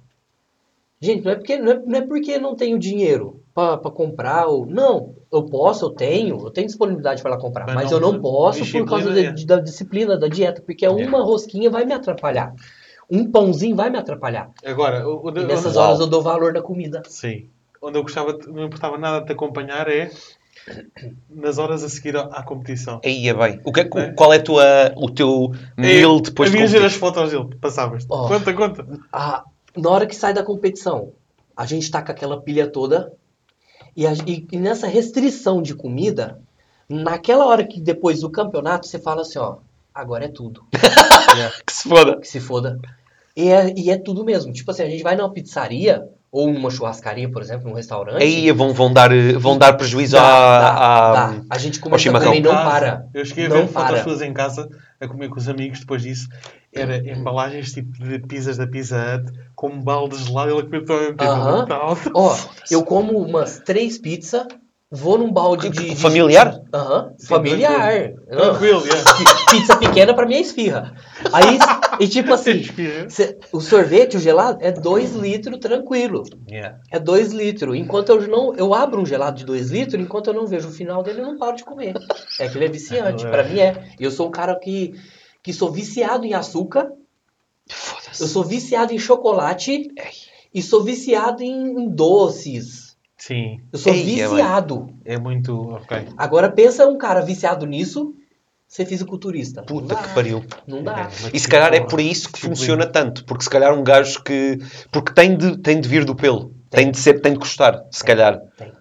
gente, 1.05 1.23
não 1.23 1.31
é 1.31 1.35
porque 1.35 1.57
não 1.57 1.71
é, 1.71 1.79
não 1.85 1.95
é 1.99 2.01
porque 2.01 2.37
não 2.37 2.55
tenho 2.55 2.77
dinheiro 2.77 3.41
para 3.53 3.77
comprar 3.89 4.47
ou 4.47 4.65
não, 4.65 5.15
eu 5.31 5.43
posso, 5.43 5.85
eu 5.85 5.89
tenho, 5.91 6.37
eu 6.45 6.49
tenho 6.51 6.67
disponibilidade 6.67 7.21
para 7.21 7.37
comprar, 7.37 7.65
Mas 7.67 7.75
mas, 7.75 7.91
não- 7.91 7.97
eu 7.99 8.01
não 8.11 8.19
posso 8.19 8.69
por 8.69 8.85
causa 8.85 9.17
é. 9.17 9.31
de- 9.31 9.45
da 9.45 9.59
disciplina 9.61 10.17
da 10.17 10.27
dieta, 10.27 10.61
porque 10.61 10.85
uma 10.87 11.23
rosquinha 11.23 11.69
vai 11.69 11.85
me 11.85 11.93
atrapalhar. 11.93 12.53
Um 13.09 13.31
pãozinho 13.31 13.75
vai 13.75 13.89
me 13.89 13.97
atrapalhar. 13.97 14.49
Agora, 14.65 15.07
o, 15.07 15.25
o, 15.25 15.29
E 15.37 15.43
nessas 15.45 15.75
Uau. 15.75 15.85
horas 15.87 15.99
eu 16.01 16.07
dou 16.07 16.21
valor 16.21 16.51
na 16.53 16.61
comida. 16.61 17.01
Sim. 17.07 17.47
Onde 17.81 17.97
eu 17.97 18.01
gostava, 18.03 18.37
não 18.47 18.65
importava 18.65 18.97
nada 18.97 19.19
de 19.21 19.27
te 19.27 19.31
acompanhar 19.33 19.87
é 19.87 20.09
nas 21.29 21.57
horas 21.57 21.83
a 21.83 21.89
seguir 21.89 22.17
à, 22.17 22.41
competição. 22.43 22.99
Aí 23.05 23.27
é 23.27 23.33
bem. 23.33 23.59
O 23.63 23.71
que 23.71 23.81
é, 23.81 23.83
É. 23.95 24.11
Qual 24.13 24.33
é 24.33 24.39
tua, 24.39 24.63
o 24.97 25.09
teu 25.11 25.51
meal 25.77 26.19
depois 26.19 26.49
de 26.51 26.57
Havia 26.57 26.79
ver 26.79 26.85
as 26.85 26.93
fotos 26.95 27.29
dele, 27.31 27.55
passavas. 27.61 28.05
Oh. 28.09 28.27
Conta, 28.27 28.53
conta. 28.53 28.87
a- 29.13 29.43
na 29.77 29.89
hora 29.89 30.05
que 30.07 30.15
sai 30.15 30.33
da 30.33 30.43
competição, 30.43 31.13
a 31.55 31.65
gente 31.65 31.89
tá 31.89 32.01
com 32.01 32.11
aquela 32.11 32.41
pilha 32.41 32.67
toda 32.67 33.13
e, 33.95 34.05
a- 34.05 34.13
e- 34.25 34.47
e 34.51 34.57
nessa 34.57 34.87
restrição 34.87 35.61
de 35.61 35.73
comida, 35.75 36.41
naquela 36.89 37.45
hora 37.45 37.65
que 37.65 37.79
depois 37.79 38.21
do 38.21 38.29
campeonato, 38.29 38.87
você 38.87 38.99
fala 38.99 39.21
assim, 39.21 39.39
ó, 39.39 39.57
agora 39.93 40.25
é 40.25 40.29
tudo, 40.29 40.63
Que 41.65 41.73
se 41.73 41.89
foda. 41.89 42.19
que 42.19 42.27
se 42.27 42.39
foda. 42.39 42.79
E 43.35 43.49
é, 43.49 43.73
e 43.77 43.89
é 43.89 43.97
tudo 43.97 44.23
mesmo. 44.23 44.53
Tipo 44.53 44.71
assim, 44.71 44.83
a 44.83 44.89
gente 44.89 45.03
vai 45.03 45.15
numa 45.15 45.31
pizzaria 45.31 46.07
ou 46.35 46.51
numa 46.51 46.69
churrascaria, 46.69 47.31
por 47.31 47.41
exemplo, 47.41 47.69
num 47.69 47.73
restaurante. 47.75 48.21
Aí 48.21 48.51
vão, 48.51 48.73
vão, 48.73 48.91
dar, 48.91 49.09
vão 49.39 49.57
dar 49.57 49.71
prejuízo 49.71 50.17
dá, 50.17 50.21
à, 50.21 50.59
dá, 50.59 50.69
à- 50.69 51.13
dá. 51.31 51.41
A 51.49 51.57
gente 51.57 51.79
começa 51.79 52.09
a 52.09 52.35
e 52.35 52.41
não 52.41 52.51
Casa. 52.51 52.69
para. 52.69 53.05
Eu 53.13 53.23
cheguei 53.23 53.45
a 53.45 53.49
Não 53.49 53.55
ver 53.55 53.67
para. 53.69 54.03
suas 54.03 54.21
em 54.21 54.33
casa 54.33 54.67
a 54.99 55.07
comer 55.07 55.29
com 55.29 55.37
os 55.37 55.47
amigos 55.47 55.79
depois 55.79 56.01
disso. 56.01 56.27
Era 56.73 56.97
embalagens 57.09 57.71
tipo 57.71 57.97
de 58.03 58.19
pizzas 58.19 58.57
da 58.57 58.67
Pizza 58.67 58.97
Hut 59.23 59.31
com 59.55 59.69
um 59.69 59.81
balde 59.81 60.17
gelado 60.21 60.49
e 60.49 60.51
ela 60.51 60.63
todo 60.85 60.97
ao 60.97 60.99
mesmo 61.03 61.15
tempo. 61.15 61.31
Aham. 61.31 61.65
Tal. 61.67 61.97
Ó, 62.13 62.35
eu 62.69 62.83
como 62.83 63.17
umas 63.17 63.59
três 63.59 63.97
pizzas, 63.97 64.45
Vou 64.95 65.17
num 65.17 65.31
balde 65.31 65.69
de. 65.69 65.89
de- 65.89 65.95
Familiar? 65.95 66.61
Aham, 66.73 67.13
Sim, 67.17 67.27
familiar. 67.27 68.13
Não, 68.29 68.37
Tranquilo, 68.37 68.83
yeah. 68.85 69.03
Pizza 69.51 69.77
pequena 69.77 70.13
pra 70.13 70.25
mim 70.25 70.35
é 70.35 70.41
esfirra. 70.41 70.95
Aí, 71.33 71.57
e 71.99 72.07
tipo 72.07 72.31
assim, 72.33 72.63
cê- 73.09 73.37
o 73.51 73.59
sorvete, 73.59 74.17
o 74.17 74.19
gelado, 74.19 74.59
é 74.61 74.71
2 74.71 75.13
litros 75.15 75.57
tranquilo. 75.59 76.23
Yeah. 76.49 76.79
É 76.91 76.99
2 76.99 77.31
litros. 77.31 77.75
Enquanto 77.77 78.09
eu 78.09 78.27
não. 78.27 78.55
Eu 78.55 78.73
abro 78.73 79.01
um 79.01 79.05
gelado 79.05 79.37
de 79.37 79.45
2 79.45 79.69
litros, 79.71 80.01
enquanto 80.01 80.27
eu 80.27 80.33
não 80.33 80.47
vejo 80.47 80.69
o 80.69 80.71
final 80.71 81.03
dele, 81.03 81.21
eu 81.21 81.25
não 81.25 81.37
paro 81.37 81.55
de 81.57 81.63
comer. 81.63 81.93
É 82.39 82.47
que 82.47 82.57
ele 82.57 82.65
é 82.65 82.69
viciante. 82.69 83.23
Pra 83.25 83.43
mim 83.43 83.59
é. 83.59 83.89
Eu 83.99 84.11
sou 84.11 84.27
um 84.27 84.31
cara 84.31 84.55
que, 84.59 84.93
que 85.43 85.51
sou 85.53 85.71
viciado 85.71 86.25
em 86.25 86.33
açúcar, 86.33 86.89
eu 88.19 88.27
sou 88.27 88.43
viciado 88.43 88.93
em 88.93 88.99
chocolate 88.99 89.87
e 90.53 90.61
sou 90.61 90.83
viciado 90.83 91.43
em, 91.43 91.79
em 91.79 91.89
doces. 91.89 92.84
Sim, 93.17 93.61
Eu 93.71 93.79
sou 93.79 93.93
Ei, 93.93 94.01
é, 94.21 94.27
viciado. 94.27 94.89
é 95.05 95.17
muito. 95.17 95.55
Ok. 95.71 96.07
Agora 96.17 96.51
pensa 96.51 96.85
um 96.85 96.97
cara 96.97 97.21
viciado 97.21 97.65
nisso, 97.65 98.13
ser 98.67 98.85
fisiculturista. 98.85 99.63
Puta 99.63 99.95
que 99.95 100.13
pariu. 100.13 100.43
Não 100.67 100.83
dá. 100.83 101.09
E 101.33 101.39
se 101.39 101.47
calhar 101.47 101.73
é 101.73 101.79
por 101.79 102.01
isso 102.01 102.29
que 102.31 102.39
funciona 102.39 102.85
tanto. 102.85 103.23
Porque 103.25 103.43
se 103.43 103.49
calhar 103.49 103.73
um 103.73 103.83
gajo 103.83 104.21
que. 104.23 104.59
Porque 104.91 105.13
tem 105.13 105.37
de, 105.37 105.57
tem 105.57 105.79
de 105.79 105.87
vir 105.87 106.03
do 106.03 106.15
pelo. 106.15 106.53
Tem, 106.69 106.91
de 106.91 106.97
ser, 106.97 107.21
tem 107.21 107.31
de 107.33 107.39
custar, 107.39 107.85
se 107.89 108.03
calhar. 108.03 108.37
Tem. 108.57 108.73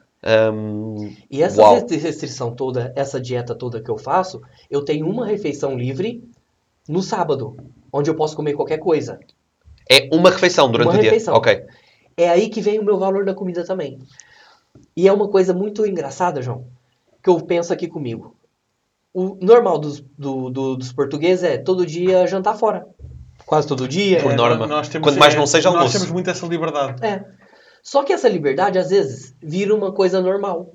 Hum, 0.53 1.15
E 1.31 1.43
essa 1.43 1.61
uau. 1.61 1.75
restri- 1.75 1.99
restrição 1.99 2.55
toda, 2.55 2.93
essa 2.97 3.21
dieta 3.21 3.55
toda 3.55 3.81
que 3.83 3.91
eu 3.91 3.99
faço, 3.99 4.41
eu 4.71 4.83
tenho 4.85 5.07
uma 5.09 5.27
refeição 5.27 5.77
livre 5.77 6.25
no 6.89 7.03
sábado, 7.03 7.55
onde 7.93 8.11
eu 8.11 8.17
posso 8.17 8.35
comer 8.35 8.55
qualquer 8.55 8.79
coisa. 8.79 9.21
É 9.89 10.09
uma 10.13 10.31
refeição 10.31 10.71
durante 10.73 10.89
Uma 10.89 10.97
o 10.97 11.01
dia. 11.01 11.11
refeição. 11.11 11.35
Ok. 11.35 11.63
É 12.17 12.29
aí 12.29 12.49
que 12.49 12.61
vem 12.61 12.79
o 12.79 12.85
meu 12.85 12.99
valor 12.99 13.25
da 13.25 13.35
comida 13.35 13.65
também. 13.65 13.99
E 14.97 15.09
é 15.09 15.13
uma 15.13 15.29
coisa 15.29 15.53
muito 15.53 15.87
engraçada, 15.87 16.41
João, 16.43 16.67
que 17.23 17.29
eu 17.31 17.41
penso 17.41 17.73
aqui 17.73 17.89
comigo. 17.89 18.37
O 19.13 19.37
normal 19.41 19.79
dos, 19.79 20.01
do- 20.19 20.51
do- 20.51 20.77
dos 20.77 20.93
portugueses 20.93 21.45
é 21.45 21.59
todo 21.59 21.87
dia 21.87 22.27
jantar 22.27 22.57
fora. 22.57 22.87
Quase 23.47 23.67
todo 23.69 23.87
dia. 23.89 24.21
Por 24.23 24.33
é- 24.33 24.37
norma. 24.37 24.67
Nós 24.67 24.89
temos, 24.89 25.07
Quanto 25.09 25.19
mais 25.19 25.35
é, 25.35 25.37
não 25.39 25.47
seja 25.47 25.69
Nós 25.71 25.77
almoço. 25.79 25.99
temos 25.99 26.11
muito 26.13 26.31
essa 26.31 26.47
liberdade. 26.47 27.05
É. 27.05 27.25
Só 27.83 28.03
que 28.03 28.13
essa 28.13 28.29
liberdade, 28.29 28.79
às 28.79 28.89
vezes, 28.91 29.35
vira 29.43 29.75
uma 29.75 29.93
coisa 29.93 30.21
normal. 30.21 30.73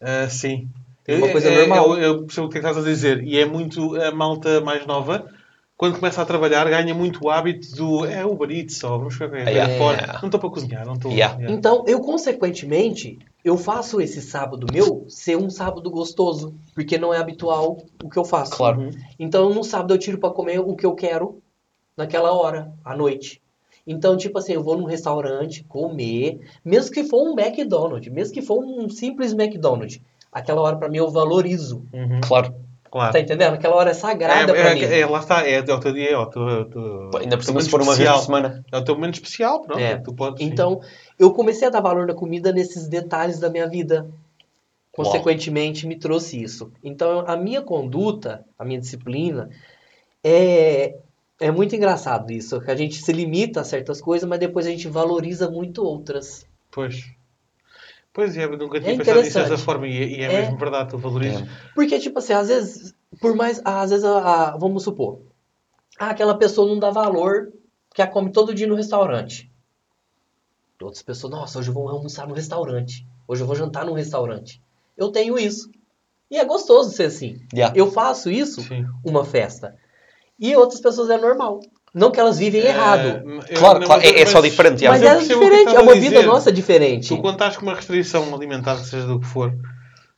Ah, 0.00 0.28
sim. 0.28 0.68
É 1.06 1.16
uma 1.16 1.28
coisa 1.28 1.48
Eu- 1.48 1.60
normal. 1.60 1.96
Eu, 1.96 2.02
eu 2.02 2.22
percebo 2.24 2.46
o 2.46 2.50
é 2.50 2.52
que 2.52 2.58
estás 2.58 2.76
a 2.76 2.82
dizer. 2.82 3.22
E 3.22 3.38
é 3.38 3.46
muito 3.46 3.94
a 4.00 4.10
malta 4.10 4.60
mais 4.60 4.84
nova, 4.86 5.30
quando 5.76 5.96
começa 5.96 6.22
a 6.22 6.26
trabalhar, 6.26 6.68
ganha 6.70 6.94
muito 6.94 7.24
o 7.24 7.30
hábito 7.30 7.70
do 7.76 8.06
é 8.06 8.24
Uber 8.24 8.50
Eats 8.50 8.78
só, 8.78 8.96
vamos 8.96 9.14
ficar 9.14 9.34
Ah, 9.34 9.50
yeah. 9.50 9.76
fora. 9.76 10.18
Não 10.22 10.28
estou 10.28 10.40
para 10.40 10.50
cozinhar, 10.50 10.86
não 10.86 10.94
estou. 10.94 11.12
Yeah. 11.12 11.36
yeah. 11.36 11.54
Então, 11.54 11.84
eu, 11.86 12.00
consequentemente, 12.00 13.18
eu 13.44 13.58
faço 13.58 14.00
esse 14.00 14.22
sábado 14.22 14.66
meu 14.72 15.04
ser 15.08 15.36
um 15.36 15.50
sábado 15.50 15.90
gostoso, 15.90 16.54
porque 16.74 16.96
não 16.96 17.12
é 17.12 17.18
habitual 17.18 17.76
o 18.02 18.08
que 18.08 18.18
eu 18.18 18.24
faço. 18.24 18.52
Claro. 18.52 18.90
Então, 19.18 19.52
no 19.52 19.62
sábado 19.62 19.92
eu 19.92 19.98
tiro 19.98 20.18
pra 20.18 20.30
comer 20.30 20.60
o 20.60 20.74
que 20.74 20.86
eu 20.86 20.94
quero 20.94 21.42
naquela 21.94 22.32
hora, 22.32 22.72
à 22.82 22.96
noite. 22.96 23.42
Então, 23.86 24.16
tipo 24.16 24.38
assim, 24.38 24.54
eu 24.54 24.62
vou 24.62 24.76
num 24.78 24.84
restaurante 24.84 25.62
comer, 25.64 26.40
mesmo 26.64 26.90
que 26.90 27.04
for 27.04 27.22
um 27.22 27.38
McDonald's, 27.38 28.10
mesmo 28.12 28.34
que 28.34 28.42
for 28.42 28.64
um 28.64 28.88
simples 28.88 29.32
McDonald's, 29.32 30.00
aquela 30.32 30.62
hora 30.62 30.76
pra 30.76 30.88
mim 30.88 30.98
eu 30.98 31.10
valorizo. 31.10 31.84
Uhum. 31.92 32.20
Claro. 32.26 32.54
Claro. 32.96 33.12
Tá 33.12 33.20
entendendo? 33.20 33.52
Aquela 33.52 33.76
hora 33.76 33.90
é 33.90 33.94
sagrada 33.94 34.54
pra 34.54 34.70
é, 34.70 34.74
mim. 34.74 34.80
é, 34.80 35.00
é, 35.00 35.06
lá 35.06 35.18
está, 35.18 35.46
é, 35.46 35.56
é 35.56 35.60
o 35.60 35.78
teu 35.80 35.92
dia, 35.92 36.12
é 36.12 36.16
o 36.16 36.24
teu, 36.24 36.48
é 36.48 36.60
o 36.60 36.64
teu- 36.64 37.10
Pá, 37.12 37.18
Ainda 37.20 37.36
por 37.36 37.44
cima, 37.44 37.60
se 37.60 37.68
for 37.68 37.82
uma 37.82 37.94
vez 37.94 37.98
especial. 37.98 38.18
por 38.20 38.24
semana. 38.24 38.64
É 38.72 38.78
o 38.78 38.84
teu 38.84 38.94
momento 38.94 39.14
especial, 39.16 39.60
pronto. 39.60 39.78
É. 39.78 39.98
Tu 39.98 40.14
podes, 40.14 40.42
sim. 40.42 40.50
Então, 40.50 40.80
eu 41.18 41.30
comecei 41.30 41.68
a 41.68 41.70
dar 41.70 41.82
valor 41.82 42.06
na 42.06 42.14
comida 42.14 42.52
nesses 42.52 42.88
detalhes 42.88 43.38
da 43.38 43.50
minha 43.50 43.68
vida. 43.68 44.08
Consequentemente, 44.92 45.86
me 45.86 45.96
trouxe 45.96 46.42
isso. 46.42 46.72
Então, 46.82 47.22
a 47.26 47.36
minha 47.36 47.60
conduta, 47.60 48.46
a 48.58 48.64
minha 48.64 48.80
disciplina, 48.80 49.50
é, 50.24 50.96
é 51.38 51.50
muito 51.50 51.76
engraçado 51.76 52.32
isso. 52.32 52.62
Que 52.62 52.70
a 52.70 52.76
gente 52.76 53.02
se 53.02 53.12
limita 53.12 53.60
a 53.60 53.64
certas 53.64 54.00
coisas, 54.00 54.26
mas 54.26 54.40
depois 54.40 54.66
a 54.66 54.70
gente 54.70 54.88
valoriza 54.88 55.50
muito 55.50 55.84
outras. 55.84 56.46
Pois. 56.70 57.04
Pois 58.16 58.34
é, 58.34 58.44
eu 58.44 58.56
nunca 58.56 58.78
É 58.78 58.80
tinha 58.80 58.96
pensado 58.96 59.20
nisso 59.20 59.38
dessa 59.38 59.58
forma 59.58 59.86
e, 59.86 59.90
é- 60.02 60.06
e 60.08 60.20
é, 60.22 60.24
É. 60.24 60.40
mesmo 60.40 60.56
verdade, 60.56 60.88
tu 60.88 60.96
valorizas. 60.96 61.42
É. 61.42 61.46
Porque, 61.74 61.98
tipo 61.98 62.18
assim, 62.18 62.32
às 62.32 62.48
vezes, 62.48 62.94
por 63.20 63.36
mais. 63.36 63.60
Às 63.62 63.90
vezes, 63.90 64.06
a- 64.06 64.52
a- 64.52 64.56
vamos 64.56 64.84
supor, 64.84 65.20
ah, 65.98 66.08
aquela 66.08 66.34
pessoa 66.38 66.66
não 66.66 66.78
dá 66.78 66.88
valor 66.90 67.52
que 67.94 68.00
a 68.00 68.06
come 68.06 68.32
todo 68.32 68.54
dia 68.54 68.66
no 68.66 68.74
restaurante. 68.74 69.52
Outras 70.80 71.02
pessoas, 71.02 71.30
nossa, 71.30 71.58
hoje 71.58 71.68
eu 71.68 71.74
vou 71.74 71.90
almoçar 71.90 72.26
no 72.26 72.32
restaurante. 72.34 73.06
Hoje 73.28 73.42
eu 73.42 73.46
vou 73.46 73.54
jantar 73.54 73.84
num 73.84 73.92
restaurante. 73.92 74.62
Eu 74.96 75.10
tenho 75.10 75.38
isso. 75.38 75.70
E 76.30 76.38
é 76.38 76.44
gostoso 76.44 76.92
ser 76.92 77.04
assim. 77.04 77.38
Yeah. 77.52 77.76
Eu 77.78 77.92
faço 77.92 78.30
isso, 78.30 78.62
Sim. 78.62 78.86
uma 79.04 79.26
festa. 79.26 79.76
E 80.40 80.56
outras 80.56 80.80
pessoas 80.80 81.10
é 81.10 81.18
normal. 81.18 81.60
Não 81.94 82.10
que 82.10 82.20
elas 82.20 82.38
vivem 82.38 82.60
errado. 82.62 83.00
É, 83.08 83.22
eu- 83.54 83.58
Claro, 83.58 83.80
não, 83.80 83.86
claro, 83.86 84.02
mas- 84.02 84.04
é- 84.04 84.20
é 84.20 84.26
só 84.26 84.40
diferente. 84.40 84.84
Mas 84.86 85.02
é 85.02 85.16
diferente, 85.18 85.74
é 85.74 85.80
uma 85.80 85.94
vida 85.94 86.22
nossa 86.22 86.52
diferente. 86.52 87.08
Tu, 87.08 87.16
quando 87.20 87.34
estás 87.34 87.56
com 87.56 87.62
uma 87.64 87.74
restrição 87.74 88.34
alimentar, 88.34 88.76
seja 88.78 89.06
do 89.06 89.18
que 89.18 89.26
for, 89.26 89.56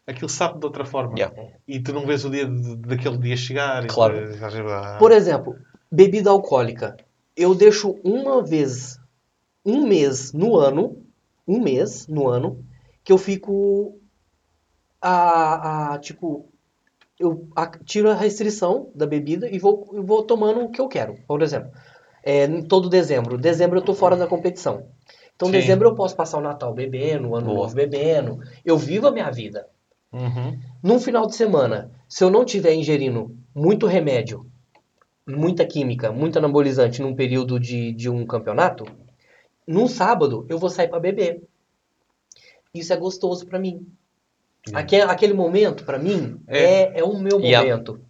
aquilo 0.06 0.28
sabe 0.28 0.58
de 0.58 0.66
outra 0.66 0.84
forma. 0.84 1.14
Yeah. 1.16 1.34
E 1.68 1.78
tu 1.80 1.92
não 1.92 2.04
vês 2.06 2.24
o 2.24 2.30
dia 2.30 2.46
de- 2.46 2.76
daquele 2.76 3.18
dia 3.18 3.36
chegar. 3.36 3.84
e 3.84 3.86
Claro. 3.86 4.14
tu- 4.26 4.34
estás 4.34 4.54
a- 4.56 4.96
Por 4.98 5.12
exemplo, 5.12 5.56
bebida 5.90 6.30
alcoólica. 6.30 6.96
Eu 7.36 7.54
deixo 7.54 7.96
uma 8.02 8.42
vez, 8.42 8.98
um 9.64 9.86
mês 9.86 10.32
no 10.32 10.56
ano, 10.56 10.96
um 11.46 11.60
mês 11.60 12.08
no 12.08 12.28
ano, 12.28 12.64
que 13.04 13.12
eu 13.12 13.18
fico 13.18 13.94
a, 15.00 15.92
a 15.94 15.98
tipo, 15.98 16.48
eu 17.18 17.48
tiro 17.84 18.10
a 18.10 18.14
restrição 18.14 18.90
da 18.94 19.06
bebida 19.06 19.48
e 19.50 19.58
vou, 19.58 19.90
eu 19.92 20.04
vou 20.04 20.22
tomando 20.22 20.60
o 20.60 20.70
que 20.70 20.80
eu 20.80 20.88
quero. 20.88 21.16
Por 21.26 21.42
exemplo, 21.42 21.70
é, 22.22 22.44
em 22.44 22.62
todo 22.62 22.88
dezembro. 22.88 23.36
Dezembro 23.36 23.78
eu 23.78 23.82
tô 23.82 23.94
fora 23.94 24.16
da 24.16 24.26
competição. 24.26 24.86
Então, 25.34 25.46
Sim. 25.46 25.52
dezembro 25.52 25.88
eu 25.88 25.94
posso 25.94 26.16
passar 26.16 26.38
o 26.38 26.42
Natal 26.42 26.72
bebendo, 26.72 27.28
o 27.28 27.36
Ano. 27.36 27.54
Novo 27.54 27.74
bebendo. 27.74 28.40
Eu 28.64 28.76
vivo 28.76 29.06
a 29.06 29.10
minha 29.10 29.30
vida. 29.30 29.66
Uhum. 30.12 30.58
Num 30.82 30.98
final 30.98 31.26
de 31.26 31.36
semana, 31.36 31.90
se 32.08 32.24
eu 32.24 32.30
não 32.30 32.44
tiver 32.44 32.74
ingerindo 32.74 33.36
muito 33.54 33.86
remédio, 33.86 34.46
muita 35.26 35.66
química, 35.66 36.10
muito 36.10 36.38
anabolizante 36.38 37.02
num 37.02 37.14
período 37.14 37.60
de, 37.60 37.92
de 37.92 38.08
um 38.08 38.24
campeonato, 38.24 38.84
num 39.66 39.86
sábado 39.86 40.46
eu 40.48 40.58
vou 40.58 40.70
sair 40.70 40.88
para 40.88 41.00
beber. 41.00 41.42
Isso 42.72 42.92
é 42.92 42.96
gostoso 42.96 43.46
para 43.46 43.58
mim. 43.58 43.86
Aque- 44.72 44.96
aquele 45.00 45.34
momento, 45.34 45.84
para 45.84 45.98
mim, 45.98 46.36
É. 46.46 46.58
é, 46.58 46.92
é 47.00 47.04
o 47.04 47.18
meu 47.18 47.40
Yeah. 47.40 47.68
momento. 47.68 48.00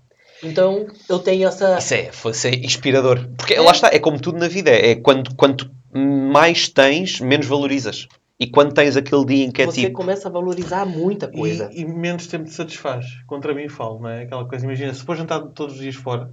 Então, 0.42 0.86
eu 1.08 1.18
tenho 1.18 1.48
essa... 1.48 1.78
Isso 1.78 1.94
é, 1.94 2.12
foi 2.12 2.32
ser 2.34 2.54
inspirador. 2.64 3.28
Porque 3.36 3.54
É. 3.54 3.60
lá 3.60 3.72
está, 3.72 3.88
é 3.92 3.98
como 3.98 4.20
tudo 4.20 4.38
na 4.38 4.46
vida. 4.48 4.70
É 4.70 4.94
quando, 4.94 5.34
quanto 5.34 5.70
mais 5.92 6.68
tens, 6.68 7.20
menos 7.20 7.46
valorizas. 7.46 8.06
E 8.40 8.46
quando 8.46 8.72
tens 8.72 8.96
aquele 8.96 9.24
dia 9.24 9.44
em 9.46 9.50
que 9.50 9.62
é 9.62 9.66
você 9.66 9.80
tipo. 9.82 9.94
começa 9.94 10.28
a 10.28 10.30
valorizar 10.30 10.84
muita 10.86 11.26
coisa. 11.26 11.68
E, 11.72 11.80
e 11.80 11.84
menos 11.84 12.28
tempo 12.28 12.44
te 12.44 12.52
satisfaz. 12.54 13.04
Contra 13.26 13.52
mim 13.52 13.68
falo, 13.68 13.98
não 14.00 14.08
é? 14.10 14.22
Aquela 14.22 14.46
coisa, 14.48 14.64
imagina, 14.64 14.94
se 14.94 15.02
for 15.02 15.16
jantar 15.16 15.40
todos 15.48 15.74
os 15.74 15.80
dias 15.80 15.96
fora, 15.96 16.30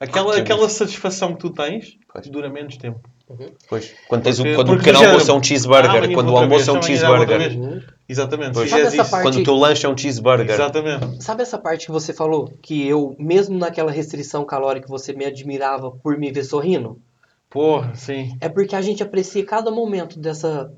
aquela, 0.00 0.34
Ah, 0.34 0.38
aquela 0.38 0.68
satisfação 0.68 1.34
que 1.34 1.38
tu 1.40 1.50
tens 1.50 1.96
Pois. 2.12 2.26
dura 2.28 2.48
menos 2.50 2.76
tempo. 2.76 2.98
Pois, 3.68 3.92
quando 4.08 4.22
tens 4.22 4.38
o, 4.38 4.42
Porque- 4.42 4.54
quando 4.54 4.72
o 4.72 4.76
pequeno 4.78 4.98
almoço 5.04 5.30
é 5.30 5.34
um 5.34 5.42
cheeseburger, 5.42 6.04
ah, 6.04 6.14
quando 6.14 6.30
o 6.32 6.36
almoço 6.36 6.70
é 6.70 6.72
um 6.72 6.80
cheeseburger. 6.82 7.82
Exatamente. 8.08 8.52
Pois. 8.52 8.70
Sabe 8.70 8.82
essa 8.82 8.96
isso- 9.02 9.10
parte- 9.10 9.22
quando 9.24 9.36
o 9.40 9.42
teu 9.42 9.54
lanche 9.56 9.84
é 9.84 9.88
um 9.88 9.98
cheeseburger. 9.98 10.48
Exatamente. 10.48 11.24
Sabe 11.24 11.42
essa 11.42 11.58
parte 11.58 11.86
que 11.86 11.92
você 11.92 12.12
falou? 12.12 12.52
Que 12.62 12.86
eu, 12.86 13.16
mesmo 13.18 13.58
naquela 13.58 13.90
restrição 13.90 14.44
calórica, 14.44 14.86
você 14.88 15.12
me 15.12 15.24
admirava 15.24 15.90
por 15.90 16.16
me 16.16 16.30
ver 16.30 16.44
sorrindo? 16.44 17.00
Porra, 17.50 17.92
sim. 17.96 18.30
É 18.40 18.48
porque 18.48 18.76
a 18.76 18.80
gente 18.82 19.02
aprecia 19.02 19.44
cada 19.44 19.72
momento 19.72 20.18
dessa. 20.20 20.70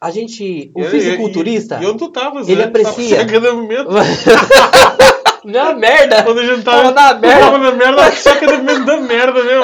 A 0.00 0.10
gente. 0.10 0.70
O 0.74 0.80
Eu- 0.82 0.90
fisiculturista. 0.90 1.78
E 1.82 1.86
onde 1.86 1.98
tu 1.98 2.06
estavas? 2.06 2.48
ele 2.48 2.62
né? 2.62 2.64
Aprecia. 2.68 3.20
A 3.20 3.26
cada 3.26 3.52
momento. 3.52 3.88
Na 5.44 5.74
merda! 5.74 6.22
Quando 6.22 6.38
a 6.40 6.46
gente 6.46 6.62
Tava 6.62 6.88
estava 6.88 7.14
na 7.14 7.20
merda. 7.20 7.38
Estava 7.38 7.58
na 7.58 7.72
merda, 7.72 8.06
a 8.06 8.10
cada 8.40 8.56
momento 8.56 8.84
da 8.86 8.96
merda, 8.96 9.44
meu. 9.44 9.62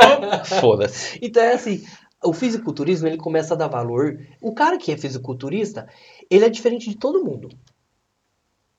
Foda-se. 0.61 1.19
Então 1.23 1.43
é 1.43 1.55
assim. 1.55 1.83
O 2.23 2.33
fisiculturismo 2.33 3.09
ele 3.09 3.17
começa 3.17 3.55
a 3.55 3.57
dar 3.57 3.69
valor. 3.69 4.19
O 4.41 4.55
cara 4.55 4.77
que 4.77 4.93
é 4.93 4.97
fisiculturista, 4.97 5.89
ele 6.31 6.45
é 6.45 6.49
diferente 6.49 6.91
de 6.91 6.97
todo 6.97 7.25
mundo. 7.25 7.49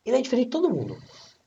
Ele 0.06 0.18
é 0.18 0.22
diferente 0.22 0.46
de 0.46 0.52
todo 0.52 0.70
mundo. 0.70 0.98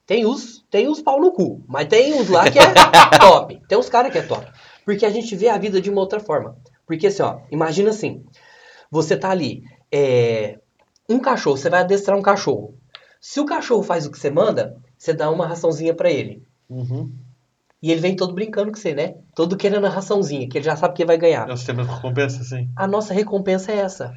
Tem 0.07 0.27
os, 0.27 0.65
tem 0.71 0.87
os 0.89 1.01
pau 1.01 1.21
no 1.21 1.33
cu, 1.33 1.65
mas 1.67 1.89
tem 1.89 2.13
uns 2.15 2.29
lá 2.29 2.51
que 2.51 2.59
é 2.59 2.73
top. 3.19 3.61
Tem 3.69 3.79
uns 3.79 3.89
caras 3.89 4.13
que 4.13 4.19
é 4.19 4.23
top. 4.23 4.47
Porque 4.85 5.07
a 5.07 5.11
gente 5.11 5.35
vê 5.35 5.49
a 5.49 5.57
vida 5.57 5.81
de 5.81 5.89
uma 5.89 6.01
outra 6.01 6.21
forma. 6.21 6.57
Porque 6.87 7.07
assim, 7.07 7.23
ó, 7.23 7.41
imagina 7.51 7.91
assim, 7.91 8.25
você 8.91 9.17
tá 9.17 9.31
ali, 9.31 9.63
é, 9.91 10.59
um 11.09 11.19
cachorro, 11.19 11.57
você 11.57 11.71
vai 11.71 11.81
adestrar 11.81 12.19
um 12.19 12.23
cachorro. 12.23 12.75
Se 13.21 13.41
o 13.41 13.47
cachorro 13.47 13.83
faz 13.83 14.05
o 14.05 14.11
que 14.11 14.19
você 14.19 14.31
manda, 14.31 14.77
você 14.99 15.15
dá 15.15 15.31
uma 15.31 15.47
raçãozinha 15.47 15.95
pra 15.95 16.11
ele. 16.11 16.43
E 17.85 17.91
ele 17.91 18.01
vem 18.01 18.17
todo 18.17 18.33
brincando 18.33 18.73
com 18.73 18.79
você, 18.79 18.95
né? 18.95 19.17
Todo 19.35 19.59
querendo 19.59 19.85
a 19.87 19.91
raçãozinha, 19.91 20.49
que 20.49 20.57
ele 20.57 20.65
já 20.65 20.75
sabe 20.75 20.95
que 20.95 21.05
vai 21.05 21.19
ganhar. 21.19 21.47
É 21.47 21.53
o 21.53 21.57
sistema 21.59 21.85
de 21.85 21.91
recompensa, 21.93 22.43
sim. 22.43 22.67
A 22.75 22.87
nossa 22.87 23.13
recompensa 23.13 23.73
é 23.73 23.77
essa. 23.77 24.15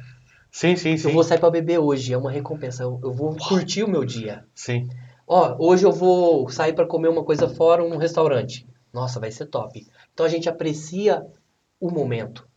Sim, 0.50 0.74
sim, 0.74 0.96
sim. 0.96 1.08
Eu 1.08 1.12
vou 1.12 1.22
sair 1.22 1.38
pra 1.38 1.50
beber 1.50 1.78
hoje, 1.78 2.14
é 2.14 2.16
uma 2.16 2.30
recompensa. 2.30 2.82
Eu, 2.82 2.98
eu 3.04 3.12
vou 3.12 3.36
curtir 3.36 3.82
o 3.82 3.90
meu 3.90 4.06
dia. 4.06 4.42
Sim. 4.54 4.88
Ó, 5.26 5.54
hoje 5.58 5.84
eu 5.84 5.92
vou 5.92 6.48
sair 6.48 6.72
pra 6.72 6.86
comer 6.86 7.08
uma 7.08 7.22
coisa 7.22 7.46
fora, 7.46 7.84
um 7.84 7.98
restaurante. 7.98 8.66
Nossa, 8.90 9.20
vai 9.20 9.30
ser 9.30 9.44
top. 9.44 9.86
Então 10.14 10.24
a 10.24 10.30
gente 10.30 10.48
aprecia 10.48 11.26
o 11.78 11.90
momento. 11.90 12.48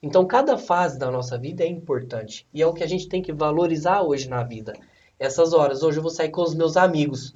Então 0.00 0.24
cada 0.24 0.56
fase 0.56 0.96
da 0.96 1.10
nossa 1.10 1.36
vida 1.36 1.64
é 1.64 1.66
importante 1.66 2.46
e 2.54 2.62
é 2.62 2.66
o 2.68 2.72
que 2.72 2.84
a 2.84 2.88
gente 2.88 3.08
tem 3.08 3.20
que 3.20 3.32
valorizar 3.32 4.02
hoje 4.02 4.28
na 4.28 4.44
vida. 4.44 4.74
Essas 5.18 5.52
horas, 5.52 5.82
hoje 5.82 5.98
eu 5.98 6.02
vou 6.04 6.12
sair 6.12 6.30
com 6.30 6.42
os 6.42 6.54
meus 6.54 6.76
amigos. 6.76 7.34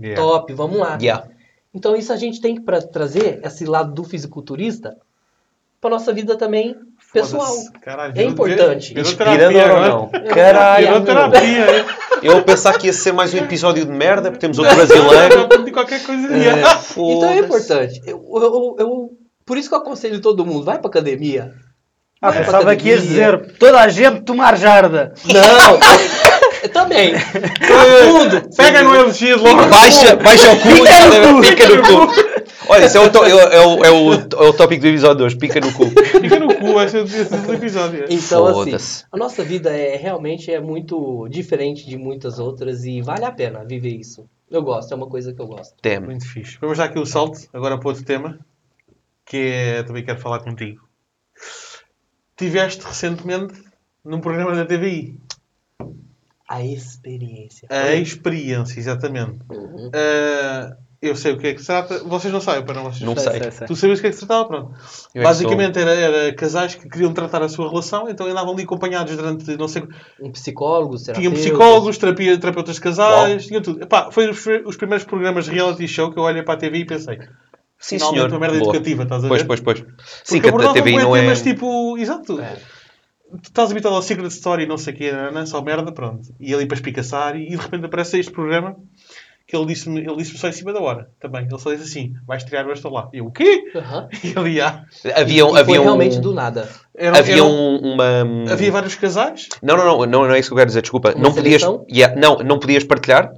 Yeah. 0.00 0.22
Top, 0.22 0.50
vamos 0.54 0.78
lá. 0.78 0.96
Yeah. 0.98 1.28
Então 1.74 1.96
isso 1.96 2.12
a 2.12 2.16
gente 2.16 2.40
tem 2.40 2.54
que 2.56 2.60
pra, 2.60 2.80
trazer 2.82 3.40
esse 3.44 3.64
lado 3.64 3.92
do 3.92 4.04
fisiculturista 4.04 4.96
pra 5.80 5.90
nossa 5.90 6.12
vida 6.12 6.36
também 6.36 6.76
pessoal. 7.12 7.52
Caralho, 7.82 8.12
É 8.16 8.22
importante. 8.24 8.88
virou 8.94 9.02
Inspirando 9.02 9.36
terapia 9.38 9.74
ou 9.74 9.80
não? 9.80 10.08
Caralho. 10.32 10.86
Virou 10.86 11.00
terapia. 11.02 11.78
hein? 11.78 11.84
Eu 12.22 12.42
pensar 12.44 12.78
que 12.78 12.86
ia 12.86 12.92
ser 12.92 13.12
mais 13.12 13.34
um 13.34 13.38
episódio 13.38 13.84
de 13.84 13.90
merda, 13.90 14.30
porque 14.30 14.38
temos 14.40 14.58
outro 14.58 14.74
brasileiro. 14.76 15.40
Aprendi 15.44 15.70
qualquer 15.72 16.02
coisa. 16.04 16.28
Yeah. 16.36 16.80
Então 16.92 17.24
é 17.30 17.38
importante. 17.38 18.00
Eu, 18.06 18.22
eu, 18.34 18.76
eu- 18.78 19.10
por 19.44 19.58
isso 19.58 19.68
que 19.68 19.74
eu 19.74 19.78
aconselho 19.78 20.20
todo 20.20 20.46
mundo, 20.46 20.64
vai 20.64 20.78
pra 20.78 20.88
academia. 20.88 21.52
Ah, 22.20 22.30
Vai 22.30 22.44
pensava 22.44 22.76
que 22.76 22.92
academia. 22.92 22.96
dizer 22.98 23.52
toda 23.58 23.80
a 23.80 23.88
gente 23.88 24.20
tomar 24.22 24.56
jarda. 24.56 25.12
Não, 25.26 25.80
eu, 26.62 26.68
também. 26.70 27.12
Mundo. 27.14 28.48
Pega 28.56 28.82
no 28.82 28.94
elogio 28.94 29.38
logo. 29.42 29.66
Baixa, 29.68 30.16
baixa 30.16 30.52
o 30.52 30.60
cu 30.60 30.68
e 30.68 31.50
pica 31.50 31.68
no 31.68 31.82
cu. 31.82 32.32
Olha, 32.68 32.84
esse 32.84 32.96
é 32.96 33.00
o, 33.00 33.10
to- 33.10 33.24
é, 33.24 33.34
o- 33.34 33.38
é 33.40 33.66
o, 33.66 33.84
é, 33.84 33.90
o, 33.90 34.12
é 34.14 34.48
o 34.48 34.52
tópico 34.52 34.82
do 34.82 34.88
episódio 34.88 35.16
de 35.18 35.22
hoje, 35.24 35.36
pica 35.36 35.60
no 35.60 35.72
cu. 35.72 35.86
Fica 35.88 36.38
no 36.38 36.54
cu 36.54 36.80
esse, 36.80 36.98
esse 36.98 37.34
episódio. 37.52 38.04
Então, 38.08 38.46
assim, 38.46 39.04
a 39.10 39.16
nossa 39.16 39.42
vida 39.42 39.70
é 39.76 39.96
realmente 39.96 40.50
é 40.52 40.60
muito 40.60 41.26
diferente 41.28 41.86
de 41.86 41.96
muitas 41.96 42.38
outras 42.38 42.84
e 42.84 43.00
vale 43.02 43.24
a 43.24 43.32
pena 43.32 43.64
viver 43.64 43.96
isso. 43.96 44.26
Eu 44.50 44.62
gosto, 44.62 44.92
é 44.92 44.96
uma 44.96 45.08
coisa 45.08 45.32
que 45.32 45.40
eu 45.40 45.46
gosto. 45.46 45.74
Damn. 45.82 46.04
Muito 46.06 46.28
fixe. 46.28 46.56
Vamos 46.60 46.78
dar 46.78 46.84
aqui 46.84 46.98
o 46.98 47.06
salto, 47.06 47.40
agora 47.52 47.78
para 47.78 47.88
outro 47.88 48.04
tema, 48.04 48.38
que 49.26 49.36
é, 49.38 49.82
também 49.82 50.04
quero 50.04 50.20
falar 50.20 50.40
contigo. 50.40 50.80
Tiveste 52.36 52.84
recentemente 52.84 53.54
num 54.04 54.20
programa 54.20 54.54
da 54.54 54.64
TVI. 54.64 55.16
A 56.52 56.62
experiência. 56.62 57.66
A 57.70 57.94
experiência, 57.94 58.78
exatamente. 58.78 59.38
Uhum. 59.50 59.90
Ah, 59.94 60.76
eu 61.00 61.16
sei 61.16 61.32
o 61.32 61.38
que 61.38 61.46
é 61.46 61.54
que 61.54 61.60
se 61.60 61.66
trata. 61.66 62.04
Vocês 62.04 62.30
não 62.30 62.42
sabem, 62.42 62.62
para 62.62 62.74
não 62.74 62.84
vocês. 62.84 63.00
Não 63.00 63.16
Sei, 63.16 63.50
sei. 63.50 63.66
Tu 63.66 63.74
sabias 63.74 63.98
o 63.98 64.02
que 64.02 64.08
é 64.08 64.10
que 64.10 64.16
se 64.16 64.26
tratava? 64.26 64.48
Pronto. 64.48 64.74
Eu 65.14 65.22
é 65.22 65.24
Basicamente 65.24 65.78
era, 65.78 65.90
era 65.92 66.34
casais 66.34 66.74
que 66.74 66.86
queriam 66.90 67.14
tratar 67.14 67.42
a 67.42 67.48
sua 67.48 67.70
relação, 67.70 68.06
então 68.06 68.26
andavam 68.26 68.52
ali 68.52 68.64
acompanhados 68.64 69.16
durante 69.16 69.56
não 69.56 69.66
sei. 69.66 69.82
Um 70.20 70.30
psicólogo, 70.30 70.98
Tinham 70.98 71.32
psicólogos, 71.32 71.96
terapia, 71.96 72.36
terapeutas 72.38 72.74
de 72.74 72.82
casais, 72.82 73.46
tinha 73.46 73.62
tudo. 73.62 73.82
Epá, 73.82 74.10
foi 74.12 74.28
os, 74.28 74.44
os 74.66 74.76
primeiros 74.76 75.06
programas 75.06 75.46
de 75.46 75.52
reality 75.52 75.88
show 75.88 76.12
que 76.12 76.18
eu 76.18 76.22
olhei 76.22 76.42
para 76.42 76.54
a 76.54 76.58
TV 76.58 76.80
e 76.80 76.84
pensei. 76.84 77.18
Sim, 77.78 77.98
finalmente 77.98 78.18
senhor. 78.20 78.30
uma 78.30 78.38
merda 78.38 78.58
Boa. 78.58 78.70
educativa, 78.70 79.02
estás 79.04 79.24
a 79.24 79.28
ver? 79.28 79.28
Pois, 79.28 79.42
pois, 79.42 79.60
pois. 79.60 79.78
Sim, 80.22 80.40
Porque 80.40 80.50
que 80.50 80.78
a 80.78 80.82
bué 80.82 81.02
não 81.02 81.16
é... 81.16 81.20
temas 81.22 81.42
tipo. 81.42 81.96
Exato. 81.98 82.40
É. 82.40 82.58
Tu 83.40 83.48
estás 83.48 83.70
habituado 83.70 83.94
ao 83.94 84.02
Secret 84.02 84.28
Story 84.28 84.64
e 84.64 84.66
não 84.66 84.76
sei 84.76 84.92
o 84.92 84.96
quê, 84.96 85.12
não 85.12 85.40
é? 85.40 85.46
só 85.46 85.62
merda, 85.62 85.90
pronto. 85.92 86.28
E 86.38 86.54
ali 86.54 86.66
para 86.66 86.76
espicaçar, 86.76 87.36
e, 87.36 87.46
e 87.46 87.50
de 87.50 87.56
repente 87.56 87.86
aparece 87.86 88.18
este 88.18 88.32
programa 88.32 88.76
que 89.46 89.56
ele 89.56 89.66
disse-me 89.66 90.00
ele 90.00 90.16
disse 90.16 90.36
só 90.38 90.48
em 90.48 90.52
cima 90.52 90.72
da 90.72 90.80
hora 90.80 91.10
também. 91.20 91.46
Ele 91.46 91.58
só 91.58 91.70
disse 91.72 91.84
assim: 91.84 92.14
vai 92.26 92.36
estrear 92.36 92.68
estou 92.70 92.92
lá. 92.92 93.08
E 93.12 93.18
eu, 93.18 93.26
o 93.26 93.30
quê? 93.30 93.64
Aham. 93.74 94.08
E 94.24 94.38
ali, 94.38 94.60
ah. 94.60 94.84
Havia, 95.14 95.44
E 95.44 95.58
havia 95.58 95.80
um... 95.80 95.84
realmente 95.84 96.18
do 96.20 96.32
nada. 96.32 96.68
Era, 96.94 97.18
Havia 97.18 97.34
era- 97.34 97.44
um, 97.44 97.76
uma... 97.94 98.50
havia 98.50 98.72
vários 98.72 98.94
casais. 98.94 99.48
Não, 99.62 99.76
não, 99.76 99.84
não, 99.84 99.98
não, 100.06 100.26
não 100.26 100.34
é 100.34 100.38
isso 100.38 100.48
que 100.48 100.54
eu 100.54 100.56
quero 100.58 100.68
dizer, 100.68 100.82
desculpa. 100.82 101.12
Uma 101.14 101.22
não 101.22 101.34
podias... 101.34 101.60
seleção? 101.62 101.86
Yeah, 101.90 102.18
não, 102.18 102.36
não 102.38 102.58
podias 102.58 102.84
partilhar? 102.84 103.32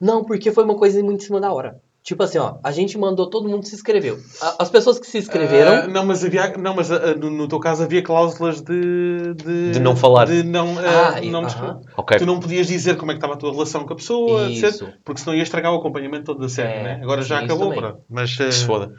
Não, 0.00 0.24
porque 0.24 0.52
foi 0.52 0.64
uma 0.64 0.76
coisa 0.76 1.02
muito 1.02 1.22
em 1.22 1.26
cima 1.26 1.40
da 1.40 1.52
hora. 1.52 1.80
Tipo 2.02 2.22
assim, 2.22 2.38
ó, 2.38 2.56
a 2.64 2.72
gente 2.72 2.96
mandou, 2.96 3.28
todo 3.28 3.46
mundo 3.48 3.66
se 3.66 3.74
inscreveu. 3.74 4.18
As 4.58 4.70
pessoas 4.70 4.98
que 4.98 5.06
se 5.06 5.18
inscreveram, 5.18 5.74
Ah, 5.74 5.86
não, 5.88 6.06
mas, 6.06 6.24
havia, 6.24 6.56
não, 6.56 6.74
mas 6.74 6.90
ah, 6.90 7.14
no, 7.14 7.28
no 7.28 7.46
teu 7.46 7.60
caso 7.60 7.82
havia 7.82 8.02
cláusulas 8.02 8.62
de. 8.62 9.34
De, 9.34 9.72
De 9.72 9.80
não 9.80 9.94
falar. 9.94 10.24
De 10.26 10.42
não, 10.42 10.78
ah, 10.78 11.14
Ah, 11.16 11.20
e- 11.20 11.30
não 11.30 11.44
aham. 11.44 11.82
Ok. 11.98 12.16
Tu 12.16 12.24
não 12.24 12.40
podias 12.40 12.66
dizer 12.66 12.96
como 12.96 13.10
é 13.10 13.14
que 13.14 13.18
estava 13.18 13.34
a 13.34 13.36
tua 13.36 13.50
relação 13.52 13.84
com 13.84 13.92
a 13.92 13.96
pessoa, 13.96 14.48
Isso. 14.48 14.84
etc. 14.84 14.94
Porque 15.04 15.20
senão 15.20 15.36
ia 15.36 15.42
estragar 15.42 15.70
o 15.72 15.76
acompanhamento 15.76 16.24
todo 16.24 16.40
da 16.40 16.48
série, 16.48 16.78
É, 16.78 16.82
né? 16.82 17.00
Agora 17.02 17.20
já 17.20 17.40
acabou, 17.40 17.74
pronto. 17.74 18.00
Mas, 18.08 18.34
se 18.34 18.42
ah, 18.42 18.52
foda. 18.66 18.94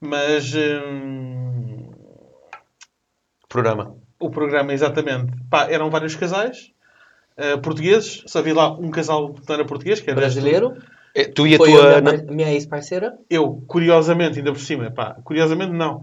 mas 0.00 0.52
hum, 0.54 1.86
Programa. 3.48 3.94
o 4.18 4.30
programa, 4.30 4.72
exatamente. 4.72 5.32
Pá, 5.48 5.66
eram 5.70 5.90
vários 5.90 6.16
casais 6.16 6.72
ah, 7.36 7.58
portugueses. 7.58 8.22
Só 8.26 8.40
havia 8.40 8.54
lá 8.54 8.72
um 8.76 8.90
casal 8.90 9.34
que 9.34 9.42
não 9.48 9.54
era 9.54 9.64
português, 9.64 10.00
que 10.00 10.10
era 10.10 10.18
brasileiro, 10.18 10.74
Eh, 10.76 10.99
Tu 11.34 11.46
e 11.48 11.54
a 11.54 11.58
foi 11.58 11.70
tua... 11.70 11.80
a 11.98 12.00
na- 12.00 12.12
minha, 12.12 12.24
par- 12.24 12.34
minha 12.34 12.52
ex-parceira. 12.52 13.14
Eu, 13.28 13.62
curiosamente, 13.66 14.38
ainda 14.38 14.52
por 14.52 14.60
cima, 14.60 14.90
pá, 14.90 15.16
curiosamente 15.24 15.72
não. 15.72 16.02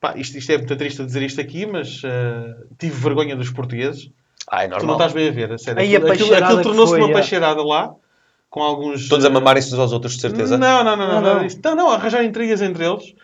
Pá, 0.00 0.14
isto, 0.16 0.36
isto 0.38 0.50
é 0.50 0.58
muito 0.58 0.74
triste 0.76 1.04
dizer 1.04 1.22
isto 1.22 1.40
aqui, 1.40 1.66
mas 1.66 2.02
ah, 2.04 2.56
tive 2.78 2.94
vergonha 2.94 3.36
dos 3.36 3.50
portugueses. 3.50 4.10
Ah, 4.48 4.64
é 4.64 4.66
Tu 4.66 4.70
não 4.70 4.78
normal. 4.78 4.96
estás 4.96 5.12
bem 5.12 5.28
a 5.28 5.32
ver, 5.32 5.52
a 5.52 5.58
sério. 5.58 5.80
Aí 5.80 5.94
a 5.94 5.98
Aquilo, 5.98 6.12
aquilo, 6.12 6.34
aquilo 6.34 6.62
tornou-se 6.62 6.94
uma 6.94 7.10
é. 7.10 7.12
peixeirada 7.14 7.62
lá, 7.62 7.94
com 8.50 8.60
alguns... 8.62 9.08
Todos 9.08 9.24
a 9.24 9.28
ah, 9.28 9.32
mamarem-se 9.32 9.72
uns 9.72 9.78
aos 9.78 9.92
outros, 9.92 10.14
de 10.14 10.20
certeza. 10.22 10.58
Não, 10.58 10.82
não, 10.82 10.96
não, 10.96 11.06
não, 11.06 11.20
Não, 11.22 11.34
não, 11.42 11.48
não, 11.64 11.76
não, 11.76 11.90
arranjar 11.90 12.24
intrigas 12.24 12.60
entre 12.60 12.84
eles. 12.84 13.14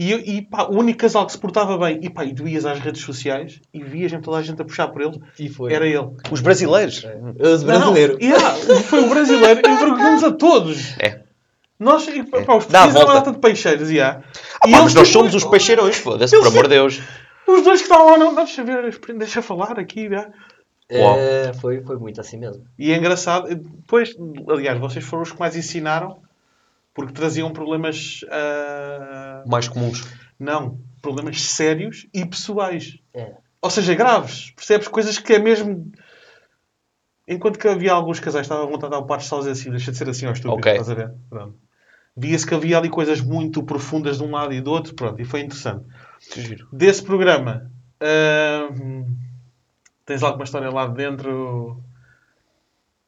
E, 0.00 0.12
e 0.12 0.42
pá, 0.42 0.62
o 0.62 0.78
único 0.78 1.00
casal 1.00 1.26
que 1.26 1.32
se 1.32 1.38
portava 1.38 1.76
bem, 1.76 1.98
e 2.00 2.08
pá, 2.08 2.24
e 2.24 2.32
tu 2.32 2.46
ias 2.46 2.64
às 2.64 2.78
redes 2.78 3.02
sociais 3.02 3.60
e 3.74 3.82
vias 3.82 4.12
toda 4.22 4.36
a 4.36 4.42
gente 4.42 4.62
a 4.62 4.64
puxar 4.64 4.86
por 4.88 5.02
ele, 5.02 5.20
E 5.36 5.48
foi. 5.48 5.72
era 5.72 5.84
ele. 5.84 6.08
Os 6.30 6.40
brasileiros. 6.40 7.04
Os 7.36 7.64
brasileiros. 7.64 8.16
Não, 8.16 8.24
yeah, 8.24 8.54
foi 8.84 9.00
o 9.00 9.08
brasileiro, 9.08 9.60
envergonhamos 9.68 10.22
a 10.22 10.30
todos. 10.30 10.96
É. 11.00 11.22
Nós, 11.80 12.06
e, 12.06 12.22
pá, 12.22 12.38
os 12.38 12.66
Dá 12.66 12.84
a 12.84 12.86
portugueses 12.86 12.94
eram 12.96 13.06
uma 13.06 13.14
data 13.14 13.32
de 13.32 13.38
peixeiros, 13.38 13.90
yeah. 13.90 14.22
Ah, 14.62 14.68
E 14.68 14.70
pá, 14.70 14.78
eles, 14.78 14.84
mas 14.84 14.94
nós 14.94 15.08
somos 15.08 15.34
os 15.34 15.44
peixeirões, 15.44 15.96
foda-se, 15.96 16.38
por 16.38 16.46
amor 16.46 16.64
de. 16.64 16.70
Deus. 16.70 17.00
Os 17.48 17.62
dois 17.64 17.80
que 17.80 17.88
estavam 17.88 18.10
lá, 18.12 18.18
não, 18.18 18.26
não, 18.26 18.34
deixa 18.36 18.62
ver, 18.62 18.96
deixa 19.16 19.42
falar 19.42 19.80
aqui, 19.80 20.02
yeah. 20.02 20.30
É, 20.88 21.52
foi, 21.60 21.82
foi 21.82 21.96
muito 21.96 22.20
assim 22.20 22.38
mesmo. 22.38 22.64
E 22.78 22.92
é 22.92 22.96
engraçado, 22.96 23.48
depois, 23.48 24.16
aliás, 24.48 24.78
vocês 24.78 25.04
foram 25.04 25.22
os 25.24 25.32
que 25.32 25.40
mais 25.40 25.56
ensinaram, 25.56 26.18
porque 26.98 27.12
traziam 27.12 27.52
problemas. 27.52 28.24
ah, 28.28 29.44
Mais 29.46 29.68
comuns. 29.68 30.04
Não, 30.36 30.80
problemas 31.00 31.40
sérios 31.40 32.08
e 32.12 32.26
pessoais. 32.26 32.98
É. 33.14 33.36
Ou 33.62 33.70
seja, 33.70 33.94
graves. 33.94 34.50
Percebes? 34.56 34.88
Coisas 34.88 35.16
que 35.16 35.32
é 35.34 35.38
mesmo. 35.38 35.92
Enquanto 37.26 37.56
que 37.56 37.68
havia 37.68 37.92
alguns 37.92 38.18
casais 38.18 38.46
que 38.48 38.52
estavam 38.52 38.64
à 38.64 38.66
vontade 38.66 38.90
de 38.92 38.98
dar 38.98 39.04
um 39.04 39.06
par 39.06 39.18
de 39.18 39.50
assim, 39.50 39.70
deixa 39.70 39.92
de 39.92 39.96
ser 39.98 40.08
assim 40.08 40.26
ao 40.26 40.32
estúpido, 40.32 40.58
Ok. 40.58 40.72
estás 40.72 40.90
a 40.90 40.94
ver? 40.94 41.14
Pronto. 41.30 41.56
Via-se 42.16 42.44
que 42.44 42.54
havia 42.54 42.78
ali 42.78 42.88
coisas 42.88 43.20
muito 43.20 43.62
profundas 43.62 44.18
de 44.18 44.24
um 44.24 44.32
lado 44.32 44.52
e 44.52 44.60
do 44.60 44.72
outro, 44.72 44.92
pronto, 44.94 45.20
e 45.22 45.24
foi 45.24 45.40
interessante. 45.40 45.84
Giro. 46.34 46.66
Desse 46.72 47.04
programa, 47.04 47.70
hum, 48.82 49.16
tens 50.04 50.22
alguma 50.24 50.42
história 50.42 50.68
lá 50.70 50.88
de 50.88 50.94
dentro? 50.94 51.80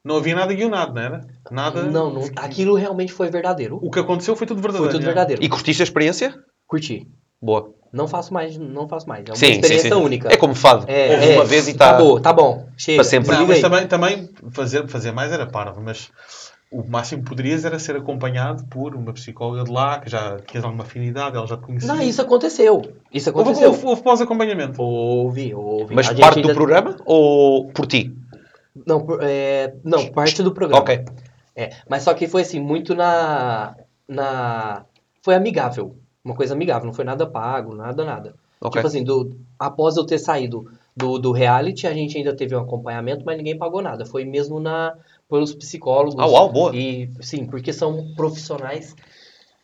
Não 0.04 0.16
havia 0.16 0.34
nada 0.34 0.54
guionado, 0.54 0.94
não 0.94 1.02
era? 1.02 1.20
Nada. 1.50 1.82
Não, 1.82 2.10
não, 2.10 2.22
aquilo 2.36 2.74
realmente 2.74 3.12
foi 3.12 3.28
verdadeiro. 3.30 3.78
O 3.82 3.90
que 3.90 3.98
aconteceu 3.98 4.34
foi 4.34 4.46
tudo 4.46 4.60
verdadeiro. 4.62 4.90
Foi 4.90 4.98
tudo 4.98 5.04
verdadeiro. 5.06 5.42
E 5.44 5.48
curtiste 5.48 5.82
a 5.82 5.84
experiência? 5.84 6.34
Curti. 6.66 7.06
Boa. 7.40 7.74
Não 7.92 8.06
faço 8.06 8.32
mais, 8.32 8.56
não 8.56 8.88
faço 8.88 9.08
mais. 9.08 9.24
É 9.26 9.30
uma 9.30 9.36
Sim, 9.36 9.46
sim, 9.46 9.52
experiência 9.52 9.90
sim. 9.94 10.02
única. 10.02 10.32
É 10.32 10.36
como 10.36 10.54
fado. 10.54 10.84
É, 10.88 11.10
Ouves 11.12 11.28
é, 11.28 11.34
uma 11.34 11.44
vez 11.44 11.68
e 11.68 11.72
está... 11.72 11.90
Acabou, 11.90 12.20
tá 12.20 12.32
bom. 12.32 12.66
Chega. 12.76 12.96
Para 12.96 13.04
sempre. 13.04 13.32
Não, 13.32 13.46
mas 13.46 13.60
também, 13.60 13.86
também 13.86 14.30
fazer, 14.52 14.86
fazer 14.88 15.10
mais 15.12 15.32
era 15.32 15.46
parvo, 15.46 15.82
mas 15.82 16.10
o 16.70 16.82
máximo 16.84 17.22
que 17.22 17.28
poderias 17.28 17.64
era 17.64 17.78
ser 17.78 17.96
acompanhado 17.96 18.64
por 18.68 18.94
uma 18.94 19.12
psicóloga 19.12 19.64
de 19.64 19.72
lá, 19.72 19.98
que 19.98 20.08
já 20.08 20.38
tinhas 20.46 20.64
alguma 20.64 20.84
afinidade, 20.84 21.36
ela 21.36 21.46
já 21.46 21.56
te 21.56 21.64
conhecia. 21.64 21.92
Não, 21.92 22.00
isso 22.00 22.22
aconteceu. 22.22 22.80
Isso 23.12 23.28
Houve, 23.30 23.40
aconteceu. 23.42 23.70
houve, 23.70 23.84
houve 23.86 24.02
pós-acompanhamento. 24.02 24.80
Houve, 24.80 25.52
houve. 25.52 25.94
Mas 25.94 26.06
parte 26.12 26.38
ainda- 26.38 26.48
do 26.48 26.54
programa 26.54 26.96
ou 27.04 27.66
por 27.72 27.86
ti? 27.86 28.14
Não, 28.86 29.06
é, 29.20 29.74
não, 29.84 30.06
parte 30.12 30.42
do 30.42 30.52
programa. 30.52 30.82
Ok. 30.82 31.04
É, 31.56 31.70
mas 31.88 32.02
só 32.02 32.14
que 32.14 32.28
foi 32.28 32.42
assim, 32.42 32.60
muito 32.60 32.94
na. 32.94 33.76
na 34.08 34.84
foi 35.22 35.34
amigável. 35.34 35.96
Uma 36.24 36.34
coisa 36.34 36.54
amigável, 36.54 36.86
não 36.86 36.92
foi 36.92 37.04
nada 37.04 37.26
pago, 37.26 37.74
nada, 37.74 38.04
nada. 38.04 38.34
Ok. 38.60 38.78
Tipo 38.78 38.86
assim, 38.86 39.02
do, 39.02 39.36
após 39.58 39.96
eu 39.96 40.04
ter 40.04 40.18
saído 40.18 40.70
do, 40.94 41.18
do 41.18 41.32
reality, 41.32 41.86
a 41.86 41.94
gente 41.94 42.16
ainda 42.16 42.34
teve 42.34 42.54
um 42.54 42.60
acompanhamento, 42.60 43.24
mas 43.24 43.36
ninguém 43.36 43.56
pagou 43.56 43.80
nada. 43.80 44.04
Foi 44.04 44.24
mesmo 44.24 44.60
na, 44.60 44.94
pelos 45.28 45.54
psicólogos. 45.54 46.16
Ah, 46.18 46.26
uau, 46.26 46.52
boa. 46.52 46.76
E 46.76 47.10
sim, 47.20 47.46
porque 47.46 47.72
são 47.72 48.12
profissionais 48.14 48.94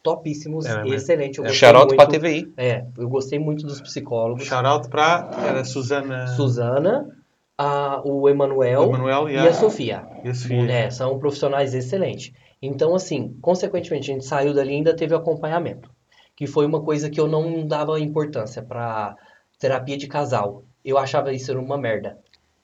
topíssimos, 0.03 0.65
É, 0.65 0.87
excelente. 0.89 1.39
Eu 1.39 1.45
é. 1.45 1.49
gostei 1.49 1.69
Shout-out 1.69 1.89
muito, 1.89 1.97
para 1.97 2.05
a 2.05 2.21
TVI. 2.21 2.53
É, 2.57 2.87
eu 2.97 3.09
gostei 3.09 3.39
muito 3.39 3.67
dos 3.67 3.81
psicólogos. 3.81 4.45
Shout-out 4.45 4.89
para 4.89 5.29
era 5.47 5.61
a 5.61 5.65
Susana 5.65 6.29
Suzana, 6.29 7.16
a, 7.59 8.03
o 8.05 8.29
Emanuel 8.29 8.83
e 8.83 8.87
e 9.29 9.39
a, 9.39 9.51
a 9.51 9.53
Sofia. 9.53 10.07
e 10.23 10.29
a 10.29 10.35
Sofia. 10.35 10.71
É, 10.71 10.91
são 10.91 11.19
profissionais 11.19 11.75
excelentes. 11.75 12.33
Então, 12.61 12.95
assim, 12.95 13.37
consequentemente, 13.41 14.11
a 14.11 14.15
gente 14.15 14.25
saiu 14.25 14.55
dali 14.55 14.73
e 14.73 14.75
ainda 14.77 14.95
teve 14.95 15.15
acompanhamento. 15.15 15.91
Que 16.35 16.47
foi 16.47 16.67
uma 16.67 16.83
coisa 16.83 17.09
que 17.09 17.19
eu 17.19 17.27
não 17.27 17.67
dava 17.67 17.99
importância 17.99 18.63
para 18.63 19.17
terapia 19.59 19.97
de 19.97 20.07
casal. 20.07 20.65
Eu 20.85 20.99
achava 20.99 21.33
isso 21.33 21.59
uma 21.59 21.79
merda. 21.79 22.19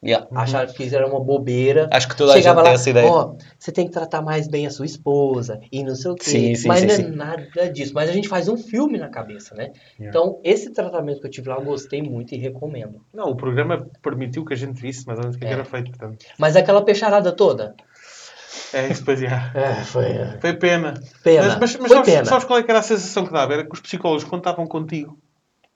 Yeah. 0.05 0.27
Acharam 0.35 0.73
que 0.73 0.95
era 0.95 1.07
uma 1.07 1.21
bobeira. 1.21 1.89
Acho 1.93 2.09
que 2.09 2.17
toda 2.17 2.33
a 2.33 2.37
Chegava 2.37 2.61
gente 2.61 2.65
lá, 2.65 2.71
tem 2.71 2.75
essa 2.75 2.91
ideia. 2.91 3.09
ó, 3.09 3.37
você 3.57 3.71
tem 3.71 3.87
que 3.87 3.93
tratar 3.93 4.21
mais 4.21 4.49
bem 4.49 4.67
a 4.67 4.71
sua 4.71 4.85
esposa 4.85 5.61
e 5.71 5.85
não 5.85 5.95
sei 5.95 6.11
o 6.11 6.15
quê. 6.17 6.25
Sim, 6.25 6.55
sim, 6.57 6.67
Mas 6.67 6.81
sim, 6.81 6.87
não 6.87 6.95
é 6.95 6.97
sim. 6.97 7.11
nada 7.11 7.71
disso. 7.73 7.93
Mas 7.95 8.11
a 8.11 8.13
gente 8.13 8.29
faz 8.29 8.49
um 8.49 8.57
filme 8.57 8.99
na 8.99 9.09
cabeça, 9.09 9.55
né? 9.55 9.71
Yeah. 9.99 10.09
Então, 10.09 10.41
esse 10.43 10.71
tratamento 10.73 11.21
que 11.21 11.27
eu 11.29 11.31
tive 11.31 11.49
lá, 11.49 11.55
eu 11.57 11.65
gostei 11.65 12.03
muito 12.03 12.35
e 12.35 12.39
recomendo. 12.39 13.01
Não, 13.15 13.31
o 13.31 13.37
programa 13.37 13.87
permitiu 14.03 14.45
que 14.45 14.53
a 14.53 14.57
gente 14.57 14.81
visse 14.81 15.07
mais 15.07 15.19
ou 15.21 15.23
menos 15.25 15.37
o 15.37 15.39
que, 15.39 15.45
é 15.45 15.49
que 15.49 15.55
É. 15.55 15.57
era 15.57 15.65
feito. 15.65 15.91
Portanto, 15.91 16.25
Mas 16.37 16.57
aquela 16.57 16.83
peixarada 16.83 17.31
toda, 17.31 17.75
é 18.75 18.89
isso, 18.89 19.05
pois 19.05 19.23
é. 19.23 19.27
é, 19.55 19.75
foi 19.85 20.05
é, 20.07 20.39
Foi 20.41 20.53
pena. 20.55 20.95
pena. 21.23 21.43
Mas, 21.47 21.59
mas, 21.59 21.77
mas 21.77 21.91
sabes, 21.93 22.13
pena. 22.13 22.25
sabes 22.25 22.45
qual 22.45 22.59
é 22.59 22.65
era 22.67 22.79
a 22.79 22.83
sensação 22.83 23.25
que 23.27 23.33
dava? 23.33 23.53
Era 23.53 23.65
que 23.65 23.73
os 23.73 23.81
psicólogos, 23.81 24.25
estavam 24.25 24.67
contigo 24.67 25.17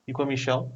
e 0.07 0.13
com 0.13 0.23
a 0.23 0.27
Michelle, 0.27 0.67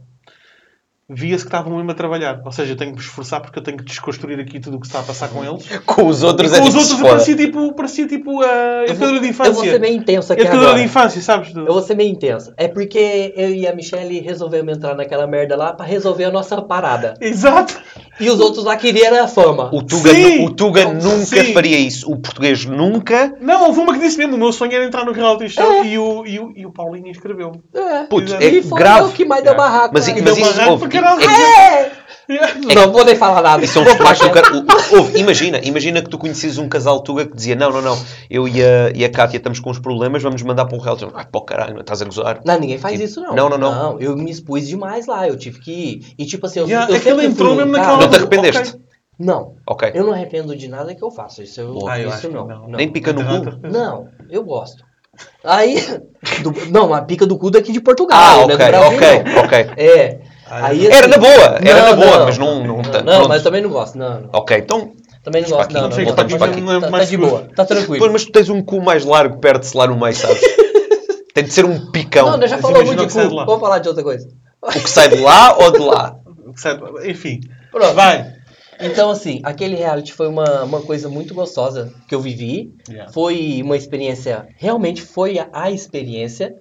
via-se 1.10 1.44
que 1.44 1.48
estavam 1.48 1.76
mesmo 1.76 1.90
a 1.90 1.94
trabalhar. 1.94 2.40
Ou 2.44 2.52
seja, 2.52 2.72
eu 2.72 2.76
tenho 2.76 2.92
que 2.92 2.98
me 2.98 3.02
esforçar 3.02 3.40
porque 3.40 3.58
eu 3.58 3.62
tenho 3.62 3.76
que 3.76 3.84
desconstruir 3.84 4.38
aqui 4.38 4.60
tudo 4.60 4.76
o 4.76 4.80
que 4.80 4.86
se 4.86 4.90
está 4.92 5.00
a 5.00 5.02
passar 5.02 5.28
com 5.28 5.44
eles. 5.44 5.66
Com 5.84 6.06
os 6.06 6.22
outros 6.22 6.52
E 6.52 6.56
é 6.56 6.58
com 6.60 6.68
os 6.68 6.72
tipo 6.72 6.80
outros 6.82 7.00
parecia 7.10 7.36
tipo, 7.36 7.72
parecia 7.74 8.06
tipo 8.06 8.42
a 8.42 8.46
Eu 8.46 8.94
vou, 8.94 9.08
educadora 9.08 9.20
de 9.20 9.26
eu 9.26 9.30
infância. 9.30 9.52
vou 9.52 9.64
ser 9.64 9.80
meio 9.80 9.96
intenso 9.96 10.32
aqui 10.32 10.42
educadora 10.42 10.78
de 10.78 10.84
infância, 10.84 11.20
sabes? 11.20 11.54
Eu 11.54 11.66
vou 11.66 11.82
ser 11.82 11.96
meio 11.96 12.10
intenso. 12.10 12.52
É 12.56 12.68
porque 12.68 13.34
eu 13.36 13.50
e 13.50 13.66
a 13.66 13.74
Michelle 13.74 14.20
resolvemos 14.20 14.76
entrar 14.76 14.94
naquela 14.94 15.26
merda 15.26 15.56
lá 15.56 15.72
pra 15.72 15.84
resolver 15.84 16.24
a 16.24 16.30
nossa 16.30 16.60
parada. 16.62 17.14
Exato. 17.20 17.80
E 18.20 18.30
os 18.30 18.38
outros 18.38 18.64
lá 18.64 18.76
queriam 18.76 19.22
a 19.22 19.26
fama. 19.26 19.70
O 19.72 19.82
Tuga, 19.82 20.10
Sim! 20.14 20.44
o 20.44 20.50
Tuga 20.50 20.84
nunca 20.92 21.24
Sim! 21.44 21.52
faria 21.52 21.78
isso. 21.78 22.10
O 22.10 22.18
português 22.18 22.64
nunca. 22.64 23.34
Não, 23.40 23.66
houve 23.66 23.80
uma 23.80 23.92
que 23.94 23.98
disse 24.00 24.18
mesmo, 24.18 24.36
o 24.36 24.38
meu 24.38 24.52
sonho 24.52 24.72
era 24.72 24.84
entrar 24.84 25.04
no 25.04 25.12
reality 25.12 25.48
show 25.48 25.72
É. 25.72 25.86
e, 25.86 25.98
o, 25.98 26.26
e, 26.26 26.38
o, 26.38 26.52
e 26.56 26.66
o 26.66 26.70
Paulinho 26.72 27.10
escreveu. 27.10 27.52
É. 27.74 28.04
É 28.58 28.62
foi 28.62 28.78
grave. 28.78 29.08
o 29.08 29.12
que 29.12 29.24
mais 29.24 29.42
deu 29.42 29.52
É. 29.52 29.56
barraco. 29.56 29.90
Mas, 29.94 30.06
mas 30.06 30.22
deu 30.22 30.34
isso, 30.38 30.60
ouve, 30.70 30.84
é- 30.84 30.88
É. 31.26 31.90
Não 32.74 32.92
vou 32.92 33.04
nem 33.04 33.14
falar 33.16 33.42
nada. 33.42 33.64
Isso 33.64 33.78
é 33.78 33.82
um 33.82 33.84
do 33.84 33.96
cara. 33.96 34.52
o- 34.56 34.96
Ouve, 34.98 35.18
imagina, 35.18 35.60
imagina 35.62 36.02
que 36.02 36.08
tu 36.08 36.18
conheces 36.18 36.58
um 36.58 36.68
casal 36.68 37.00
Tuga 37.02 37.26
que 37.26 37.34
dizia: 37.34 37.54
Não, 37.56 37.70
não, 37.70 37.82
não, 37.82 37.98
eu 38.28 38.46
e 38.48 38.62
a, 38.62 38.90
e 38.94 39.04
a 39.04 39.10
Kátia 39.10 39.36
estamos 39.38 39.60
com 39.60 39.70
uns 39.70 39.78
problemas, 39.78 40.22
vamos 40.22 40.42
mandar 40.42 40.64
para 40.66 40.76
um 40.76 40.80
reality. 40.80 41.06
Ai, 41.14 41.26
pô, 41.30 41.40
caralho, 41.42 41.74
não 41.74 41.80
estás 41.80 42.00
a 42.02 42.04
gozar. 42.04 42.40
Não, 42.44 42.58
ninguém 42.58 42.78
faz 42.78 43.00
E- 43.00 43.04
isso, 43.04 43.20
não. 43.20 43.34
Não, 43.34 43.48
não, 43.48 43.58
não. 43.58 44.00
eu 44.00 44.16
me 44.16 44.30
expus 44.30 44.66
demais 44.66 45.06
lá. 45.06 45.26
Eu 45.28 45.36
tive 45.36 45.60
que 45.60 45.70
ir. 45.72 46.14
E 46.18 46.24
tipo 46.26 46.46
assim, 46.46 46.60
eu, 46.60 46.66
Yeah, 46.68 46.90
eu 46.90 46.96
aquele 46.96 47.24
entrou 47.26 47.54
mesmo 47.54 47.72
naquela- 47.72 47.98
Não 47.98 48.08
te 48.10 48.16
arrependeste? 48.16 48.58
Ok. 48.74 48.80
Não. 49.18 49.54
Ok. 49.66 49.90
Eu 49.94 50.04
não 50.04 50.12
arrependo 50.14 50.56
de 50.56 50.66
nada 50.66 50.94
que 50.94 51.04
eu 51.04 51.10
faço. 51.10 51.42
Isso, 51.42 51.60
eu, 51.60 51.86
Ah, 51.86 51.98
eu 52.00 52.06
isso 52.08 52.16
acho 52.18 52.28
que 52.28 52.34
não. 52.34 52.46
não. 52.46 52.68
não. 52.68 52.78
Nem 52.78 52.88
pica 52.88 53.12
no 53.12 53.22
Não, 53.22 53.44
cu. 53.44 53.50
não, 53.62 53.70
Não, 53.70 54.08
eu 54.30 54.42
gosto. 54.42 54.82
Aí. 55.44 55.74
do- 56.42 56.54
não, 56.70 56.94
a 56.94 57.02
pica 57.02 57.26
do 57.26 57.36
cu 57.36 57.50
daqui 57.50 57.70
de 57.72 57.80
Portugal. 57.80 58.18
Ah, 58.18 58.46
né? 58.46 58.54
ok, 58.54 58.56
do 58.56 58.56
Brasil, 58.56 58.96
ok, 58.96 59.22
não. 59.34 59.42
ok. 59.44 59.58
É. 59.76 60.20
Aí, 60.50 60.86
Era 60.86 61.00
assim, 61.00 61.08
na 61.10 61.18
boa, 61.18 61.32
era 61.62 61.80
não, 61.82 61.90
na 61.90 61.92
boa, 61.96 62.18
não. 62.18 62.24
mas 62.26 62.38
não. 62.38 62.64
Não, 62.64 62.76
Não, 62.78 62.82
tá- 62.82 63.02
não, 63.02 63.14
pronto. 63.14 63.28
mas 63.28 63.42
também 63.42 63.62
não 63.62 63.70
gosto. 63.70 63.96
Não, 63.98 64.20
não. 64.22 64.30
Ok, 64.32 64.56
então. 64.58 64.92
Também 65.22 65.42
não 65.42 65.50
gosto. 65.50 65.72
Não, 65.72 65.82
não. 65.82 65.90
Tá, 65.90 65.96
para 65.96 66.14
tá, 66.14 66.22
aqui, 66.22 66.38
tá, 66.38 66.46
não 66.60 66.72
é 66.76 66.80
tá 66.80 66.90
mais 66.90 67.08
de 67.08 67.16
boa. 67.16 67.46
Tá 67.54 67.64
tranquilo. 67.64 67.98
Pois, 67.98 68.12
mas 68.12 68.24
tu 68.24 68.32
tens 68.32 68.48
um 68.48 68.62
cu 68.62 68.80
mais 68.80 69.04
largo, 69.04 69.38
perde-se 69.38 69.76
lá 69.76 69.86
no 69.86 69.98
meio, 69.98 70.14
sabes? 70.14 70.40
Tem 71.34 71.44
de 71.44 71.52
ser 71.52 71.64
um 71.64 71.90
picão. 71.92 72.30
Não, 72.30 72.36
nós 72.38 72.50
já 72.50 72.58
falamos 72.58 72.80
imagina 72.90 72.96
muito 72.96 73.00
o 73.02 73.06
de 73.06 73.06
que 73.08 73.12
sai 73.12 73.24
de 73.24 73.30
cu. 73.30 73.36
lá. 73.36 73.44
Vamos 73.44 73.60
falar 73.60 73.78
de 73.78 73.88
outra 73.88 74.02
coisa. 74.02 74.28
O 74.62 74.70
que 74.70 74.90
sai 74.90 75.08
de 75.08 75.16
lá 75.20 75.56
ou 75.58 75.70
de 75.72 75.78
lá? 75.78 76.16
Certo, 76.56 77.06
Enfim, 77.06 77.40
Pronto. 77.70 77.94
vai. 77.94 78.34
Então, 78.80 79.10
assim, 79.10 79.40
aquele 79.44 79.76
reality 79.76 80.12
foi 80.12 80.26
uma, 80.26 80.64
uma 80.64 80.80
coisa 80.80 81.08
muito 81.08 81.32
gostosa 81.34 81.92
que 82.08 82.14
eu 82.14 82.20
vivi. 82.20 82.74
Yeah. 82.88 83.12
Foi 83.12 83.60
uma 83.62 83.76
experiência, 83.76 84.48
realmente 84.56 85.02
foi 85.02 85.38
a, 85.38 85.48
a 85.52 85.70
experiência 85.70 86.56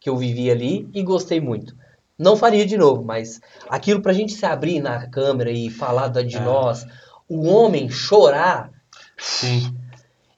que 0.00 0.08
eu 0.10 0.16
vivi 0.16 0.50
ali 0.50 0.88
e 0.94 1.02
gostei 1.02 1.40
muito. 1.40 1.74
Não 2.18 2.36
faria 2.36 2.66
de 2.66 2.76
novo, 2.76 3.04
mas 3.04 3.40
aquilo 3.68 4.00
pra 4.02 4.12
gente 4.12 4.32
se 4.32 4.44
abrir 4.44 4.80
na 4.80 5.06
câmera 5.06 5.50
e 5.50 5.70
falar 5.70 6.08
de 6.08 6.36
É. 6.36 6.40
nós, 6.40 6.84
o 7.28 7.46
homem 7.46 7.88
chorar 7.88 8.70
Sim. 9.16 9.72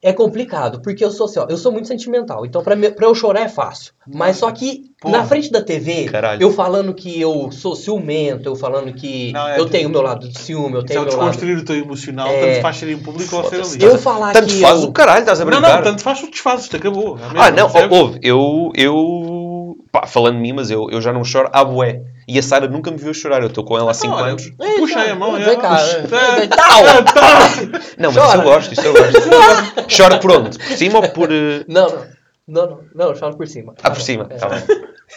é 0.03 0.12
complicado, 0.12 0.81
porque 0.83 1.05
eu 1.05 1.11
sou 1.11 1.26
assim, 1.26 1.39
ó, 1.39 1.47
eu 1.49 1.57
sou 1.57 1.70
muito 1.72 1.89
sentimental, 1.89 2.45
então 2.45 2.62
pra, 2.62 2.74
me- 2.76 2.91
pra 2.91 3.07
eu 3.07 3.14
chorar 3.14 3.43
é 3.43 3.49
fácil. 3.49 3.93
Mas 4.07 4.37
só 4.39 4.51
que 4.51 4.91
Porra. 5.01 5.18
na 5.18 5.24
frente 5.24 5.51
da 5.53 5.62
TV, 5.62 6.05
Caralho. 6.07 6.43
eu 6.43 6.53
falando 6.53 6.93
que 6.93 7.18
eu 7.20 7.51
sou 7.53 7.74
ciumento, 7.76 8.49
eu 8.49 8.57
falando 8.57 8.93
que 8.93 9.33
Não, 9.33 9.47
é 9.49 9.59
eu 9.61 9.66
tenho 9.68 9.89
o 9.89 9.93
meu 9.93 10.03
lado 10.03 10.28
de 10.28 10.39
ciúme, 10.39 10.74
eu 10.76 10.83
tenho 10.85 11.01
meu 11.03 11.11
lado... 11.12 11.20
desconstruir 11.20 11.59
o 11.59 11.64
teu 11.64 11.76
emocional, 11.76 12.28
É. 12.28 12.53
tanto 12.55 12.62
faz 12.62 12.76
ser 12.78 12.89
em 12.91 12.99
público 12.99 13.37
ou 13.37 13.45
ser 13.49 13.62
ali. 13.62 13.83
Eu 13.85 13.99
falar 13.99 14.33
Tanto 14.33 14.49
que 14.49 14.61
faz 14.61 14.83
eu... 14.83 14.89
o 14.89 14.93
caralho, 14.93 15.20
estás 15.20 15.41
a 15.41 15.45
Não, 15.45 15.51
brincar. 15.53 15.76
não, 15.76 15.83
tanto 15.83 16.03
faz 16.03 16.22
o 16.22 16.31
desfaz, 16.31 16.62
isto 16.62 16.76
acabou. 16.76 17.16
É 17.18 17.20
mesmo, 17.22 17.41
Ah, 17.41 17.51
não, 17.51 17.70
percebes? 17.70 17.99
houve. 17.99 18.18
Eu, 18.22 18.72
eu, 19.79 19.85
pá, 19.93 20.07
falando 20.07 20.37
de 20.37 20.41
mim, 20.43 20.53
mas 20.53 20.71
eu, 20.71 20.89
eu 20.91 21.01
já 21.01 21.12
não 21.12 21.25
choro 21.25 21.49
à 21.53 21.64
bué. 21.64 22.03
E 22.29 22.39
a 22.39 22.43
Sara 22.43 22.68
nunca 22.68 22.91
me 22.91 22.97
viu 22.97 23.12
chorar. 23.12 23.41
Eu 23.43 23.49
estou 23.49 23.64
com 23.64 23.77
ela 23.77 23.91
há 23.91 23.95
5 23.95 24.14
Então, 24.14 24.25
anos. 24.27 24.51
Puxa 24.79 25.01
aí 25.01 25.11
a 25.11 25.14
mão, 25.16 25.33
Vem 25.33 25.43
é. 25.45 25.53
é. 25.53 25.57
Não, 27.99 28.12
mas 28.12 28.25
isso 28.25 28.37
eu 28.37 28.43
gosto, 28.43 28.73
isso 28.73 28.81
eu 28.87 28.93
gosto. 28.93 29.97
Chora 29.97 30.18
por 30.18 30.31
onde? 30.33 30.59
Por 30.59 30.77
cima 30.77 30.99
ou 31.01 31.09
por. 31.11 31.31
eh, 31.33 31.64
Não, 31.68 31.89
não. 31.89 32.21
Não, 32.49 32.66
não, 32.66 32.81
não, 32.95 33.14
choro 33.14 33.37
por 33.37 33.47
cima. 33.47 33.75
Ah, 33.83 33.91
por 33.91 34.01
cima. 34.01 34.25
Tá 34.25 34.49
bem. 34.49 34.62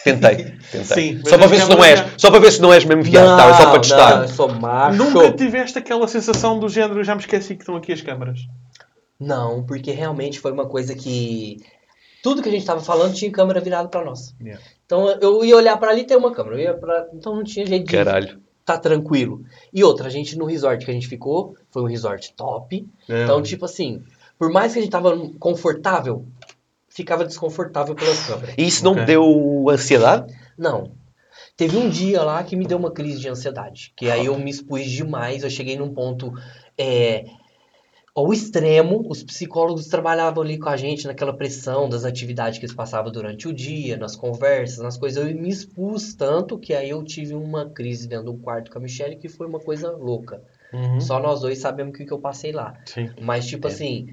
Tentei, 0.04 0.36
tentei. 0.70 0.84
Sim, 0.84 1.22
só 1.24 1.36
para 1.38 1.46
ver 1.48 1.60
se 1.60 1.68
não 1.68 1.82
és. 1.84 1.98
já- 1.98 2.06
Só 2.16 2.30
para 2.30 2.38
ver 2.40 2.52
se 2.52 2.60
não 2.60 2.72
és 2.72 2.84
mesmo 2.84 3.02
viado. 3.02 3.26
Não, 3.26 3.36
Tá, 3.36 3.54
só 3.54 3.62
para 3.62 3.72
não, 3.72 3.80
testar. 3.80 4.22
eu 4.22 4.28
sou 4.28 4.48
macho. 4.54 4.96
Nunca 4.98 5.32
tiveste 5.32 5.78
aquela 5.78 6.06
sensação 6.06 6.58
do 6.60 6.68
género, 6.68 7.02
já 7.02 7.14
me 7.14 7.20
esqueci 7.20 7.54
que 7.56 7.62
estão 7.62 7.76
aqui 7.76 7.92
as 7.92 8.00
câmaras. 8.02 8.38
Não, 9.18 9.64
porque 9.64 9.90
realmente 9.90 10.38
foi 10.38 10.52
uma 10.52 10.66
coisa 10.66 10.94
que 10.94 11.56
tudo 12.24 12.40
que 12.42 12.48
a 12.48 12.52
gente 12.52 12.64
tava 12.64 12.80
falando 12.80 13.12
tinha 13.14 13.30
câmera 13.30 13.60
virada 13.60 13.86
pra 13.86 14.02
nós. 14.02 14.34
Yeah. 14.40 14.58
Então 14.86 15.10
eu 15.20 15.44
ia 15.44 15.54
olhar 15.54 15.76
pra 15.76 15.90
ali 15.90 16.00
e 16.00 16.04
tem 16.06 16.16
uma 16.16 16.32
câmera. 16.32 16.56
Eu 16.56 16.60
ia 16.62 16.72
pra... 16.74 17.06
Então 17.12 17.36
não 17.36 17.44
tinha 17.44 17.66
jeito 17.66 17.84
de 17.84 17.92
Caralho. 17.92 18.40
tá 18.64 18.78
tranquilo. 18.78 19.44
E 19.70 19.84
outra, 19.84 20.06
a 20.06 20.10
gente 20.10 20.34
no 20.38 20.46
resort 20.46 20.82
que 20.86 20.90
a 20.90 20.94
gente 20.94 21.06
ficou, 21.06 21.54
foi 21.70 21.82
um 21.82 21.86
resort 21.86 22.32
top. 22.34 22.88
É. 23.10 23.24
Então, 23.24 23.42
tipo 23.42 23.66
assim, 23.66 24.02
por 24.38 24.50
mais 24.50 24.72
que 24.72 24.78
a 24.78 24.82
gente 24.82 24.90
tava 24.90 25.14
confortável, 25.38 26.24
ficava 26.88 27.26
desconfortável 27.26 27.94
pelas 27.94 28.26
câmeras. 28.26 28.54
E 28.56 28.66
isso 28.66 28.82
não 28.82 28.92
Ok. 28.92 29.02
te 29.02 29.06
deu 29.06 29.66
ansiedade? 29.68 30.34
Não. 30.56 30.92
Teve 31.58 31.76
um 31.76 31.90
dia 31.90 32.22
lá 32.22 32.42
que 32.42 32.56
me 32.56 32.66
deu 32.66 32.78
uma 32.78 32.90
crise 32.90 33.20
de 33.20 33.28
ansiedade. 33.28 33.92
Que 33.94 34.10
aí 34.10 34.24
eu 34.24 34.38
me 34.38 34.50
expus 34.50 34.84
demais. 34.86 35.42
Eu 35.44 35.50
cheguei 35.50 35.76
num 35.76 35.92
ponto 35.92 36.32
é, 36.78 37.26
ao 38.14 38.32
extremo. 38.32 39.04
Os 39.08 39.22
psicólogos 39.22 39.86
trabalhavam 39.88 40.42
ali 40.42 40.58
com 40.58 40.68
a 40.68 40.76
gente 40.76 41.06
naquela 41.06 41.32
pressão 41.32 41.88
das 41.88 42.04
atividades 42.04 42.58
que 42.58 42.64
eles 42.64 42.74
passavam 42.74 43.10
durante 43.10 43.48
o 43.48 43.52
dia, 43.52 43.96
nas 43.96 44.14
conversas, 44.14 44.78
nas 44.78 44.96
coisas. 44.96 45.26
Eu 45.26 45.34
me 45.34 45.48
expus 45.48 46.14
tanto 46.14 46.58
que 46.58 46.72
aí 46.72 46.90
eu 46.90 47.02
tive 47.02 47.34
uma 47.34 47.68
crise 47.68 48.06
dentro 48.06 48.26
do 48.26 48.34
quarto 48.34 48.70
com 48.70 48.78
a 48.78 48.82
Michelle 48.82 49.16
que 49.16 49.28
foi 49.28 49.46
uma 49.46 49.58
coisa 49.58 49.90
louca. 49.90 50.40
Uhum. 50.72 51.00
Só 51.00 51.20
nós 51.20 51.40
dois 51.40 51.58
sabemos 51.58 51.94
o 51.94 51.96
que, 51.96 52.04
que 52.04 52.12
eu 52.12 52.18
passei 52.18 52.52
lá. 52.52 52.74
Sim, 52.84 53.10
Mas, 53.20 53.46
tipo 53.46 53.68
assim, 53.68 54.12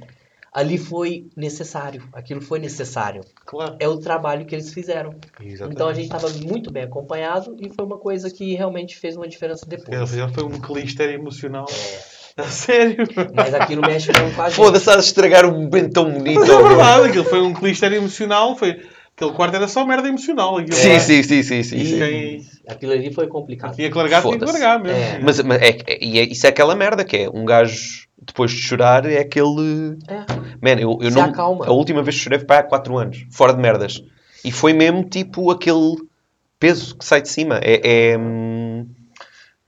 ali 0.54 0.78
foi 0.78 1.28
necessário. 1.36 2.04
Aquilo 2.14 2.42
foi 2.42 2.60
necessário. 2.60 3.24
claro. 3.46 3.76
É 3.80 3.88
o 3.88 3.98
trabalho 3.98 4.46
que 4.46 4.54
eles 4.54 4.74
fizeram. 4.74 5.16
Exatamente. 5.40 5.76
Então 5.76 5.88
a 5.88 5.94
gente 5.94 6.06
estava 6.06 6.30
muito 6.30 6.72
bem 6.72 6.84
acompanhado 6.84 7.56
e 7.60 7.70
foi 7.70 7.86
uma 7.86 7.98
coisa 7.98 8.30
que 8.30 8.54
realmente 8.54 8.98
fez 8.98 9.16
uma 9.16 9.28
diferença 9.28 9.66
depois. 9.66 10.12
foi 10.34 10.44
um 10.44 10.60
clister 10.60 11.10
emocional. 11.10 11.66
A 11.68 12.11
sério. 12.50 13.08
Mas 13.34 13.54
aquilo 13.54 13.82
mexe 13.82 14.12
mesmo 14.12 14.36
com 14.36 14.44
gente. 14.44 14.56
Foda-se, 14.56 14.84
estás 14.84 14.98
a 14.98 15.02
estragar 15.08 15.46
um 15.46 15.64
momento 15.64 15.92
tão 15.94 16.12
bonito. 16.12 16.40
Mas 16.40 16.50
é 16.50 16.62
verdade, 16.64 17.08
aquilo 17.10 17.26
foi 17.26 17.42
um 17.42 17.54
clister 17.54 17.92
emocional. 17.94 18.56
Foi... 18.56 18.82
Aquele 19.16 19.34
quarto 19.34 19.56
era 19.56 19.68
só 19.68 19.86
merda 19.86 20.08
emocional. 20.08 20.58
Aquilo 20.58 20.76
Sim, 20.76 21.00
sim, 21.00 21.22
sim, 21.22 21.44
sim, 21.44 21.64
sim. 21.64 21.86
Sim. 21.86 21.98
Quem 21.98 22.46
aquilo 22.68 22.92
ali 22.94 23.14
foi 23.14 23.28
complicado. 23.28 23.76
tinha 23.76 23.90
que 23.92 23.98
largar, 23.98 24.22
tinha 24.22 24.38
que 24.40 24.46
largar 24.46 24.80
mesmo. 24.80 24.98
É. 24.98 25.20
Mas, 25.20 25.42
mas 25.42 25.62
é, 25.62 25.78
é- 25.88 26.24
isso 26.24 26.46
é 26.46 26.50
aquela 26.50 26.76
merda 26.76 27.04
que 27.04 27.18
é 27.18 27.30
um 27.30 27.46
gajo 27.46 28.08
depois 28.22 28.52
de 28.52 28.58
chorar 28.58 29.06
é 29.06 29.20
aquele. 29.20 29.98
É. 30.08 30.26
Man, 30.62 30.80
eu, 30.80 30.98
eu 31.02 31.12
Se 31.12 31.18
não. 31.18 31.24
acalma. 31.24 31.66
A 31.66 31.72
última 31.72 32.04
vez 32.04 32.16
que 32.16 32.24
chorei 32.24 32.40
foi 32.40 32.48
para 32.48 32.60
há 32.60 32.64
4 32.64 32.98
anos, 32.98 33.26
fora 33.32 33.54
de 33.54 33.60
merdas. 33.60 34.04
E 34.44 34.52
foi 34.52 34.74
mesmo 34.74 35.04
tipo 35.04 35.52
aquele 35.52 35.96
peso 36.60 36.96
que 36.96 37.06
sai 37.06 37.22
de 37.22 37.30
cima. 37.30 37.60
É. 37.64 38.12
é, 38.14 38.18
hum, 38.18 38.88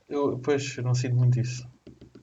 Eu, 0.08 0.40
pois, 0.42 0.76
eu 0.76 0.84
não 0.84 0.94
sinto 0.94 1.16
muito 1.16 1.38
isso. 1.38 1.66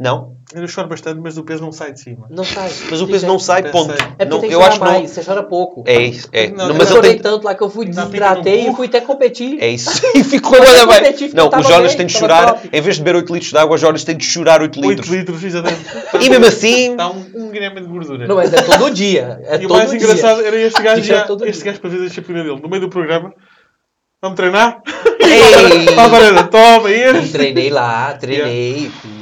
Não, 0.02 0.36
Eu 0.56 0.68
choro 0.68 0.88
bastante, 0.88 1.20
mas 1.22 1.38
o 1.38 1.44
peso 1.44 1.62
não 1.62 1.72
sai 1.72 1.94
de 1.94 2.02
cima. 2.02 2.26
Não 2.30 2.44
sai. 2.44 2.72
mas 2.90 3.02
o 3.02 3.08
peso 3.08 3.28
não 3.28 3.38
sai, 3.38 3.62
Eu 3.62 3.70
ponto. 3.72 3.92
É 3.92 3.96
porque 3.96 4.26
Não, 4.26 4.40
tem 4.40 4.50
que 4.50 4.56
eu 4.56 4.62
acho 4.64 4.80
que 4.80 4.84
não. 4.86 4.92
mais, 4.92 5.12
você 5.12 5.24
chora 5.24 5.44
pouco. 5.44 5.84
É 5.86 6.02
isso, 6.02 6.28
é. 6.32 6.48
Não, 6.50 6.56
Não, 6.56 6.64
eu 6.66 6.70
eu 6.72 6.76
mas 6.78 6.88
ele 6.88 6.96
chorei 6.96 7.14
tem. 7.14 7.22
tanto 7.22 7.44
lá 7.46 7.54
que 7.54 7.62
eu 7.62 7.70
fui 7.70 7.86
desidratei 7.86 8.68
e 8.68 8.76
fui 8.76 8.88
até 8.88 9.00
competir. 9.02 9.62
É 9.62 9.70
isso. 9.70 10.02
E 10.18 10.24
ficou 10.24 10.60
olha 10.60 10.80
eu 10.80 10.88
bem. 10.88 11.32
Não, 11.36 11.48
o 11.48 11.64
Jonas 11.64 11.90
bem, 11.92 11.98
tem 11.98 12.06
de 12.08 12.14
chorar, 12.14 12.54
top. 12.56 12.70
em 12.74 12.82
vez 12.82 12.96
de 12.96 13.04
beber 13.04 13.18
8 13.18 13.34
litros 13.34 13.52
de 13.52 13.58
água, 13.58 13.76
o 13.76 13.78
Jonas 13.78 14.04
tem 14.04 14.18
de 14.18 14.26
chorar 14.26 14.62
8 14.62 14.80
8 14.80 14.90
litros. 14.90 15.08
litros, 15.10 15.44
exatamente. 15.44 15.86
E 16.20 16.30
mesmo 16.30 16.46
assim. 16.48 16.92
Está 16.92 17.10
um, 17.12 17.24
um 17.36 17.50
grama 17.50 17.80
de 17.80 17.88
gordura. 17.88 18.28
Não, 18.28 18.36
mas 18.36 18.52
é 18.52 18.62
todo 18.62 18.90
dia. 18.92 19.40
É 19.46 19.56
e 19.62 19.66
o 19.66 19.68
todo 19.68 19.78
mais 19.78 19.92
dia. 19.92 20.00
engraçado 20.00 20.42
era 20.42 20.56
este 20.60 20.82
gajo, 20.82 21.02
é 21.02 21.04
já, 21.04 21.28
este 21.46 21.64
gajo 21.64 21.80
para 21.80 21.90
fazer 21.92 22.02
a 22.04 22.08
disciplina 22.08 22.44
dele 22.44 22.60
no 22.60 22.68
meio 22.68 22.82
do 22.82 22.90
programa. 22.90 23.32
Vamos 24.22 24.36
treinar? 24.36 24.82
Ei! 25.20 25.86
Toma 26.52 26.90
Eu 26.90 27.16
este. 27.18 27.32
treinei 27.32 27.70
lá, 27.70 28.14
treinei. 28.14 28.90
fui. 28.90 29.21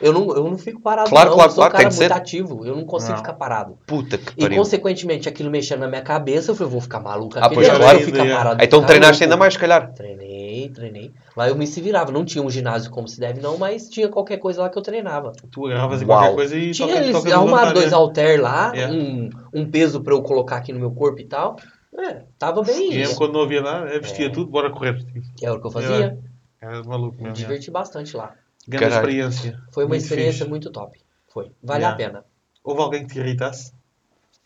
Eu 0.00 0.12
não, 0.12 0.28
eu 0.36 0.44
não 0.44 0.58
fico 0.58 0.80
parado, 0.80 1.08
Claro, 1.08 1.30
não. 1.30 1.36
claro, 1.36 1.50
eu 1.50 1.54
sou 1.54 1.64
um 1.64 1.68
claro, 1.68 1.72
cara 1.72 1.84
muito 1.84 1.96
ser. 1.96 2.12
ativo. 2.12 2.66
Eu 2.66 2.76
não 2.76 2.84
consigo 2.84 3.12
Não. 3.12 3.18
ficar 3.18 3.32
parado. 3.32 3.78
Puta 3.86 4.18
que 4.18 4.32
E 4.36 4.42
pariu. 4.42 4.58
consequentemente 4.58 5.28
aquilo 5.28 5.50
mexendo 5.50 5.80
na 5.80 5.88
minha 5.88 6.02
cabeça, 6.02 6.50
eu 6.50 6.54
falei, 6.54 6.70
vou 6.72 6.80
ficar 6.82 7.00
maluco 7.00 7.38
Ah, 7.38 7.46
aqui 7.46 7.54
pois, 7.54 7.66
dentro, 7.66 7.82
claro. 7.82 7.98
eu 7.98 8.04
ficar 8.04 8.26
É. 8.26 8.34
parado. 8.34 8.62
Então 8.64 8.84
treinaste 8.84 9.14
louco. 9.22 9.24
ainda 9.24 9.36
mais, 9.38 9.54
se 9.54 9.58
calhar. 9.58 9.92
Treinei, 9.94 10.68
treinei. 10.68 11.12
Lá 11.36 11.48
eu 11.48 11.56
me 11.56 11.66
se 11.66 11.80
virava. 11.80 12.12
Não 12.12 12.24
tinha 12.24 12.44
um 12.44 12.50
ginásio 12.50 12.90
como 12.90 13.08
se 13.08 13.18
deve, 13.18 13.40
não, 13.40 13.56
mas 13.56 13.88
tinha 13.88 14.08
qualquer 14.08 14.36
coisa 14.36 14.62
lá 14.62 14.68
que 14.68 14.76
eu 14.78 14.82
treinava. 14.82 15.32
Tu 15.50 15.66
agarravas 15.66 16.02
em 16.02 16.06
qualquer 16.06 16.34
coisa 16.34 16.56
e 16.56 16.70
Tinha 16.72 16.88
toca, 16.88 17.00
eles 17.00 17.12
toca 17.16 17.34
arrumaram 17.34 17.72
dois 17.72 17.92
halter 17.92 18.40
lá, 18.40 18.72
É. 18.76 18.86
um, 18.88 19.30
um 19.54 19.70
peso 19.70 20.02
pra 20.02 20.12
eu 20.14 20.22
colocar 20.22 20.56
aqui 20.56 20.72
no 20.72 20.78
meu 20.78 20.90
corpo 20.90 21.20
e 21.20 21.24
tal. 21.24 21.56
É, 21.98 22.24
tava 22.38 22.62
bem. 22.62 22.92
E 22.92 22.96
mesmo 22.98 23.16
quando 23.16 23.32
não 23.32 23.40
havia 23.42 23.62
nada, 23.62 23.86
eu 23.88 24.02
vestia 24.02 24.26
É. 24.26 24.28
tudo, 24.30 24.50
bora 24.50 24.70
correr. 24.70 25.02
Que 25.38 25.46
era 25.46 25.54
o 25.54 25.60
que 25.60 25.66
eu 25.66 25.70
fazia. 25.70 26.18
Era 26.60 26.82
maluco 26.84 27.16
Me 27.16 27.22
mesmo. 27.24 27.28
é. 27.28 27.32
diverti 27.32 27.70
bastante 27.70 28.14
lá. 28.14 28.32
Grande 28.68 28.84
Caralho. 28.84 29.08
experiência. 29.10 29.60
Foi 29.72 29.84
uma 29.84 29.90
Muito 29.90 30.02
experiência 30.02 30.38
fixe. 30.38 30.48
muito 30.48 30.70
top. 30.70 30.98
Foi. 31.32 31.52
Vale 31.62 31.82
Yeah. 31.84 31.94
a 31.94 31.96
pena. 31.96 32.24
Houve 32.64 32.80
alguém 32.82 33.06
que 33.06 33.12
te 33.14 33.18
irritasse 33.20 33.72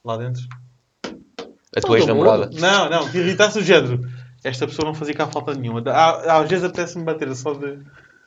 lá 0.04 0.16
dentro? 0.16 0.42
A 1.04 1.80
tua 1.80 1.80
Todo 1.82 1.96
ex-namorada. 1.96 2.50
Não, 2.54 2.90
não, 2.90 3.08
que 3.10 3.18
irritasse 3.18 3.58
o 3.58 3.62
género. 3.62 4.00
Esta 4.42 4.66
pessoa 4.66 4.86
não 4.86 4.94
fazia 4.94 5.14
cá 5.14 5.26
falta 5.28 5.54
nenhuma. 5.54 5.82
Há- 5.90 6.38
Às 6.40 6.48
vezes 6.48 6.64
apetece-me 6.64 7.04
bater 7.04 7.34
só 7.34 7.54
de 7.54 7.78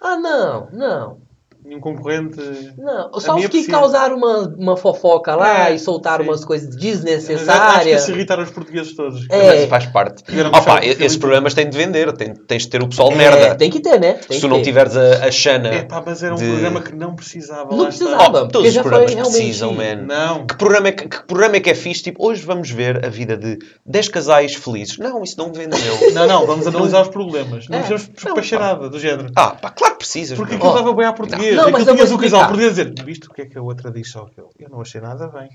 Ah, 0.01 0.17
não, 0.17 0.69
não. 0.71 1.21
Nenhum 1.65 1.79
concorrente. 1.79 2.39
Não, 2.77 3.19
só 3.19 3.35
os 3.35 3.41
que 3.43 3.49
piscina. 3.49 3.79
causaram 3.79 4.17
uma, 4.17 4.39
uma 4.57 4.77
fofoca 4.77 5.35
lá 5.35 5.69
É, 5.69 5.75
e 5.75 5.79
soltaram 5.79 6.23
sim. 6.23 6.29
umas 6.29 6.43
coisas 6.45 6.67
Mas 6.69 6.75
acho 6.75 6.85
que 6.85 6.91
desnecessárias. 6.91 8.01
se 8.01 8.11
irritaram 8.11 8.43
os 8.43 8.51
portugueses 8.51 8.95
todos. 8.95 9.25
É. 9.29 9.61
Mas 9.61 9.69
faz 9.69 9.85
parte. 9.87 10.23
Opa, 10.53 10.83
esses 10.85 11.17
programas 11.17 11.53
têm 11.53 11.69
de 11.69 11.77
vender. 11.77 12.11
Tem- 12.13 12.33
tens 12.33 12.63
de 12.63 12.69
ter 12.69 12.81
o 12.83 12.87
pessoal 12.87 13.09
de 13.09 13.15
É, 13.15 13.17
merda. 13.17 13.55
Tem 13.55 13.69
que 13.69 13.79
ter, 13.79 13.99
né? 13.99 14.13
Tem 14.13 14.35
Se 14.37 14.41
tu 14.41 14.47
não 14.47 14.57
ter. 14.57 14.63
tiveres 14.63 14.95
a, 14.97 15.25
a 15.25 15.31
Xana. 15.31 15.69
É 15.69 15.83
pá, 15.83 16.03
mas 16.05 16.21
era 16.23 16.33
um 16.33 16.37
de- 16.37 16.45
programa 16.45 16.81
que 16.81 16.95
não 16.95 17.15
precisava. 17.15 17.75
Não 17.75 17.85
precisava. 17.85 18.43
Oh, 18.43 18.47
todos 18.47 18.75
os 18.75 18.81
programas 18.81 19.13
precisam, 19.29 19.73
man. 19.73 19.95
Não. 20.05 20.45
Que 20.45 20.55
programa, 20.57 20.87
é 20.89 20.91
que, 20.91 21.07
que 21.07 21.23
programa 21.25 21.55
é 21.55 21.59
que 21.59 21.69
é 21.69 21.75
fixe? 21.75 22.03
Tipo, 22.03 22.25
hoje 22.27 22.43
vamos 22.45 22.69
ver 22.69 23.05
a 23.05 23.09
vida 23.09 23.37
de 23.37 23.57
10 23.85 24.09
casais 24.09 24.55
felizes. 24.55 24.97
Não, 24.97 25.23
isso 25.23 25.37
não 25.37 25.51
vendeu. 25.51 25.73
Não, 26.13 26.27
não, 26.27 26.45
vamos 26.45 26.67
analisar 26.67 27.01
os 27.01 27.07
problemas. 27.09 27.67
Não 27.67 27.77
É. 27.77 27.81
precisamos 27.81 28.07
Não, 28.23 28.33
despachar 28.35 28.59
nada 28.59 28.89
do 28.89 28.99
género. 28.99 29.29
Ah, 29.35 29.49
pá, 29.51 29.69
claro 29.71 29.93
que 29.93 29.99
precisas. 29.99 30.37
Porque 30.37 30.55
aquilo 30.55 30.69
Ó, 30.69 30.73
estava 30.75 30.93
bem 30.93 31.05
à 31.05 31.13
português. 31.13 31.52
Não, 31.55 31.63
Não, 31.65 31.71
mas 31.71 31.85
tinhas 31.85 32.11
o 32.11 32.17
casal 32.17 32.41
a 32.43 32.51
dizer 32.51 32.93
visto 33.03 33.25
o 33.25 33.33
que 33.33 33.41
é 33.41 33.45
que 33.45 33.57
a 33.57 33.61
outra 33.61 33.91
diz 33.91 34.09
só 34.11 34.23
aquilo. 34.23 34.49
Eu 34.59 34.69
não 34.69 34.81
achei 34.81 34.99
nada 35.01 35.27
bem. 35.27 35.49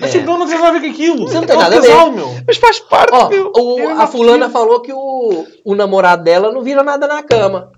Mas 0.00 0.10
É. 0.14 0.18
tipo, 0.18 0.26
não, 0.30 0.38
não 0.38 0.46
tem 0.46 0.56
nada 0.58 0.68
a 0.76 0.80
ver 0.80 0.86
com 0.88 0.92
aquilo. 0.94 1.28
Você 1.28 1.34
não 1.34 1.46
tem 1.46 1.56
É 1.56 1.58
nada 1.58 1.76
a 1.78 1.80
casal, 1.80 2.12
meu. 2.12 2.28
Mas 2.46 2.56
faz 2.56 2.80
parte, 2.80 3.12
Ó, 3.14 3.28
meu. 3.28 3.52
o- 3.56 3.88
a 3.90 3.94
não 3.94 4.06
fulana 4.08 4.50
falou 4.50 4.80
que 4.82 4.92
o, 4.92 5.46
o 5.64 5.74
namorado 5.74 6.22
dela 6.24 6.52
não 6.52 6.62
vira 6.62 6.82
nada 6.82 7.06
na 7.06 7.22
cama. 7.22 7.70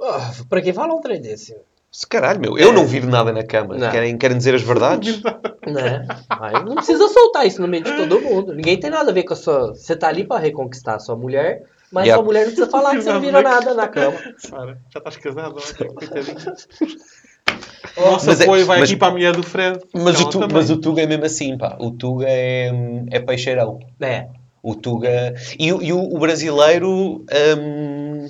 Ah, 0.00 0.30
pra 0.48 0.60
quem 0.62 0.72
fala 0.72 0.94
um 0.94 1.00
trem 1.00 1.20
desse? 1.20 1.56
Se 1.90 2.06
Caralho, 2.06 2.40
meu. 2.40 2.58
Eu 2.58 2.72
não 2.72 2.86
viro 2.86 3.08
nada 3.08 3.32
na 3.32 3.42
cama. 3.42 3.76
Não. 3.76 3.90
Querem, 3.90 4.16
querem 4.18 4.36
dizer 4.36 4.54
as 4.54 4.62
verdades? 4.62 5.20
Né? 5.66 6.06
Aí 6.28 6.62
não 6.64 6.74
precisa 6.76 7.08
soltar 7.08 7.46
isso 7.46 7.60
no 7.60 7.66
meio 7.68 7.82
de 7.82 7.92
todo 7.96 8.20
mundo. 8.20 8.54
Ninguém 8.54 8.78
tem 8.78 8.90
nada 8.90 9.10
a 9.10 9.14
ver 9.14 9.22
com 9.24 9.32
a 9.32 9.36
sua. 9.36 9.74
Você 9.74 9.96
tá 9.96 10.06
ali 10.08 10.24
pra 10.24 10.38
reconquistar 10.38 10.96
a 10.96 10.98
sua 10.98 11.16
mulher, 11.16 11.62
mas 11.92 12.04
Yeah. 12.04 12.16
sua 12.16 12.24
mulher 12.24 12.40
não 12.46 12.52
precisa 12.52 12.70
falar 12.70 12.90
que 12.96 13.02
você 13.02 13.12
não 13.12 13.20
vira 13.20 13.42
nada 13.42 13.74
na 13.74 13.88
cama. 13.88 14.16
Para, 14.50 14.78
já 14.92 14.98
estás 14.98 15.16
casado, 15.16 15.56
é? 15.58 18.00
O 18.00 18.02
nosso 18.12 18.26
Mas 18.26 18.40
é- 18.40 18.44
apoio 18.44 18.66
vai 18.66 18.80
mas- 18.80 18.90
aqui 18.90 18.98
para 18.98 19.08
a 19.08 19.12
mulher 19.12 19.34
do 19.34 19.42
Fred. 19.42 19.78
Mas 19.94 20.20
o, 20.20 20.28
tu, 20.28 20.40
mas 20.52 20.70
o 20.70 20.76
Tuga 20.76 21.02
é 21.02 21.06
mesmo 21.06 21.24
assim, 21.24 21.56
pá. 21.56 21.76
O 21.80 21.90
Tuga 21.90 22.26
é, 22.28 22.70
é 23.10 23.20
peixeirão. 23.20 23.78
É. 24.00 24.28
O 24.62 24.74
Tuga. 24.74 25.34
E, 25.58 25.72
o- 25.72 25.82
e 25.82 25.92
o, 25.92 26.00
o 26.14 26.18
brasileiro. 26.18 27.24
hum, 27.58 28.28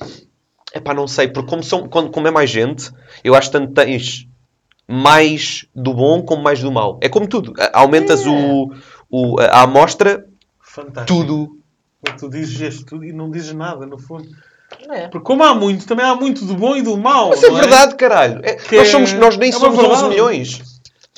epá, 0.75 0.95
não 0.95 1.09
sei, 1.09 1.29
porque 1.29 1.51
como, 1.51 1.63
são, 1.63 1.89
quando, 1.89 2.11
como 2.11 2.29
é 2.29 2.31
mais 2.31 2.51
gente, 2.51 2.91
eu 3.25 3.35
acho 3.35 3.51
que 3.51 3.59
tanto 3.59 3.73
tens 3.73 4.27
mais 4.87 5.67
do 5.75 5.93
bom 5.93 6.23
como 6.23 6.43
mais 6.43 6.61
do 6.61 6.71
mau. 6.73 6.99
É 7.03 7.09
como 7.09 7.27
tudo. 7.27 7.53
A- 7.59 7.81
Aumentas 7.81 8.25
É. 8.25 8.29
o, 8.29 8.71
o, 9.11 9.41
a 9.41 9.63
amostra, 9.63 10.25
Fantástico. 10.61 11.07
tudo. 11.07 11.58
Tu 12.19 12.31
dizes 12.31 12.61
isto 12.61 12.87
tudo 12.87 13.05
e 13.05 13.13
não 13.13 13.31
dizes 13.31 13.53
nada, 13.53 13.85
no 13.87 13.99
fundo. 13.99 14.29
É. 14.91 15.09
Porque 15.09 15.25
como 15.25 15.43
há 15.43 15.55
muito, 15.55 15.87
também 15.87 16.05
há 16.05 16.15
muito 16.15 16.45
do 16.45 16.55
bom 16.55 16.77
e 16.77 16.83
do 16.83 16.97
mau. 16.97 17.31
Mas 17.31 17.43
é 17.43 17.49
não 17.49 17.57
verdade, 17.57 17.95
caralho. 17.97 18.41
É- 18.45 18.55
Que 18.55 18.77
nós, 18.77 18.89
é- 18.89 18.91
somos, 18.91 19.13
nós 19.15 19.37
nem 19.37 19.49
é 19.49 19.53
somos 19.53 19.79
11 19.79 19.89
verdade. 19.89 20.09
milhões. 20.11 20.63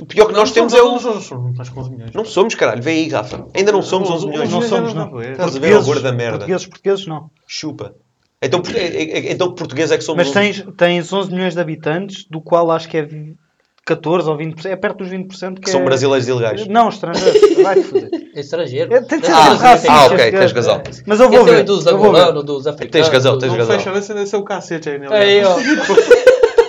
O 0.00 0.06
pior 0.06 0.26
que 0.26 0.32
Não 0.32 0.40
nós 0.40 0.52
temos 0.52 0.72
é 0.72 0.80
o. 0.80 0.92
Não 0.92 0.98
somos, 0.98 1.24
somos 1.24 1.56
mais 1.56 1.68
com 1.68 1.80
11 1.80 1.90
milhões. 1.90 2.10
Não 2.14 2.24
somos, 2.24 2.54
caralho. 2.54 2.82
Vem 2.82 3.04
aí, 3.04 3.08
Rafa. 3.10 3.46
Ainda 3.54 3.70
não 3.72 3.82
somos 3.82 4.08
11 4.08 4.26
milhões. 4.28 4.50
Não 4.50 4.62
somos, 4.62 4.94
não. 4.94 5.20
Estás 5.20 5.56
a 5.56 5.58
ver 5.58 5.76
a 5.76 5.80
gorda 5.80 6.10
merda. 6.12 6.38
Portugueses, 6.38 6.66
portugueses 6.66 7.06
não. 7.06 7.30
Chupa. 7.46 7.94
Então, 8.42 8.62
é- 8.74 8.78
é- 9.28 9.32
então 9.32 9.54
português 9.54 9.90
é 9.92 9.98
que 9.98 10.04
somos 10.04 10.26
Mas 10.26 10.28
11. 10.34 10.62
tens, 10.62 10.76
tens 10.78 11.12
11 11.12 11.30
milhões 11.30 11.52
de 11.54 11.60
habitantes, 11.60 12.24
do 12.30 12.40
qual 12.40 12.70
acho 12.70 12.88
que 12.88 12.96
é 12.96 13.02
vi- 13.02 13.36
14 13.84 14.30
ou 14.30 14.36
20%, 14.38 14.66
é 14.72 14.76
perto 14.76 14.98
dos 14.98 15.08
20% 15.08 15.56
que, 15.56 15.62
que 15.62 15.70
são 15.70 15.80
é... 15.80 15.84
brasileiros 15.84 16.26
ilegais. 16.26 16.66
Não, 16.66 16.88
estrangeiros. 16.88 17.62
Vai 17.62 17.82
foder. 17.82 18.10
É 18.40 18.44
estrangeiro. 18.44 18.94
É, 18.94 19.00
de 19.00 19.08
ser 19.26 19.32
Ah, 19.32 19.52
racista, 19.54 19.92
ah, 19.92 20.06
ok, 20.06 20.16
este 20.18 20.38
tens 20.38 20.52
razão. 20.52 20.82
Mas 21.06 21.20
eu 21.20 21.30
vou 21.30 21.40
Esse 21.40 21.50
é 21.50 21.54
ver. 21.56 21.64
dos 21.64 21.86
eu 21.86 21.98
vou 21.98 22.12
ver. 22.12 22.18
angolanos, 22.20 22.44
dos 22.44 22.66
africanos. 22.66 22.92
Tens 22.92 23.08
razão, 23.14 23.38
tens 23.38 23.50
Não 23.52 23.58
razão. 23.58 23.78
fecha, 23.78 23.98
esse 23.98 24.12
esse 24.18 24.34
é 24.34 24.38
o 24.38 24.42
cacete 24.44 24.88
aí 24.88 24.98
nele. 24.98 25.14
Aí, 25.14 25.42
ó. 25.44 25.56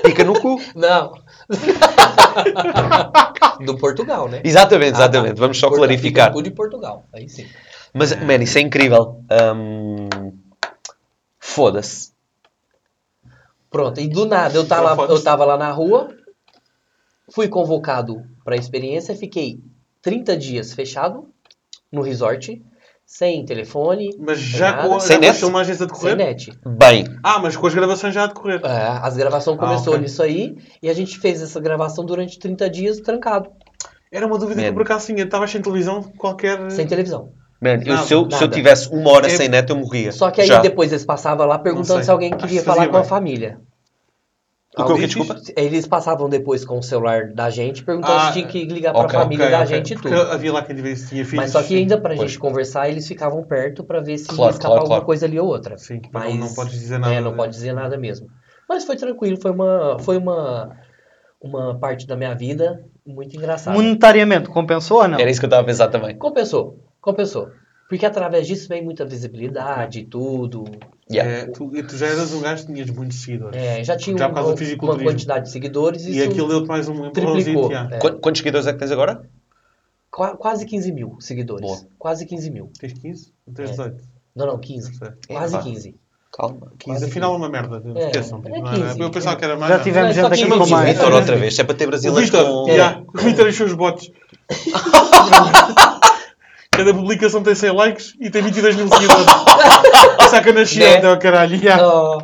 Pica 0.03 0.23
no 0.23 0.39
cu. 0.39 0.59
Não. 0.75 1.13
do 3.65 3.77
Portugal, 3.77 4.27
né? 4.27 4.41
Exatamente, 4.43 4.93
Ah, 4.95 4.97
exatamente. 4.97 5.39
Vamos 5.39 5.57
só 5.57 5.67
Porta- 5.67 5.85
clarificar. 5.85 6.31
cu 6.33 6.41
de 6.41 6.51
Portugal. 6.51 7.05
Aí 7.13 7.29
sim. 7.29 7.45
Mas, 7.93 8.15
man, 8.21 8.35
isso 8.41 8.57
é 8.57 8.61
incrível. 8.61 9.21
Hum, 9.55 10.07
Foda-se. 11.39 12.11
Pronto, 13.69 13.99
e 13.99 14.07
do 14.07 14.25
nada 14.25 14.55
eu 14.57 14.65
tava, 14.67 14.93
lá, 14.93 15.07
eu 15.09 15.23
tava 15.23 15.45
lá 15.45 15.57
na 15.57 15.71
rua, 15.71 16.09
fui 17.33 17.47
convocado 17.47 18.21
para 18.43 18.55
a 18.55 18.57
experiência, 18.57 19.15
fiquei 19.15 19.59
30 20.01 20.35
dias 20.35 20.73
fechado 20.73 21.29
no 21.91 22.01
resort, 22.01 22.61
sem 23.05 23.43
telefone, 23.45 24.09
Mas 24.19 24.37
sem 24.39 24.47
já 24.59 24.71
nada, 24.71 24.87
com, 24.87 24.99
Sem 24.99 25.09
já 25.09 25.15
com 25.15 25.21
net? 25.21 25.31
as 25.31 25.39
filmagens 25.39 25.81
a 25.81 25.87
sem 25.95 26.15
net. 26.15 26.51
Bem, 26.65 27.05
Ah, 27.23 27.39
mas 27.39 27.57
com 27.57 27.67
as 27.67 27.73
gravações 27.73 28.13
já 28.13 28.23
a 28.23 28.27
decorrer. 28.27 28.61
É, 28.63 28.87
as 29.01 29.17
gravações 29.17 29.57
Ah, 29.57 29.59
começou 29.65 29.93
ok. 29.93 30.01
nisso 30.01 30.23
aí 30.23 30.55
e 30.81 30.89
a 30.89 30.93
gente 30.93 31.19
fez 31.19 31.41
essa 31.41 31.59
gravação 31.59 32.05
durante 32.05 32.39
30 32.39 32.69
dias 32.69 32.99
trancado, 32.99 33.49
Era 34.11 34.25
uma 34.27 34.37
dúvida 34.37 34.55
que 34.59 34.61
Man. 34.61 34.67
eu 34.69 34.73
por 34.73 34.81
acaso 34.83 35.05
tinha. 35.07 35.23
Estavas 35.23 35.49
sem 35.51 35.61
televisão 35.61 36.01
qualquer... 36.17 36.69
sem 36.71 36.85
televisão. 36.87 37.29
man, 37.61 37.79
eu, 37.85 37.93
Nada, 37.95 38.07
se, 38.07 38.13
eu, 38.13 38.29
se 38.31 38.43
eu 38.43 38.47
tivesse 38.49 38.89
uma 38.89 39.09
hora 39.11 39.27
É- 39.27 39.29
sem 39.29 39.47
net, 39.49 39.69
eu 39.69 39.75
morria. 39.77 40.11
Só 40.11 40.29
que 40.31 40.41
aí 40.41 40.47
Já. 40.47 40.59
depois 40.61 40.91
eles 40.91 41.05
passavam 41.05 41.45
lá 41.47 41.57
perguntando 41.59 42.03
se 42.03 42.11
alguém 42.11 42.29
queria 42.31 42.59
que 42.59 42.65
falar 42.65 42.87
com 42.89 42.97
a 42.97 43.01
bem. 43.01 43.09
família. 43.09 43.59
O 44.77 44.85
que 44.95 45.05
desculpa? 45.05 45.35
Eles 45.57 45.85
passavam 45.85 46.29
depois 46.29 46.63
com 46.63 46.79
o 46.79 46.81
celular 46.83 47.33
da 47.33 47.49
gente 47.49 47.83
perguntando 47.83 48.13
Ah, 48.13 48.27
se 48.27 48.33
tinha 48.33 48.47
que 48.47 48.63
ligar 48.65 48.93
para 48.93 49.01
a 49.01 49.05
ok, 49.05 49.19
família 49.19 49.45
Ok, 49.47 49.57
da 49.57 49.63
ok. 49.65 49.75
gente 49.75 49.91
e 49.91 49.95
Porque 49.95 50.09
tudo. 50.09 50.31
havia 50.31 50.53
lá 50.53 50.61
quem 50.63 50.75
tinha 50.77 50.95
filhos. 50.95 51.33
Mas 51.33 51.51
só 51.51 51.61
que 51.61 51.75
ainda 51.75 51.99
pra 51.99 52.15
Pois. 52.15 52.29
gente 52.31 52.39
conversar, 52.39 52.87
eles 52.89 53.05
ficavam 53.05 53.43
perto 53.43 53.83
pra 53.83 53.99
ver 53.99 54.17
se 54.17 54.27
Claro, 54.27 54.43
ia 54.43 54.49
escapar 54.51 54.67
claro, 54.69 54.81
alguma 54.81 54.95
claro. 54.99 55.05
coisa 55.05 55.25
ali 55.25 55.37
ou 55.37 55.47
outra. 55.47 55.77
Sim, 55.77 56.01
Mas 56.13 56.33
não, 56.35 56.47
não 56.47 56.53
podes 56.53 56.73
dizer 56.73 56.99
nada. 56.99 57.13
É, 57.13 57.19
não 57.19 57.35
pode 57.35 57.51
dizer 57.51 57.73
nada 57.73 57.97
mesmo. 57.97 58.29
Mas 58.69 58.85
foi 58.85 58.95
tranquilo, 58.95 59.37
foi 59.41 59.51
uma, 59.51 59.97
foi 59.99 60.17
uma, 60.17 60.77
uma 61.41 61.77
parte 61.77 62.07
da 62.07 62.15
minha 62.15 62.33
vida 62.33 62.81
muito 63.05 63.35
engraçada. 63.35 63.75
Monetariamente 63.75 64.47
compensou 64.47 65.01
ou 65.01 65.07
não? 65.09 65.19
Era 65.19 65.29
isso 65.29 65.41
que 65.41 65.45
eu 65.45 65.49
estava 65.49 65.63
a 65.63 65.65
pensar 65.65 65.89
também. 65.89 66.17
Compensou, 66.17 66.79
compensou. 67.01 67.49
Porque 67.91 68.05
através 68.05 68.47
disso 68.47 68.69
vem 68.69 68.81
muita 68.81 69.03
visibilidade 69.03 69.99
e 69.99 70.05
tudo. 70.05 70.63
Yeah. 71.11 71.29
É, 71.29 71.45
tu, 71.47 71.75
e 71.75 71.83
tu 71.83 71.97
já 71.97 72.07
eras 72.07 72.31
um 72.33 72.39
gajo 72.39 72.65
que 72.65 72.71
tinhas 72.71 72.89
muitos 72.89 73.17
seguidores. 73.19 73.61
É, 73.61 73.83
já 73.83 73.97
tinha 73.97 74.17
Já 74.17 74.29
por 74.29 74.39
uma, 74.39 74.97
quantidade 74.97 75.43
de 75.47 75.51
seguidores 75.51 76.05
e 76.05 76.11
E 76.13 76.23
aquilo 76.23 76.47
deu-te 76.47 76.69
mais 76.69 76.87
um 76.87 77.11
triplicou. 77.11 77.37
empurrãozinho. 77.37 77.93
É. 77.93 77.99
Qu- 77.99 78.13
Quantos 78.21 78.39
seguidores 78.39 78.65
é 78.65 78.71
que 78.71 78.79
tens 78.79 78.91
agora? 78.91 79.21
Qua- 80.09 80.37
quase 80.37 80.65
15 80.65 80.89
mil 80.93 81.17
seguidores. 81.19 81.65
Boa. 81.67 81.79
Quase 81.99 82.25
15 82.25 82.49
mil. 82.49 82.71
Tens 82.79 82.93
15? 82.93 83.33
Não 83.45 83.53
tens 83.53 83.65
É. 83.67 83.71
18? 83.71 84.03
Não, 84.37 84.45
não, 84.47 84.57
15. 84.57 84.95
Sei. 84.97 85.09
Quase 85.27 85.51
pá. 85.57 85.61
15. 85.61 85.95
Calma. 86.31 86.71
15. 86.79 87.05
Afinal 87.07 87.33
é 87.33 87.37
uma 87.37 87.49
merda. 87.49 87.83
É, 87.93 88.05
Esqueçam. 88.05 88.41
é 88.45 88.49
Não 88.57 88.67
era- 88.67 88.87
15. 88.87 89.01
Eu 89.01 89.11
pensava 89.11 89.35
que 89.35 89.43
era 89.43 89.57
mais. 89.57 89.69
Já 89.69 89.77
não. 89.79 89.83
tivemos 89.83 90.15
Não, 90.15 90.23
gente 90.23 90.33
aqui 90.33 90.43
com 90.49 90.63
Vitor, 90.63 90.69
mais. 90.69 90.93
Vitor, 90.97 91.11
É. 91.11 91.15
outra 91.15 91.35
vez. 91.35 91.55
Se 91.55 91.59
é 91.59 91.63
para 91.65 91.75
ter 91.75 91.83
O 91.83 91.87
brasileiros 91.89 92.29
Vitor, 92.31 92.45
com... 92.45 92.69
É. 92.69 92.77
já, 92.77 93.03
o 93.13 93.17
Vitor 93.17 93.49
encheu 93.49 93.65
os 93.65 93.73
botes. 93.73 94.09
Cada 96.73 96.93
publicação 96.93 97.43
tem 97.43 97.53
100 97.53 97.71
likes 97.73 98.13
e 98.19 98.29
tem 98.29 98.41
22 98.41 98.77
mil 98.77 98.87
seguidores. 98.87 99.25
Saca 100.31 100.53
na 100.53 100.63
chiota, 100.63 101.01
Né? 101.01 101.11
oh, 101.11 101.19
caralho. 101.19 101.57
já. 101.57 101.85
Oh, 101.85 102.17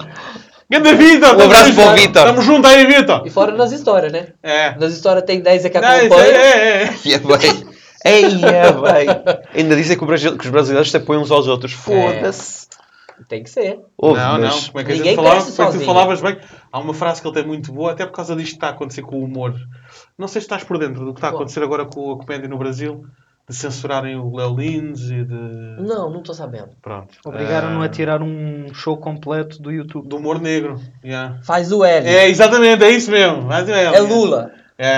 Ganda 0.70 0.96
Vitor! 0.96 1.36
Um 1.36 1.42
abraço 1.44 1.74
para 1.76 1.92
o 1.92 1.96
Vitor. 1.96 2.22
Estamos 2.24 2.46
juntos 2.46 2.72
aí, 2.72 2.86
Vitor! 2.86 3.24
E 3.26 3.30
fora 3.30 3.52
nas 3.52 3.74
histórias, 3.74 4.12
né? 4.14 4.28
É. 4.42 4.74
Nas 4.76 4.94
histórias 4.94 5.26
tem 5.26 5.42
10 5.42 5.66
é 5.66 5.70
que 5.70 5.78
acompanha. 5.78 6.22
é, 6.24 6.38
é, 6.38 6.84
é. 6.84 6.94
E 7.04 7.14
é 7.14 7.20
bem. 7.20 7.68
Ei, 8.06 8.24
é 8.24 8.72
bem. 8.72 9.42
Ainda 9.54 9.76
dizem 9.76 9.98
que, 9.98 10.04
o 10.04 10.08
Brasil- 10.08 10.38
que 10.38 10.46
os 10.46 10.50
brasileiros 10.52 10.92
se 10.92 10.96
apoiam 10.98 11.22
uns 11.24 11.32
aos 11.32 11.48
outros. 11.48 11.74
Foda-se. 11.74 12.68
Tem 13.28 13.44
que 13.44 13.50
ser. 13.50 13.80
Ouve, 13.98 14.18
Não, 14.20 14.40
mas- 14.40 14.42
não. 14.42 14.62
Como 14.72 14.80
é 14.80 14.84
que 14.86 14.92
a 14.92 14.96
Ninguém 14.96 15.06
gente 15.12 15.16
falava? 15.18 15.36
cresce 15.42 15.56
Foi 15.58 15.66
que 15.72 15.78
tu 15.80 15.86
falavas 15.86 16.22
bem. 16.22 16.38
Há 16.72 16.80
uma 16.80 16.94
frase 16.94 17.22
que 17.22 17.28
ele 17.28 17.36
tem 17.36 17.46
muito 17.46 17.74
boa, 17.74 17.92
até 17.92 18.06
por 18.06 18.14
causa 18.14 18.34
disto 18.36 18.52
que 18.52 18.56
está 18.58 18.68
a 18.68 18.72
acontecer 18.72 19.02
com 19.02 19.18
o 19.18 19.24
humor. 19.26 19.54
Não 20.18 20.28
sei 20.30 20.40
se 20.40 20.46
estás 20.46 20.64
por 20.64 20.78
dentro 20.78 21.04
do 21.04 21.14
que 21.14 21.18
está 21.20 21.28
a 21.28 21.32
acontecer 21.32 21.62
agora 21.64 21.86
com 21.86 22.14
a 22.14 22.18
comédia 22.18 22.48
no 22.48 22.58
Brasil, 22.58 23.04
de 23.50 23.56
censurarem 23.56 24.18
o 24.18 24.36
Léo 24.36 24.56
Lins 24.58 25.02
e 25.10 25.24
de. 25.24 25.34
Não, 25.80 26.10
não 26.10 26.22
tô 26.22 26.34
sabendo. 26.34 26.70
Pronto. 26.82 27.16
Obrigaram-no 27.26 27.82
Ah, 27.82 27.86
a 27.86 27.90
tirar 27.90 28.22
um 28.22 28.74
show 28.74 28.98
completo 28.98 29.62
do 29.62 29.72
YouTube. 29.72 30.08
Do 30.08 30.18
humor 30.18 30.42
negro. 30.42 30.80
yeah. 31.04 31.40
Faz 31.44 31.72
o 31.72 31.84
L. 31.86 32.08
É, 32.08 32.28
exatamente, 32.28 32.84
é 32.84 32.90
isso 32.92 33.10
mesmo. 33.10 33.44
Mais 33.44 33.68
ou 33.68 33.74
menos. 33.76 33.96
É 33.96 34.00
Lula. 34.02 34.52
É, 34.80 34.98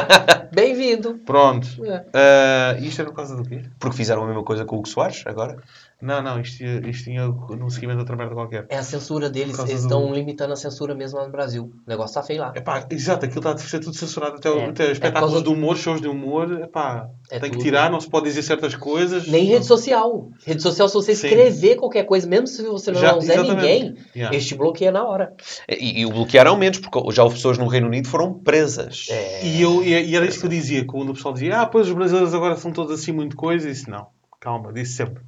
Bem-vindo. 0.54 1.14
pronto. 1.26 1.66
É. 1.84 2.04
Ah, 2.12 2.76
isto 2.78 3.00
era 3.00 3.10
por 3.10 3.16
causa 3.16 3.34
do 3.34 3.42
quê? 3.48 3.62
Porque 3.78 3.96
fizeram 3.96 4.22
a 4.22 4.26
mesma 4.26 4.44
coisa 4.44 4.64
com 4.64 4.76
o 4.76 4.78
Hugo 4.78 4.88
Soares 4.88 5.22
agora. 5.26 5.56
Não, 6.00 6.22
não, 6.22 6.38
isto, 6.38 6.58
tinha- 6.58 6.78
isto 6.90 7.04
tinha 7.04 7.26
num 7.26 7.70
seguimento 7.70 7.96
de 7.96 8.02
outra 8.02 8.16
merda 8.16 8.34
qualquer. 8.34 8.66
É 8.68 8.76
a 8.76 8.82
censura 8.82 9.30
deles. 9.30 9.58
Eles 9.58 9.70
do- 9.80 9.86
estão 9.86 10.12
limitando 10.12 10.52
a 10.52 10.56
censura 10.56 10.94
mesmo 10.94 11.18
lá 11.18 11.24
no 11.24 11.32
Brasil. 11.32 11.72
O 11.86 11.88
negócio 11.90 12.14
tá 12.14 12.22
feio 12.22 12.40
lá. 12.42 12.52
Epá, 12.54 12.86
exato, 12.90 13.24
aquilo 13.24 13.40
está 13.40 13.52
a 13.52 13.56
ser 13.58 13.78
tudo 13.80 13.96
censurado. 13.96 14.36
Até, 14.36 14.48
É. 14.50 14.66
até 14.68 14.88
É 14.88 14.92
espetáculos 14.92 15.32
causa 15.32 15.44
de 15.44 15.50
humor, 15.50 15.74
shows 15.78 16.02
de 16.02 16.06
humor. 16.06 16.60
Epá, 16.62 17.08
É 17.30 17.38
tem 17.40 17.50
que 17.50 17.56
tudo. 17.56 17.64
tirar, 17.64 17.90
não 17.90 17.98
se 17.98 18.10
pode 18.10 18.26
dizer 18.26 18.42
certas 18.42 18.74
coisas. 18.74 19.26
Nem 19.26 19.44
rede 19.46 19.64
social. 19.64 20.28
Rede 20.44 20.60
social, 20.62 20.86
se 20.88 20.94
você 20.94 21.14
Sim. 21.14 21.28
escrever 21.28 21.76
qualquer 21.76 22.04
coisa, 22.04 22.26
mesmo 22.28 22.46
se 22.46 22.62
você 22.62 22.92
não 22.92 23.00
Já, 23.00 23.16
é 23.16 23.20
Zé 23.22 23.32
exatamente. 23.34 23.56
Ninguém, 23.56 23.96
Yeah. 24.14 24.36
este 24.36 24.54
bloqueia 24.54 24.92
na 24.92 25.02
hora. 25.02 25.32
E, 25.66 26.02
e 26.02 26.04
o 26.04 26.10
bloquearam 26.10 26.58
menos, 26.58 26.78
porque 26.78 27.10
já 27.12 27.22
houve 27.24 27.36
pessoas 27.36 27.56
no 27.56 27.66
Reino 27.68 27.86
Unido 27.86 28.04
que 28.04 28.10
foram 28.10 28.34
presas. 28.34 29.06
É. 29.10 29.46
E, 29.46 29.62
eu, 29.62 29.82
e, 29.82 30.10
e 30.10 30.14
era 30.14 30.26
isso 30.26 30.40
que 30.40 30.44
eu 30.46 30.50
dizia, 30.50 30.84
quando 30.84 31.08
o 31.08 31.14
pessoal 31.14 31.32
dizia, 31.32 31.60
ah, 31.62 31.66
pois 31.66 31.88
os 31.88 31.94
brasileiros 31.94 32.34
agora 32.34 32.54
são 32.56 32.70
todos 32.70 32.92
assim 33.00 33.12
muito 33.12 33.34
coisa. 33.34 33.66
E 33.66 33.72
disse, 33.72 33.88
não, 33.88 34.08
calma, 34.38 34.70
disse 34.74 34.92
sempre. 34.92 35.22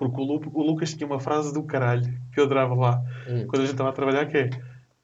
Porque 0.00 0.18
o, 0.18 0.24
Lu- 0.24 0.40
o 0.54 0.62
Lucas 0.62 0.94
tinha 0.94 1.06
uma 1.06 1.20
frase 1.20 1.52
do 1.52 1.62
caralho 1.62 2.04
que 2.32 2.40
eu 2.40 2.44
adorava 2.44 2.74
lá, 2.74 3.00
Hum. 3.28 3.44
quando 3.46 3.56
a 3.62 3.64
gente 3.66 3.72
estava 3.72 3.90
a 3.90 3.92
trabalhar, 3.92 4.24
que 4.26 4.36
é 4.38 4.50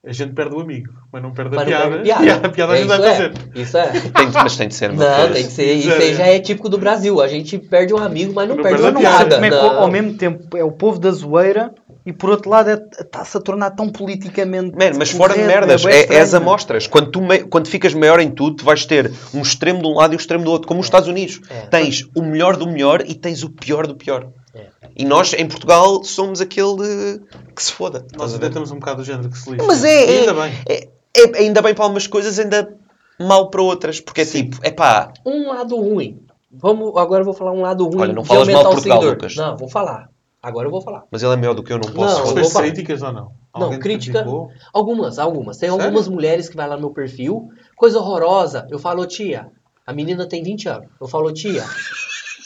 a 0.08 0.12
gente 0.12 0.32
perde 0.34 0.54
o 0.54 0.60
amigo, 0.60 0.90
mas 1.12 1.20
não 1.22 1.32
perde 1.32 1.54
a 1.54 1.58
Mas 1.58 1.68
piada. 1.68 1.90
perde 1.90 2.04
piada. 2.08 2.46
A 2.46 2.50
piada 2.50 2.72
a 2.72 2.76
É, 2.76 2.78
gente 2.78 2.88
vai 2.88 2.96
isso 2.98 3.06
é. 3.06 3.14
fazer. 3.14 3.32
Isso 3.56 3.76
é. 3.76 3.90
Tem, 4.10 4.30
mas 4.32 4.56
tem 4.56 4.68
de 4.68 4.74
ser 4.74 4.90
uma 4.92 5.04
Não, 5.04 5.16
coisa. 5.18 5.34
tem 5.34 5.44
que 5.44 5.52
ser. 5.52 5.72
Isso 5.74 5.92
aí 5.92 6.14
já 6.14 6.26
é 6.28 6.38
típico 6.40 6.68
do 6.70 6.78
Brasil. 6.78 7.20
A 7.20 7.28
gente 7.28 7.58
perde 7.58 7.92
um 7.92 7.98
amigo, 7.98 8.32
mas 8.34 8.48
não, 8.48 8.56
Não 8.56 8.62
perde 8.62 8.80
perde 8.82 8.96
a 8.96 9.00
piada. 9.00 9.38
piada. 9.38 9.46
É 9.46 9.50
Não. 9.50 9.80
ao 9.82 9.90
mesmo 9.90 10.14
tempo 10.16 10.56
é 10.56 10.64
o 10.64 10.70
povo 10.72 10.98
da 10.98 11.10
zoeira 11.10 11.74
e 12.06 12.12
por 12.12 12.30
outro 12.30 12.48
lado 12.48 12.70
é- 12.70 12.80
está-se 13.00 13.36
a 13.36 13.40
tornar 13.40 13.70
tão 13.72 13.88
politicamente. 13.90 14.76
Man, 14.76 14.96
mas 14.96 15.10
fora 15.10 15.34
de 15.34 15.40
correto, 15.40 15.54
merdas, 15.66 15.84
é, 15.84 16.14
é 16.14 16.20
as 16.20 16.32
amostras. 16.34 16.86
Quando, 16.86 17.10
tu 17.10 17.20
me- 17.20 17.40
quando 17.42 17.66
ficas 17.66 17.92
maior 17.92 18.20
em 18.20 18.30
tudo, 18.30 18.56
tu 18.58 18.64
vais 18.64 18.86
ter 18.86 19.10
um 19.34 19.42
extremo 19.42 19.82
de 19.82 19.88
um 19.88 19.94
lado 19.94 20.12
e 20.12 20.16
um 20.16 20.20
extremo 20.20 20.44
do 20.44 20.50
outro, 20.52 20.68
como 20.68 20.78
os 20.80 20.86
Estados 20.86 21.08
Unidos. 21.08 21.40
É. 21.50 21.66
Tens 21.66 22.04
o 22.14 22.22
melhor 22.22 22.56
do 22.56 22.66
melhor 22.68 23.02
e 23.04 23.12
tens 23.14 23.42
o 23.42 23.50
pior 23.50 23.88
do 23.88 23.96
pior. 23.96 24.28
É. 24.56 24.68
E 24.96 25.04
nós, 25.04 25.32
em 25.34 25.46
Portugal, 25.46 26.02
somos 26.04 26.40
aquele 26.40 27.20
que 27.54 27.62
se 27.62 27.72
foda. 27.72 28.06
Nós 28.16 28.34
até 28.34 28.48
temos 28.48 28.70
um 28.70 28.78
bocado 28.78 28.98
do 28.98 29.04
género 29.04 29.28
que 29.30 29.38
se 29.38 29.50
lixa. 29.50 29.66
Mas 29.66 29.84
é, 29.84 30.04
é, 30.04 30.18
ainda 30.20 30.34
bem. 30.34 30.52
é- 30.68 30.88
é 31.14 31.38
ainda 31.38 31.62
bem 31.62 31.74
para 31.74 31.84
algumas 31.84 32.06
coisas, 32.06 32.38
ainda 32.38 32.74
mal 33.18 33.48
para 33.50 33.62
outras. 33.62 34.00
Porque 34.00 34.20
é 34.22 34.24
Sim. 34.24 34.50
tipo, 34.50 34.58
é 34.62 34.70
pá, 34.70 35.12
Um 35.24 35.48
lado 35.48 35.76
ruim. 35.76 36.20
Vamos, 36.50 36.96
agora 36.96 37.20
eu 37.20 37.24
vou 37.24 37.34
falar 37.34 37.52
um 37.52 37.60
lado 37.62 37.84
ruim 37.86 38.00
Olha, 38.02 38.12
não 38.14 38.22
de 38.22 38.28
falas 38.28 38.48
mal 38.48 38.62
de 38.62 38.66
o 38.68 38.70
Portugal, 38.72 38.98
seguidor. 38.98 39.14
Lucas. 39.16 39.36
Não, 39.36 39.56
vou 39.56 39.68
falar. 39.68 40.08
Agora 40.42 40.66
eu 40.68 40.70
vou 40.70 40.80
falar. 40.80 41.04
mas 41.10 41.22
ele 41.22 41.32
é 41.32 41.36
melhor 41.36 41.54
do 41.54 41.62
que 41.62 41.72
eu, 41.72 41.78
não 41.78 41.90
posso. 41.92 42.24
Não, 42.24 42.34
fez 42.34 42.52
críticas 42.52 43.02
ou 43.02 43.12
não? 43.12 43.32
Não, 43.54 43.62
Alguém 43.64 43.78
te 43.78 43.82
crítica. 43.82 44.18
criticou? 44.20 44.50
Algumas, 44.72 45.18
algumas. 45.18 45.56
Tem 45.56 45.68
Sério? 45.68 45.84
algumas 45.84 46.06
mulheres 46.08 46.48
que 46.48 46.56
vai 46.56 46.68
lá 46.68 46.76
no 46.76 46.82
meu 46.82 46.90
perfil, 46.90 47.48
coisa 47.74 47.98
horrorosa. 47.98 48.66
Eu 48.70 48.78
falo, 48.78 49.04
tia, 49.06 49.48
a 49.86 49.92
menina 49.92 50.26
tem 50.26 50.42
20 50.42 50.68
anos. 50.68 50.88
Eu 51.00 51.08
falo, 51.08 51.32
tia, 51.32 51.64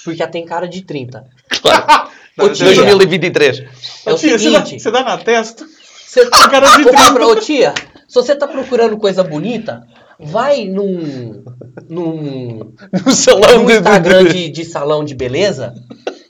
porque 0.04 0.22
ela 0.22 0.30
tem 0.30 0.44
cara 0.46 0.66
de 0.66 0.82
30. 0.82 1.26
Tia. 1.62 2.66
tenho- 2.66 2.84
2023. 2.98 3.58
É 4.06 4.12
o 4.12 4.16
Tia, 4.16 4.38
você 4.38 4.50
dá- 4.50 4.64
seguinte, 4.64 4.82
Você 4.82 4.90
dá 4.90 5.02
na 5.04 5.18
testa. 5.18 5.66
você 6.06 6.26
tá 6.28 6.48
cara 6.50 6.76
de 6.76 6.82
Ô, 6.82 6.90
30. 6.90 7.26
ô, 7.26 7.36
tia, 7.36 7.74
se 8.08 8.14
você 8.14 8.34
tá 8.34 8.46
procurando 8.48 8.96
coisa 8.98 9.22
bonita, 9.22 9.82
vai 10.18 10.64
num, 10.64 11.44
num, 11.88 12.72
No 13.06 13.12
salão 13.12 13.58
num 13.60 13.66
de- 13.66 13.72
Instagram 13.74 14.24
de... 14.24 14.48
de, 14.50 14.64
salão 14.64 15.04
de 15.04 15.14
beleza, 15.14 15.74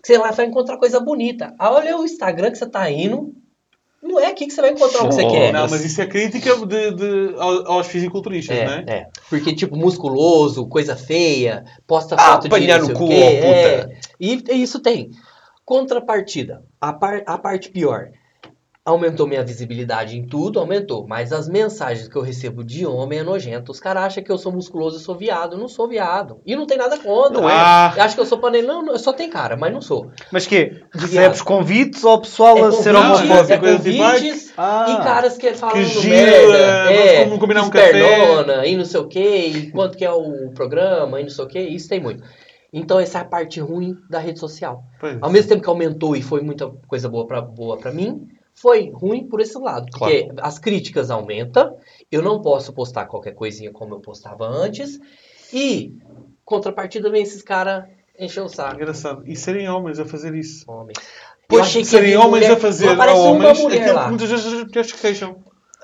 que 0.02 0.06
você 0.06 0.18
lá 0.18 0.30
vai 0.32 0.46
encontrar 0.46 0.76
coisa 0.78 1.00
bonita. 1.00 1.54
Ah, 1.58 1.70
olha 1.72 1.96
o 1.96 2.04
Instagram 2.04 2.50
que 2.50 2.58
você 2.58 2.66
tá 2.66 2.90
indo, 2.90 3.32
não 4.02 4.18
é 4.18 4.26
aqui 4.26 4.46
que 4.46 4.52
você 4.52 4.60
vai 4.60 4.70
encontrar 4.70 5.04
o 5.04 5.08
que 5.08 5.14
você 5.14 5.22
Oh, 5.24 5.30
quer. 5.30 5.52
Não, 5.52 5.68
mas 5.68 5.84
isso 5.84 6.00
é 6.00 6.06
crítica 6.06 6.56
de, 6.66 6.90
de- 6.92 7.34
aos 7.38 7.86
fisiculturistas, 7.86 8.56
É, 8.56 8.64
né? 8.66 8.84
é. 8.86 9.06
Porque, 9.28 9.54
tipo, 9.54 9.76
musculoso, 9.76 10.66
coisa 10.66 10.96
feia, 10.96 11.64
posta 11.86 12.14
Ah, 12.18 12.32
foto 12.32 12.48
de 12.48 12.48
não 12.48 12.88
no 12.88 12.94
cu, 12.94 13.08
quê, 13.08 13.14
é. 13.14 13.98
E, 14.18 14.42
e 14.50 14.62
isso 14.62 14.80
tem. 14.80 15.10
Contrapartida. 15.64 16.64
A, 16.80 16.92
par- 16.92 17.22
a 17.26 17.38
parte 17.38 17.70
pior. 17.70 18.10
Aumentou 18.90 19.26
minha 19.26 19.44
visibilidade 19.44 20.16
em 20.18 20.26
tudo, 20.26 20.58
aumentou. 20.58 21.06
Mas 21.06 21.32
as 21.32 21.48
mensagens 21.48 22.08
que 22.08 22.16
eu 22.16 22.22
recebo 22.22 22.64
de 22.64 22.84
homem 22.84 23.20
é 23.20 23.22
nojento. 23.22 23.70
Os 23.72 23.78
caras 23.80 24.04
acham 24.04 24.22
que 24.24 24.30
eu 24.32 24.36
sou 24.38 24.50
musculoso 24.52 24.98
e 24.98 25.00
sou 25.00 25.14
viado. 25.16 25.54
Eu 25.54 25.58
não 25.60 25.68
sou 25.68 25.86
viado. 25.88 26.40
E 26.44 26.56
não 26.56 26.66
tem 26.66 26.76
nada 26.76 26.98
contra. 26.98 27.40
Não 27.40 27.48
é. 27.48 27.52
Ah. 27.54 27.92
Eu 27.96 28.02
acho 28.02 28.14
que 28.14 28.20
eu 28.20 28.26
sou 28.26 28.38
panela. 28.38 28.66
Não, 28.66 28.88
eu 28.92 28.98
só 28.98 29.12
tenho 29.12 29.30
cara, 29.30 29.56
mas 29.56 29.72
não 29.72 29.80
sou. 29.80 30.10
Mas 30.32 30.46
quê? 30.46 30.82
Recebes 30.92 31.40
convites 31.42 32.04
ao 32.04 32.20
pessoal 32.20 32.58
É 32.58 32.62
a 32.62 32.72
ser 32.72 32.94
homofóbico? 32.94 33.52
é 33.52 33.58
convites 33.72 34.52
Ah. 34.56 34.86
e 34.88 35.04
caras 35.04 35.36
que 35.38 35.54
falando 35.54 35.82
giro, 35.84 36.08
merda. 36.08 36.56
é, 36.92 37.16
É, 37.20 37.24
vamos 37.24 37.38
combinar 37.38 37.60
um 37.62 37.64
espernona, 37.64 38.66
e 38.66 38.76
não 38.76 38.84
sei 38.84 39.00
o 39.00 39.06
que, 39.08 39.20
e 39.20 39.70
quanto 39.70 39.96
que 39.96 40.04
é 40.04 40.10
o 40.10 40.50
programa, 40.54 41.20
e 41.20 41.24
não 41.24 41.30
sei 41.30 41.44
o 41.44 41.48
que, 41.48 41.58
isso 41.60 41.88
tem 41.88 42.00
muito. 42.00 42.22
Então 42.72 43.00
essa 43.00 43.18
é 43.18 43.20
a 43.22 43.24
parte 43.24 43.58
ruim 43.60 43.96
da 44.08 44.18
rede 44.18 44.38
social. 44.38 44.82
Pois. 45.00 45.18
Ao 45.20 45.30
mesmo 45.30 45.48
tempo 45.48 45.62
que 45.62 45.68
aumentou 45.68 46.14
e 46.14 46.22
foi 46.22 46.40
muita 46.40 46.68
coisa 46.86 47.08
boa 47.08 47.26
pra, 47.26 47.40
boa 47.40 47.76
pra 47.76 47.90
mim, 47.92 48.28
foi 48.60 48.90
ruim 48.90 49.26
por 49.26 49.40
esse 49.40 49.58
lado. 49.58 49.86
Porque 49.90 50.28
as 50.38 50.58
críticas 50.58 51.10
aumentam, 51.10 51.76
eu 52.10 52.22
não 52.22 52.42
posso 52.42 52.72
postar 52.72 53.06
qualquer 53.06 53.32
coisinha 53.32 53.72
como 53.72 53.94
eu 53.94 54.00
postava 54.00 54.46
antes, 54.46 54.98
e 55.52 55.94
contrapartida 56.44 57.10
vem 57.10 57.22
esses 57.22 57.42
caras 57.42 57.84
encher 58.18 58.42
o 58.42 58.48
saco. 58.48 58.74
Engraçado. 58.76 59.22
E 59.26 59.34
serem 59.34 59.68
homens 59.68 59.98
a 59.98 60.04
fazer 60.04 60.34
isso. 60.34 60.66
Pois, 61.48 61.62
achei 61.62 61.82
que 61.82 61.88
serem 61.88 62.16
homens 62.16 62.44
mulher- 62.44 62.52
a 62.52 62.56
fazer 62.56 62.94
não 62.94 63.02
a 63.02 63.14
homens 63.14 63.64
aquilo 63.64 63.94
lá. 63.94 64.02
que 64.04 64.08
muitas 64.10 64.30
vezes 64.30 64.46
as 64.46 64.52
mulheres 64.52 64.90
se 64.90 64.96
queixam. 64.96 65.36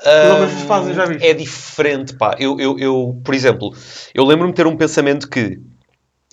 Homens 0.04 0.62
fazem, 0.66 0.94
já 0.94 1.06
viste? 1.06 1.26
É 1.26 1.32
diferente, 1.32 2.14
pá. 2.14 2.36
Eu, 2.38 2.60
eu, 2.60 2.78
eu, 2.78 3.20
por 3.24 3.34
exemplo, 3.34 3.74
eu 4.14 4.24
lembro-me 4.24 4.52
de 4.52 4.56
ter 4.56 4.66
um 4.66 4.76
pensamento 4.76 5.28
que 5.28 5.58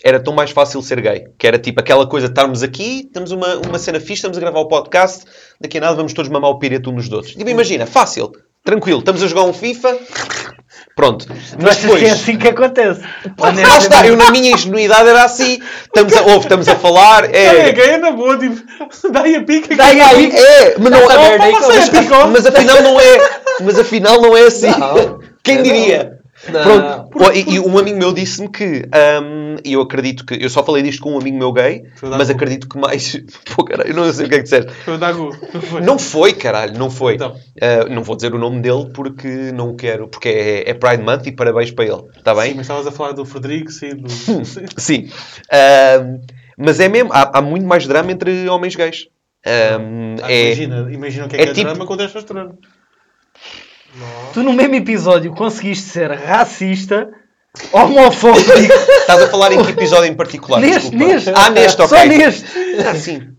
era 0.04 0.22
tão 0.22 0.34
mais 0.34 0.52
fácil 0.52 0.82
ser 0.82 1.00
gay. 1.00 1.28
Que 1.38 1.48
era 1.48 1.58
tipo 1.58 1.80
aquela 1.80 2.06
coisa 2.06 2.28
de 2.28 2.34
estarmos 2.34 2.62
aqui, 2.62 3.10
temos 3.14 3.32
uma, 3.32 3.56
uma 3.66 3.80
cena 3.80 4.00
fixe, 4.00 4.16
estamos 4.16 4.38
a 4.38 4.42
gravar 4.42 4.60
o 4.60 4.68
podcast, 4.68 5.24
daqui 5.64 5.78
a 5.78 5.82
nada 5.82 5.96
vamos 5.96 6.14
todos 6.14 6.30
mamar 6.30 6.52
o 6.52 6.60
pireto 6.60 6.90
uns 6.90 7.08
nos 7.08 7.12
outros. 7.12 7.36
Tipo, 7.36 7.50
imagina, 7.50 7.86
fácil, 7.86 8.34
tranquilo, 8.66 9.00
estamos 9.00 9.24
a 9.24 9.28
jogar 9.28 9.44
um 9.44 9.54
FIFA, 9.54 9.98
pronto. 10.94 11.26
Mas 11.62 11.78
que 11.78 11.86
é 11.86 11.88
depois... 11.88 12.12
assim 12.12 12.38
que 12.38 12.50
acontece? 12.50 13.02
Lá 13.40 13.78
está, 13.78 14.06
eu 14.06 14.18
na 14.18 14.30
minha 14.30 14.52
ingenuidade 14.52 15.08
era 15.08 15.24
assim. 15.24 15.62
Estamos 15.86 16.14
a, 16.18 16.22
ouve, 16.28 16.40
estamos 16.40 16.68
a 16.68 16.76
falar. 16.76 17.34
É, 17.34 17.70
É, 17.70 17.90
é 17.94 17.98
na 17.98 18.12
boa, 18.12 18.38
tipo, 18.38 18.62
dá-lhe 19.10 19.36
a 19.38 19.44
pica. 19.44 19.74
Dá-lhe 19.74 20.02
a 20.02 20.10
pica. 20.10 20.38
é, 20.38 20.76
mas 20.78 20.92
não 20.92 21.00
é. 21.00 21.38
mas, 21.38 21.68
vejo. 21.68 22.28
mas 22.30 22.46
afinal 22.46 22.82
não 22.82 23.00
é. 23.00 23.30
Mas 23.62 23.80
afinal 23.80 24.22
não 24.22 24.36
é 24.36 24.42
assim. 24.42 24.68
Não. 24.68 25.20
Quem 25.42 25.64
diria? 25.64 26.23
Não. 26.52 26.64
Pronto. 26.64 27.10
Pô, 27.12 27.32
E, 27.32 27.56
e 27.56 27.60
um 27.60 27.78
amigo 27.78 27.98
meu 27.98 28.12
disse-me 28.14 28.50
que, 28.50 28.84
hum, 29.24 29.56
e 29.64 29.74
eu 29.74 29.82
acredito 29.82 30.26
que, 30.26 30.36
eu 30.44 30.50
só 30.50 30.64
falei 30.64 30.84
disto 30.84 31.02
com 31.02 31.14
um 31.14 31.20
amigo 31.20 31.38
meu 31.38 31.54
gay, 31.54 31.84
dar 32.02 32.18
mas 32.18 32.28
cu. 32.30 32.34
acredito 32.36 32.68
que 32.68 32.78
mais, 32.78 33.16
pô 33.56 33.64
caralho, 33.64 33.90
eu 33.92 33.96
não 33.96 34.12
sei 34.12 34.26
o 34.26 34.30
que 34.30 34.36
é 34.36 34.38
que 34.40 34.44
disseste. 34.44 34.72
Foi 34.84 34.98
Dagu. 34.98 35.30
Não 35.54 35.62
foi? 35.62 35.82
Não 35.82 36.00
foi, 36.00 36.34
caralho, 36.34 36.78
não 36.78 36.90
foi. 36.90 37.16
Então. 37.16 37.32
Uh, 37.32 37.90
não 37.90 38.04
vou 38.04 38.16
dizer 38.16 38.34
o 38.34 38.38
nome 38.38 38.62
dele 38.62 38.90
porque 38.94 39.52
não 39.54 39.76
quero, 39.76 40.08
porque 40.08 40.28
é, 40.30 40.70
é 40.70 40.74
Pride 40.74 41.02
Month 41.04 41.28
e 41.28 41.32
parabéns 41.32 41.72
para 41.72 41.86
ele, 41.86 42.04
está 42.18 42.34
bem? 42.36 42.50
Sim, 42.50 42.56
mas 42.58 42.66
estavas 42.66 42.88
a 42.88 42.92
falar 42.92 43.14
do 43.14 43.26
Frederico, 43.26 43.72
sim. 43.72 43.96
Do... 43.96 44.10
sim. 44.78 45.10
Ahm, 45.52 46.20
mas 46.58 46.80
é 46.80 46.88
mesmo, 46.90 47.12
há, 47.14 47.38
há 47.38 47.42
muito 47.42 47.66
mais 47.66 47.88
drama 47.88 48.12
entre 48.12 48.48
homens 48.50 48.76
gays. 48.76 49.08
Ahm, 49.46 50.16
Ah, 50.22 50.32
é, 50.32 50.46
Imagina, 50.48 50.92
imagina 50.92 51.26
o 51.26 51.30
que 51.30 51.36
é, 51.36 51.40
é 51.42 51.44
que 51.46 51.50
é 51.52 51.54
tipo- 51.54 51.68
drama 51.68 51.86
com 51.86 51.98
testosterona. 51.98 52.56
Tu 54.34 54.44
no 54.44 54.54
mesmo 54.54 54.76
episódio 54.76 55.34
conseguiste 55.34 55.90
ser 55.90 56.12
racista, 56.12 57.10
homofóbico. 57.72 58.52
Estás 58.54 59.22
a 59.22 59.28
falar 59.28 59.52
em 59.52 59.64
que 59.64 59.72
episódio 59.72 60.06
em 60.06 60.16
particular? 60.16 60.60
neste, 60.60 60.90
Desculpa. 60.90 61.06
neste. 61.06 61.32
Ah, 61.36 61.50
neste, 61.50 61.82
ok. 61.82 61.98
Só 61.98 62.06
neste. 62.06 62.46
Ah, 62.86 62.96
sim. 62.96 63.36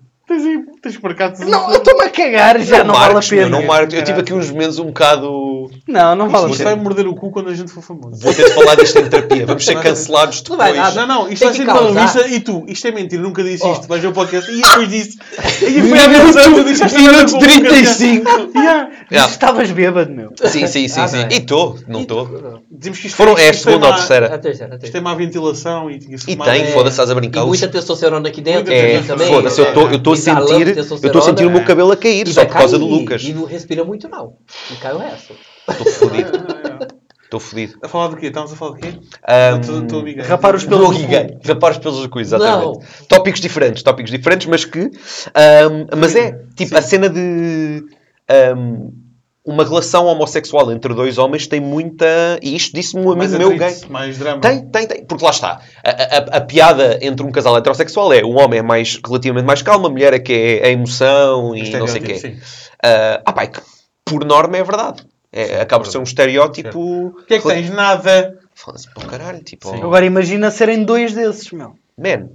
Tens, 0.84 1.00
marcado 1.00 1.44
Não, 1.46 1.70
eu 1.70 1.78
estou-me 1.78 2.04
a 2.04 2.10
cagar, 2.10 2.60
já 2.60 2.84
não, 2.84 2.92
vale 2.94 3.06
a 3.10 3.12
marques, 3.14 3.30
meu, 3.32 3.44
pena. 3.44 3.58
não 3.58 3.66
marques. 3.66 3.94
Eu 3.98 4.04
tive 4.04 4.20
aqui 4.20 4.34
uns 4.34 4.50
momentos 4.50 4.78
um 4.78 4.86
bocado... 4.86 5.70
Não, 5.88 6.14
não 6.14 6.28
vale 6.28 6.44
a 6.44 6.48
Isto 6.50 6.58
pena. 6.58 6.70
vai 6.74 6.78
morder 6.84 7.06
o 7.08 7.14
cu 7.14 7.30
quando 7.30 7.48
a 7.48 7.54
gente 7.54 7.70
for 7.72 7.82
famoso. 7.82 8.20
Vou 8.20 8.34
ter 8.34 8.44
de 8.44 8.50
falar 8.52 8.74
disto 8.76 8.98
em 8.98 9.08
terapia. 9.08 9.46
Vamos 9.46 9.64
ser 9.64 9.80
cancelados 9.80 10.42
Não 10.48 10.56
vai 10.58 10.72
depois. 10.74 10.94
nada. 10.94 11.06
Não, 11.06 11.22
não, 11.24 11.32
isto 11.32 11.42
vai 11.44 11.54
que 11.54 11.56
ser 11.64 11.68
uma 11.70 11.90
revista 12.00 12.28
e 12.28 12.40
tu, 12.40 12.64
isto 12.68 12.86
é 12.86 12.90
mentira, 12.92 13.22
nunca 13.22 13.42
disse 13.42 13.64
Oh. 13.66 13.72
isto. 13.72 13.88
Vais 13.88 14.02
ver 14.02 14.08
o 14.08 14.12
podcast 14.12 14.50
e 14.52 14.60
depois 14.60 14.88
disse. 14.90 15.18
E 15.62 15.80
foi 15.88 15.98
há 15.98 16.06
10 16.06 16.36
anos, 16.36 16.58
eu 16.58 16.64
disse 16.64 16.84
esta 16.84 16.98
Minuto 16.98 17.30
com 17.32 17.38
o 17.38 17.40
Lucas, 17.40 17.96
35. 17.96 18.28
yeah. 18.28 18.48
Yeah. 18.54 18.90
Yeah. 19.10 19.32
Estavas 19.32 19.70
bêbado, 19.70 20.10
meu. 20.12 20.32
Sim, 20.44 20.66
sim, 20.66 20.86
sim. 20.88 21.00
Ah, 21.00 21.08
sim. 21.08 21.16
não 21.16 21.24
é. 21.24 21.28
E 21.32 21.36
estou, 21.38 21.78
não 21.88 22.00
estou. 22.02 22.60
Dizemos 22.70 22.98
que 22.98 23.06
isto 23.06 23.16
Foram, 23.16 23.38
é 23.38 23.48
a 23.48 23.54
segunda 23.54 23.86
ou 23.86 23.92
a 23.92 23.94
A 23.94 23.98
terceira. 24.38 24.74
a 24.74 24.76
Isto 24.76 24.92
tem 24.92 25.00
má 25.00 25.14
ventilação 25.14 25.90
e 25.90 25.98
tinha-se 25.98 26.30
E 26.30 26.36
tem, 26.36 26.62
É. 26.62 26.66
foda-se, 26.72 26.94
estás 26.94 27.10
a 27.10 27.14
brincar. 27.14 27.42
E 27.42 27.46
muita 27.46 27.68
testosterona 27.68 28.28
aqui 28.28 28.40
dentro 28.42 28.64
também. 29.06 29.28
Foda-se, 29.28 29.60
eu 29.60 29.68
estou 29.68 29.88
eu 29.90 29.96
estou 29.96 30.12
a 30.12 30.16
sentir, 30.16 30.73
eu 30.76 30.82
estou 30.82 31.22
sentir 31.22 31.46
o 31.46 31.50
meu 31.50 31.64
cabelo 31.64 31.92
a 31.92 31.96
cair 31.96 32.26
E 32.26 32.32
só 32.32 32.44
por 32.44 32.52
causa 32.52 32.78
do 32.78 32.86
Lucas. 32.86 33.22
E 33.22 33.32
não 33.32 33.44
respira 33.44 33.84
muito, 33.84 34.08
não. 34.08 34.36
E 34.72 34.76
cai 34.76 34.92
o 34.92 34.98
resto. 34.98 35.34
Estou 35.68 35.86
fodido, 35.92 36.36
É, 36.36 36.84
é. 36.84 36.88
estou 37.24 37.40
fodido. 37.40 37.78
A 37.82 37.88
falar 37.88 38.08
do 38.08 38.16
quê? 38.16 38.26
Estávamos 38.26 38.52
a 38.52 38.56
falar 38.56 38.72
do 38.72 38.78
quê? 38.78 38.98
Rapar 40.22 40.54
os 40.54 40.64
pelos 40.64 40.96
do. 40.96 41.42
Rapar 41.46 41.72
os 41.72 41.78
pelos 41.78 42.02
do 42.02 42.08
cu, 42.08 42.20
exatamente. 42.20 42.64
Não. 42.64 43.06
Tópicos 43.08 43.40
diferentes, 43.40 43.82
tópicos 43.82 44.10
diferentes, 44.10 44.46
mas 44.46 44.64
que. 44.64 44.90
mas 45.98 46.16
é, 46.16 46.38
tipo, 46.56 46.76
a 46.76 46.82
cena 46.82 47.08
de. 47.08 47.84
Uma 49.44 49.62
relação 49.62 50.06
homossexual 50.06 50.72
entre 50.72 50.94
dois 50.94 51.18
homens 51.18 51.46
tem 51.46 51.60
muita. 51.60 52.06
E 52.42 52.56
isto 52.56 52.74
disse-me 52.74 53.04
um 53.06 53.14
Mais 53.14 53.34
amigo 53.34 53.50
meu 53.50 53.58
gay. 53.58 53.76
mais 53.90 54.16
drama. 54.18 54.40
Tem, 54.40 54.64
tem, 54.66 54.86
tem. 54.86 55.04
Porque 55.04 55.22
lá 55.24 55.30
está. 55.30 55.60
A, 55.84 55.90
a- 55.90 56.36
a 56.38 56.40
piada 56.40 56.98
entre 57.02 57.24
um 57.26 57.30
casal 57.30 57.56
heterossexual 57.56 58.12
é 58.12 58.22
o 58.22 58.30
homem 58.38 58.60
é 58.60 58.62
mais, 58.62 58.98
relativamente 59.06 59.44
mais 59.44 59.60
calmo, 59.60 59.86
a 59.86 59.90
mulher 59.90 60.14
é 60.14 60.18
que 60.18 60.32
é 60.32 60.66
a 60.66 60.70
emoção 60.70 61.54
e 61.54 61.68
não 61.70 61.86
sei 61.86 62.00
o 62.00 62.04
quê. 62.04 62.18
Sim. 62.18 62.38
Ah, 62.82 63.20
ah, 63.26 63.32
pá, 63.32 63.42
é 63.42 63.46
que 63.48 63.60
por 64.04 64.24
norma 64.24 64.56
é 64.56 64.62
verdade. 64.64 65.04
É, 65.32 65.60
acaba 65.60 65.82
por 65.84 65.90
ser 65.90 65.98
um 65.98 66.04
estereótipo. 66.04 66.78
O 66.78 67.14
que 67.26 67.34
é 67.34 67.38
que 67.40 67.48
tens? 67.48 67.68
Nada. 67.70 68.38
Fala-se 68.54 68.88
para 68.94 69.04
o 69.04 69.08
caralho, 69.08 69.42
tipo. 69.42 69.68
Sim. 69.68 69.80
oh, 69.82 69.86
Agora 69.86 70.04
imagina 70.06 70.50
serem 70.50 70.84
dois 70.84 71.12
desses, 71.12 71.50
meu. 71.50 71.74
Man. 71.98 72.28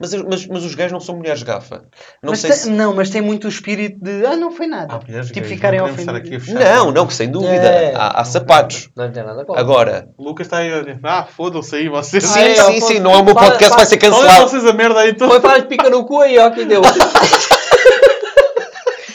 Mas, 0.00 0.12
mas, 0.12 0.46
mas 0.48 0.64
os 0.64 0.74
gays 0.74 0.90
não 0.90 0.98
são 0.98 1.16
mulheres 1.16 1.42
gafa. 1.44 1.84
Não 2.22 2.30
mas 2.32 2.40
sei 2.40 2.50
tem- 2.50 2.58
se. 2.58 2.70
Não, 2.70 2.92
mas 2.94 3.10
tem 3.10 3.20
muito 3.22 3.44
o 3.44 3.48
espírito 3.48 3.96
de. 4.02 4.26
Ah, 4.26 4.36
não 4.36 4.50
foi 4.50 4.66
nada. 4.66 4.98
Mulheres 5.06 5.28
tipo, 5.28 5.40
gays, 5.40 5.52
ficarem 5.52 5.78
não 5.80 5.86
ofendidos. 5.86 6.48
Não, 6.48 6.90
não, 6.90 7.06
que 7.06 7.14
sem 7.14 7.30
dúvida. 7.30 7.52
É. 7.54 7.94
há, 7.94 8.20
há 8.20 8.24
sapatos. 8.24 8.88
Não 8.96 9.10
tem 9.12 9.22
nada 9.22 9.44
contra. 9.44 9.60
Agora. 9.60 10.08
O 10.18 10.24
Lucas 10.24 10.46
está 10.48 10.58
aí 10.58 10.72
a 10.72 10.80
dizer, 10.80 10.98
ah, 11.04 11.24
fodam-se 11.24 11.76
aí 11.76 11.88
vocês. 11.88 12.24
Sim, 12.24 12.40
Aí, 12.40 12.58
ó, 12.60 12.64
sim, 12.72 12.80
sim. 12.80 12.98
Não 12.98 13.12
é 13.12 13.18
o 13.18 13.24
meu 13.24 13.34
podcast, 13.34 13.76
vai 13.76 13.86
ser 13.86 13.94
Olha 13.94 14.10
cancelado. 14.10 14.48
vocês 14.48 14.66
a 14.66 14.72
merda 14.72 15.00
aí 15.00 15.10
então. 15.10 15.28
Foi 15.28 15.40
falar 15.40 15.58
de 15.58 15.66
pica 15.68 15.88
no 15.88 16.04
cu 16.04 16.20
aí, 16.20 16.38
ó, 16.38 16.50
que 16.50 16.64
deu. 16.64 16.82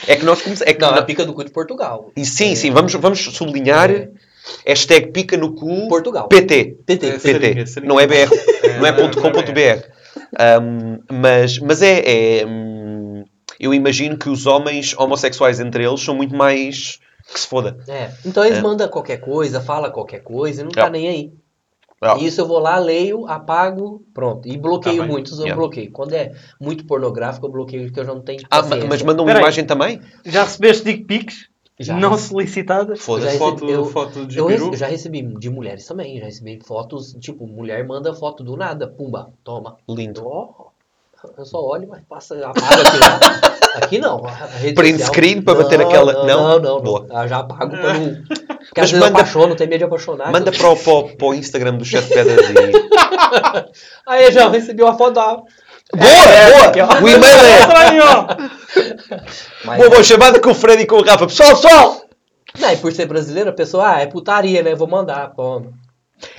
É 0.07 0.15
que 0.15 0.25
nós 0.25 0.41
começamos. 0.41 0.61
É 0.67 0.73
que 0.73 0.81
Não, 0.81 0.91
na- 0.91 0.97
é 0.99 1.01
pica 1.03 1.25
no 1.25 1.33
cu 1.33 1.43
de 1.43 1.51
Portugal. 1.51 2.11
E 2.15 2.25
sim, 2.25 2.55
sim, 2.55 2.71
vamos, 2.71 2.93
vamos 2.93 3.19
sublinhar. 3.19 3.91
É. 3.91 4.09
Hashtag 4.65 5.11
pica 5.11 5.37
no 5.37 5.53
cu. 5.53 5.87
Portugal. 5.87 6.27
PT. 6.27 6.77
PT. 6.85 7.05
É, 7.07 7.19
PT. 7.19 7.81
Não 7.83 7.99
é 7.99 8.07
BR. 8.07 8.33
É, 8.63 8.77
não 8.79 8.85
é 8.87 8.91
é-. 10.37 10.59
Um, 10.59 10.99
mas, 11.11 11.59
mas 11.59 11.81
é... 11.81 12.39
é, 12.41 12.45
hum, 12.45 13.23
eu 13.59 13.73
imagino 13.73 14.17
que 14.17 14.29
os 14.29 14.45
homens 14.45 14.95
homossexuais 14.97 15.59
entre 15.59 15.85
eles 15.85 16.01
são 16.01 16.15
muito 16.15 16.35
mais... 16.35 16.99
Que 17.31 17.39
se 17.39 17.45
foda. 17.47 17.77
É. 17.87 18.09
Então 18.25 18.43
eles 18.43 18.57
É. 18.57 18.61
mandam 18.61 18.87
qualquer 18.87 19.17
coisa, 19.17 19.61
fala 19.61 19.91
qualquer 19.91 20.21
coisa 20.21 20.61
e 20.61 20.63
não 20.63 20.71
tá 20.71 20.87
É. 20.87 20.89
nem 20.89 21.07
aí. 21.07 21.33
Ah, 22.01 22.17
Isso 22.17 22.39
eu 22.39 22.47
vou 22.47 22.59
lá, 22.59 22.79
leio, 22.79 23.27
apago, 23.27 24.01
pronto. 24.13 24.47
E 24.47 24.57
bloqueio 24.57 25.01
Tá 25.01 25.05
muitos, 25.05 25.33
eu 25.33 25.45
Yeah. 25.45 25.55
bloqueio. 25.61 25.91
Quando 25.91 26.13
é 26.13 26.31
muito 26.59 26.85
pornográfico, 26.85 27.45
eu 27.45 27.51
bloqueio, 27.51 27.83
porque 27.87 27.99
eu 27.99 28.05
já 28.05 28.13
não 28.13 28.21
tenho 28.21 28.39
ah, 28.49 28.61
paciência. 28.63 28.87
mas 28.87 29.01
mandam 29.03 29.25
uma 29.25 29.31
Peraí. 29.31 29.43
imagem 29.43 29.65
também? 29.65 29.99
Já 30.25 30.43
recebeste 30.45 30.85
dick 30.85 31.03
pics? 31.03 31.48
Já. 31.79 31.95
Não 31.95 32.17
solicitadas? 32.17 32.99
Já 32.99 33.03
Foda-se. 33.05 33.37
Foto, 33.37 33.69
eu- 33.69 33.85
foto 33.85 34.25
de 34.25 34.37
Eu 34.37 34.47
peru. 34.47 34.65
rece- 34.65 34.77
já 34.77 34.87
recebi 34.87 35.21
de 35.21 35.49
mulheres 35.49 35.85
também, 35.85 36.19
já 36.19 36.25
recebi 36.25 36.59
fotos, 36.65 37.13
tipo, 37.21 37.47
mulher 37.47 37.85
manda 37.87 38.13
foto 38.13 38.43
do 38.43 38.57
nada, 38.57 38.85
pumba, 38.87 39.29
toma. 39.43 39.77
Lindo. 39.89 40.21
Eu 41.37 41.45
só 41.45 41.61
olho, 41.61 41.87
mas 41.89 42.01
passa, 42.07 42.35
apaga 42.45 42.81
aqui 42.81 42.97
lá. 42.97 43.19
Aqui 43.75 43.99
não. 43.99 44.23
Print 44.75 44.97
social- 44.97 45.13
screen 45.13 45.41
pra 45.43 45.53
bater 45.53 45.79
aquela- 45.79 46.11
Não, 46.11 46.25
não? 46.25 46.59
não, 46.59 46.81
não. 46.83 47.03
Não. 47.07 47.21
Eu 47.21 47.27
já 47.27 47.37
apago 47.37 47.69
pra 47.77 47.93
não. 47.93 48.15
Porque 48.25 48.81
Mas 48.81 48.85
às 48.85 48.91
vezes 48.91 48.93
eu 48.93 48.99
manda- 48.99 49.19
apaixono, 49.19 49.55
tenho 49.55 49.69
medo 49.69 49.79
de 49.79 49.85
apaixonar. 49.85 50.31
Manda 50.31 50.51
para 50.51 50.69
o, 50.71 50.75
para, 50.75 51.15
para 51.15 51.35
Instagram 51.35 51.75
do 51.77 51.85
Chat 51.85 52.07
Pedras 52.09 52.49
e... 52.49 52.53
Aí 54.07 54.31
já 54.31 54.49
recebi 54.49 54.81
uma 54.83 54.97
foto 54.97 55.13
da. 55.13 55.41
Boa, 55.95 56.71
boa! 56.71 57.01
O 57.01 57.07
e-mail 57.09 57.39
é... 57.45 57.65
Boa, 59.77 59.89
boa, 59.89 60.03
chamada 60.03 60.39
com 60.39 60.51
o 60.51 60.55
Fred 60.55 60.83
e 60.83 60.85
com 60.85 60.97
o 60.97 61.03
Rafa. 61.03 61.25
Pessoal, 61.27 61.49
pessoal! 61.51 62.05
Não, 62.59 62.71
e 62.71 62.77
por 62.77 62.91
ser 62.91 63.05
brasileiro, 63.07 63.49
a 63.49 63.53
pessoa, 63.53 63.95
ah, 63.95 64.01
é 64.01 64.05
putaria, 64.07 64.61
né? 64.61 64.75
Vou 64.75 64.87
mandar, 64.87 65.29
pô. 65.29 65.63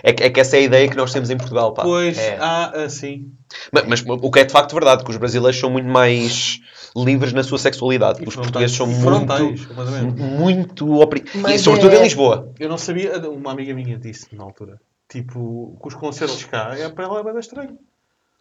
É 0.02 0.12
que, 0.12 0.22
é 0.24 0.30
que 0.30 0.38
essa 0.40 0.56
é 0.56 0.60
a 0.60 0.62
ideia 0.62 0.88
que 0.88 0.96
nós 0.96 1.12
temos 1.12 1.30
em 1.30 1.36
Portugal, 1.36 1.72
pá. 1.72 1.82
Pois, 1.82 2.18
É. 2.18 2.36
ah, 2.40 2.70
assim. 2.84 3.32
Mas, 3.72 3.84
mas 3.86 4.04
o 4.06 4.30
que 4.30 4.40
é 4.40 4.44
de 4.44 4.52
facto 4.52 4.72
verdade, 4.74 5.02
que 5.04 5.10
os 5.10 5.16
brasileiros 5.16 5.58
são 5.58 5.70
muito 5.70 5.88
mais 5.88 6.58
livres 6.96 7.32
na 7.32 7.42
sua 7.42 7.58
sexualidade. 7.58 8.22
E 8.22 8.28
Os 8.28 8.34
frontais. 8.34 8.50
portugueses 8.52 8.76
são 8.76 8.86
muito, 8.86 9.02
frontais, 9.02 9.66
completamente. 9.66 10.20
muito 10.20 11.00
opri... 11.00 11.24
E 11.48 11.58
sobretudo 11.58 11.94
é- 11.94 11.98
em 11.98 12.02
Lisboa. 12.02 12.52
Eu 12.58 12.68
não 12.68 12.76
sabia, 12.78 13.16
uma 13.30 13.52
amiga 13.52 13.72
minha 13.74 13.98
disse 13.98 14.26
na 14.34 14.44
altura, 14.44 14.78
tipo, 15.08 15.78
que 15.80 15.88
os 15.88 15.94
concertos 15.94 16.44
cá, 16.44 16.74
é 16.76 16.88
para 16.88 17.04
ela 17.04 17.20
é 17.20 17.22
bem 17.24 17.38
estranho. 17.38 17.78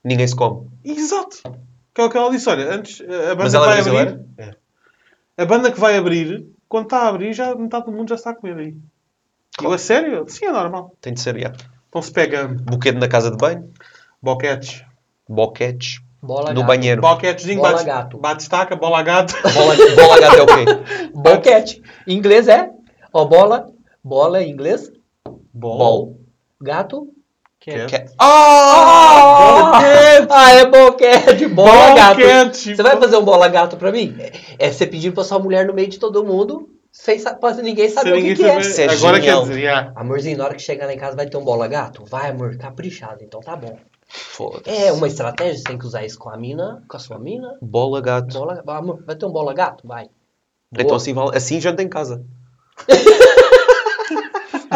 Ninguém 0.04 0.28
se 0.28 0.36
come. 0.36 0.68
Exato. 0.84 1.42
Que 1.94 2.02
é 2.02 2.04
o 2.06 2.10
que 2.10 2.18
ela 2.18 2.32
disse, 2.32 2.50
olha, 2.50 2.74
antes 2.74 3.02
a 3.02 3.36
banda 3.36 3.36
Mas 3.44 3.54
ela 3.54 3.78
é 3.78 3.82
vai 3.82 3.98
abrir. 4.02 4.22
É. 4.38 4.56
A 5.38 5.46
banda 5.46 5.72
que 5.72 5.80
vai 5.80 5.98
abrir, 5.98 6.48
quando 6.68 6.86
está 6.86 7.00
a 7.00 7.08
abrir, 7.10 7.34
já 7.34 7.56
metade 7.56 7.86
do 7.86 7.92
mundo 7.92 8.10
já 8.10 8.16
está 8.16 8.30
a 8.32 8.36
comer 8.36 8.58
aí. 8.58 8.76
E 9.62 9.66
eu, 9.66 9.74
a 9.74 9.78
sério? 9.78 10.26
Sim, 10.28 10.46
é 10.46 10.52
normal. 10.52 10.96
Tem 11.02 11.14
de 11.14 11.20
ser, 11.20 11.38
já. 11.40 11.52
Então 11.90 12.02
se 12.02 12.12
pega 12.12 12.48
Buquete 12.48 12.98
na 13.00 13.08
casa 13.08 13.32
de 13.32 13.38
banho, 13.38 13.72
boquetes. 14.22 14.84
boquetes 15.28 16.02
Bola 16.22 16.54
no 16.54 16.62
gato. 16.62 16.68
banheiro. 16.68 17.02
Boquetezinho, 17.02 17.60
Bola 17.60 17.72
bate, 17.74 17.86
gato. 17.86 18.18
bate 18.18 18.44
estaca, 18.44 18.76
bola 18.76 19.02
gato. 19.02 19.34
Bola, 19.54 19.76
bola 19.96 20.20
gato 20.22 20.36
é 20.38 20.42
o 20.42 20.46
quê? 20.46 21.10
Boquete. 21.16 21.82
Em 22.06 22.18
inglês 22.18 22.48
é. 22.48 22.70
Ó, 23.14 23.26
bola. 23.26 23.72
Bola 24.04 24.42
em 24.44 24.52
inglês. 24.52 24.92
Bol. 25.54 26.20
Gato. 26.62 27.08
Que 27.60 27.72
é- 27.72 27.86
Cat. 27.88 28.06
Que- 28.10 28.14
Ah! 28.20 29.80
Ah, 30.30 30.52
é 30.54 30.66
boquete. 30.66 31.48
Bola 31.48 31.94
gato. 31.96 32.18
Boquete. 32.18 32.76
Você 32.76 32.84
vai 32.84 32.98
fazer 32.98 33.18
um 33.18 33.24
bola 33.24 33.48
gato 33.50 33.76
pra 33.78 33.92
mim? 33.92 34.16
É 34.58 34.72
você 34.72 34.88
pedir 34.88 35.12
pra 35.14 35.24
sua 35.24 35.40
mulher 35.40 35.66
no 35.68 35.74
meio 35.74 35.88
de 35.90 36.00
todo 36.00 36.24
mundo, 36.24 36.70
sem 36.92 37.20
pra 37.36 37.54
ninguém 37.56 37.90
saber 37.90 38.12
Sem 38.12 38.20
o 38.20 38.22
que, 38.22 38.22
ninguém 38.42 38.58
que 38.58 38.64
saber. 38.64 38.92
é. 38.92 38.94
É 38.94 38.98
Agora 38.98 39.20
quer 39.20 39.36
já. 39.60 39.92
Amorzinho, 39.96 40.38
na 40.38 40.46
hora 40.46 40.56
que 40.56 40.62
chegar 40.62 40.86
lá 40.86 40.94
em 40.94 40.98
casa 40.98 41.16
vai 41.18 41.28
ter 41.28 41.36
um 41.38 41.44
bola 41.44 41.68
gato? 41.68 42.06
Vai, 42.06 42.30
amor, 42.30 42.58
caprichado, 42.58 43.24
então 43.24 43.40
tá 43.42 43.56
bom. 43.56 43.78
É 44.66 44.92
uma 44.92 45.08
estratégia, 45.08 45.58
você 45.58 45.64
tem 45.66 45.78
que 45.78 45.86
usar 45.86 46.04
isso 46.06 46.18
com 46.18 46.30
a 46.30 46.38
mina, 46.38 46.82
com 46.88 46.96
a 46.98 47.00
sua 47.00 47.20
mina. 47.20 47.58
Bola 47.62 48.02
gato. 48.02 48.34
Bola, 48.34 48.64
amor, 48.68 49.04
vai 49.06 49.16
ter 49.16 49.26
um 49.26 49.32
bola 49.32 49.54
gato? 49.54 49.86
Vai. 49.88 50.08
Então 50.74 50.86
Boa. 50.88 50.98
assim, 50.98 51.14
vale- 51.14 51.36
assim 51.38 51.60
janta 51.60 51.84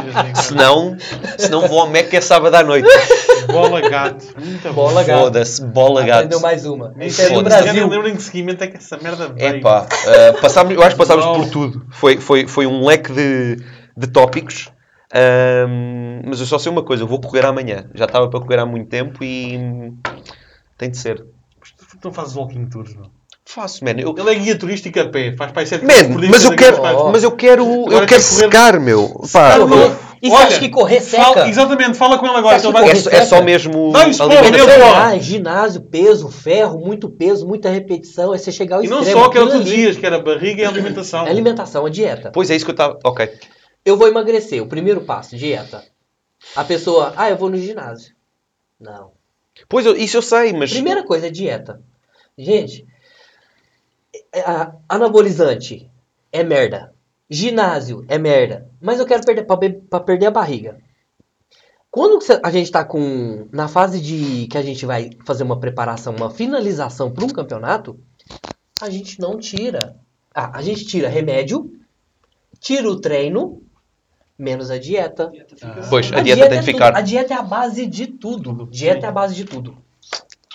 em 0.09 0.11
casa. 0.11 0.41
Senão, 0.43 0.97
senão 1.37 1.67
vou 1.67 1.81
ao 1.81 1.87
Mac 1.87 2.09
que 2.09 2.17
é 2.17 2.21
sábado 2.21 2.55
à 2.55 2.63
noite. 2.63 2.87
Bola 3.47 3.81
gato. 3.81 4.25
Muito 4.37 4.63
bom. 4.69 4.73
Bola 4.73 5.03
gato. 5.03 5.19
Foda-se, 5.19 5.65
bola 5.65 6.01
gato. 6.03 6.17
Aprendeu 6.17 6.39
mais 6.39 6.65
uma. 6.65 6.93
Isso 6.99 7.21
é 7.21 7.29
do 7.29 7.43
Brasil. 7.43 7.87
lembro 7.87 8.07
em 8.09 8.15
que 8.15 8.21
seguimento 8.21 8.63
é 8.63 8.67
que 8.67 8.77
essa 8.77 8.97
merda 8.97 9.29
veio. 9.29 9.57
Epá, 9.57 9.85
uh, 9.85 10.41
passámos, 10.41 10.73
eu 10.73 10.81
acho 10.81 10.91
que 10.91 10.97
passámos 10.97 11.25
por 11.25 11.49
tudo. 11.49 11.85
Foi, 11.91 12.17
foi, 12.17 12.47
foi 12.47 12.65
um 12.65 12.85
leque 12.85 13.11
de, 13.11 13.57
de 13.95 14.07
tópicos. 14.07 14.71
Ahm, 15.13 16.23
mas 16.25 16.39
eu 16.39 16.45
só 16.47 16.57
sei 16.57 16.71
uma 16.71 16.81
coisa, 16.81 17.03
eu 17.03 17.07
vou 17.07 17.21
correr 17.21 17.45
amanhã. 17.45 17.85
Já 17.93 18.05
estava 18.05 18.27
para 18.27 18.39
correr 18.39 18.59
há 18.59 18.65
muito 18.65 18.89
tempo 18.89 19.23
e 19.23 19.57
hum, 19.57 19.97
tem 20.77 20.89
de 20.89 20.97
ser. 20.97 21.23
Tu 21.77 21.97
não 22.03 22.11
fazes 22.11 22.35
walking 22.35 22.65
tours, 22.65 22.95
não? 22.95 23.11
Faço, 23.45 23.83
man. 23.83 23.91
Eu, 23.97 24.15
Ele 24.17 24.29
é 24.31 24.35
guia 24.35 24.57
turístico 24.57 24.97
a 24.99 25.05
pé, 25.09 25.35
faz 25.35 25.51
para 25.51 25.65
7 25.65 25.83
man, 25.85 26.29
mas 26.29 26.45
eu 26.45 26.55
quero, 26.55 26.81
Oh. 26.81 27.11
mas 27.11 27.23
eu 27.23 27.31
quero, 27.31 27.63
eu 27.65 27.81
Agora 27.87 28.05
quero 28.05 28.21
quer 28.21 28.29
correr- 28.29 28.43
secar, 28.43 28.79
meu. 28.79 29.09
Pá, 29.31 29.59
Correr. 29.59 29.91
E 30.23 30.29
Olha, 30.31 30.45
acha 30.47 30.57
que 30.59 30.69
correr 30.69 31.01
seca? 31.01 31.21
Fala- 31.21 31.49
exatamente, 31.49 31.97
fala 31.97 32.17
com 32.17 32.25
ele 32.25 32.37
agora. 32.37 32.55
Acha 32.55 32.71
vai- 32.71 32.87
é, 32.87 32.91
é 32.91 33.25
só 33.25 33.41
mesmo 33.41 33.91
nele, 33.91 34.17
pô. 34.17 34.23
Ah, 34.95 35.17
ginásio, 35.17 35.81
peso, 35.81 36.29
ferro, 36.29 36.79
muito 36.79 37.09
peso, 37.09 37.45
muita 37.45 37.69
repetição, 37.69 38.33
é 38.33 38.37
você 38.37 38.49
chegar 38.49 38.77
ao 38.77 38.83
E 38.85 38.87
não 38.87 38.99
extremo. 38.99 39.19
só 39.21 39.27
que 39.29 39.37
era 39.37 39.45
Aquilo 39.47 39.59
todos 39.59 39.69
os 39.69 39.75
dias, 39.77 39.97
que 39.97 40.05
era 40.05 40.19
barriga 40.19 40.61
e 40.61 40.65
alimentação. 40.65 41.27
É 41.27 41.29
alimentação, 41.29 41.85
é 41.85 41.89
dieta. 41.89 42.31
Pois 42.33 42.49
é 42.49 42.55
isso 42.55 42.63
que 42.63 42.71
eu 42.71 42.75
estava. 42.75 42.97
Ok. 43.03 43.29
Eu 43.83 43.97
vou 43.97 44.07
emagrecer, 44.07 44.63
o 44.63 44.67
primeiro 44.67 45.01
passo, 45.01 45.35
dieta. 45.35 45.83
A 46.55 46.63
pessoa, 46.63 47.11
ah, 47.17 47.29
eu 47.29 47.35
vou 47.35 47.49
no 47.49 47.57
ginásio. 47.57 48.13
Não. 48.79 49.11
Pois 49.67 49.85
eu- 49.85 49.97
isso 49.97 50.15
eu 50.15 50.21
sei, 50.21 50.53
mas. 50.53 50.71
Primeira 50.71 51.03
coisa 51.03 51.27
é 51.27 51.29
dieta. 51.29 51.81
Gente, 52.37 52.81
é- 52.81 52.85
a- 52.85 52.92
anabolizante 54.89 55.89
é 56.31 56.43
merda. 56.43 56.93
Ginásio 57.29 58.03
é 58.07 58.17
merda. 58.17 58.69
Mas 58.81 58.99
eu 58.99 59.05
quero 59.05 59.23
perder 59.23 59.43
para 59.43 59.99
perder 59.99 60.27
a 60.27 60.31
barriga. 60.31 60.77
Quando 61.89 62.17
que 62.17 62.39
a 62.41 62.49
gente 62.49 62.65
está 62.65 62.83
com 62.83 63.47
na 63.51 63.67
fase 63.67 64.01
de 64.01 64.47
que 64.47 64.57
a 64.57 64.63
gente 64.63 64.83
vai 64.85 65.11
fazer 65.25 65.43
uma 65.43 65.59
preparação, 65.59 66.15
uma 66.15 66.31
finalização 66.31 67.11
para 67.11 67.23
um 67.23 67.29
campeonato, 67.29 67.99
a 68.81 68.89
gente 68.89 69.19
não 69.19 69.37
tira. 69.37 69.95
Ah, 70.33 70.57
a 70.57 70.61
gente 70.63 70.85
tira 70.85 71.07
remédio, 71.07 71.71
tira 72.59 72.89
o 72.89 72.99
treino, 72.99 73.61
menos 74.37 74.71
a 74.71 74.79
dieta. 74.79 75.31
Pois, 75.89 76.11
a, 76.11 76.21
dieta, 76.21 76.49
tem 76.49 76.57
é 76.57 76.61
tudo. 76.61 76.65
ficar. 76.65 76.97
A 76.97 77.01
dieta 77.01 77.33
é 77.33 77.37
a 77.37 77.43
base 77.43 77.85
de 77.85 78.07
tudo. 78.07 78.67
Dieta 78.71 79.05
é 79.05 79.09
a 79.09 79.11
base 79.11 79.35
de 79.35 79.45
tudo. 79.45 79.77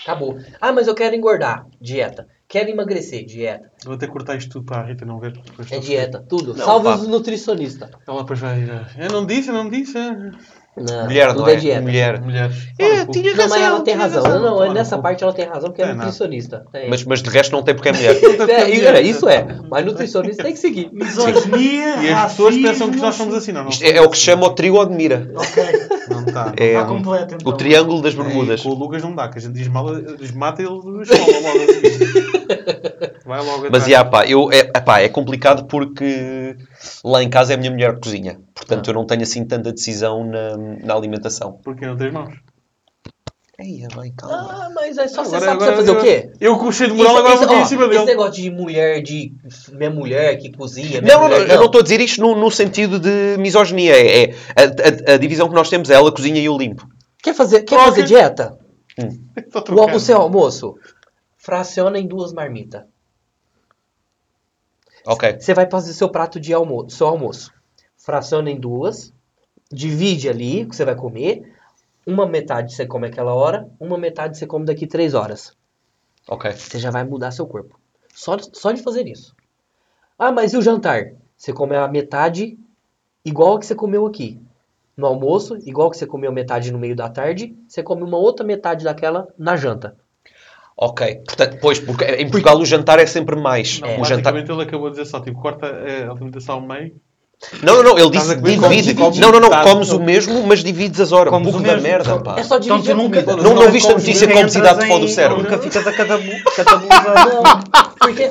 Acabou. 0.03 0.39
Ah, 0.61 0.73
mas 0.73 0.89
eu 0.89 0.95
quero 0.95 1.15
engordar. 1.15 1.67
Dieta. 1.81 2.27
Quero 2.49 2.71
emagrecer. 2.71 3.25
Dieta. 3.27 3.71
Vou 3.85 3.95
até 3.95 4.07
cortar 4.07 4.37
isto 4.37 4.51
tudo 4.51 4.65
para 4.65 4.79
a 4.81 4.85
Rita 4.87 5.05
não 5.05 5.21
ver. 5.21 5.33
depois 5.33 5.71
É 5.71 5.75
está- 5.77 5.87
dieta. 5.87 6.25
Tudo. 6.27 6.55
Não, 6.57 6.83
pá. 6.83 6.95
os 6.95 7.07
nutricionistas. 7.07 7.91
Ela 8.07 8.23
depois 8.23 8.39
vai 8.41 8.61
ir. 8.61 8.71
a- 8.71 8.87
Eu 9.05 9.11
não 9.13 9.27
disse, 9.27 9.49
eu 9.49 9.55
não 9.55 9.69
disse. 9.69 9.97
é. 9.99 10.11
Não, 10.81 11.05
Mulher, 11.07 11.29
tudo 11.31 11.41
não 11.41 11.49
é? 11.49 11.57
dieta. 11.57 11.81
Mulher. 11.83 12.21
Mulheres. 12.21 12.57
É, 12.79 12.89
Fala, 12.91 13.07
pô. 13.07 13.13
tinha 13.13 13.35
Não, 13.35 13.49
mas 13.49 13.61
ela 13.63 13.81
tem 13.81 13.95
razão. 13.95 14.23
razão. 14.23 14.41
Não, 14.41 14.59
Fala, 14.59 14.73
nessa 14.75 14.97
parte 14.99 15.25
ela 15.25 15.33
tem 15.33 15.45
razão 15.45 15.71
porque 15.71 15.83
é 15.83 15.87
nada. 15.87 15.97
nutricionista. 15.99 16.65
Tem. 16.73 16.89
Mas, 16.89 17.05
mas 17.05 17.21
de 17.21 17.29
resto 17.31 17.51
não 17.51 17.65
tem 17.65 17.75
porque 17.75 17.89
é 17.89 17.93
mulher. 17.93 18.15
É, 18.49 18.71
e- 18.71 18.87
é, 18.87 19.01
isso 19.03 19.29
é. 19.29 19.45
Mas 19.69 19.85
nutricionista 19.85 20.43
tem 20.45 20.53
que 20.53 20.59
seguir. 20.61 20.89
Misoginia, 20.93 21.97
E 22.01 22.09
as 22.11 22.31
pessoas 22.31 22.55
racismo, 22.55 22.69
pensam 22.71 22.91
que 22.93 22.97
nós 22.99 23.15
somos 23.17 23.35
assim, 23.35 23.51
não? 23.53 23.65
não 23.65 23.71
Isto 23.71 23.83
é, 23.85 23.97
é 23.97 24.01
o 24.03 24.09
que 24.09 24.17
se 24.17 24.23
chama 24.25 24.47
o 24.47 24.51
trio 24.55 24.81
Admira. 24.81 25.29
Ok, 25.35 25.88
Não 26.33 26.43
está. 26.43 26.53
É 26.57 26.73
está 26.73 26.85
completo 26.85 27.35
então. 27.35 27.53
o 27.53 27.57
triângulo 27.57 28.03
das 28.03 28.15
bermudas. 28.15 28.63
com 28.63 28.71
o 28.71 28.75
Lucas 28.75 29.03
não 29.03 29.15
dá, 29.15 29.29
que 29.29 29.39
a 29.39 29.41
gente 29.41 29.53
desmala, 29.53 30.01
desmata 30.01 30.63
e 30.63 30.67
ele 30.67 31.03
escola 31.03 31.39
logo. 31.41 33.09
Vai 33.29 33.45
logo 33.45 33.59
Mas, 33.65 33.83
atrás. 33.83 33.87
yeah, 33.87 34.09
pá, 34.09 34.27
eu, 34.27 34.51
é, 34.51 34.61
epá, 34.61 35.01
é 35.01 35.09
complicado 35.09 35.67
porque 35.67 36.57
lá 37.05 37.23
em 37.23 37.29
casa 37.29 37.53
é 37.53 37.57
a 37.57 37.59
minha 37.59 37.71
mulher 37.71 37.95
que 37.95 38.01
cozinha. 38.01 38.41
Portanto, 38.55 38.89
eu 38.89 38.95
não 38.95 39.05
tenho 39.05 39.23
assim 39.23 39.45
tanta 39.45 39.71
decisão 39.71 40.25
na, 40.25 40.57
na 40.57 40.95
alimentação. 40.95 41.61
Porque 41.63 41.85
não 41.85 41.95
tens 41.95 42.13
mãos. 42.13 42.35
Eia, 43.61 43.89
bem, 43.97 44.13
calma. 44.17 44.37
Ah, 44.67 44.71
mas 44.73 44.97
é 44.99 45.09
só 45.09 45.25
você 45.25 45.35
Agora- 45.35 45.51
sabe 45.51 45.63
agora- 45.65 45.77
fazer 45.77 45.91
o 45.91 46.01
quê? 46.01 46.31
Eu 46.41 46.57
com 46.59 46.71
cheio 46.71 46.91
de 46.91 46.97
moral 46.97 47.17
agora 47.17 47.35
isso- 47.35 47.47
vou 47.47 47.57
em 47.57 47.65
cima 47.65 47.83
Esse 47.87 47.93
dele. 47.93 48.05
negócio 48.05 48.33
de 48.35 48.51
mulher, 48.53 49.03
de 49.03 49.33
minha 49.73 49.91
mulher 49.91 50.37
que 50.39 50.53
cozinha. 50.57 51.01
Não, 51.01 51.09
não, 51.09 51.29
não, 51.29 51.39
mulher, 51.41 51.51
eu 51.51 51.57
não 51.59 51.67
estou 51.67 51.81
a 51.81 51.83
dizer 51.83 52.01
isto 52.01 52.21
no, 52.21 52.37
no 52.37 52.51
sentido 52.53 53.01
de 53.01 53.37
misoginia. 53.37 53.97
É, 53.97 54.23
é 54.31 54.35
a, 54.55 55.11
a- 55.11 55.15
a 55.15 55.19
divisão 55.19 55.49
que 55.49 55.57
nós 55.57 55.69
temos 55.69 55.91
é 55.91 55.95
ela 55.95 56.13
cozinha 56.13 56.41
e 56.41 56.45
eu 56.45 56.57
limpo. 56.57 56.89
Quer 57.21 57.35
fazer, 57.35 57.63
quer 57.63 57.81
fazer 57.85 58.05
dieta? 58.05 58.57
Estou 59.37 59.65
O, 59.77 59.97
o 59.97 59.99
seu 60.01 60.19
almoço, 60.19 60.77
fraciona 61.37 61.99
em 61.99 62.07
duas 62.07 62.33
marmitas. 62.33 62.83
Ok. 65.05 65.37
Você 65.41 65.53
vai 65.53 65.69
fazer 65.69 65.95
seu 65.95 66.09
prato 66.09 66.39
de 66.39 66.53
almoço, 66.53 66.97
seu 66.97 67.09
almoço. 67.09 67.53
Fraciona 67.97 68.51
em 68.53 68.61
duas, 68.61 69.13
divide 69.73 70.29
ali 70.29 70.63
o 70.63 70.69
que 70.69 70.77
você 70.77 70.85
vai 70.85 70.95
comer. 70.95 71.55
Uma 72.09 72.27
metade 72.27 72.75
você 72.75 72.87
come 72.87 73.07
aquela 73.07 73.35
hora, 73.35 73.69
uma 73.79 73.99
metade 73.99 74.39
você 74.39 74.47
come 74.47 74.65
daqui 74.65 74.87
três 74.87 75.13
horas. 75.13 75.55
Ok. 76.27 76.51
Você 76.53 76.79
já 76.79 76.91
vai 76.91 77.05
mudar 77.05 77.33
seu 77.33 77.47
corpo. 77.47 77.79
Só, 78.15 78.39
só 78.39 78.73
de 78.73 78.83
fazer 78.83 79.07
isso. 79.07 79.37
Ah, 80.19 80.33
mas 80.33 80.55
e 80.55 80.57
o 80.57 80.63
jantar? 80.63 81.13
Você 81.37 81.53
come 81.53 81.77
a 81.77 81.87
metade 81.87 82.59
igual 83.23 83.57
a 83.57 83.61
que 83.61 83.67
você 83.67 83.75
comeu 83.75 84.07
aqui. 84.07 84.41
No 84.97 85.07
almoço, 85.07 85.59
igual 85.67 85.91
que 85.91 85.99
você 85.99 86.07
comeu 86.07 86.33
metade 86.33 86.73
no 86.73 86.79
meio 86.79 86.97
da 86.97 87.11
tarde, 87.11 87.55
você 87.69 87.83
come 87.83 88.03
uma 88.03 88.17
outra 88.17 88.45
metade 88.45 88.85
daquela 88.85 89.29
na 89.37 89.55
janta. 89.55 89.95
Ok. 90.75 91.17
Portanto, 91.27 91.59
pois, 91.61 91.79
porque 91.79 92.07
em 92.07 92.31
Portugal 92.31 92.57
o 92.57 92.65
jantar 92.65 92.99
é 92.99 93.05
sempre 93.05 93.37
mais. 93.37 93.81
Não, 93.81 94.01
o 94.01 94.05
jantar... 94.07 94.35
ele 94.35 94.63
acabou 94.63 94.89
de 94.89 94.97
dizer 94.97 95.11
só, 95.11 95.21
tipo, 95.21 95.39
corta 95.39 95.67
a 95.67 96.11
alimentação 96.11 96.55
ao 96.55 96.63
meio. 96.63 96.99
Não, 97.63 97.77
não, 97.77 97.83
não, 97.85 97.99
ele 97.99 98.11
disse 98.11 98.35
divide. 98.35 99.21
Não, 99.21 99.31
não, 99.31 99.39
não, 99.41 99.63
comes 99.63 99.91
o 99.93 100.01
mesmo, 100.01 100.43
mas 100.45 100.63
divides 100.65 101.01
as 101.01 101.13
horas. 101.13 101.33
Comes 101.33 101.55
o 101.55 101.61
da 101.61 101.77
merda, 101.77 102.19
pá. 102.19 102.35
É 102.37 102.43
só 102.43 102.57
Então 102.57 102.79
dividir 102.81 102.95
tu 102.97 103.01
a 103.01 103.03
nunca. 103.03 103.23
Não- 103.37 103.55
não 103.55 103.71
viste 103.71 103.91
a 103.91 103.95
notícia 103.95 104.27
bem, 104.27 104.35
com 104.37 104.43
obesidade 104.43 104.75
entras 104.75 104.89
fora 104.89 105.01
do 105.01 105.09
cérebro? 105.09 105.43
Nunca 105.45 105.59
ficas 105.59 105.87
a 105.87 105.93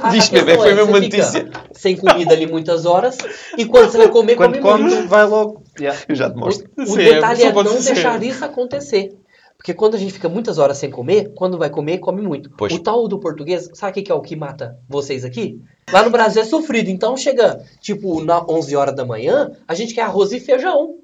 a 0.04 0.10
Diz 0.10 0.30
mesmo, 0.44 0.62
foi 0.62 0.74
mesmo 0.74 0.92
uma 0.92 1.02
fica 1.02 1.18
notícia. 1.18 1.50
sem 1.72 1.96
comida 1.96 2.34
ali 2.34 2.48
muitas 2.48 2.86
horas 2.86 3.18
e 3.58 3.66
quando 3.66 3.90
você 3.92 3.98
vai 3.98 4.08
comer, 4.10 4.36
Quando 4.36 4.60
comes, 4.60 5.06
vai 5.08 5.26
logo. 5.26 5.64
Yeah. 5.80 5.98
Eu 6.10 6.16
já 6.16 6.30
te 6.30 6.36
O, 6.36 6.40
mostro. 6.40 6.68
o 6.78 6.86
Sim, 6.86 7.02
é, 7.02 7.14
detalhe 7.14 7.44
é 7.44 7.54
não 7.54 7.82
deixar 7.82 8.22
isso 8.24 8.44
acontecer. 8.44 9.12
Porque 9.58 9.74
quando 9.74 9.96
a 9.96 9.98
gente 9.98 10.14
fica 10.14 10.30
muitas 10.30 10.58
horas 10.60 10.78
sem 10.78 10.90
comer, 10.90 11.34
quando 11.36 11.58
vai 11.58 11.70
comer, 11.70 11.98
come 11.98 12.22
muito. 12.22 12.50
Pois. 12.52 12.72
O 12.74 12.80
tal 12.80 13.08
do 13.08 13.20
português, 13.20 13.70
sabe 13.74 14.00
o 14.00 14.04
que 14.04 14.12
é 14.12 14.16
o 14.16 14.22
que 14.22 14.36
mata 14.36 14.78
vocês 14.88 15.26
aqui? 15.26 15.60
Lá 15.92 16.04
no 16.04 16.12
Brasil 16.12 16.42
é 16.42 16.46
sofrido. 16.46 16.90
Então 16.90 17.18
chega, 17.18 17.64
tipo, 17.82 18.24
na 18.24 18.46
11 18.48 18.76
horas 18.76 18.96
da 18.96 19.04
manhã, 19.06 19.52
a 19.68 19.74
gente 19.74 19.94
quer 19.94 20.02
arroz 20.02 20.32
e 20.32 20.40
feijão. 20.40 20.96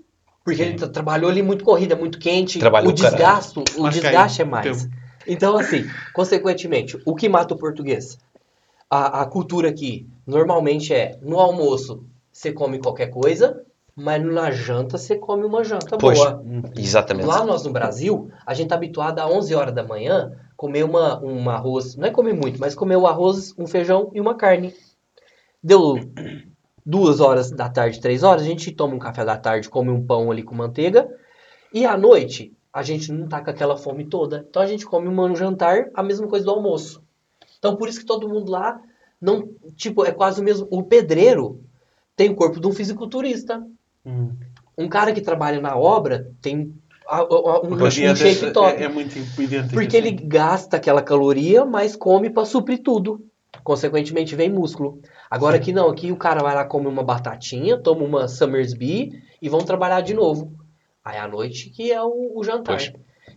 Porque 0.46 0.62
ele 0.62 0.76
tra- 0.76 0.88
trabalhou 0.90 1.30
ali 1.32 1.42
muito 1.42 1.64
corrida, 1.64 1.96
muito 1.96 2.20
quente. 2.20 2.60
Trabalhou 2.60 2.92
o 2.92 2.96
caralho. 2.96 3.16
desgaste, 3.18 3.60
o 3.78 3.90
desgaste 3.90 4.42
é 4.42 4.46
mais. 4.46 4.82
tempo. 4.84 4.94
Então, 5.26 5.58
assim, 5.58 5.86
consequentemente, 6.14 6.98
o 7.06 7.16
que 7.16 7.30
mata 7.30 7.54
o 7.54 7.58
português? 7.58 8.18
A, 8.90 9.22
a 9.22 9.26
cultura 9.26 9.70
aqui, 9.70 10.06
normalmente 10.28 10.94
é, 10.94 11.18
no 11.22 11.40
almoço, 11.40 12.04
você 12.32 12.52
come 12.52 12.78
qualquer 12.78 13.08
coisa, 13.08 13.64
mas 13.96 14.24
na 14.24 14.52
janta 14.52 14.98
você 14.98 15.16
come 15.16 15.46
uma 15.46 15.64
janta 15.64 15.98
Pois, 15.98 16.18
boa. 16.18 16.44
exatamente. 16.78 17.26
Lá 17.26 17.46
nós 17.46 17.64
no 17.64 17.72
Brasil, 17.72 18.30
a 18.46 18.54
gente 18.54 18.70
tá 18.70 18.76
habituado 18.76 19.20
a 19.20 19.28
11 19.28 19.54
horas 19.56 19.74
da 19.74 19.84
manhã 19.84 20.32
comer 20.56 20.84
uma, 20.84 21.24
um 21.24 21.50
arroz, 21.50 21.96
não 21.96 22.08
é 22.08 22.12
comer 22.12 22.34
muito, 22.34 22.60
mas 22.60 22.74
comer 22.76 22.96
o 22.96 23.06
arroz, 23.08 23.54
um 23.58 23.68
feijão 23.68 24.10
e 24.14 24.22
uma 24.22 24.36
carne. 24.36 24.74
Deu 25.62 25.96
duas 26.86 27.20
horas 27.20 27.52
da 27.52 27.70
tarde, 27.70 28.00
três 28.00 28.24
horas, 28.24 28.44
a 28.44 28.46
gente 28.46 28.72
toma 28.72 28.96
um 28.96 29.00
café 29.00 29.24
da 29.24 29.38
tarde, 29.38 29.70
come 29.70 29.90
um 29.90 30.06
pão 30.06 30.32
ali 30.32 30.44
com 30.44 30.56
manteiga, 30.56 31.10
e 31.74 31.86
à 31.86 31.98
noite 31.98 32.54
a 32.72 32.82
gente 32.82 33.12
não 33.12 33.28
tá 33.28 33.44
com 33.44 33.52
aquela 33.52 33.78
fome 33.78 34.06
toda. 34.06 34.46
Então 34.50 34.62
a 34.62 34.66
gente 34.66 34.86
come 34.86 35.08
um 35.08 35.36
jantar, 35.36 35.90
a 35.94 36.02
mesma 36.02 36.28
coisa 36.28 36.46
do 36.46 36.52
almoço. 36.52 37.04
Então 37.60 37.76
por 37.76 37.88
isso 37.88 38.00
que 38.00 38.06
todo 38.06 38.28
mundo 38.28 38.52
lá 38.52 38.82
não, 39.22 39.48
tipo, 39.78 40.04
é 40.04 40.12
quase 40.12 40.42
o 40.42 40.44
mesmo. 40.44 40.68
O 40.70 40.84
pedreiro 40.84 41.64
tem 42.14 42.30
o 42.30 42.36
corpo 42.36 42.60
de 42.60 42.68
um 42.68 42.74
fisiculturista. 42.74 43.66
Hum. 44.06 44.32
Um 44.78 44.88
cara 44.88 45.14
que 45.14 45.22
trabalha 45.22 45.62
na 45.62 45.78
obra 45.78 46.32
tem 46.42 46.74
a- 47.08 47.18
a- 47.20 47.62
um, 47.62 47.74
um 47.76 47.92
shape 48.16 48.52
top. 48.54 48.82
é, 48.82 48.86
é 48.86 48.90
muito 48.90 49.18
idêntica. 49.42 49.74
Porque 49.74 49.96
ele 49.98 50.12
gasta 50.12 50.78
aquela 50.78 51.02
caloria, 51.02 51.64
mas 51.66 51.96
come 51.96 52.30
para 52.30 52.46
suprir 52.46 52.82
tudo. 52.82 53.26
Consequentemente, 53.64 54.36
vem 54.36 54.50
músculo. 54.50 55.00
Agora 55.30 55.56
aqui 55.58 55.72
não, 55.72 55.90
aqui 55.90 56.12
o 56.12 56.18
cara 56.18 56.42
vai 56.42 56.54
lá, 56.56 56.66
come 56.66 56.88
uma 56.88 57.04
batatinha, 57.04 57.78
toma 57.78 58.04
uma 58.04 58.28
Summersby 58.28 59.22
e 59.42 59.48
vão 59.50 59.60
trabalhar 59.60 60.02
de 60.02 60.14
novo. 60.14 60.52
Aí 61.06 61.18
à 61.18 61.28
noite 61.28 61.70
que 61.70 61.92
é 61.92 62.02
o, 62.02 62.34
o 62.36 62.44
jantar. 62.44 62.78
Pois. 62.78 62.94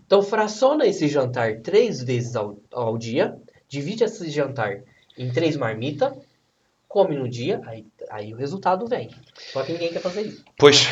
Então 0.07 0.23
fraciona 0.23 0.87
esse 0.87 1.07
jantar 1.09 1.61
três 1.61 2.03
vezes 2.03 2.35
ao, 2.35 2.57
ao 2.73 2.97
dia, 2.97 3.37
divide 3.69 4.05
esse 4.05 4.29
jantar 4.31 4.79
em 5.19 5.31
três 5.31 5.57
marmitas, 5.57 6.13
come 6.89 7.17
no 7.17 7.29
dia, 7.29 7.61
aí, 7.67 7.85
aí 8.11 8.35
o 8.35 8.37
resultado 8.37 8.87
vem. 8.87 9.11
Só 9.53 9.63
que 9.63 9.73
ninguém 9.73 9.93
quer 9.93 10.01
fazer 10.01 10.23
isso. 10.23 10.45
Pois, 10.59 10.89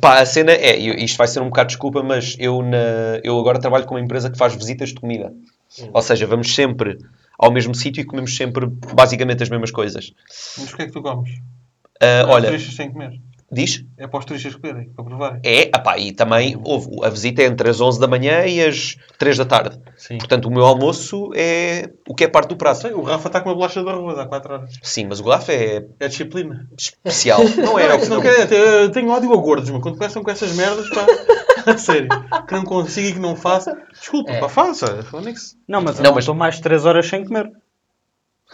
pá, 0.00 0.20
a 0.20 0.26
cena 0.26 0.52
é, 0.52 0.76
isto 0.76 1.16
vai 1.16 1.28
ser 1.28 1.40
um 1.40 1.48
bocado 1.48 1.68
desculpa, 1.68 2.02
mas 2.02 2.36
eu, 2.38 2.62
na, 2.62 3.20
eu 3.22 3.38
agora 3.38 3.60
trabalho 3.60 3.86
com 3.86 3.94
uma 3.94 4.00
empresa 4.00 4.30
que 4.30 4.38
faz 4.38 4.54
visitas 4.54 4.90
de 4.90 4.96
comida. 4.96 5.32
Hum. 5.80 5.90
Ou 5.92 6.02
seja, 6.02 6.26
vamos 6.26 6.54
sempre 6.54 6.98
ao 7.38 7.50
mesmo 7.50 7.74
sítio 7.74 8.00
e 8.00 8.04
comemos 8.04 8.36
sempre 8.36 8.66
basicamente 8.66 9.42
as 9.42 9.48
mesmas 9.48 9.70
coisas. 9.70 10.12
Mas 10.58 10.72
o 10.72 10.76
que 10.76 10.82
é 10.82 10.86
que 10.86 10.92
tu 10.92 11.02
comes? 11.02 11.30
Os 11.30 12.30
olha, 12.30 12.50
têm 12.50 12.88
que 12.88 12.92
comer. 12.92 13.20
Diz? 13.50 13.84
É 13.96 14.06
para 14.06 14.18
os 14.18 14.24
turistas 14.24 14.54
comerem, 14.56 14.88
para 14.90 15.04
provarem. 15.04 15.40
É, 15.44 15.70
apá, 15.72 15.98
e 15.98 16.12
também 16.12 16.58
houve, 16.64 16.88
a 17.04 17.08
visita 17.08 17.42
é 17.42 17.46
entre 17.46 17.68
as 17.70 17.80
11 17.80 18.00
da 18.00 18.06
manhã 18.06 18.44
e 18.46 18.60
as 18.64 18.96
3 19.18 19.38
da 19.38 19.44
tarde. 19.44 19.78
Sim. 19.96 20.18
Portanto, 20.18 20.46
o 20.46 20.50
meu 20.50 20.64
almoço 20.64 21.30
é 21.34 21.90
o 22.08 22.14
que 22.14 22.24
é 22.24 22.28
parte 22.28 22.48
do 22.48 22.56
prato. 22.56 22.80
Sei, 22.82 22.92
o 22.92 23.02
Rafa 23.02 23.28
está 23.28 23.40
com 23.40 23.48
uma 23.48 23.54
bolacha 23.54 23.82
de 23.82 23.88
arroz 23.88 24.18
há 24.18 24.26
4 24.26 24.52
horas. 24.54 24.70
Sim, 24.82 25.06
mas 25.08 25.20
o 25.20 25.22
GLAF 25.24 25.50
é 25.50 25.84
É 26.00 26.08
disciplina. 26.08 26.66
especial. 26.78 27.40
Não 27.56 27.78
é, 27.78 27.88
Não, 27.88 27.96
o 27.96 28.00
que 28.00 28.08
não 28.08 28.20
quer, 28.20 28.52
eu 28.52 28.90
tenho 28.90 29.10
ódio 29.10 29.32
a 29.32 29.36
gordos, 29.36 29.70
mas 29.70 29.82
quando 29.82 29.96
começam 29.96 30.22
com 30.22 30.30
essas 30.30 30.54
merdas, 30.54 30.88
pá, 30.90 31.06
a 31.72 31.78
sério, 31.78 32.08
que 32.46 32.54
não 32.54 32.64
consigo 32.64 33.08
e 33.08 33.12
que 33.14 33.18
não 33.18 33.34
faça, 33.34 33.76
desculpa, 33.98 34.32
É. 34.32 34.38
pá, 34.40 34.48
faça. 34.48 35.02
Fónix. 35.04 35.56
Não, 35.66 35.80
mas 35.80 35.98
eu 35.98 36.04
Não, 36.04 36.12
mas- 36.12 36.22
estou 36.24 36.34
mais 36.34 36.56
de 36.56 36.62
3 36.62 36.84
horas 36.86 37.06
sem 37.08 37.24
comer. 37.24 37.50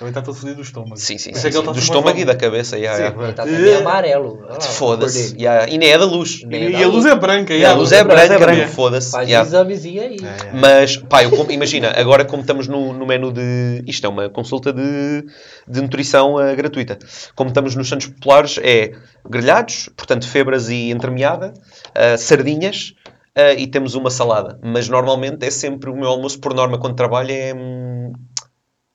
Também 0.02 0.10
está 0.10 0.20
todo 0.20 0.34
fodido 0.34 0.56
do 0.56 0.62
estômago. 0.62 0.96
Sim, 0.96 1.16
sim, 1.16 1.32
sim, 1.32 1.38
é 1.38 1.52
sim. 1.52 1.58
está 1.60 1.70
Do 1.72 1.78
estômago 1.78 2.18
e 2.18 2.24
da 2.24 2.34
cabeça. 2.34 2.76
yeah, 2.76 2.96
Sim, 2.96 3.16
yeah. 3.16 3.32
Tá 3.34 3.44
Eh, 3.44 3.46
também 3.46 3.74
amarelo. 3.76 4.40
Lá, 4.40 4.60
Foda-se. 4.60 5.36
yeah. 5.38 5.68
E 5.68 5.78
nem 5.78 5.90
é 5.90 5.96
da 5.96 6.04
luz. 6.04 6.42
Nem 6.44 6.64
é 6.64 6.68
E 6.70 6.72
da 6.72 6.84
a 6.84 6.88
luz 6.88 7.06
é 7.06 7.14
branca, 7.14 7.54
E 7.54 7.58
yeah. 7.58 7.76
a 7.76 7.78
luz 7.80 7.92
é 7.92 8.02
luz 8.02 8.12
é 8.12 8.26
branca, 8.26 8.38
branca. 8.44 8.66
foda-se. 8.66 9.12
Faz 9.12 9.28
yeah. 9.28 9.46
examezinho 9.48 10.02
aí. 10.02 10.16
É, 10.20 10.48
é. 10.48 10.52
Mas, 10.54 10.96
pá, 10.96 11.22
eu 11.22 11.30
imagina, 11.50 11.92
agora 11.96 12.24
como 12.24 12.40
estamos 12.40 12.66
no, 12.66 12.92
no 12.92 13.06
menu 13.06 13.30
de. 13.32 13.84
Isto 13.86 14.06
é 14.06 14.08
uma 14.08 14.28
consulta 14.28 14.72
de, 14.72 15.24
de 15.68 15.80
nutrição 15.80 16.36
ah, 16.36 16.52
gratuita. 16.52 16.98
Como 17.36 17.50
estamos 17.50 17.76
nos 17.76 17.88
Santos 17.88 18.08
Populares, 18.08 18.58
é 18.60 18.90
grelhados, 19.30 19.88
portanto, 19.96 20.26
febras 20.26 20.68
e 20.68 20.90
entremeada, 20.90 21.54
ah, 21.94 22.16
sardinhas 22.16 22.92
ah, 23.36 23.52
e 23.52 23.68
temos 23.68 23.94
uma 23.94 24.10
salada. 24.10 24.58
Mas 24.64 24.88
normalmente 24.88 25.46
é 25.46 25.50
sempre 25.50 25.90
o 25.90 25.94
meu 25.94 26.08
almoço, 26.08 26.40
por 26.40 26.52
norma, 26.54 26.76
quando 26.76 26.96
trabalho, 26.96 27.30
é 27.30 27.54
hum, 27.54 28.12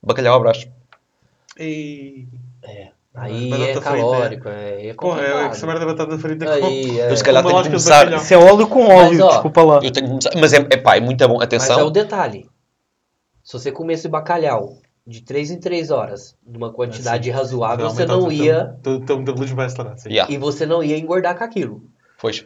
bacalhau 0.05 0.35
à 0.35 0.39
brás. 0.39 0.67
E... 1.59 2.27
É. 2.63 2.89
Aí 3.15 3.49
Batata 3.49 3.63
é 3.63 3.73
frita, 3.73 3.81
calórico, 3.81 4.49
é, 4.49 4.87
é 4.87 4.93
Porra, 4.93 5.21
é 5.21 5.25
complicado. 5.25 5.51
essa 5.51 5.65
merda 5.65 5.79
da 5.79 5.85
batata 5.87 6.19
frita 6.19 6.45
com... 6.45 6.51
Aí, 6.67 6.99
é. 6.99 7.11
Eu 7.11 7.17
se 7.17 7.23
calhar 7.23 7.41
com 7.41 7.49
tenho 7.49 7.63
que 7.63 7.69
começar-. 7.69 8.13
Isso 8.13 8.33
é 8.33 8.37
óleo 8.37 8.67
com 8.67 8.85
óleo, 8.85 9.25
ó, 9.25 9.29
desculpa 9.29 9.63
lá. 9.63 9.75
Eu 9.77 9.91
tenho 9.91 10.05
que 10.05 10.09
começar. 10.09 10.31
Mas 10.39 10.53
é, 10.53 10.57
é 10.57 10.77
pá, 10.77 10.97
é 10.97 10.99
muito 10.99 11.27
bom. 11.27 11.37
Mas 11.39 11.41
é 11.41 11.55
o 11.55 11.59
Atenção. 11.59 11.91
detalhe. 11.91 12.47
Se 13.43 13.53
você 13.53 13.71
comesse 13.71 14.07
bacalhau 14.07 14.77
de 15.05 15.21
3 15.21 15.51
em 15.51 15.59
3 15.59 15.89
horas, 15.89 16.35
numa 16.45 16.71
quantidade 16.71 17.31
razoável, 17.31 17.89
você 17.89 18.05
não 18.05 18.31
ia. 18.31 18.75
O 18.85 18.99
teu 18.99 19.17
metabolismo 19.17 19.55
vai 19.55 19.65
acelerar, 19.65 19.97
sim. 19.97 20.09
Yeah, 20.09 20.31
E 20.31 20.37
você 20.37 20.65
não 20.65 20.83
ia 20.83 20.97
engordar 20.97 21.35
com 21.37 21.43
aquilo. 21.43 21.81
pois. 22.19 22.45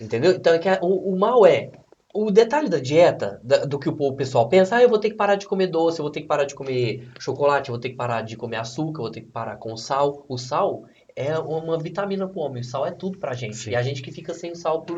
Entendeu? 0.00 0.32
Então 0.32 0.54
é 0.54 0.58
que 0.58 0.68
o, 0.80 1.12
o 1.12 1.18
mal 1.18 1.44
é. 1.46 1.70
O 2.16 2.30
detalhe 2.30 2.68
da 2.68 2.78
dieta, 2.78 3.40
da- 3.42 3.64
do 3.64 3.76
que 3.76 3.88
o 3.88 4.12
pessoal 4.12 4.48
pensa, 4.48 4.76
ah, 4.76 4.82
eu 4.82 4.88
vou 4.88 5.00
ter 5.00 5.10
que 5.10 5.16
parar 5.16 5.34
de 5.34 5.48
comer 5.48 5.66
doce, 5.66 5.98
eu 5.98 6.04
vou 6.04 6.12
ter 6.12 6.20
que 6.20 6.28
parar 6.28 6.44
de 6.44 6.54
comer 6.54 7.08
chocolate, 7.18 7.68
eu 7.70 7.74
vou 7.74 7.80
ter 7.80 7.90
que 7.90 7.96
parar 7.96 8.22
de 8.22 8.36
comer 8.36 8.56
açúcar, 8.56 9.00
eu 9.00 9.04
vou 9.04 9.10
ter 9.10 9.22
que 9.22 9.30
parar 9.30 9.56
com 9.56 9.76
sal. 9.76 10.24
O 10.28 10.38
sal 10.38 10.84
é 11.16 11.36
uma 11.36 11.76
vitamina 11.76 12.28
pro 12.28 12.38
homem, 12.40 12.60
o 12.62 12.64
sal 12.64 12.86
é 12.86 12.92
tudo 12.92 13.18
pra 13.18 13.34
gente. 13.34 13.56
Sim. 13.56 13.70
E 13.72 13.76
a 13.76 13.82
gente 13.82 14.00
que 14.00 14.12
fica 14.12 14.32
sem 14.32 14.52
o 14.52 14.56
sal 14.56 14.82
por 14.82 14.96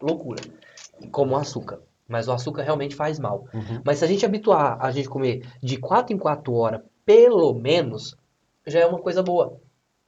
loucura, 0.00 0.40
como 1.12 1.34
o 1.34 1.36
açúcar. 1.36 1.80
Mas 2.08 2.26
o 2.28 2.32
açúcar 2.32 2.62
realmente 2.62 2.94
faz 2.96 3.18
mal. 3.18 3.44
Uhum. 3.52 3.82
Mas 3.84 3.98
se 3.98 4.04
a 4.06 4.08
gente 4.08 4.24
habituar 4.24 4.78
a 4.80 4.90
gente 4.90 5.10
comer 5.10 5.46
de 5.62 5.76
4 5.76 6.14
em 6.16 6.18
4 6.18 6.54
horas, 6.54 6.80
pelo 7.04 7.52
menos, 7.52 8.16
já 8.66 8.80
é 8.80 8.86
uma 8.86 8.98
coisa 8.98 9.22
boa. 9.22 9.60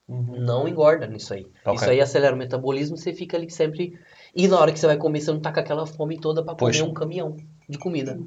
Uhum. 0.09 0.41
Não 0.41 0.67
engorda 0.67 1.07
nisso 1.07 1.35
aí. 1.35 1.47
Ok. 1.65 1.75
Isso 1.75 1.91
aí 1.91 2.01
acelera 2.01 2.35
o 2.35 2.39
metabolismo, 2.39 2.97
você 2.97 3.13
fica 3.13 3.37
ali 3.37 3.51
sempre. 3.51 3.99
E 4.35 4.47
na 4.49 4.59
hora 4.59 4.73
que 4.73 4.79
você 4.79 4.87
vai 4.87 4.97
comer, 4.97 5.21
você 5.21 5.33
não 5.33 5.41
tá 5.41 5.53
com 5.53 5.61
aquela 5.61 5.87
fome 5.87 6.19
toda 6.19 6.43
pra 6.45 6.55
Pois. 6.55 6.79
comer 6.79 6.91
um 6.91 6.95
caminhão 6.95 7.37
de 7.69 7.79
comida. 7.79 8.19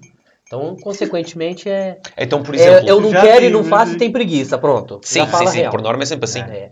Então, 0.45 0.75
consequentemente, 0.75 1.69
é, 1.69 1.99
Então, 2.17 2.43
por 2.43 2.53
é- 2.53 2.57
exemplo... 2.57 2.89
eu 2.89 2.99
não 3.01 3.11
Já 3.11 3.21
quero 3.21 3.45
e 3.45 3.49
não 3.49 3.63
faço 3.63 3.93
e 3.93 3.97
tem 3.97 4.11
preguiça, 4.11 4.57
pronto. 4.57 4.99
Sim, 5.03 5.25
sim, 5.25 5.47
sim. 5.47 5.57
real. 5.59 5.71
Por 5.71 5.81
norma 5.81 6.03
é 6.03 6.05
sempre 6.05 6.25
assim. 6.25 6.41
É. 6.41 6.71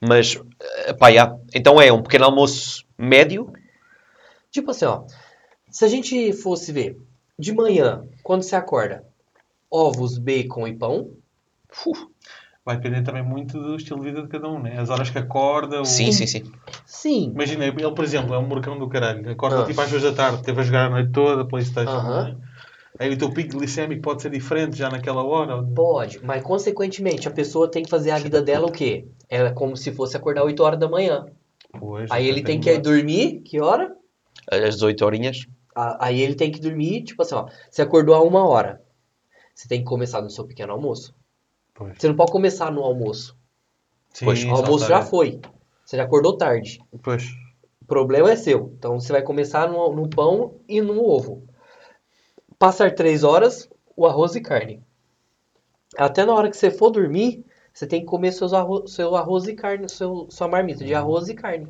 Mas, 0.00 0.40
eh, 0.86 0.92
pá, 0.94 1.10
já. 1.12 1.36
Então 1.54 1.80
é 1.80 1.92
um 1.92 2.02
pequeno 2.02 2.24
almoço 2.24 2.84
médio. 2.96 3.52
Tipo 4.50 4.70
assim, 4.70 4.84
ó. 4.84 5.02
Se 5.70 5.84
a 5.84 5.88
gente 5.88 6.32
fosse 6.32 6.70
ver, 6.72 6.96
de 7.38 7.52
manhã, 7.52 8.04
quando 8.22 8.42
você 8.42 8.54
acorda, 8.54 9.04
ovos, 9.70 10.16
bacon 10.18 10.68
e 10.68 10.74
pão. 10.74 11.10
Vai 12.64 12.76
depender 12.76 13.02
também 13.02 13.22
muito 13.22 13.60
do 13.60 13.76
estilo 13.76 14.00
de 14.00 14.06
vida 14.06 14.22
de 14.22 14.28
cada 14.28 14.48
um, 14.48 14.58
né? 14.58 14.78
As 14.80 14.88
horas 14.88 15.10
que 15.10 15.18
acorda. 15.18 15.82
o- 15.82 15.84
Sim, 15.84 16.10
sim, 16.12 16.26
sim. 16.26 16.42
Sim. 16.86 17.30
Imagina, 17.34 17.66
ele, 17.66 17.90
por 17.92 18.02
exemplo, 18.04 18.34
é 18.34 18.38
um 18.38 18.46
morcão 18.48 18.78
do 18.78 18.88
caralho. 18.88 19.30
Acorda 19.30 19.62
Ah. 19.62 19.66
tipo 19.66 19.80
às 19.82 19.90
duas 19.90 20.02
da 20.02 20.12
tarde, 20.14 20.42
teve 20.42 20.60
a 20.60 20.64
jogar 20.64 20.86
a 20.86 20.90
noite 20.90 21.12
toda, 21.12 21.44
Playstation. 21.44 21.90
Aham. 21.90 22.24
né? 22.24 22.36
Aí 22.98 23.12
o 23.12 23.18
teu 23.18 23.28
pico 23.30 23.58
glicémico 23.58 24.00
pode 24.00 24.22
ser 24.22 24.30
diferente 24.30 24.76
já 24.78 24.88
naquela 24.88 25.22
hora. 25.22 25.62
Pode, 25.74 26.24
mas 26.24 26.42
consequentemente 26.42 27.26
a 27.28 27.30
pessoa 27.30 27.68
tem 27.70 27.82
que 27.82 27.90
fazer 27.90 28.12
a 28.12 28.18
vida 28.18 28.40
dela 28.40 28.66
o 28.68 28.72
quê? 28.72 29.08
É 29.28 29.50
como 29.50 29.76
se 29.76 29.92
fosse 29.92 30.16
acordar 30.16 30.44
8 30.44 30.62
horas 30.62 30.78
da 30.78 30.88
manhã. 30.88 31.26
Pois, 31.78 32.08
Aí 32.10 32.26
ele 32.28 32.38
até 32.40 32.46
tem 32.52 32.60
que 32.60 32.78
dormir, 32.78 33.40
que 33.40 33.60
hora? 33.60 33.94
Às 34.50 34.76
18 34.76 35.04
horinhas. 35.04 35.44
Aí 35.74 36.20
ele 36.22 36.36
tem 36.36 36.52
que 36.52 36.60
dormir, 36.60 37.02
tipo 37.02 37.20
assim, 37.20 37.34
ó. 37.34 37.46
Você 37.68 37.82
acordou 37.82 38.14
a 38.14 38.22
uma 38.22 38.46
hora. 38.48 38.80
Você 39.54 39.66
tem 39.68 39.80
que 39.80 39.86
começar 39.86 40.22
no 40.22 40.30
seu 40.30 40.46
pequeno 40.46 40.72
almoço. 40.72 41.12
Pois. 41.74 41.98
Você 41.98 42.08
não 42.08 42.14
pode 42.14 42.32
começar 42.32 42.70
no 42.70 42.82
almoço. 42.82 43.36
Sim, 44.12 44.24
Pois, 44.24 44.44
O 44.44 44.50
almoço 44.50 44.86
já 44.86 45.02
foi. 45.02 45.40
Você 45.84 45.96
já 45.96 46.04
acordou 46.04 46.36
tarde. 46.36 46.80
Pois. 47.02 47.24
O 47.82 47.84
problema 47.84 48.30
é 48.30 48.36
seu. 48.36 48.72
Então 48.78 48.98
você 48.98 49.12
vai 49.12 49.22
começar 49.22 49.68
no, 49.68 49.92
no 49.92 50.08
pão 50.08 50.54
e 50.68 50.80
no 50.80 51.02
ovo. 51.02 51.42
Passar 52.58 52.94
três 52.94 53.24
horas, 53.24 53.68
o 53.96 54.06
arroz 54.06 54.36
e 54.36 54.40
carne. 54.40 54.82
Até 55.98 56.24
na 56.24 56.32
hora 56.32 56.48
que 56.48 56.56
você 56.56 56.70
for 56.70 56.90
dormir, 56.90 57.44
você 57.72 57.86
tem 57.86 58.00
que 58.00 58.06
comer 58.06 58.32
seus 58.32 58.52
arro 58.52 58.86
seu 58.86 59.16
arroz 59.16 59.46
e 59.46 59.54
carne, 59.54 59.88
seu, 59.88 60.28
sua 60.30 60.48
marmita 60.48 60.84
de 60.84 60.94
arroz 60.94 61.28
e 61.28 61.34
carne. 61.34 61.68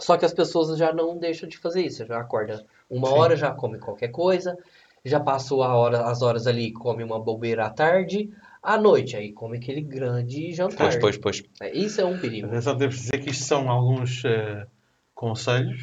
Só 0.00 0.16
que 0.16 0.24
as 0.24 0.32
pessoas 0.32 0.76
já 0.78 0.92
não 0.92 1.18
deixam 1.18 1.48
de 1.48 1.58
fazer 1.58 1.82
isso. 1.82 2.04
Já 2.06 2.18
acorda 2.18 2.64
uma 2.88 3.08
Sim. 3.08 3.14
hora, 3.14 3.36
já 3.36 3.50
come 3.52 3.78
qualquer 3.78 4.08
coisa. 4.08 4.58
Já 5.04 5.20
passou 5.20 5.62
a 5.62 5.76
hora, 5.76 6.06
as 6.06 6.22
horas 6.22 6.46
ali, 6.46 6.72
come 6.72 7.04
uma 7.04 7.20
bobeira 7.20 7.66
à 7.66 7.70
tarde. 7.70 8.30
À 8.62 8.78
noite, 8.78 9.16
aí 9.16 9.32
come 9.32 9.56
aquele 9.56 9.80
grande 9.80 10.52
jantar. 10.52 10.76
Pois, 10.76 10.96
pois, 10.96 11.18
pois. 11.18 11.42
É, 11.60 11.76
Isso 11.76 12.00
é 12.00 12.04
um 12.04 12.16
perigo. 12.18 12.46
Atenção, 12.46 12.76
temos 12.76 12.94
de 12.94 13.00
dizer 13.02 13.18
que 13.18 13.30
isto 13.30 13.44
são 13.44 13.68
alguns 13.68 14.24
eh, 14.24 14.66
conselhos 15.14 15.82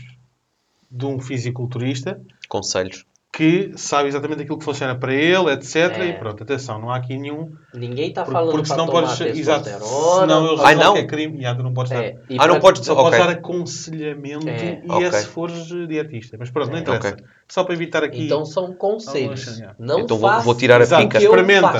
de 0.89 1.05
um 1.05 1.19
fisiculturista 1.19 2.19
Conselhos. 2.47 3.05
que 3.33 3.73
sabe 3.75 4.07
exatamente 4.07 4.41
aquilo 4.43 4.57
que 4.57 4.63
funciona 4.65 4.95
para 4.97 5.13
ele, 5.13 5.51
etc. 5.51 5.75
É. 5.99 6.05
E 6.07 6.13
pronto, 6.13 6.41
atenção, 6.41 6.79
não 6.79 6.89
há 6.89 6.95
aqui 6.95 7.17
nenhum. 7.17 7.51
Ninguém 7.73 8.13
tá 8.13 8.23
Porque, 8.23 8.33
falando 8.33 8.51
porque 8.53 8.67
senão 8.69 8.85
tomar 8.87 9.01
podes. 9.17 9.21
Exato. 9.37 9.65
Senão 9.69 10.47
eles 10.47 10.61
Ai, 10.63 10.75
não? 10.75 10.93
que 10.93 10.99
é 10.99 11.05
crime. 11.05 11.41
Já, 11.41 11.53
tu 11.53 11.63
não 11.63 11.73
podes 11.73 11.91
dar. 11.91 12.03
É, 12.03 12.17
e 12.29 12.37
Ah, 12.39 12.47
não 12.47 12.59
podes 12.61 12.85
Só 12.85 12.93
Ok. 12.93 13.03
podes 13.03 13.19
dar 13.19 13.29
aconselhamento 13.29 14.47
É. 14.47 14.81
e 14.85 14.89
Ok. 14.89 15.05
é 15.05 15.11
se 15.11 15.27
fores 15.27 15.65
dietista. 15.87 16.37
Mas 16.39 16.49
pronto, 16.49 16.69
não 16.71 16.77
É. 16.77 16.81
interessa. 16.81 17.09
Ok. 17.09 17.25
Só 17.47 17.63
para 17.65 17.73
evitar 17.75 18.03
aqui. 18.05 18.23
Então 18.25 18.45
são 18.45 18.73
conselhos. 18.73 19.61
Não 19.77 19.99
Então 19.99 20.17
vou- 20.17 20.29
faça 20.29 20.45
vou 20.45 20.55
tirar 20.55 20.79
a 20.79 20.83
Exato, 20.83 21.03
pica. 21.03 21.19
que 21.19 21.25
eu 21.25 21.31
Experimenta. 21.35 21.77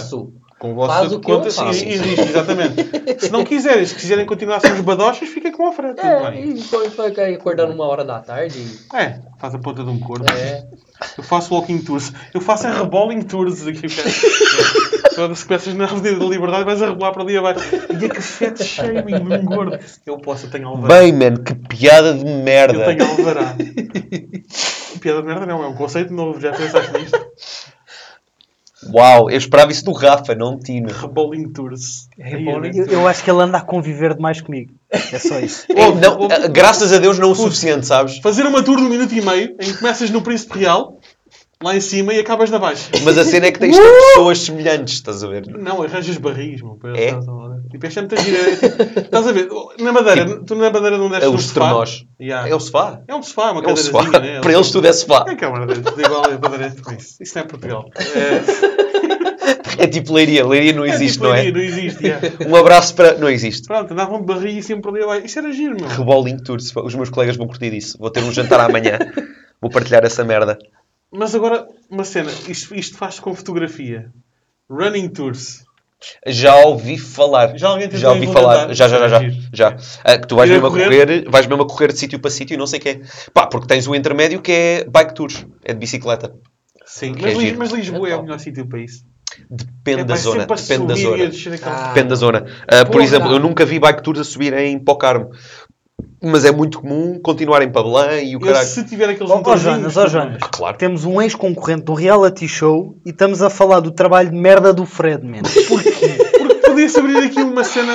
Faço. 0.59 0.73
com 0.73 0.75
vossa 0.75 0.93
faz 0.93 1.13
o 1.13 1.19
que 1.19 1.31
eu 1.31 1.37
conta 1.37 1.51
faço. 1.51 1.83
e, 1.83 1.89
e 1.89 1.97
risco, 1.97 2.21
exatamente. 2.21 3.25
se 3.25 3.31
não 3.31 3.43
quiserem, 3.43 3.85
se 3.85 3.95
quiserem 3.95 4.25
continuar 4.25 4.57
a 4.57 4.59
ser 4.59 4.73
uns 4.73 4.81
badochas, 4.81 5.29
fica 5.29 5.51
com 5.51 5.67
a 5.67 5.71
frente. 5.71 5.99
É, 5.99 6.31
bem. 6.31 6.49
e 6.49 6.53
depois 6.53 6.93
vai 6.93 7.11
cair 7.11 7.35
acordando 7.35 7.73
uma 7.73 7.85
hora 7.85 8.03
da 8.03 8.19
tarde. 8.19 8.59
É, 8.93 9.19
faz 9.39 9.55
a 9.55 9.59
ponta 9.59 9.83
de 9.83 9.89
um 9.89 9.99
corpo. 9.99 10.25
É. 10.31 10.65
Eu 11.17 11.23
faço 11.23 11.53
walking 11.53 11.79
tours. 11.79 12.11
Eu 12.33 12.41
faço 12.41 12.67
a 12.67 12.71
rebolling 12.71 13.21
tours 13.21 13.65
aqui. 13.65 13.87
cara. 13.87 14.09
Quando 15.15 15.35
se 15.35 15.45
começas 15.45 15.73
na 15.73 15.85
Avenida 15.85 16.19
da 16.19 16.25
Liberdade, 16.25 16.63
vais 16.63 16.81
a 16.81 16.87
rebolar 16.87 17.13
para 17.13 17.23
ali 17.23 17.37
abaixo. 17.37 17.61
E 17.99 18.05
é 18.05 18.09
que 18.09 18.21
fat 18.21 18.61
shaming 18.61 19.23
de 19.23 19.33
um 19.33 19.45
gordo. 19.45 19.79
Eu 20.05 20.17
posso, 20.17 20.45
eu 20.45 20.51
tenho 20.51 20.67
alvará. 20.67 20.99
Bem, 20.99 21.13
man, 21.13 21.35
que 21.37 21.55
piada 21.55 22.13
de 22.13 22.25
merda. 22.25 22.77
Eu 22.77 22.85
tenho 22.85 23.09
alvará. 23.09 23.55
Piada 25.01 25.21
de 25.21 25.27
merda 25.27 25.45
não, 25.45 25.63
é 25.63 25.67
um 25.67 25.75
conceito 25.75 26.13
novo. 26.13 26.39
Já 26.39 26.51
pensaste 26.51 26.91
nisto? 26.93 27.19
Uau, 28.87 29.29
eu 29.29 29.37
esperava 29.37 29.71
isso 29.71 29.83
do 29.83 29.91
Rafa, 29.91 30.33
não 30.33 30.55
de 30.55 30.63
Tino. 30.63 30.89
Rebolling 30.89 31.49
tours. 31.49 32.07
Rebolling, 32.17 32.71
eu, 32.75 32.85
eu 32.85 33.07
acho 33.07 33.23
que 33.23 33.29
ele 33.29 33.41
anda 33.41 33.57
a 33.57 33.61
conviver 33.61 34.13
demais 34.15 34.41
comigo. 34.41 34.71
É 34.89 35.19
só 35.19 35.39
isso. 35.39 35.65
É, 35.79 35.91
não, 35.91 36.27
graças 36.51 36.91
a 36.91 36.97
Deus 36.97 37.17
não 37.19 37.31
o 37.31 37.35
suficiente, 37.35 37.85
sabes? 37.85 38.17
Fazer 38.19 38.45
uma 38.45 38.63
tour 38.63 38.77
de 38.77 38.83
um 38.83 38.89
minuto 38.89 39.13
e 39.13 39.21
meio 39.21 39.55
em 39.59 39.71
que 39.71 39.73
começas 39.75 40.09
no 40.09 40.21
Príncipe 40.21 40.59
Real, 40.59 40.98
lá 41.61 41.75
em 41.75 41.81
cima, 41.81 42.13
e 42.13 42.19
acabas 42.19 42.49
na 42.49 42.57
baixa. 42.57 42.89
Mas 43.03 43.17
a 43.17 43.25
cena 43.25 43.47
é 43.47 43.51
que 43.51 43.59
tens 43.59 43.75
de 43.75 43.81
ter 43.81 43.91
pessoas 44.15 44.39
semelhantes, 44.39 44.93
estás 44.93 45.21
a 45.25 45.27
ver? 45.27 45.45
Não, 45.47 45.81
arranjas 45.83 46.17
barris, 46.17 46.61
meu. 46.61 46.75
para- 46.75 46.97
É? 46.97 47.19
Tipo, 47.69 47.85
esta 47.85 47.99
é 47.99 48.01
muita 48.03 48.15
gira. 48.23 48.37
É, 48.37 48.55
tipo, 48.55 48.99
Estás 49.01 49.27
a 49.27 49.31
ver? 49.33 49.49
Na 49.79 49.91
Madeira, 49.91 50.41
tu 50.45 50.55
na 50.55 50.69
Madeira 50.71 50.97
não 50.97 51.09
desces 51.09 51.25
É 51.25 51.27
os 51.27 51.43
sofá? 51.43 51.53
trenós. 51.65 52.05
Yeah. 52.19 52.49
É 52.49 52.55
o 52.55 52.59
sofá. 52.61 53.01
É 53.07 53.13
um 53.13 53.21
sofá, 53.21 53.51
uma 53.51 53.61
É 53.63 53.71
o 53.73 53.75
sofá. 53.77 54.19
né? 54.19 54.39
Para 54.39 54.53
eles 54.53 54.71
tudo 54.71 54.87
é 54.87 54.93
sofá. 54.93 55.25
É 55.27 55.35
que 55.35 55.43
é 55.45 55.49
madeira, 55.49 55.81
tudo 55.81 56.01
igual 56.01 56.23
a 56.25 56.37
madeira 56.49 56.73
isso. 56.97 57.17
Isso 57.21 57.35
não 57.35 57.43
é 57.43 57.45
Portugal. 57.45 57.85
É, 58.15 59.83
É 59.83 59.87
tipo 59.87 60.13
leiria. 60.13 60.45
Leiria 60.47 60.73
não 60.73 60.83
é 60.85 60.89
existe, 60.89 61.13
tipo 61.13 61.25
não 61.25 61.33
é? 61.35 61.51
Não 61.51 61.59
existe, 61.59 62.05
yeah. 62.05 62.27
Um 62.47 62.55
abraço 62.55 62.95
para... 62.95 63.17
Não 63.17 63.29
existe. 63.29 63.67
Pronto, 63.67 63.91
andavam 63.91 64.19
de 64.19 64.25
barriga 64.25 64.61
sempre 64.61 64.89
ali 64.91 65.03
abaixo. 65.03 65.25
Isso 65.25 65.39
era 65.39 65.51
giro, 65.51 65.75
meu. 65.79 65.87
Rebolling 65.89 66.37
Tours. 66.37 66.73
Os 66.75 66.95
meus 66.95 67.09
colegas 67.09 67.35
vão 67.37 67.47
curtir 67.47 67.73
isso. 67.73 67.97
Vou 67.99 68.09
ter 68.09 68.21
um 68.23 68.31
jantar 68.31 68.59
amanhã. 68.61 68.97
Vou 69.61 69.69
partilhar 69.69 70.03
essa 70.05 70.23
merda. 70.23 70.57
Mas 71.11 71.33
agora, 71.33 71.67
uma 71.89 72.03
cena. 72.03 72.31
Isto, 72.47 72.75
isto 72.75 72.97
faz 72.97 73.19
com 73.19 73.33
fotografia. 73.33 74.11
Running 74.69 75.09
tours. 75.09 75.63
Já 76.25 76.55
ouvi 76.65 76.97
falar. 76.97 77.57
Já 77.57 77.69
alguém 77.69 77.87
tentou 77.87 77.99
Já 77.99 78.11
ouvi 78.11 78.27
falar. 78.27 78.73
Já, 78.73 78.87
já, 78.87 79.07
já. 79.07 79.19
já. 79.19 79.29
Já. 79.53 79.77
Ah, 80.03 80.17
que 80.17 80.27
tu 80.27 80.35
vais 80.35 80.49
Ir 80.49 80.53
a 80.53 80.55
mesmo 80.55 80.67
a 80.67 80.69
correr? 80.69 80.85
correr, 81.05 81.29
vais 81.29 81.47
mesmo 81.47 81.63
a 81.63 81.67
correr 81.67 81.87
de 81.91 81.99
sítio 81.99 82.19
para 82.19 82.31
sítio 82.31 82.53
e 82.53 82.57
não 82.57 82.67
sei 82.67 82.79
o 82.79 82.81
quê. 82.81 83.01
Pá, 83.33 83.47
porque 83.47 83.67
tens 83.67 83.85
o 83.87 83.93
intermédio 83.95 84.41
que 84.41 84.51
é 84.51 84.83
bike 84.85 85.13
tours. 85.13 85.45
É 85.65 85.73
de 85.73 85.79
bicicleta. 85.79 86.33
Sim, 86.85 87.13
mas, 87.19 87.23
é 87.25 87.33
Lis- 87.33 87.39
giro. 87.41 87.59
mas 87.59 87.71
Lisboa 87.71 88.07
é, 88.07 88.11
É 88.11 88.15
o 88.15 88.23
melhor 88.23 88.39
sítio 88.39 88.65
para 88.67 88.79
isso. 88.79 89.03
Depende 89.49 90.01
É, 90.01 90.03
da 90.05 90.15
zona. 90.15 90.39
sempre 90.41 90.53
a 90.53 90.61
Depende 90.61 90.87
da 90.87 90.95
subir 90.95 91.03
e 91.03 91.13
a 91.13 91.17
zona. 91.17 91.29
descer 91.29 91.53
aquela- 91.53 91.75
Ah. 91.75 91.87
Depende 91.89 92.07
da 92.09 92.15
zona. 92.15 92.45
Ah, 92.67 92.85
por 92.85 92.91
Porra. 92.93 93.03
exemplo, 93.03 93.31
eu 93.31 93.39
nunca 93.39 93.65
vi 93.65 93.79
bike 93.79 94.01
tours 94.01 94.19
a 94.19 94.23
subir 94.23 94.53
em 94.53 94.79
Pocarmo. 94.79 95.31
Mas 96.21 96.43
é 96.43 96.51
muito 96.51 96.81
comum 96.81 97.19
continuarem 97.21 97.71
para 97.71 97.83
Belém 97.83 98.31
e 98.31 98.35
o 98.35 98.39
caralho. 98.39 98.67
se 98.67 98.83
tiver 98.83 99.09
aqueles 99.09 99.29
motorzinhos, 99.31 99.93
Jonas, 99.93 99.93
tudo 99.93 100.09
Jonas. 100.09 100.37
Ah, 100.41 100.49
claro. 100.51 100.77
Temos 100.77 101.05
um 101.05 101.21
ex-concorrente 101.21 101.89
um 101.89 101.93
reality 101.93 102.47
show 102.47 102.97
e 103.05 103.09
estamos 103.11 103.41
a 103.41 103.49
falar 103.49 103.79
do 103.79 103.91
trabalho 103.91 104.29
de 104.29 104.35
merda 104.35 104.73
do 104.73 104.85
Fred, 104.85 105.25
man. 105.25 105.41
Porque 105.67 106.61
podia-se 106.65 106.99
abrir 106.99 107.17
aqui 107.17 107.41
uma 107.41 107.63
cena. 107.63 107.93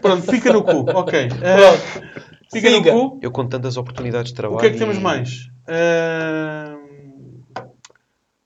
Pronto, 0.00 0.30
pica 0.30 0.52
no 0.52 0.62
cu. 0.62 0.84
Ok. 0.94 1.18
Eh, 1.20 2.08
pica 2.52 2.68
Siga. 2.70 2.92
no 2.92 3.10
cu. 3.10 3.18
Eu 3.22 3.30
com 3.30 3.46
tantas 3.48 3.76
oportunidades 3.76 4.30
de 4.30 4.36
trabalho. 4.36 4.58
O 4.58 4.60
que 4.60 4.66
é 4.66 4.70
que 4.70 4.78
temos 4.78 4.98
e- 4.98 5.00
mais? 5.00 5.48
Ahm, 5.66 6.82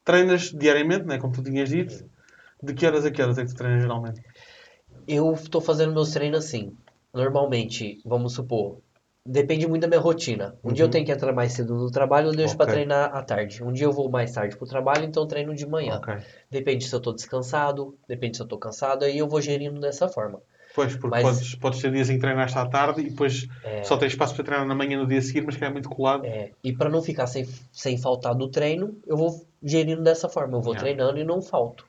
treinas 0.05 0.53
diariamente, 0.53 1.07
né? 1.07 1.19
como 1.19 1.33
tu 1.33 1.43
tinhas 1.43 1.69
dito. 1.69 2.05
De 2.63 2.73
que 2.73 2.87
horas 2.87 3.05
a 3.05 3.11
que 3.11 3.21
horas 3.21 3.37
é 3.39 3.45
que 3.45 3.51
tu 3.51 3.57
treinas 3.57 3.83
geralmente? 3.83 4.21
Eu 5.07 5.33
estou 5.33 5.61
fazendo 5.61 5.93
meus 5.93 6.11
treinos 6.11 6.45
assim. 6.45 6.73
Normalmente, 7.27 7.99
vamos 8.05 8.35
supor, 8.35 8.81
depende 9.25 9.67
muito 9.67 9.81
da 9.81 9.89
minha 9.89 9.99
rotina. 10.01 10.55
Um 10.63 10.71
dia 10.71 10.85
eu 10.85 10.91
tenho 10.91 11.05
que 11.07 11.11
entrar 11.11 11.33
mais 11.33 11.55
cedo 11.55 11.75
no 11.75 11.91
trabalho, 11.91 12.29
eu 12.29 12.37
deixo 12.37 12.55
para 12.59 12.65
Ok. 12.67 12.75
treinar 12.75 13.17
à 13.17 13.23
tarde. 13.23 13.65
Um 13.65 13.73
dia 13.73 13.87
eu 13.87 13.93
vou 13.93 14.11
mais 14.11 14.33
tarde 14.33 14.55
pro 14.55 14.67
trabalho, 14.67 15.05
então 15.07 15.23
eu 15.23 15.27
treino 15.27 15.55
de 15.55 15.67
manhã. 15.67 15.97
Ok. 15.97 16.15
Depende 16.51 16.85
se 16.87 16.95
eu 16.95 17.01
tô 17.01 17.15
descansado, 17.15 17.97
depende 18.07 18.37
se 18.37 18.43
eu 18.43 18.47
tô 18.47 18.59
cansado, 18.59 19.03
aí 19.07 19.17
eu 19.17 19.27
vou 19.27 19.41
gerindo 19.41 19.81
dessa 19.81 20.07
forma. 20.09 20.43
Pois, 20.75 20.93
porque 20.95 21.09
Mas- 21.09 21.23
podes, 21.23 21.55
podes 21.55 21.81
ter 21.81 21.91
dias 21.91 22.11
em 22.11 22.17
que 22.17 22.21
treinaste 22.21 22.59
à 22.59 22.67
tarde 22.67 23.01
e 23.01 23.09
depois 23.09 23.49
É. 23.65 23.83
só 23.83 23.97
tens 23.97 24.13
espaço 24.13 24.35
para 24.35 24.45
treinar 24.45 24.67
na 24.67 24.75
manhã 24.75 24.99
no 24.99 25.07
dia 25.07 25.19
a 25.19 25.23
seguir, 25.23 25.41
mas 25.41 25.57
que 25.57 25.65
é 25.65 25.71
muito 25.71 25.89
colado. 25.89 26.27
É, 26.27 26.51
e 26.63 26.71
para 26.75 26.91
não 26.91 27.01
ficar 27.03 27.27
sem, 27.27 27.49
sem 27.73 27.97
faltar 27.97 28.35
do 28.35 28.47
treino, 28.49 28.95
eu 29.07 29.17
vou 29.17 29.43
gerindo 29.63 30.03
dessa 30.03 30.29
forma. 30.29 30.59
Eu 30.59 30.61
vou 30.61 30.75
Yeah. 30.75 30.81
treinando 30.95 31.19
e 31.19 31.25
não 31.25 31.41
falto. 31.41 31.87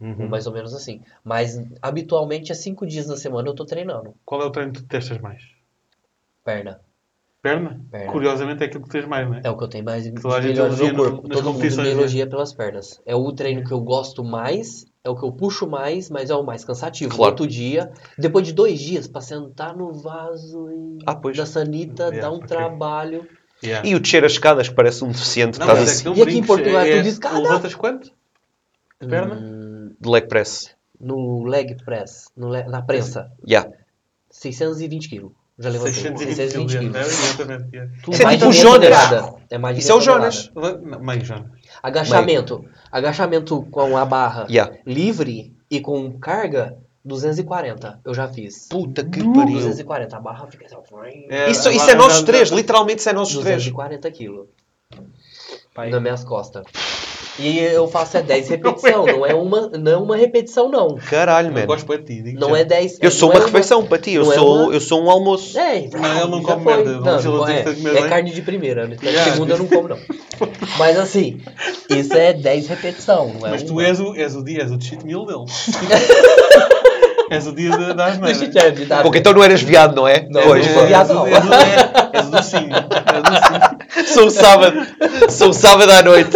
Uhum. 0.00 0.28
Mais 0.28 0.46
ou 0.46 0.52
menos 0.52 0.74
assim. 0.74 1.00
Mas 1.22 1.60
habitualmente 1.80 2.50
é 2.52 2.54
cinco 2.54 2.86
dias 2.86 3.06
na 3.06 3.16
semana 3.16 3.48
eu 3.48 3.54
tô 3.54 3.64
treinando. 3.64 4.14
Qual 4.24 4.42
é 4.42 4.44
o 4.44 4.50
treino 4.50 4.72
que 4.72 4.82
tu 4.82 4.88
testas 4.88 5.18
mais? 5.18 5.42
Perna. 6.44 6.80
Perna? 7.40 7.80
Perna. 7.90 8.10
Curiosamente 8.10 8.62
é 8.62 8.66
aquilo 8.66 8.84
que 8.84 8.88
tens 8.90 9.06
mais, 9.06 9.28
não 9.28 9.36
é? 9.36 9.40
É 9.44 9.50
o 9.50 9.56
que 9.56 9.64
eu 9.64 9.68
tenho 9.68 9.84
mais 9.84 10.04
de 10.04 10.12
Toda 10.12 10.36
a 10.36 10.40
gente 10.40 10.52
melhor 10.52 10.70
no 10.70 10.96
corpo. 10.96 11.28
Todo 11.28 11.52
mundo 11.52 11.62
me 11.62 11.76
né? 11.76 11.90
elogia 11.90 12.26
pelas 12.26 12.54
pernas. 12.54 13.00
É 13.04 13.14
o 13.14 13.30
treino 13.32 13.62
que 13.62 13.72
eu 13.72 13.80
gosto 13.82 14.24
mais, 14.24 14.86
é 15.04 15.10
o 15.10 15.14
que 15.14 15.24
eu 15.24 15.30
puxo 15.30 15.66
mais, 15.66 16.08
mas 16.08 16.30
é 16.30 16.34
o 16.34 16.42
mais 16.42 16.64
cansativo. 16.64 17.14
Claro. 17.14 17.32
Outro 17.32 17.46
dia, 17.46 17.92
depois 18.18 18.46
de 18.46 18.52
dois 18.54 18.80
dias, 18.80 19.06
pra 19.06 19.20
sentar 19.20 19.76
no 19.76 19.92
vaso 19.92 20.70
e 20.70 20.98
Ah, 21.06 21.14
pois. 21.14 21.36
da 21.36 21.44
sanita, 21.44 22.04
Yeah, 22.04 22.20
dá 22.22 22.30
um 22.30 22.40
trabalho. 22.40 23.28
Yeah. 23.62 23.86
E 23.86 23.94
o 23.94 24.00
descer 24.00 24.24
as 24.24 24.32
escadas 24.32 24.68
que 24.68 24.74
parece 24.74 25.04
um 25.04 25.08
deficiente. 25.08 25.58
Não, 25.58 25.68
é 25.68 25.72
assim, 25.82 26.14
E 26.14 26.22
aqui 26.22 26.38
em 26.38 26.42
Portugal 26.44 26.80
é 26.80 26.90
é- 26.90 26.96
tudo 26.96 27.08
escada. 27.08 27.38
Levantas 27.38 27.74
quanto? 27.74 28.10
De 29.00 29.06
perna? 29.08 29.34
Hum, 29.34 29.63
de 30.00 30.08
leg 30.10 30.26
press. 30.28 30.70
no 31.00 31.44
leg 31.44 31.76
press, 31.84 32.30
no 32.36 32.48
le- 32.48 32.64
na 32.64 32.82
prensa, 32.82 33.30
Yeah. 33.46 33.70
620 34.30 35.08
quilos. 35.08 35.32
Já 35.58 35.68
levantei. 35.70 35.92
620 35.94 36.34
620 36.34 36.78
quilos. 36.78 36.96
quilos. 36.96 36.96
É, 36.96 37.00
exatamente. 37.28 37.76
yeah. 37.76 37.92
Isso 38.08 38.22
é 38.22 38.24
Mais 38.24 38.38
tipo 38.40 38.50
de 38.52 38.58
o 38.58 38.60
Jonas. 38.62 39.34
É 39.50 39.58
mais 39.58 39.76
de 39.76 39.82
Isso 39.82 39.92
é 39.92 39.94
o 39.94 39.98
meia 39.98 40.06
tonelada. 40.10 40.30
Jonas. 40.54 40.82
Não, 40.82 41.00
Meio. 41.00 41.50
Agachamento. 41.82 42.64
Agachamento 42.90 43.62
com 43.70 43.96
a 43.96 44.04
barra 44.04 44.46
Yeah. 44.50 44.76
livre 44.86 45.54
e 45.70 45.80
com 45.80 46.18
carga, 46.18 46.76
240. 47.04 48.00
Eu 48.04 48.14
já 48.14 48.26
fiz. 48.28 48.66
Puta 48.68 49.04
que 49.04 49.22
pariu. 49.22 49.54
240. 49.58 50.16
A 50.16 50.20
barra 50.20 50.46
fica 50.48 50.66
assim. 50.66 51.26
É, 51.28 51.50
Isso, 51.50 51.70
isso 51.70 51.88
é 51.90 51.94
nossos 51.94 52.22
três, 52.22 52.48
literalmente 52.50 52.98
isso 53.00 53.08
é 53.10 53.12
nossos 53.12 53.34
três. 53.42 53.56
240 53.64 54.10
quilos 54.10 54.46
nas 55.76 56.02
minhas 56.02 56.24
costas. 56.24 56.64
E 57.38 57.58
eu 57.58 57.88
faço 57.88 58.16
é 58.16 58.22
10 58.22 58.48
repetição, 58.50 59.04
não 59.06 59.26
é 59.26 59.34
uma, 59.34 59.68
não 59.76 59.92
é 59.92 59.96
uma 59.96 60.16
repetição 60.16 60.68
não. 60.70 60.96
Caralho, 60.96 61.48
Eu 61.48 61.52
man. 61.52 61.66
gosto 61.66 61.84
para 61.84 61.98
ti. 61.98 62.22
digo 62.22 62.38
Não 62.40 62.50
já. 62.50 62.58
é 62.60 62.64
10. 62.64 62.98
Eu 63.00 63.10
sou 63.10 63.28
não 63.28 63.36
uma 63.36 63.42
é 63.42 63.46
refeição 63.46 63.84
para 63.84 63.98
ti, 63.98 64.12
eu 64.14 64.24
não 64.24 64.32
é 64.32 64.34
sou, 64.36 64.56
uma- 64.64 64.72
eu 64.74 64.80
sou 64.80 65.02
um 65.04 65.10
almoço. 65.10 65.58
É, 65.58 65.88
Não, 65.92 66.20
ele 66.22 66.30
não 66.30 66.42
come 66.42 66.62
foi. 66.62 66.74
merda, 66.76 66.92
não 66.92 67.00
Não, 67.00 67.22
não, 67.22 67.48
é, 67.48 67.62
comer 67.62 67.96
é 67.96 68.08
carne 68.08 68.30
de 68.30 68.42
primeira, 68.42 68.86
né? 68.86 68.96
Yeah. 69.02 69.32
segunda 69.32 69.54
eu 69.54 69.58
não 69.58 69.66
como 69.66 69.88
não. 69.88 69.98
Mas 70.78 70.98
assim, 70.98 71.40
isso 71.90 72.14
é 72.14 72.32
10 72.32 72.68
repetição, 72.68 73.32
não 73.40 73.46
é 73.48 73.50
Mas 73.50 73.62
tu 73.64 73.72
uma. 73.72 73.84
és 73.84 73.98
o, 74.00 74.14
és 74.14 74.36
o 74.36 74.44
dia, 74.44 74.60
és 74.62 74.70
o 74.70 74.80
cheat 74.80 75.04
meal 75.04 75.26
dele. 75.26 75.44
és 77.30 77.46
o 77.46 77.52
dia 77.52 77.70
da, 77.70 77.92
da 77.94 78.10
Deixa 78.10 78.26
asneira. 78.28 78.44
eu 78.44 78.50
te 78.50 78.58
ajudar. 78.80 79.02
Porque 79.02 79.18
então 79.18 79.32
não 79.32 79.42
eras 79.42 79.60
viado, 79.62 79.94
não 79.96 80.06
é? 80.06 80.26
Não, 80.30 80.42
pois, 80.42 80.72
não 80.72 80.82
é. 80.82 80.86
viado 80.86 81.10
és, 81.10 81.18
o- 81.18 81.26
és, 81.26 81.44
o- 81.44 81.54
é- 81.54 82.10
és 82.18 82.26
o 82.26 82.30
docinho. 82.30 82.70
És 83.96 84.10
o. 84.10 84.14
Sou 84.14 84.30
sábado. 84.30 84.76
Sou 85.30 85.52
sábado 85.52 85.90
à 85.90 86.02
noite. 86.02 86.30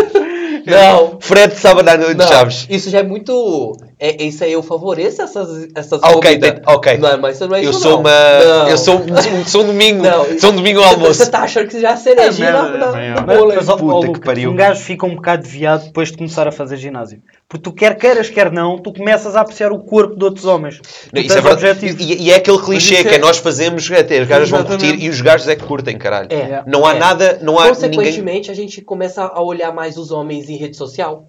Não. 0.70 1.19
Fred 1.20 1.55
sábado 1.55 1.89
à 1.89 1.97
noite, 1.97 2.16
Não, 2.16 2.27
Chaves. 2.28 2.66
isso 2.69 2.90
já 2.90 2.99
é 2.99 3.03
muito. 3.03 3.77
É, 4.01 4.23
isso 4.23 4.45
aí 4.45 4.53
eu 4.53 4.62
favoreço 4.62 5.20
essas, 5.23 5.69
essas 5.75 6.01
ok, 6.03 6.39
comidas. 6.39 6.51
tem- 6.53 6.62
ok. 6.66 6.99
Não, 6.99 7.19
mas 7.19 7.35
isso 7.37 7.49
não 7.49 7.57
é 7.57 7.65
Eu 7.65 7.70
isso, 7.70 7.81
sou 7.81 7.91
não. 7.95 8.01
uma. 8.01 8.11
Não. 8.11 8.69
Eu 8.69 8.79
sou 8.79 9.01
um, 9.01 9.45
sou 9.45 9.62
um 9.62 9.66
domingo. 9.66 10.03
Não, 10.03 10.25
sou 10.39 10.51
um 10.53 10.57
domingo 10.57 10.79
ao 10.79 10.85
Você- 10.91 10.95
almoço. 10.95 11.15
Você 11.25 11.31
tá 11.31 11.41
achando 11.41 11.66
que 11.69 11.81
já 11.81 11.91
é 11.93 11.97
cerejinha 11.97 12.49
É 12.49 12.53
na, 12.53 12.69
na, 12.93 13.03
é. 13.03 13.15
Mas, 13.57 13.69
ó, 13.69 13.77
Puta 13.77 14.12
que 14.12 14.20
pariu. 14.20 14.51
um 14.53 14.55
gajo 14.55 14.81
fica 14.81 15.05
um 15.05 15.16
bocado 15.16 15.43
desviado 15.43 15.87
depois 15.87 16.12
de 16.12 16.16
começar 16.16 16.47
a 16.47 16.53
fazer 16.53 16.77
ginásio. 16.77 17.20
Porque 17.49 17.62
tu 17.65 17.73
quer 17.73 17.97
queiras, 17.97 18.31
quer 18.31 18.53
não, 18.53 18.79
tu 18.79 18.93
começas 18.93 19.35
a 19.35 19.41
apreciar 19.41 19.73
o 19.73 19.81
corpo 19.81 20.15
de 20.15 20.25
outros 20.25 20.45
homens. 20.45 20.81
Não, 21.12 21.20
isso 21.20 21.37
é 21.37 21.41
verdade. 21.41 21.97
E, 21.99 22.25
e 22.27 22.31
é 22.31 22.37
aquele 22.37 22.59
clichê 22.59 23.03
que 23.03 23.09
é 23.09 23.15
é- 23.15 23.19
nós 23.19 23.39
fazemos, 23.39 23.91
até 23.91 24.20
as 24.20 24.29
gajas 24.29 24.49
vão 24.49 24.62
curtir 24.65 24.95
e 24.97 25.09
os 25.09 25.20
gajos 25.20 25.49
é 25.49 25.57
que 25.57 25.65
curtem, 25.65 25.99
caralho. 25.99 26.29
É. 26.31 26.62
Não 26.66 26.87
há 26.87 26.95
É. 26.95 26.99
nada, 27.01 27.39
não 27.43 27.59
há 27.59 27.65
ninguém. 27.65 27.75
Consequentemente, 27.75 28.49
a 28.51 28.55
gente 28.55 28.81
começa 28.81 29.25
a 29.25 29.43
olhar 29.43 29.73
mais 29.73 29.97
os 29.97 30.12
homens 30.12 30.49
em 30.49 30.57
rede 30.57 30.77
social. 30.77 31.27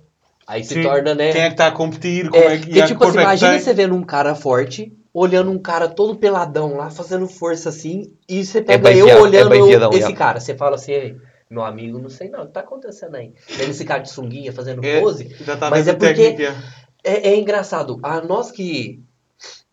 Aí 0.49 0.63
se 0.63 0.81
torna, 0.81 1.13
né? 1.13 1.31
Quem 1.31 1.41
é 1.41 1.45
que 1.47 1.53
está 1.53 1.67
a 1.67 1.71
competir? 1.71 2.27
Como 2.29 2.43
É, 2.43 2.55
é, 2.55 2.57
que 2.57 2.83
tipo 2.87 3.03
assim, 3.03 3.19
é 3.19 3.21
imagina 3.21 3.51
tem? 3.51 3.59
você 3.59 3.73
vendo 3.73 3.93
um 3.95 4.03
cara 4.03 4.33
forte, 4.33 4.91
olhando 5.13 5.51
um 5.51 5.59
cara 5.59 5.87
todo 5.87 6.15
peladão 6.15 6.75
lá, 6.75 6.89
fazendo 6.89 7.27
força 7.27 7.69
assim, 7.69 8.11
e 8.27 8.43
você 8.43 8.59
pega 8.59 8.89
bem 8.89 8.97
eu 8.97 9.05
viado, 9.05 9.17
é 9.19 9.21
olhando 9.21 9.65
viadão, 9.67 9.93
esse 9.93 10.11
cara. 10.13 10.39
Você 10.39 10.55
fala 10.55 10.73
assim, 10.75 10.91
"Ei, 10.91 11.15
meu 11.51 11.63
amigo, 11.63 11.99
não 11.99 12.09
sei 12.09 12.29
não, 12.29 12.41
o 12.43 12.47
que 12.47 12.53
tá 12.53 12.61
acontecendo 12.61 13.15
aí? 13.15 13.31
Vendo 13.57 13.69
esse 13.69 13.85
cara 13.85 14.01
de 14.01 14.09
sunguinha 14.09 14.51
fazendo 14.51 14.83
É, 14.83 14.99
pose. 14.99 15.35
a 15.47 15.69
Mas 15.69 15.87
é 15.87 15.93
porque 15.93 16.31
técnica. 16.33 16.55
é, 17.03 17.29
é 17.29 17.37
engraçado. 17.37 17.99
A 18.01 18.19
nós 18.19 18.49
que 18.51 19.03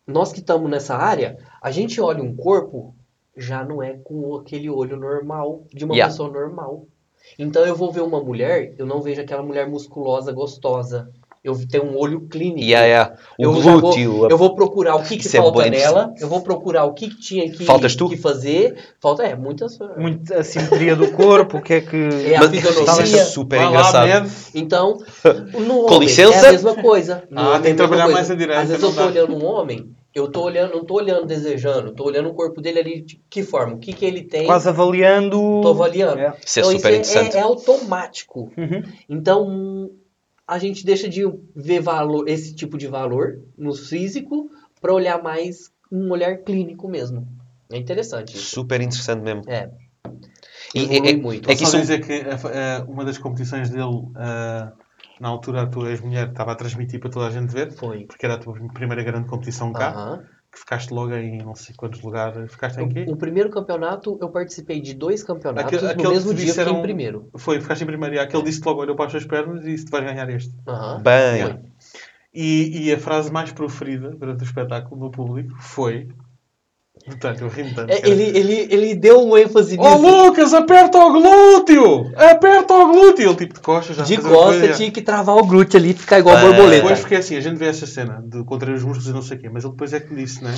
nós 0.05 0.31
que 0.31 0.39
estamos 0.39 0.69
nessa 0.69 0.95
área, 0.95 1.37
a 1.61 1.71
gente 1.71 1.99
olha 1.99 2.21
um 2.23 2.35
corpo 2.35 2.95
já 3.35 3.63
não 3.63 3.81
é 3.83 3.93
com 4.03 4.35
aquele 4.37 4.69
olho 4.69 4.95
normal 4.97 5.63
de 5.73 5.85
uma 5.85 5.95
Yeah. 5.95 6.11
pessoa 6.11 6.31
normal. 6.31 6.85
Então 7.37 7.65
eu 7.65 7.75
vou 7.75 7.91
ver 7.91 8.01
uma 8.01 8.21
mulher, 8.23 8.73
eu 8.77 8.85
não 8.85 9.01
vejo 9.01 9.21
aquela 9.21 9.43
mulher 9.43 9.69
musculosa, 9.69 10.31
gostosa. 10.31 11.09
Eu 11.43 11.55
tenho 11.65 11.85
um 11.85 11.97
olho 11.97 12.21
clínico. 12.27 12.59
Yeah, 12.59 12.85
yeah. 12.85 13.15
O 13.39 13.43
Eu 13.43 13.61
já 13.61 13.77
glúteo. 13.77 14.11
vou, 14.17 14.29
eu 14.29 14.37
vou 14.37 14.53
procurar 14.53 14.95
o 14.95 15.03
que, 15.03 15.15
que 15.17 15.27
é 15.27 15.31
falta 15.39 15.51
bué 15.53 15.69
nela, 15.69 16.13
eu 16.19 16.27
vou 16.27 16.41
procurar 16.41 16.83
o 16.83 16.93
que, 16.93 17.07
que 17.09 17.21
tinha 17.21 17.49
que, 17.49 17.63
Faltas 17.63 17.95
tu? 17.95 18.09
que 18.09 18.17
fazer. 18.17 18.75
Falta, 18.99 19.23
é, 19.23 19.33
muitas. 19.33 19.77
Muita 19.97 20.39
assimetria 20.39 20.93
do 20.93 21.09
corpo, 21.11 21.59
o 21.59 21.61
que 21.61 21.75
é 21.75 21.81
que. 21.81 21.95
É 22.25 22.35
a 22.35 22.49
fisionomia. 22.49 23.03
isso 23.03 23.15
é 23.17 23.23
super 23.23 23.59
Vai 23.59 23.67
engraçado. 23.67 24.29
Então, 24.53 24.97
no 25.57 25.83
Com 25.83 25.93
homem 25.95 25.99
licença? 26.09 26.47
é 26.47 26.49
a 26.49 26.51
mesma 26.51 26.75
coisa. 26.75 27.23
No 27.29 27.39
Ah, 27.39 27.49
homem 27.49 27.61
tem 27.61 27.71
é 27.71 27.73
que 27.75 27.77
trabalhar 27.77 28.09
mais 28.09 28.29
a 28.29 28.35
direita, 28.35 28.61
Às 28.63 28.69
vezes 28.69 28.83
eu 28.83 28.91
dá. 28.91 29.05
olhando 29.05 29.35
um 29.37 29.45
homem, 29.45 29.95
eu 30.19 30.29
tô 30.31 30.43
olhando, 30.43 30.73
não 30.75 30.83
tô 30.85 30.95
olhando 30.95 31.25
desejando, 31.25 31.93
tô 31.93 32.03
olhando 32.05 32.29
o 32.29 32.33
corpo 32.33 32.59
dele 32.61 32.79
ali, 32.79 33.01
de 33.01 33.21
que 33.29 33.43
forma, 33.43 33.75
o 33.75 33.79
que 33.79 33.93
que 33.93 34.05
ele 34.05 34.23
tem, 34.23 34.45
Quase 34.45 34.67
avaliando. 34.69 35.37
tô 35.61 35.69
avaliando. 35.69 36.19
É. 36.19 36.33
Isso 36.45 36.59
é 36.59 36.61
Então, 36.61 36.71
super 36.71 36.89
interessante. 36.93 37.35
é, 37.35 37.39
é 37.39 37.43
automático. 37.43 38.51
Uhum. 38.57 38.83
Então, 39.09 39.91
a 40.47 40.57
gente 40.59 40.85
deixa 40.85 41.07
de 41.09 41.21
ver 41.55 41.79
valor, 41.81 42.27
esse 42.27 42.53
tipo 42.55 42.77
de 42.77 42.87
valor 42.87 43.39
no 43.57 43.73
físico 43.73 44.49
para 44.81 44.93
olhar 44.93 45.21
mais 45.21 45.71
um 45.91 46.11
olhar 46.11 46.37
clínico 46.37 46.87
mesmo. 46.87 47.27
É 47.71 47.77
interessante 47.77 48.35
isso. 48.35 48.45
Super 48.55 48.79
interessante 48.81 49.21
mesmo. 49.21 49.41
É. 49.47 49.69
E 50.75 50.79
é- 50.85 51.11
é- 51.11 51.15
muito. 51.17 51.49
é 51.49 51.55
que 51.55 51.65
Só 51.65 51.77
isso- 51.77 51.81
dizer 51.81 52.05
que 52.05 52.13
eh, 52.13 52.29
eh, 52.53 52.83
uma 52.87 53.03
das 53.05 53.17
competições 53.17 53.69
dele, 53.69 53.83
eh, 54.17 54.71
na 55.21 55.27
altura 55.29 55.63
a 55.63 55.67
tua 55.67 55.89
ex-mulher 55.89 56.29
estava 56.29 56.51
a 56.51 56.55
transmitir 56.55 56.99
para 56.99 57.09
toda 57.09 57.27
a 57.27 57.29
gente 57.31 57.51
ver, 57.51 57.71
Foi. 57.73 58.05
porque 58.05 58.25
era 58.25 58.35
a 58.35 58.37
tua 58.37 58.53
primeira 58.73 59.03
grande 59.03 59.27
competição 59.27 59.71
cá, 59.73 59.89
Aham. 59.91 60.23
que 60.51 60.59
ficaste 60.59 60.91
logo 60.91 61.13
em 61.13 61.37
não 61.39 61.55
sei 61.55 61.75
quantos 61.75 62.01
lugares. 62.01 62.51
Ficaste 62.51 62.79
em 62.81 62.89
quê? 62.89 63.05
O, 63.07 63.13
o 63.13 63.17
primeiro 63.17 63.49
campeonato, 63.49 64.17
eu 64.21 64.29
participei 64.29 64.79
de 64.81 64.93
dois 64.93 65.23
campeonatos. 65.23 65.73
Aquele- 65.73 65.91
aquele 65.91 66.03
no 66.07 66.13
mesmo 66.13 66.29
que 66.31 66.37
dia, 66.43 66.53
fiquei 66.53 66.73
em 66.73 66.81
primeiro. 66.81 67.29
Foi, 67.35 67.59
ficaste 67.61 67.81
em 67.83 67.87
primeiro. 67.87 68.15
E 68.15 68.19
aquele 68.19 68.43
disse 68.43 68.61
logo, 68.65 68.81
olhou 68.81 68.95
para 68.95 69.05
as 69.05 69.11
suas 69.11 69.25
pernas 69.25 69.61
e 69.63 69.71
disse: 69.71 69.85
Tu 69.85 69.91
vais 69.91 70.03
ganhar 70.05 70.29
este. 70.29 70.53
Aham. 70.67 71.01
Bem. 71.01 71.71
E, 72.33 72.85
e 72.87 72.93
a 72.93 72.99
frase 72.99 73.31
mais 73.31 73.51
proferida 73.51 74.11
durante 74.11 74.41
o 74.41 74.45
espetáculo 74.45 74.99
no 75.01 75.09
público 75.11 75.55
foi. 75.59 76.07
Eu 77.09 77.17
tanto. 77.17 77.45
É, 77.45 77.97
cara. 78.01 78.09
ele, 78.09 78.23
ele, 78.37 78.67
ele 78.69 78.95
deu 78.95 79.25
um 79.25 79.37
ênfase 79.37 79.77
Oh 79.79 79.83
nisso. 79.97 80.25
Lucas, 80.25 80.53
aperta 80.53 80.97
o 80.97 81.11
glúteo! 81.13 82.11
Aperta 82.15 82.73
o 82.73 82.87
glúteo! 82.91 83.29
Ele 83.29 83.35
tipo 83.35 83.53
de 83.53 83.59
costas 83.61 83.95
já. 83.95 84.03
de 84.03 84.15
a 84.15 84.21
costa, 84.21 84.73
tinha 84.73 84.91
que 84.91 85.01
travar 85.01 85.37
o 85.37 85.45
glúteo 85.45 85.79
ali 85.79 85.91
e 85.91 85.93
ficar 85.93 86.19
igual 86.19 86.35
Ah. 86.35 86.41
borboleta. 86.41 86.81
Depois 86.81 86.99
porque 86.99 87.15
assim, 87.15 87.35
a 87.37 87.41
gente 87.41 87.57
vê 87.57 87.67
essa 87.67 87.87
cena 87.87 88.21
de 88.25 88.43
contrair 88.43 88.75
os 88.75 88.83
músculos 88.83 89.07
e 89.07 89.13
não 89.13 89.21
sei 89.21 89.37
o 89.37 89.39
quê, 89.39 89.49
mas 89.49 89.63
ele 89.63 89.71
depois 89.73 89.93
é 89.93 89.99
que 89.99 90.13
me 90.13 90.21
disse, 90.23 90.43
né? 90.43 90.53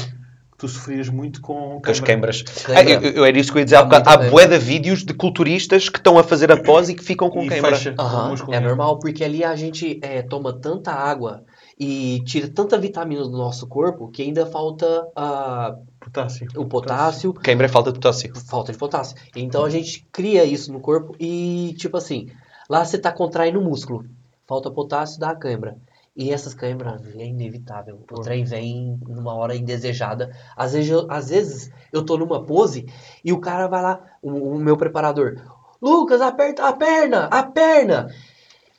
Que 0.51 0.57
tu 0.57 0.67
sofrias 0.67 1.07
muito 1.07 1.39
com 1.39 1.80
Com 1.84 1.91
as 1.91 1.99
queimbras. 1.99 2.43
Ah, 2.67 2.84
eu, 2.84 2.99
eu 3.01 3.26
era 3.26 3.38
isso 3.39 3.51
que 3.51 3.57
eu 3.57 3.61
ia 3.61 3.65
dizer 3.65 3.76
há 3.77 3.84
bocado. 3.84 4.09
Há 4.09 4.17
bué 4.17 4.47
de 4.47 4.57
vídeos 4.57 5.05
de 5.05 5.13
culturistas 5.13 5.88
que 5.88 5.99
estão 5.99 6.17
a 6.17 6.23
fazer 6.23 6.51
a 6.51 6.57
pose 6.57 6.91
e 6.91 6.95
que 6.95 7.03
ficam 7.03 7.30
com 7.30 7.43
E 7.43 7.47
queimbra. 7.47 7.71
fecha 7.76 7.93
o 7.97 8.01
Aham, 8.01 8.30
músculo. 8.30 8.55
é 8.55 8.59
normal, 8.59 8.97
porque 8.99 9.23
ali 9.23 9.43
a 9.43 9.55
gente 9.55 9.99
é, 10.01 10.21
toma 10.23 10.51
tanta 10.51 10.91
água 10.91 11.43
e 11.80 12.22
tira 12.26 12.49
tanta 12.49 12.77
vitamina 12.77 13.23
do 13.23 13.31
nosso 13.38 13.65
corpo 13.65 14.10
que 14.10 14.22
ainda 14.22 14.45
falta 14.45 15.07
ah, 15.15 15.77
Potássio. 15.99 16.47
o 16.57 16.65
potássio, 16.65 17.34
Queimbra 17.34 17.68
é 17.68 17.69
falta 17.69 17.91
de 17.91 17.99
potássio. 17.99 18.34
falta 18.47 18.72
de 18.72 18.77
potássio. 18.77 19.15
Então 19.35 19.64
a 19.64 19.69
gente 19.69 20.06
cria 20.11 20.43
isso 20.43 20.73
no 20.73 20.81
corpo 20.81 21.15
e, 21.19 21.73
tipo 21.77 21.95
assim, 21.95 22.30
lá 22.69 22.84
você 22.84 22.97
tá 22.97 23.11
contraindo 23.11 23.60
o 23.60 23.64
músculo, 23.64 24.06
falta 24.45 24.69
potássio, 24.69 25.19
dá 25.19 25.30
a 25.30 25.35
cãibra. 25.35 25.77
E 26.15 26.34
essas 26.34 26.53
câimbras 26.53 27.01
é 27.15 27.26
inevitável. 27.26 28.03
O 28.11 28.22
trem 28.22 28.43
vem 28.43 28.99
numa 29.07 29.34
hora 29.35 29.56
indesejada. 29.56 30.35
Às 30.53 30.73
vezes, 30.73 30.91
eu, 30.91 31.07
às 31.10 31.30
vezes 31.30 31.72
eu 31.93 32.03
tô 32.03 32.18
numa 32.18 32.43
pose 32.43 32.88
e 33.23 33.31
o 33.31 33.39
cara 33.39 33.68
vai 33.68 33.81
lá, 33.81 34.01
o, 34.22 34.56
o 34.56 34.60
meu 34.60 34.76
preparador, 34.76 35.38
Lucas, 35.81 36.19
aperta 36.19 36.68
a 36.68 36.73
perna, 36.73 37.26
a 37.27 37.43
perna. 37.43 38.10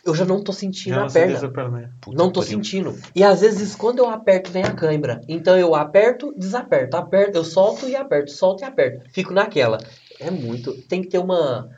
Eu 0.04 0.14
já 0.14 0.24
não 0.24 0.42
tô 0.42 0.52
sentindo 0.52 0.94
Já 0.94 1.00
a 1.00 1.04
não 1.04 1.12
perna. 1.12 1.38
a 1.46 1.50
perna. 1.50 1.80
é. 1.82 1.88
Puta 2.00 2.16
Não 2.16 2.30
tô 2.30 2.40
pariu. 2.40 2.56
sentindo. 2.56 2.96
E 3.14 3.22
às 3.22 3.40
vezes 3.42 3.74
quando 3.74 3.98
eu 3.98 4.08
aperto 4.08 4.50
vem 4.50 4.64
a 4.64 4.72
cãibra. 4.72 5.20
Então 5.28 5.58
eu 5.58 5.74
aperto, 5.74 6.32
desaperto, 6.36 6.96
aperto, 6.96 7.36
eu 7.36 7.44
solto 7.44 7.86
e 7.88 7.94
aperto, 7.94 8.30
solto 8.30 8.62
e 8.62 8.64
aperto. 8.64 9.04
Fico 9.12 9.34
naquela. 9.34 9.78
É 10.18 10.30
muito. 10.30 10.72
Tem 10.88 11.02
que 11.02 11.08
ter 11.08 11.18
uma, 11.18 11.68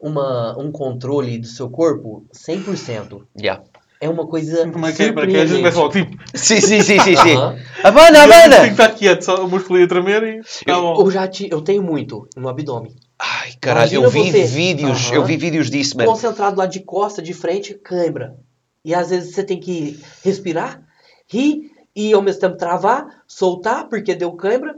uma 0.00 0.58
um 0.58 0.72
controle 0.72 1.38
do 1.38 1.46
seu 1.46 1.68
corpo 1.68 2.24
100%. 2.34 3.22
Yeah. 3.38 3.62
É 4.00 4.08
uma 4.08 4.26
coisa 4.26 4.66
Como 4.70 4.86
é 4.86 4.92
que 4.92 5.02
é? 5.02 5.12
Para 5.12 5.26
que 5.26 5.36
a 5.36 5.44
gente 5.44 5.58
começa 5.58 5.78
logo 5.78 5.92
tipo. 5.92 6.16
Sim, 6.34 6.58
sim, 6.60 6.80
sim, 6.80 6.98
sim. 6.98 7.16
sim. 7.16 7.36
Aham. 7.36 7.58
Abana, 7.84 8.18
Tem 8.50 8.60
que 8.62 8.70
estar 8.70 8.90
quieto, 8.94 9.22
só 9.22 9.44
o 9.44 9.48
músculo 9.48 9.78
ia 9.78 9.86
tremer 9.86 10.22
e. 10.22 10.64
Tá 10.64 10.80
bom. 10.80 10.98
Eu 11.02 11.10
já 11.10 11.28
ti, 11.28 11.48
eu 11.50 11.60
tenho 11.60 11.82
muito 11.82 12.26
no 12.34 12.48
abdômen. 12.48 12.94
Ai, 13.42 13.54
caralho, 13.60 14.04
eu 14.04 14.10
vi 14.10 14.30
você- 14.30 14.44
vídeos, 14.46 15.10
eu 15.10 15.24
vi 15.24 15.36
vídeos 15.36 15.70
disso, 15.70 15.96
mano. 15.96 16.10
Concentrado 16.10 16.58
lá 16.58 16.66
de 16.66 16.80
costa, 16.80 17.22
de 17.22 17.32
frente, 17.32 17.74
cãibra. 17.74 18.36
E 18.84 18.94
às 18.94 19.10
vezes 19.10 19.34
você 19.34 19.44
tem 19.44 19.58
que 19.58 20.02
respirar, 20.22 20.82
rir 21.26 21.70
e 21.94 22.12
ao 22.12 22.22
mesmo 22.22 22.40
tempo 22.40 22.56
travar, 22.56 23.22
soltar 23.26 23.88
porque 23.88 24.14
deu 24.14 24.32
cãibra. 24.32 24.76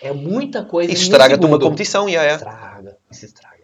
É 0.00 0.12
muita 0.12 0.64
coisa. 0.64 0.90
Um 0.90 0.94
estraga-te 0.94 1.44
uma 1.44 1.58
competição, 1.58 2.08
yeah, 2.08 2.30
yeah. 2.30 2.36
Estraga, 2.36 2.96
isso 3.10 3.24
estraga. 3.24 3.56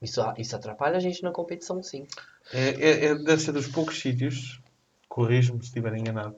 Isso, 0.00 0.20
isso 0.38 0.56
atrapalha 0.56 0.96
a 0.96 1.00
gente 1.00 1.22
na 1.22 1.30
competição, 1.30 1.82
sim. 1.82 2.06
É, 2.52 2.68
é- 2.70 3.04
é- 3.06 3.14
deve 3.14 3.40
ser 3.40 3.52
dos 3.52 3.66
poucos 3.68 3.98
sítios, 4.00 4.60
corrijo-me 5.08 5.60
se 5.60 5.66
estiver 5.66 5.94
enganado, 5.96 6.36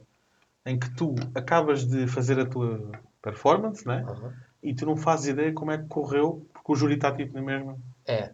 em 0.64 0.78
que 0.78 0.88
tu 0.90 1.14
acabas 1.34 1.84
de 1.86 2.06
fazer 2.06 2.38
a 2.38 2.46
tua 2.46 2.90
performance, 3.22 3.86
né? 3.86 4.04
E 4.62 4.74
tu 4.74 4.86
não 4.86 4.96
fazes 4.96 5.28
ideia 5.28 5.52
como 5.52 5.70
é 5.72 5.78
que 5.78 5.86
correu, 5.88 6.46
porque 6.66 6.72
o 6.72 6.76
júri 6.76 6.94
está 6.94 7.12
tipo 7.12 7.34
na 7.34 7.42
mesma. 7.42 7.76
É. 8.06 8.30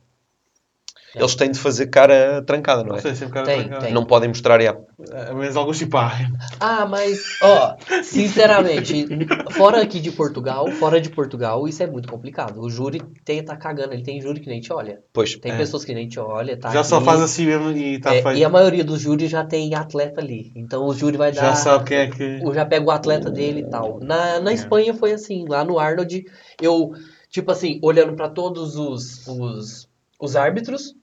eles 1.15 1.35
têm 1.35 1.51
de 1.51 1.59
fazer 1.59 1.89
cara 1.89 2.43
trancada, 2.43 2.83
não 2.83 2.93
é? 2.93 2.95
Não 2.95 3.01
sei, 3.01 3.15
sempre 3.15 3.35
cara 3.35 3.45
Tem, 3.47 3.61
trancado. 3.61 3.85
tem. 3.85 3.93
Não 3.93 4.05
podem 4.07 4.31
mostrar, 4.31 4.59
yeah. 4.61 4.81
Ah, 5.13 5.35
Mas 5.35 5.57
alguns 5.57 5.77
tipo, 5.77 5.97
ah, 5.99 6.11
Ah, 6.59 6.87
mas, 6.87 7.21
ó, 7.43 7.77
sinceramente, 8.03 9.07
fora 9.51 9.83
aqui 9.83 10.01
de 10.01 10.11
Portugal, 10.11 10.67
fora 10.73 11.01
de 11.01 11.11
Portugal, 11.11 11.67
isso 11.69 11.83
é 11.83 11.87
muito 11.87 12.09
complicado. 12.09 12.61
O 12.61 12.71
júri 12.71 13.03
tem, 13.25 13.45
tá 13.45 13.57
cagando, 13.57 13.93
ele 13.93 14.03
tem 14.03 14.21
júri 14.23 14.41
que 14.41 14.49
nem 14.49 14.61
te 14.61 14.73
olha. 14.73 15.01
Pois. 15.13 15.37
Tem 15.37 15.53
É. 15.53 15.57
pessoas 15.57 15.85
que 15.85 15.93
nem 15.93 16.09
te 16.09 16.19
olha, 16.19 16.57
tá 16.57 16.71
já 16.71 16.83
só 16.85 16.97
aqui. 16.97 17.05
faz 17.05 17.21
assim 17.21 17.45
mesmo 17.47 17.71
e 17.73 17.97
está 17.97 18.15
É, 18.15 18.23
feito. 18.23 18.39
e 18.39 18.45
a 18.45 18.49
maioria 18.49 18.85
dos 18.85 19.01
júris 19.01 19.31
já 19.31 19.45
tem 19.45 19.75
atleta 19.75 20.21
ali. 20.21 20.51
Então 20.57 20.87
o 20.87 20.95
júri 20.95 21.17
vai 21.19 21.31
dar. 21.33 21.43
Já 21.43 21.55
sabe 21.55 21.85
quem 21.85 21.97
é 21.99 22.07
que. 22.11 22.41
Já 22.55 22.65
pego 22.65 22.87
o 22.87 22.91
atleta 22.91 23.31
dele 23.31 23.61
e 23.61 23.69
tal. 23.71 23.99
Na, 24.01 24.41
na 24.41 24.51
É. 24.51 24.55
Espanha 24.55 24.95
foi 24.95 25.13
assim, 25.13 25.45
lá 25.49 25.65
no 25.65 25.79
Arnold, 25.79 26.25
eu, 26.61 26.93
tipo 27.33 27.51
assim, 27.51 27.81
olhando 27.83 28.15
pra 28.15 28.29
todos 28.29 28.77
os, 28.77 29.27
os, 29.27 29.89
os 30.21 30.37
árbitros, 30.37 30.95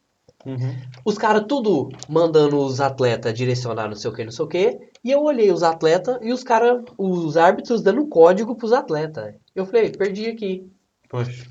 Uhum. 0.45 0.73
os 1.03 1.17
caras 1.17 1.43
tudo 1.49 1.89
mandando 2.07 2.59
os 2.59 2.79
atletas 2.79 3.33
direcionar 3.33 3.89
não 3.89 3.95
sei 3.95 4.09
o 4.09 4.13
que, 4.13 4.23
não 4.23 4.31
sei 4.31 4.45
o 4.45 4.47
que, 4.47 4.79
e 5.03 5.11
eu 5.11 5.21
olhei 5.21 5.51
os 5.51 5.63
atletas 5.63 6.17
e 6.21 6.31
os 6.31 6.45
caras, 6.45 6.81
os 6.97 7.35
árbitros 7.35 7.81
dando 7.81 8.07
código 8.07 8.55
pros 8.55 8.71
atletas. 8.71 9.35
Eu 9.53 9.65
falei, 9.65 9.89
perdi 9.91 10.29
aqui. 10.29 10.71
Pois. 11.09 11.45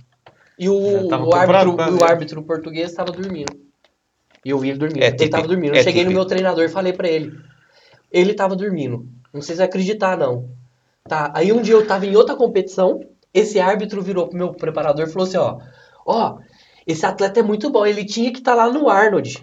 E 0.58 0.70
o, 0.70 0.74
o, 0.74 1.34
árbitro, 1.34 1.76
o 1.76 2.04
é. 2.04 2.10
árbitro 2.10 2.42
português 2.42 2.88
estava 2.88 3.12
dormindo. 3.12 3.52
E 4.42 4.50
eu 4.50 4.58
vi 4.58 4.70
ele 4.70 4.78
dormindo. 4.78 5.02
É 5.02 5.08
ele 5.08 5.16
típico, 5.16 5.36
tava 5.36 5.48
dormindo. 5.48 5.74
é 5.74 5.80
Eu 5.80 5.82
cheguei 5.82 6.04
no 6.04 6.08
típico. 6.08 6.20
meu 6.20 6.24
treinador 6.24 6.64
e 6.64 6.68
falei 6.68 6.92
pra 6.94 7.08
ele. 7.08 7.32
Ele 8.10 8.32
tava 8.32 8.56
dormindo. 8.56 9.06
Não 9.34 9.42
sei 9.42 9.56
se 9.56 9.62
acreditar, 9.62 10.16
não. 10.16 10.48
Tá. 11.06 11.30
Aí 11.34 11.52
um 11.52 11.60
dia 11.60 11.74
eu 11.74 11.86
tava 11.86 12.06
em 12.06 12.16
outra 12.16 12.34
competição. 12.34 13.00
Esse 13.32 13.60
árbitro 13.60 14.02
virou 14.02 14.26
pro 14.26 14.38
meu 14.38 14.52
preparador 14.52 15.06
e 15.06 15.10
falou 15.10 15.26
assim: 15.28 15.36
ó, 15.36 15.58
ó, 16.06 16.38
esse 16.86 17.04
atleta 17.04 17.40
é 17.40 17.42
muito 17.42 17.70
bom. 17.70 17.84
Ele 17.86 18.04
tinha 18.04 18.32
que 18.32 18.38
estar 18.38 18.54
lá 18.54 18.70
no 18.70 18.88
Arnold. 18.88 19.42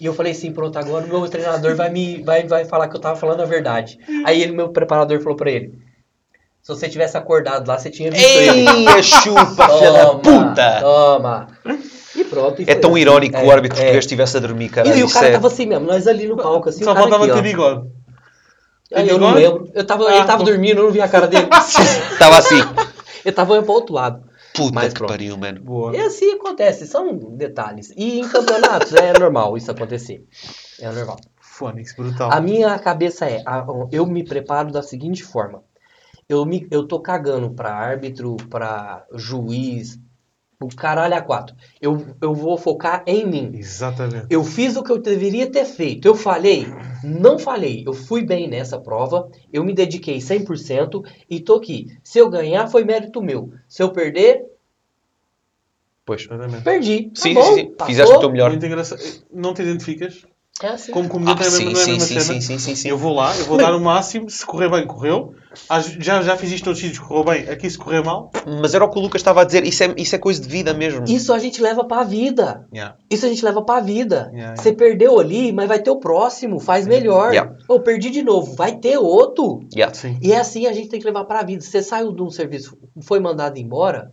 E 0.00 0.06
eu 0.06 0.12
falei 0.14 0.32
assim, 0.32 0.52
pronto, 0.52 0.76
agora 0.76 1.04
o 1.04 1.08
meu 1.08 1.28
treinador 1.28 1.76
vai 1.76 1.88
me 1.90 2.22
vai, 2.22 2.42
vai 2.46 2.64
falar 2.64 2.88
que 2.88 2.96
eu 2.96 3.00
tava 3.00 3.16
falando 3.16 3.42
a 3.42 3.46
verdade. 3.46 3.98
Aí 4.24 4.42
ele, 4.42 4.52
meu 4.52 4.70
preparador 4.70 5.20
falou 5.20 5.36
pra 5.36 5.50
ele: 5.50 5.78
se 6.62 6.68
você 6.68 6.88
tivesse 6.88 7.16
acordado 7.16 7.68
lá, 7.68 7.78
você 7.78 7.90
tinha 7.90 8.10
visto 8.10 8.24
ele. 8.26 8.68
Ei, 8.68 8.88
a 8.88 9.02
chupa, 9.02 9.68
filha 9.68 9.92
da 9.92 10.06
Toma, 10.06 10.18
puta! 10.20 10.80
Toma. 10.80 11.46
E 12.16 12.24
pronto. 12.24 12.62
e 12.62 12.64
É 12.68 12.74
tão 12.74 12.90
assim. 12.92 13.00
irónico 13.00 13.36
que 13.38 13.44
o 13.44 13.50
É, 13.50 13.54
árbitro 13.54 13.76
é. 13.76 13.80
português 13.80 14.04
estivesse 14.04 14.36
a 14.36 14.40
dormir, 14.40 14.66
E, 14.66 14.68
caralho. 14.70 14.96
e 14.98 15.02
o 15.04 15.10
cara 15.10 15.28
é- 15.28 15.32
tava 15.32 15.46
assim 15.48 15.66
mesmo, 15.66 15.86
nós 15.86 16.06
ali 16.06 16.26
no 16.26 16.36
palco, 16.36 16.68
assim, 16.68 16.82
Só 16.84 16.90
o 16.92 16.94
cara 16.94 17.08
faltava 17.08 17.32
ter 17.32 17.42
bigode. 17.42 17.88
Aí 18.92 19.08
eu 19.08 19.18
não 19.18 19.32
lembro. 19.34 19.70
Eu 19.74 19.86
tava, 19.86 20.08
Ah, 20.08 20.16
ele 20.16 20.24
tava 20.26 20.38
pô. 20.38 20.44
dormindo, 20.50 20.78
eu 20.80 20.84
não 20.84 20.90
vi 20.92 21.00
a 21.00 21.08
cara 21.08 21.26
dele. 21.26 21.48
Estava 22.12 22.38
assim. 22.38 22.56
ele 23.24 23.34
tava 23.34 23.52
olhando 23.52 23.64
pro 23.64 23.74
outro 23.74 23.94
lado. 23.94 24.24
Puta 24.54 24.72
Mas 24.74 24.92
que 24.92 24.98
pronto. 24.98 25.10
pariu, 25.10 25.36
mano. 25.36 25.60
Boa. 25.60 25.96
E 25.96 26.00
assim 26.00 26.32
acontece, 26.34 26.86
são 26.86 27.16
detalhes. 27.36 27.90
E 27.96 28.20
em 28.20 28.28
campeonatos 28.28 28.92
é 28.94 29.12
normal 29.18 29.56
isso 29.56 29.70
acontecer. 29.70 30.24
É 30.80 30.88
normal. 30.90 31.16
Fônix, 31.40 31.94
brutal. 31.96 32.30
A 32.32 32.40
minha 32.40 32.78
cabeça 32.78 33.26
é, 33.26 33.42
a- 33.46 33.66
eu 33.90 34.06
me 34.06 34.22
preparo 34.24 34.70
da 34.70 34.82
seguinte 34.82 35.22
forma. 35.24 35.62
Eu, 36.28 36.44
me, 36.46 36.66
eu 36.70 36.86
tô 36.86 37.00
cagando 37.00 37.50
pra 37.50 37.74
árbitro, 37.74 38.36
pra 38.48 39.04
juiz, 39.14 39.98
o 40.60 40.68
caralho 40.68 41.14
a 41.14 41.20
quatro. 41.20 41.54
Eu, 41.80 42.06
eu 42.20 42.34
vou 42.34 42.56
focar 42.56 43.02
em 43.06 43.26
mim. 43.26 43.52
Exatamente. 43.54 44.26
Eu 44.30 44.44
fiz 44.44 44.76
o 44.76 44.82
que 44.82 44.92
eu 44.92 44.98
deveria 44.98 45.50
ter 45.50 45.64
feito. 45.64 46.06
Eu 46.06 46.14
falhei? 46.14 46.66
Não 47.02 47.38
falhei. 47.38 47.82
Eu 47.86 47.92
fui 47.92 48.24
bem 48.24 48.48
nessa 48.48 48.78
prova. 48.78 49.28
Eu 49.52 49.64
me 49.64 49.74
dediquei 49.74 50.18
100% 50.18 51.04
e 51.28 51.40
tô 51.40 51.56
aqui. 51.56 51.86
Se 52.02 52.18
eu 52.18 52.30
ganhar, 52.30 52.66
foi 52.68 52.84
mérito 52.84 53.22
meu. 53.22 53.52
Se 53.68 53.82
eu 53.82 53.90
perder, 53.90 54.44
Pois. 56.06 56.22
Exatamente. 56.22 56.62
perdi. 56.62 57.04
Tá 57.04 57.10
Sim, 57.14 57.34
bom, 57.34 57.42
sim, 57.42 57.54
sim. 57.54 57.74
Fizeste 57.86 58.14
o 58.14 58.20
teu 58.20 58.30
melhor. 58.30 58.50
Muito 58.50 58.66
engraçado. 58.66 59.00
Não 59.32 59.54
te 59.54 59.62
identificas? 59.62 60.26
É 60.62 60.68
assim. 60.68 60.92
Como 60.92 61.08
comediante 61.08 61.42
Ah, 61.42 61.44
é 61.44 61.48
a 61.48 61.50
sim, 61.50 61.64
mesma- 61.64 61.72
não 61.72 61.80
é 61.80 61.82
a 61.82 61.84
sim, 61.84 61.92
mesma 61.92 62.06
sim, 62.06 62.20
cena. 62.20 62.22
sim, 62.22 62.40
sim, 62.40 62.58
sim, 62.60 62.74
sim. 62.76 62.88
Eu 62.88 62.96
vou 62.96 63.12
lá, 63.12 63.36
eu 63.36 63.44
vou 63.44 63.56
dar 63.58 63.74
o 63.74 63.80
máximo. 63.80 64.30
Se 64.30 64.46
correr 64.46 64.70
bem, 64.70 64.86
correu. 64.86 65.34
Às- 65.68 65.86
Já, 65.98 66.22
já 66.22 66.36
fiz 66.36 66.52
isto 66.52 66.66
noutros 66.66 66.80
sítios, 66.86 67.04
correu 67.04 67.24
bem. 67.24 67.48
Aqui 67.48 67.68
se 67.68 67.76
correr 67.76 68.04
mal. 68.04 68.30
Mas 68.62 68.72
era 68.72 68.84
o 68.84 68.88
que 68.90 68.96
o 68.96 69.02
Lucas 69.02 69.20
estava 69.20 69.40
a 69.42 69.44
dizer. 69.44 69.64
Isso 69.66 69.82
é, 69.82 69.92
isso 69.96 70.14
é 70.14 70.18
coisa 70.18 70.40
de 70.40 70.48
vida 70.48 70.72
mesmo. 70.72 71.04
Isso 71.08 71.32
a 71.32 71.40
gente 71.40 71.60
leva 71.60 71.84
pra 71.84 72.04
vida. 72.04 72.68
Yeah. 72.72 72.96
Isso 73.10 73.26
a 73.26 73.28
gente 73.28 73.44
leva 73.44 73.62
pra 73.64 73.80
vida. 73.80 74.30
Yeah, 74.32 74.56
Você 74.56 74.72
perdeu 74.72 75.18
ali, 75.18 75.52
mas 75.52 75.66
vai 75.66 75.80
ter 75.82 75.90
o 75.90 75.98
próximo. 75.98 76.60
Faz 76.60 76.86
melhor. 76.86 77.30
Yeah. 77.32 77.56
Ou 77.68 77.80
perdi 77.80 78.10
de 78.10 78.22
novo. 78.22 78.54
Vai 78.54 78.76
ter 78.78 78.96
outro. 78.96 79.58
Yeah. 79.74 79.92
Sim. 79.92 80.18
E 80.22 80.32
é 80.32 80.38
assim 80.38 80.66
a 80.68 80.72
gente 80.72 80.88
tem 80.88 81.00
que 81.00 81.06
levar 81.06 81.24
pra 81.24 81.42
vida. 81.42 81.62
Você 81.62 81.82
saiu 81.82 82.12
de 82.12 82.22
um 82.22 82.30
serviço, 82.30 82.78
foi 83.02 83.18
mandado 83.18 83.58
embora, 83.58 84.12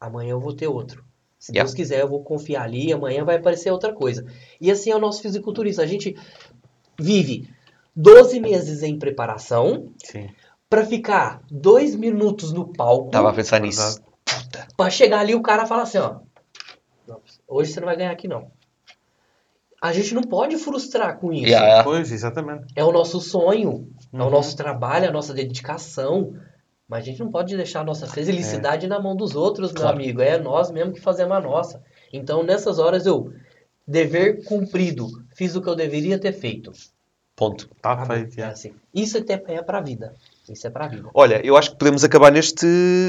amanhã 0.00 0.30
eu 0.30 0.40
vou 0.40 0.54
ter 0.54 0.66
outro. 0.66 1.04
Se 1.44 1.52
Yeah. 1.52 1.64
Deus 1.68 1.74
quiser, 1.74 2.00
eu 2.00 2.08
vou 2.08 2.22
confiar 2.24 2.62
ali, 2.62 2.90
amanhã 2.90 3.22
vai 3.22 3.36
aparecer 3.36 3.70
outra 3.70 3.92
coisa. 3.92 4.24
E 4.58 4.70
assim 4.70 4.90
é 4.90 4.96
o 4.96 4.98
nosso 4.98 5.20
fisiculturista. 5.20 5.82
A 5.82 5.86
gente 5.86 6.16
vive 6.98 7.50
12 7.94 8.40
meses 8.40 8.82
em 8.82 8.98
preparação 8.98 9.92
pra 10.70 10.86
ficar 10.86 11.42
dois 11.50 11.94
minutos 11.94 12.50
no 12.50 12.72
palco 12.72 13.08
Estava 13.08 13.28
a 13.28 13.34
pensar 13.34 13.60
nisso. 13.60 14.00
Pra 14.74 14.88
chegar 14.88 15.18
ali 15.20 15.32
e 15.32 15.34
o 15.34 15.42
cara 15.42 15.66
fala 15.66 15.82
assim, 15.82 15.98
ó. 15.98 16.20
"Não, 17.06 17.20
Hoje 17.46 17.72
você 17.72 17.80
não 17.80 17.88
vai 17.88 17.96
ganhar 17.98 18.12
aqui 18.12 18.26
não. 18.26 18.50
A 19.82 19.92
gente 19.92 20.14
não 20.14 20.22
pode 20.22 20.56
frustrar 20.56 21.18
com 21.18 21.30
isso. 21.30 21.44
Yeah. 21.44 21.84
Pois, 21.84 22.10
exatamente. 22.10 22.64
É 22.74 22.82
o 22.82 22.90
nosso 22.90 23.20
sonho, 23.20 23.90
é 24.10 24.16
o 24.16 24.24
Uhum. 24.24 24.30
nosso 24.30 24.56
trabalho, 24.56 25.04
é 25.04 25.08
a 25.08 25.12
nossa 25.12 25.34
dedicação. 25.34 26.34
Mas 26.94 27.02
a 27.02 27.06
gente 27.06 27.18
não 27.24 27.28
pode 27.32 27.56
deixar 27.56 27.80
a 27.80 27.84
nossa 27.84 28.06
felicidade 28.06 28.86
na 28.86 29.00
mão 29.00 29.16
dos 29.16 29.34
outros, 29.34 29.72
meu 29.72 29.80
Claro. 29.82 29.96
amigo. 29.96 30.22
É 30.22 30.38
nós 30.38 30.70
mesmo 30.70 30.92
que 30.92 31.00
fazemos 31.00 31.36
a 31.36 31.40
nossa. 31.40 31.82
Então, 32.12 32.44
nessas 32.44 32.78
horas, 32.78 33.04
eu, 33.04 33.32
dever 33.84 34.44
cumprido, 34.44 35.08
fiz 35.34 35.56
o 35.56 35.60
que 35.60 35.68
eu 35.68 35.74
deveria 35.74 36.20
ter 36.20 36.30
feito. 36.32 36.70
Ponto. 37.34 37.68
Está 37.76 37.94
Acabou. 37.94 38.14
feito. 38.16 38.34
É 38.34 38.36
yeah. 38.36 38.52
assim. 38.52 38.74
Isso 38.94 39.18
é, 39.18 39.22
te- 39.22 39.42
é 39.48 39.60
pra 39.60 39.80
vida. 39.80 40.14
Isso 40.48 40.64
é 40.68 40.70
pra 40.70 40.86
vida. 40.86 41.08
Olha, 41.12 41.44
eu 41.44 41.56
acho 41.56 41.72
que 41.72 41.78
podemos 41.78 42.04
acabar 42.04 42.30
neste, 42.30 42.64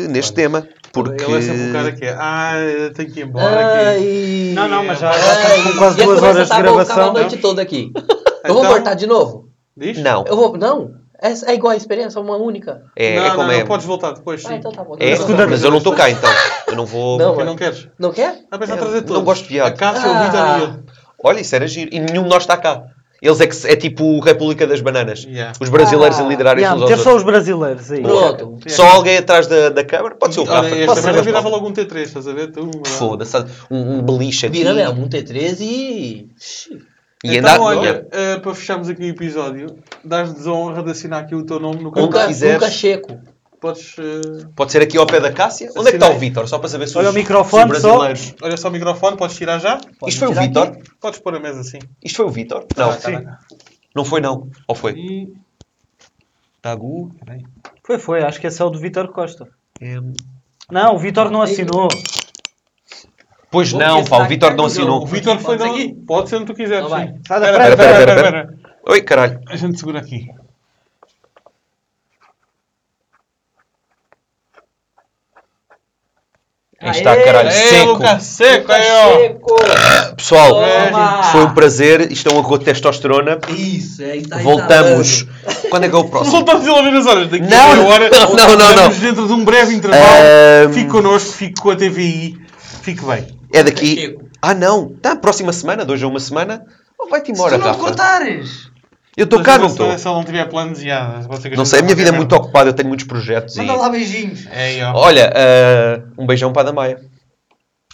neste 0.10 0.32
Olha, 0.32 0.36
tema. 0.36 0.68
Porque. 0.92 1.24
Ele 1.24 1.38
é 1.38 1.42
sempre 1.44 1.70
o 1.70 1.74
cara 1.74 1.92
que 1.92 2.06
é. 2.06 2.16
Ah, 2.20 2.58
eu 2.58 2.92
tenho 2.92 3.12
que 3.12 3.20
ir 3.20 3.26
embora. 3.28 3.92
aqui. 3.92 4.00
Ai, 4.50 4.54
Não, 4.56 4.68
não, 4.68 4.84
mas 4.84 4.98
já, 5.00 5.12
já 5.12 5.44
estamos 5.46 5.72
com 5.74 5.78
quase 5.78 6.02
e 6.02 6.06
duas 6.06 6.24
horas 6.24 6.44
de 6.44 6.50
tá 6.50 6.64
boa, 6.64 6.82
ficava 6.82 6.86
gravação. 6.86 7.10
a 7.10 7.14
noite 7.14 7.38
toda 7.38 7.62
aqui. 7.62 7.92
Eu 8.44 8.54
vou 8.56 8.64
Então- 8.64 8.74
cortar 8.74 8.96
de 8.96 9.06
novo? 9.06 9.50
Diz? 9.78 10.00
Não, 10.00 10.24
Eu 10.26 10.36
vou... 10.36 10.58
Não. 10.58 11.05
É, 11.22 11.52
é 11.52 11.54
igual 11.56 11.74
a 11.74 11.76
experiência, 11.78 12.20
uma 12.20 12.36
única. 12.36 12.82
é, 12.96 13.16
não, 13.16 13.26
é 13.26 13.30
como 13.32 13.44
não, 13.44 13.52
é. 13.52 13.60
não, 13.60 13.66
podes 13.68 13.86
voltar 13.86 14.12
depois, 14.12 14.42
sim. 14.42 14.48
Ah, 14.52 14.56
então 14.56 14.72
tá 14.72 14.84
bom. 14.84 14.96
É, 15.00 15.16
Segunda 15.16 15.48
mas 15.48 15.64
eu 15.64 15.72
não 15.72 15.78
estou 15.78 15.94
cá 15.94 16.10
então. 16.10 16.30
Eu 16.68 16.76
não 16.76 16.86
vou. 16.86 17.18
Não, 17.18 17.28
Porque 17.30 17.42
é. 17.42 17.46
não 17.46 17.56
queres? 17.56 17.88
Não 17.98 18.12
quer? 18.12 18.40
Ah, 18.52 18.58
pensar 18.58 18.76
não 18.78 19.24
gosto 19.24 19.44
de 19.44 19.50
viado. 19.50 19.68
A 19.68 19.72
Cássia, 19.72 20.10
o 20.10 20.14
Ah. 20.14 20.24
Vitor 20.24 20.40
e 20.40 20.62
eu. 20.62 20.84
Olha, 21.24 21.40
isso 21.40 21.56
era 21.56 21.68
giro. 21.68 21.90
E 21.94 22.00
nenhum 22.00 22.24
de 22.24 22.30
nós 22.30 22.44
está 22.44 22.58
cá. 22.58 22.84
Eles 23.22 23.40
é 23.40 23.48
que 23.48 23.68
é 23.68 23.76
tipo 23.76 24.20
República 24.20 24.68
das 24.68 24.82
Bananas. 24.82 25.24
Yeah. 25.24 25.54
Os 25.60 25.70
brasileiros 25.70 26.20
Ah, 26.20 26.24
a 26.24 26.28
liderarem 26.28 26.64
Yeah, 26.64 26.76
uns 26.78 26.82
aos 26.84 26.92
meter 26.92 27.04
só 27.04 27.16
os 27.16 27.24
brasileiros 27.24 27.92
aí. 27.92 28.02
Pronto. 28.02 28.58
Só 28.68 28.86
alguém 28.88 29.18
atrás 29.18 29.48
da, 29.48 29.70
da 29.70 29.84
câmara. 29.86 30.16
Pode 30.16 30.34
ser 30.34 30.42
o 30.42 30.44
Olha, 30.44 30.54
Rafa. 30.54 30.68
esta 30.70 30.86
Pode 30.86 31.00
ser 31.00 31.06
merda 31.06 31.22
o 31.22 31.24
virava 31.24 31.50
logo 31.50 31.68
um 31.68 31.74
T3, 31.74 31.98
estás 32.02 32.28
a 32.28 32.34
ver? 32.34 32.52
Foda-se. 32.86 33.38
Um, 33.72 34.00
um 34.00 34.02
beliche 34.04 34.48
aqui. 34.48 34.58
Vira 34.58 34.74
mesmo, 34.74 35.04
um 35.04 35.08
T13 35.10 35.58
e. 35.62 36.30
E 37.26 37.38
então, 37.38 37.68
ainda- 37.68 37.82
olha, 37.82 38.08
eh, 38.12 38.40
para 38.40 38.54
fecharmos 38.56 38.90
aqui 38.90 39.04
o 39.04 39.08
episódio, 39.10 39.78
dás 40.04 40.34
desonra 40.34 40.82
de 40.84 40.92
assinar 40.92 41.24
aqui 41.24 41.36
o 41.36 41.46
teu 41.46 41.60
nome 41.60 41.78
no 41.82 41.90
Onde 41.90 41.96
canto. 41.96 42.06
Nunca, 42.06 42.28
quiseres. 42.28 42.54
nunca 42.62 42.72
checo. 42.72 43.20
Podes. 43.60 43.96
eh, 43.98 44.46
Pode 44.56 44.72
ser 44.72 44.82
aqui 44.82 44.98
ao 44.98 45.08
pé 45.08 45.20
da 45.20 45.32
Cássia. 45.32 45.70
Onde 45.76 45.88
é 45.88 45.92
que 45.92 45.96
está 45.98 46.08
o 46.08 46.10
Assinei. 46.12 46.30
Vítor? 46.30 46.48
Só 46.48 46.60
para 46.60 46.70
saber 46.70 46.88
se 46.88 46.98
Olha 46.98 47.10
os, 47.10 47.16
o 47.16 47.18
microfone 47.18 47.72
se 47.72 47.76
os 47.78 47.82
só. 47.82 47.98
brasileiros. 48.00 48.36
olha 48.42 48.58
só 48.58 48.68
o 48.68 48.72
microfone, 48.72 49.18
podes 49.18 49.36
tirar 49.38 49.60
já? 49.60 49.80
Isto 50.06 50.20
foi 50.20 50.28
o 50.28 50.32
tirar 50.32 50.64
aqui? 50.68 50.84
Podes 51.02 51.20
pôr 51.20 51.36
a 51.36 51.40
mesa 51.40 51.62
assim. 51.62 51.80
Isto 52.04 52.18
foi 52.18 52.26
o 52.26 52.30
Vítor? 52.30 52.66
Não, 52.78 52.90
Ah, 52.90 53.00
sim. 53.00 53.26
não 53.96 54.06
foi 54.06 54.22
não. 54.22 54.50
Ou 54.68 54.76
foi? 54.76 54.92
E. 54.94 55.34
Tagu. 56.62 57.12
Foi, 57.84 57.98
foi. 58.00 58.24
Acho 58.24 58.40
que 58.40 58.48
esse 58.48 58.62
é 58.62 58.66
o 58.66 58.70
do 58.70 58.80
Vitor 58.80 59.08
Costa. 59.10 59.48
É- 59.82 60.00
Não, 60.72 60.96
o 60.96 61.00
Vitor 61.00 61.30
não 61.32 61.42
assinou. 61.42 61.88
Pois 63.56 63.72
Vou 63.72 63.80
não, 63.80 64.04
pá, 64.04 64.18
o 64.18 64.28
Vitor 64.28 64.50
aqui, 64.50 64.58
não 64.58 64.64
não. 64.64 64.66
assinou. 64.66 65.02
O 65.02 65.06
Vitor 65.06 65.40
foi 65.40 65.58
não. 65.58 65.72
aqui? 65.72 65.96
Pode 66.06 66.28
ser 66.28 66.36
onde 66.36 66.46
tu 66.48 66.54
quiseres. 66.54 66.84
Então 66.86 66.90
vai. 66.90 67.06
Pera, 67.26 67.46
espera, 67.46 67.58
pera, 67.58 67.70
espera, 67.70 68.06
pera. 68.06 68.22
espera. 68.26 68.54
Oi, 68.86 69.02
caralho. 69.02 69.40
A 69.48 69.56
gente 69.56 69.80
segura 69.80 70.00
aqui. 70.00 70.28
Aí 76.82 76.92
está, 76.92 77.12
Aê! 77.14 77.24
caralho, 77.24 77.48
Ei, 77.50 77.54
seco. 77.70 77.92
Lucas, 77.94 78.24
seco 78.24 78.72
aí, 78.74 78.92
ó. 78.92 79.20
checo. 79.20 79.56
Pessoal, 80.18 80.50
Toma. 80.50 81.24
foi 81.24 81.46
um 81.46 81.54
prazer. 81.54 82.12
Isto 82.12 82.30
é 82.30 82.34
um 82.34 82.40
arroto 82.40 82.60
de 82.60 82.66
testosterona. 82.66 83.40
Isso, 83.48 84.04
é 84.04 84.20
tá 84.20 84.40
Voltamos. 84.40 85.26
Quando 85.70 85.86
é 85.86 85.90
que 85.90 85.96
é 85.96 85.98
o 85.98 86.04
próximo? 86.10 86.32
Voltamos 86.32 86.68
a 86.68 86.82
ver 86.82 86.94
as 86.98 87.06
horas. 87.06 87.30
Daqui 87.30 87.46
Não, 87.46 87.72
a 87.72 87.76
meia 87.78 87.88
hora. 87.88 88.10
não, 88.10 88.36
não, 88.36 88.48
não, 88.50 88.58
não. 88.58 88.68
Estamos 88.68 88.98
dentro 88.98 89.28
de 89.28 89.34
um 89.34 89.46
breve 89.46 89.74
intervalo. 89.74 90.04
Ahm. 90.04 90.74
Fique 90.74 90.90
connosco, 90.90 91.32
fique 91.32 91.62
com 91.62 91.70
a 91.70 91.76
TVI. 91.78 92.38
Fique 92.82 93.06
bem. 93.06 93.26
É 93.58 93.64
daqui. 93.64 93.96
Checo. 93.96 94.26
Ah, 94.42 94.54
não. 94.54 94.90
Tá, 94.90 95.16
próxima 95.16 95.52
semana, 95.54 95.86
de 95.86 95.92
hoje 95.92 96.06
a 96.06 96.08
uma 96.08 96.20
semana. 96.20 96.66
Oh, 96.98 97.08
vai-te 97.08 97.32
embora, 97.32 97.58
Rafa. 97.58 97.80
contares. 97.80 98.70
Eu 99.18 99.24
estou 99.24 99.42
cá, 99.42 99.58
não 99.58 99.70
Se 99.70 99.76
estou. 99.76 99.98
Se 99.98 100.08
ela 100.08 100.18
não 100.18 100.24
tiver 100.26 100.46
planos, 100.46 100.82
já. 100.82 101.22
que 101.42 101.56
Não 101.56 101.66
sei, 101.66 101.80
a 101.80 101.84
minha 101.84 101.96
vida 101.96 102.10
é 102.10 102.12
muito 102.12 102.36
ocupada, 102.36 102.70
eu 102.70 102.74
tenho 102.74 102.90
muitos 102.90 103.08
projetos. 103.08 103.56
E... 103.56 103.60
Manda 103.60 103.76
lá 103.76 103.90
beijinhos. 103.90 104.46
É 104.52 104.84
ó. 104.84 104.94
Olha, 104.94 105.32
ah, 105.34 106.02
um 106.18 106.26
beijão 106.26 106.52
para 106.52 106.64
a 106.64 106.66
Damaia. 106.66 107.00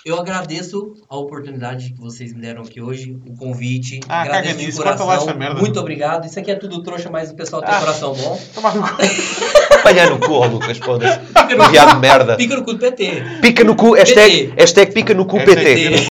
Eu 0.04 0.20
agradeço 0.20 0.96
a 1.08 1.16
oportunidade 1.16 1.94
que 1.94 2.00
vocês 2.02 2.34
me 2.34 2.42
deram 2.42 2.64
aqui 2.64 2.82
hoje, 2.82 3.16
o 3.28 3.36
convite. 3.38 4.00
Ah, 4.10 4.22
agradeço 4.24 4.58
de 4.58 4.72
coração. 4.74 5.12
essa 5.12 5.34
merda. 5.36 5.60
Muito 5.60 5.80
obrigado. 5.80 6.26
Isso 6.26 6.40
aqui 6.40 6.50
é 6.50 6.56
tudo 6.56 6.82
trouxa, 6.82 7.08
mas 7.12 7.30
o 7.30 7.36
pessoal 7.36 7.62
tem 7.62 7.72
Ah. 7.72 7.80
coração 7.80 8.14
bom. 8.16 8.40
Toma 8.56 8.72
no 8.74 8.82
cu. 8.82 8.96
Apanhar 9.82 10.10
no 10.10 10.20
cu, 10.20 10.44
Lucas, 10.48 10.78
foda-se. 10.80 11.20
Pica 11.20 11.56
no, 11.56 11.70
Viado 11.70 11.94
de 11.96 12.00
merda. 12.00 12.36
pica 12.36 12.56
no 12.56 12.64
cu 12.64 12.74
do 12.74 12.80
PT. 12.80 13.24
Pica 13.42 13.64
no 13.64 13.76
cu, 13.76 13.94
hashtag, 13.94 14.48
PT. 14.48 14.60
hashtag 14.62 14.92
pica 14.92 15.14
no 15.14 15.26
cu 15.26 15.38
PT. 15.38 15.76
pica 15.76 16.11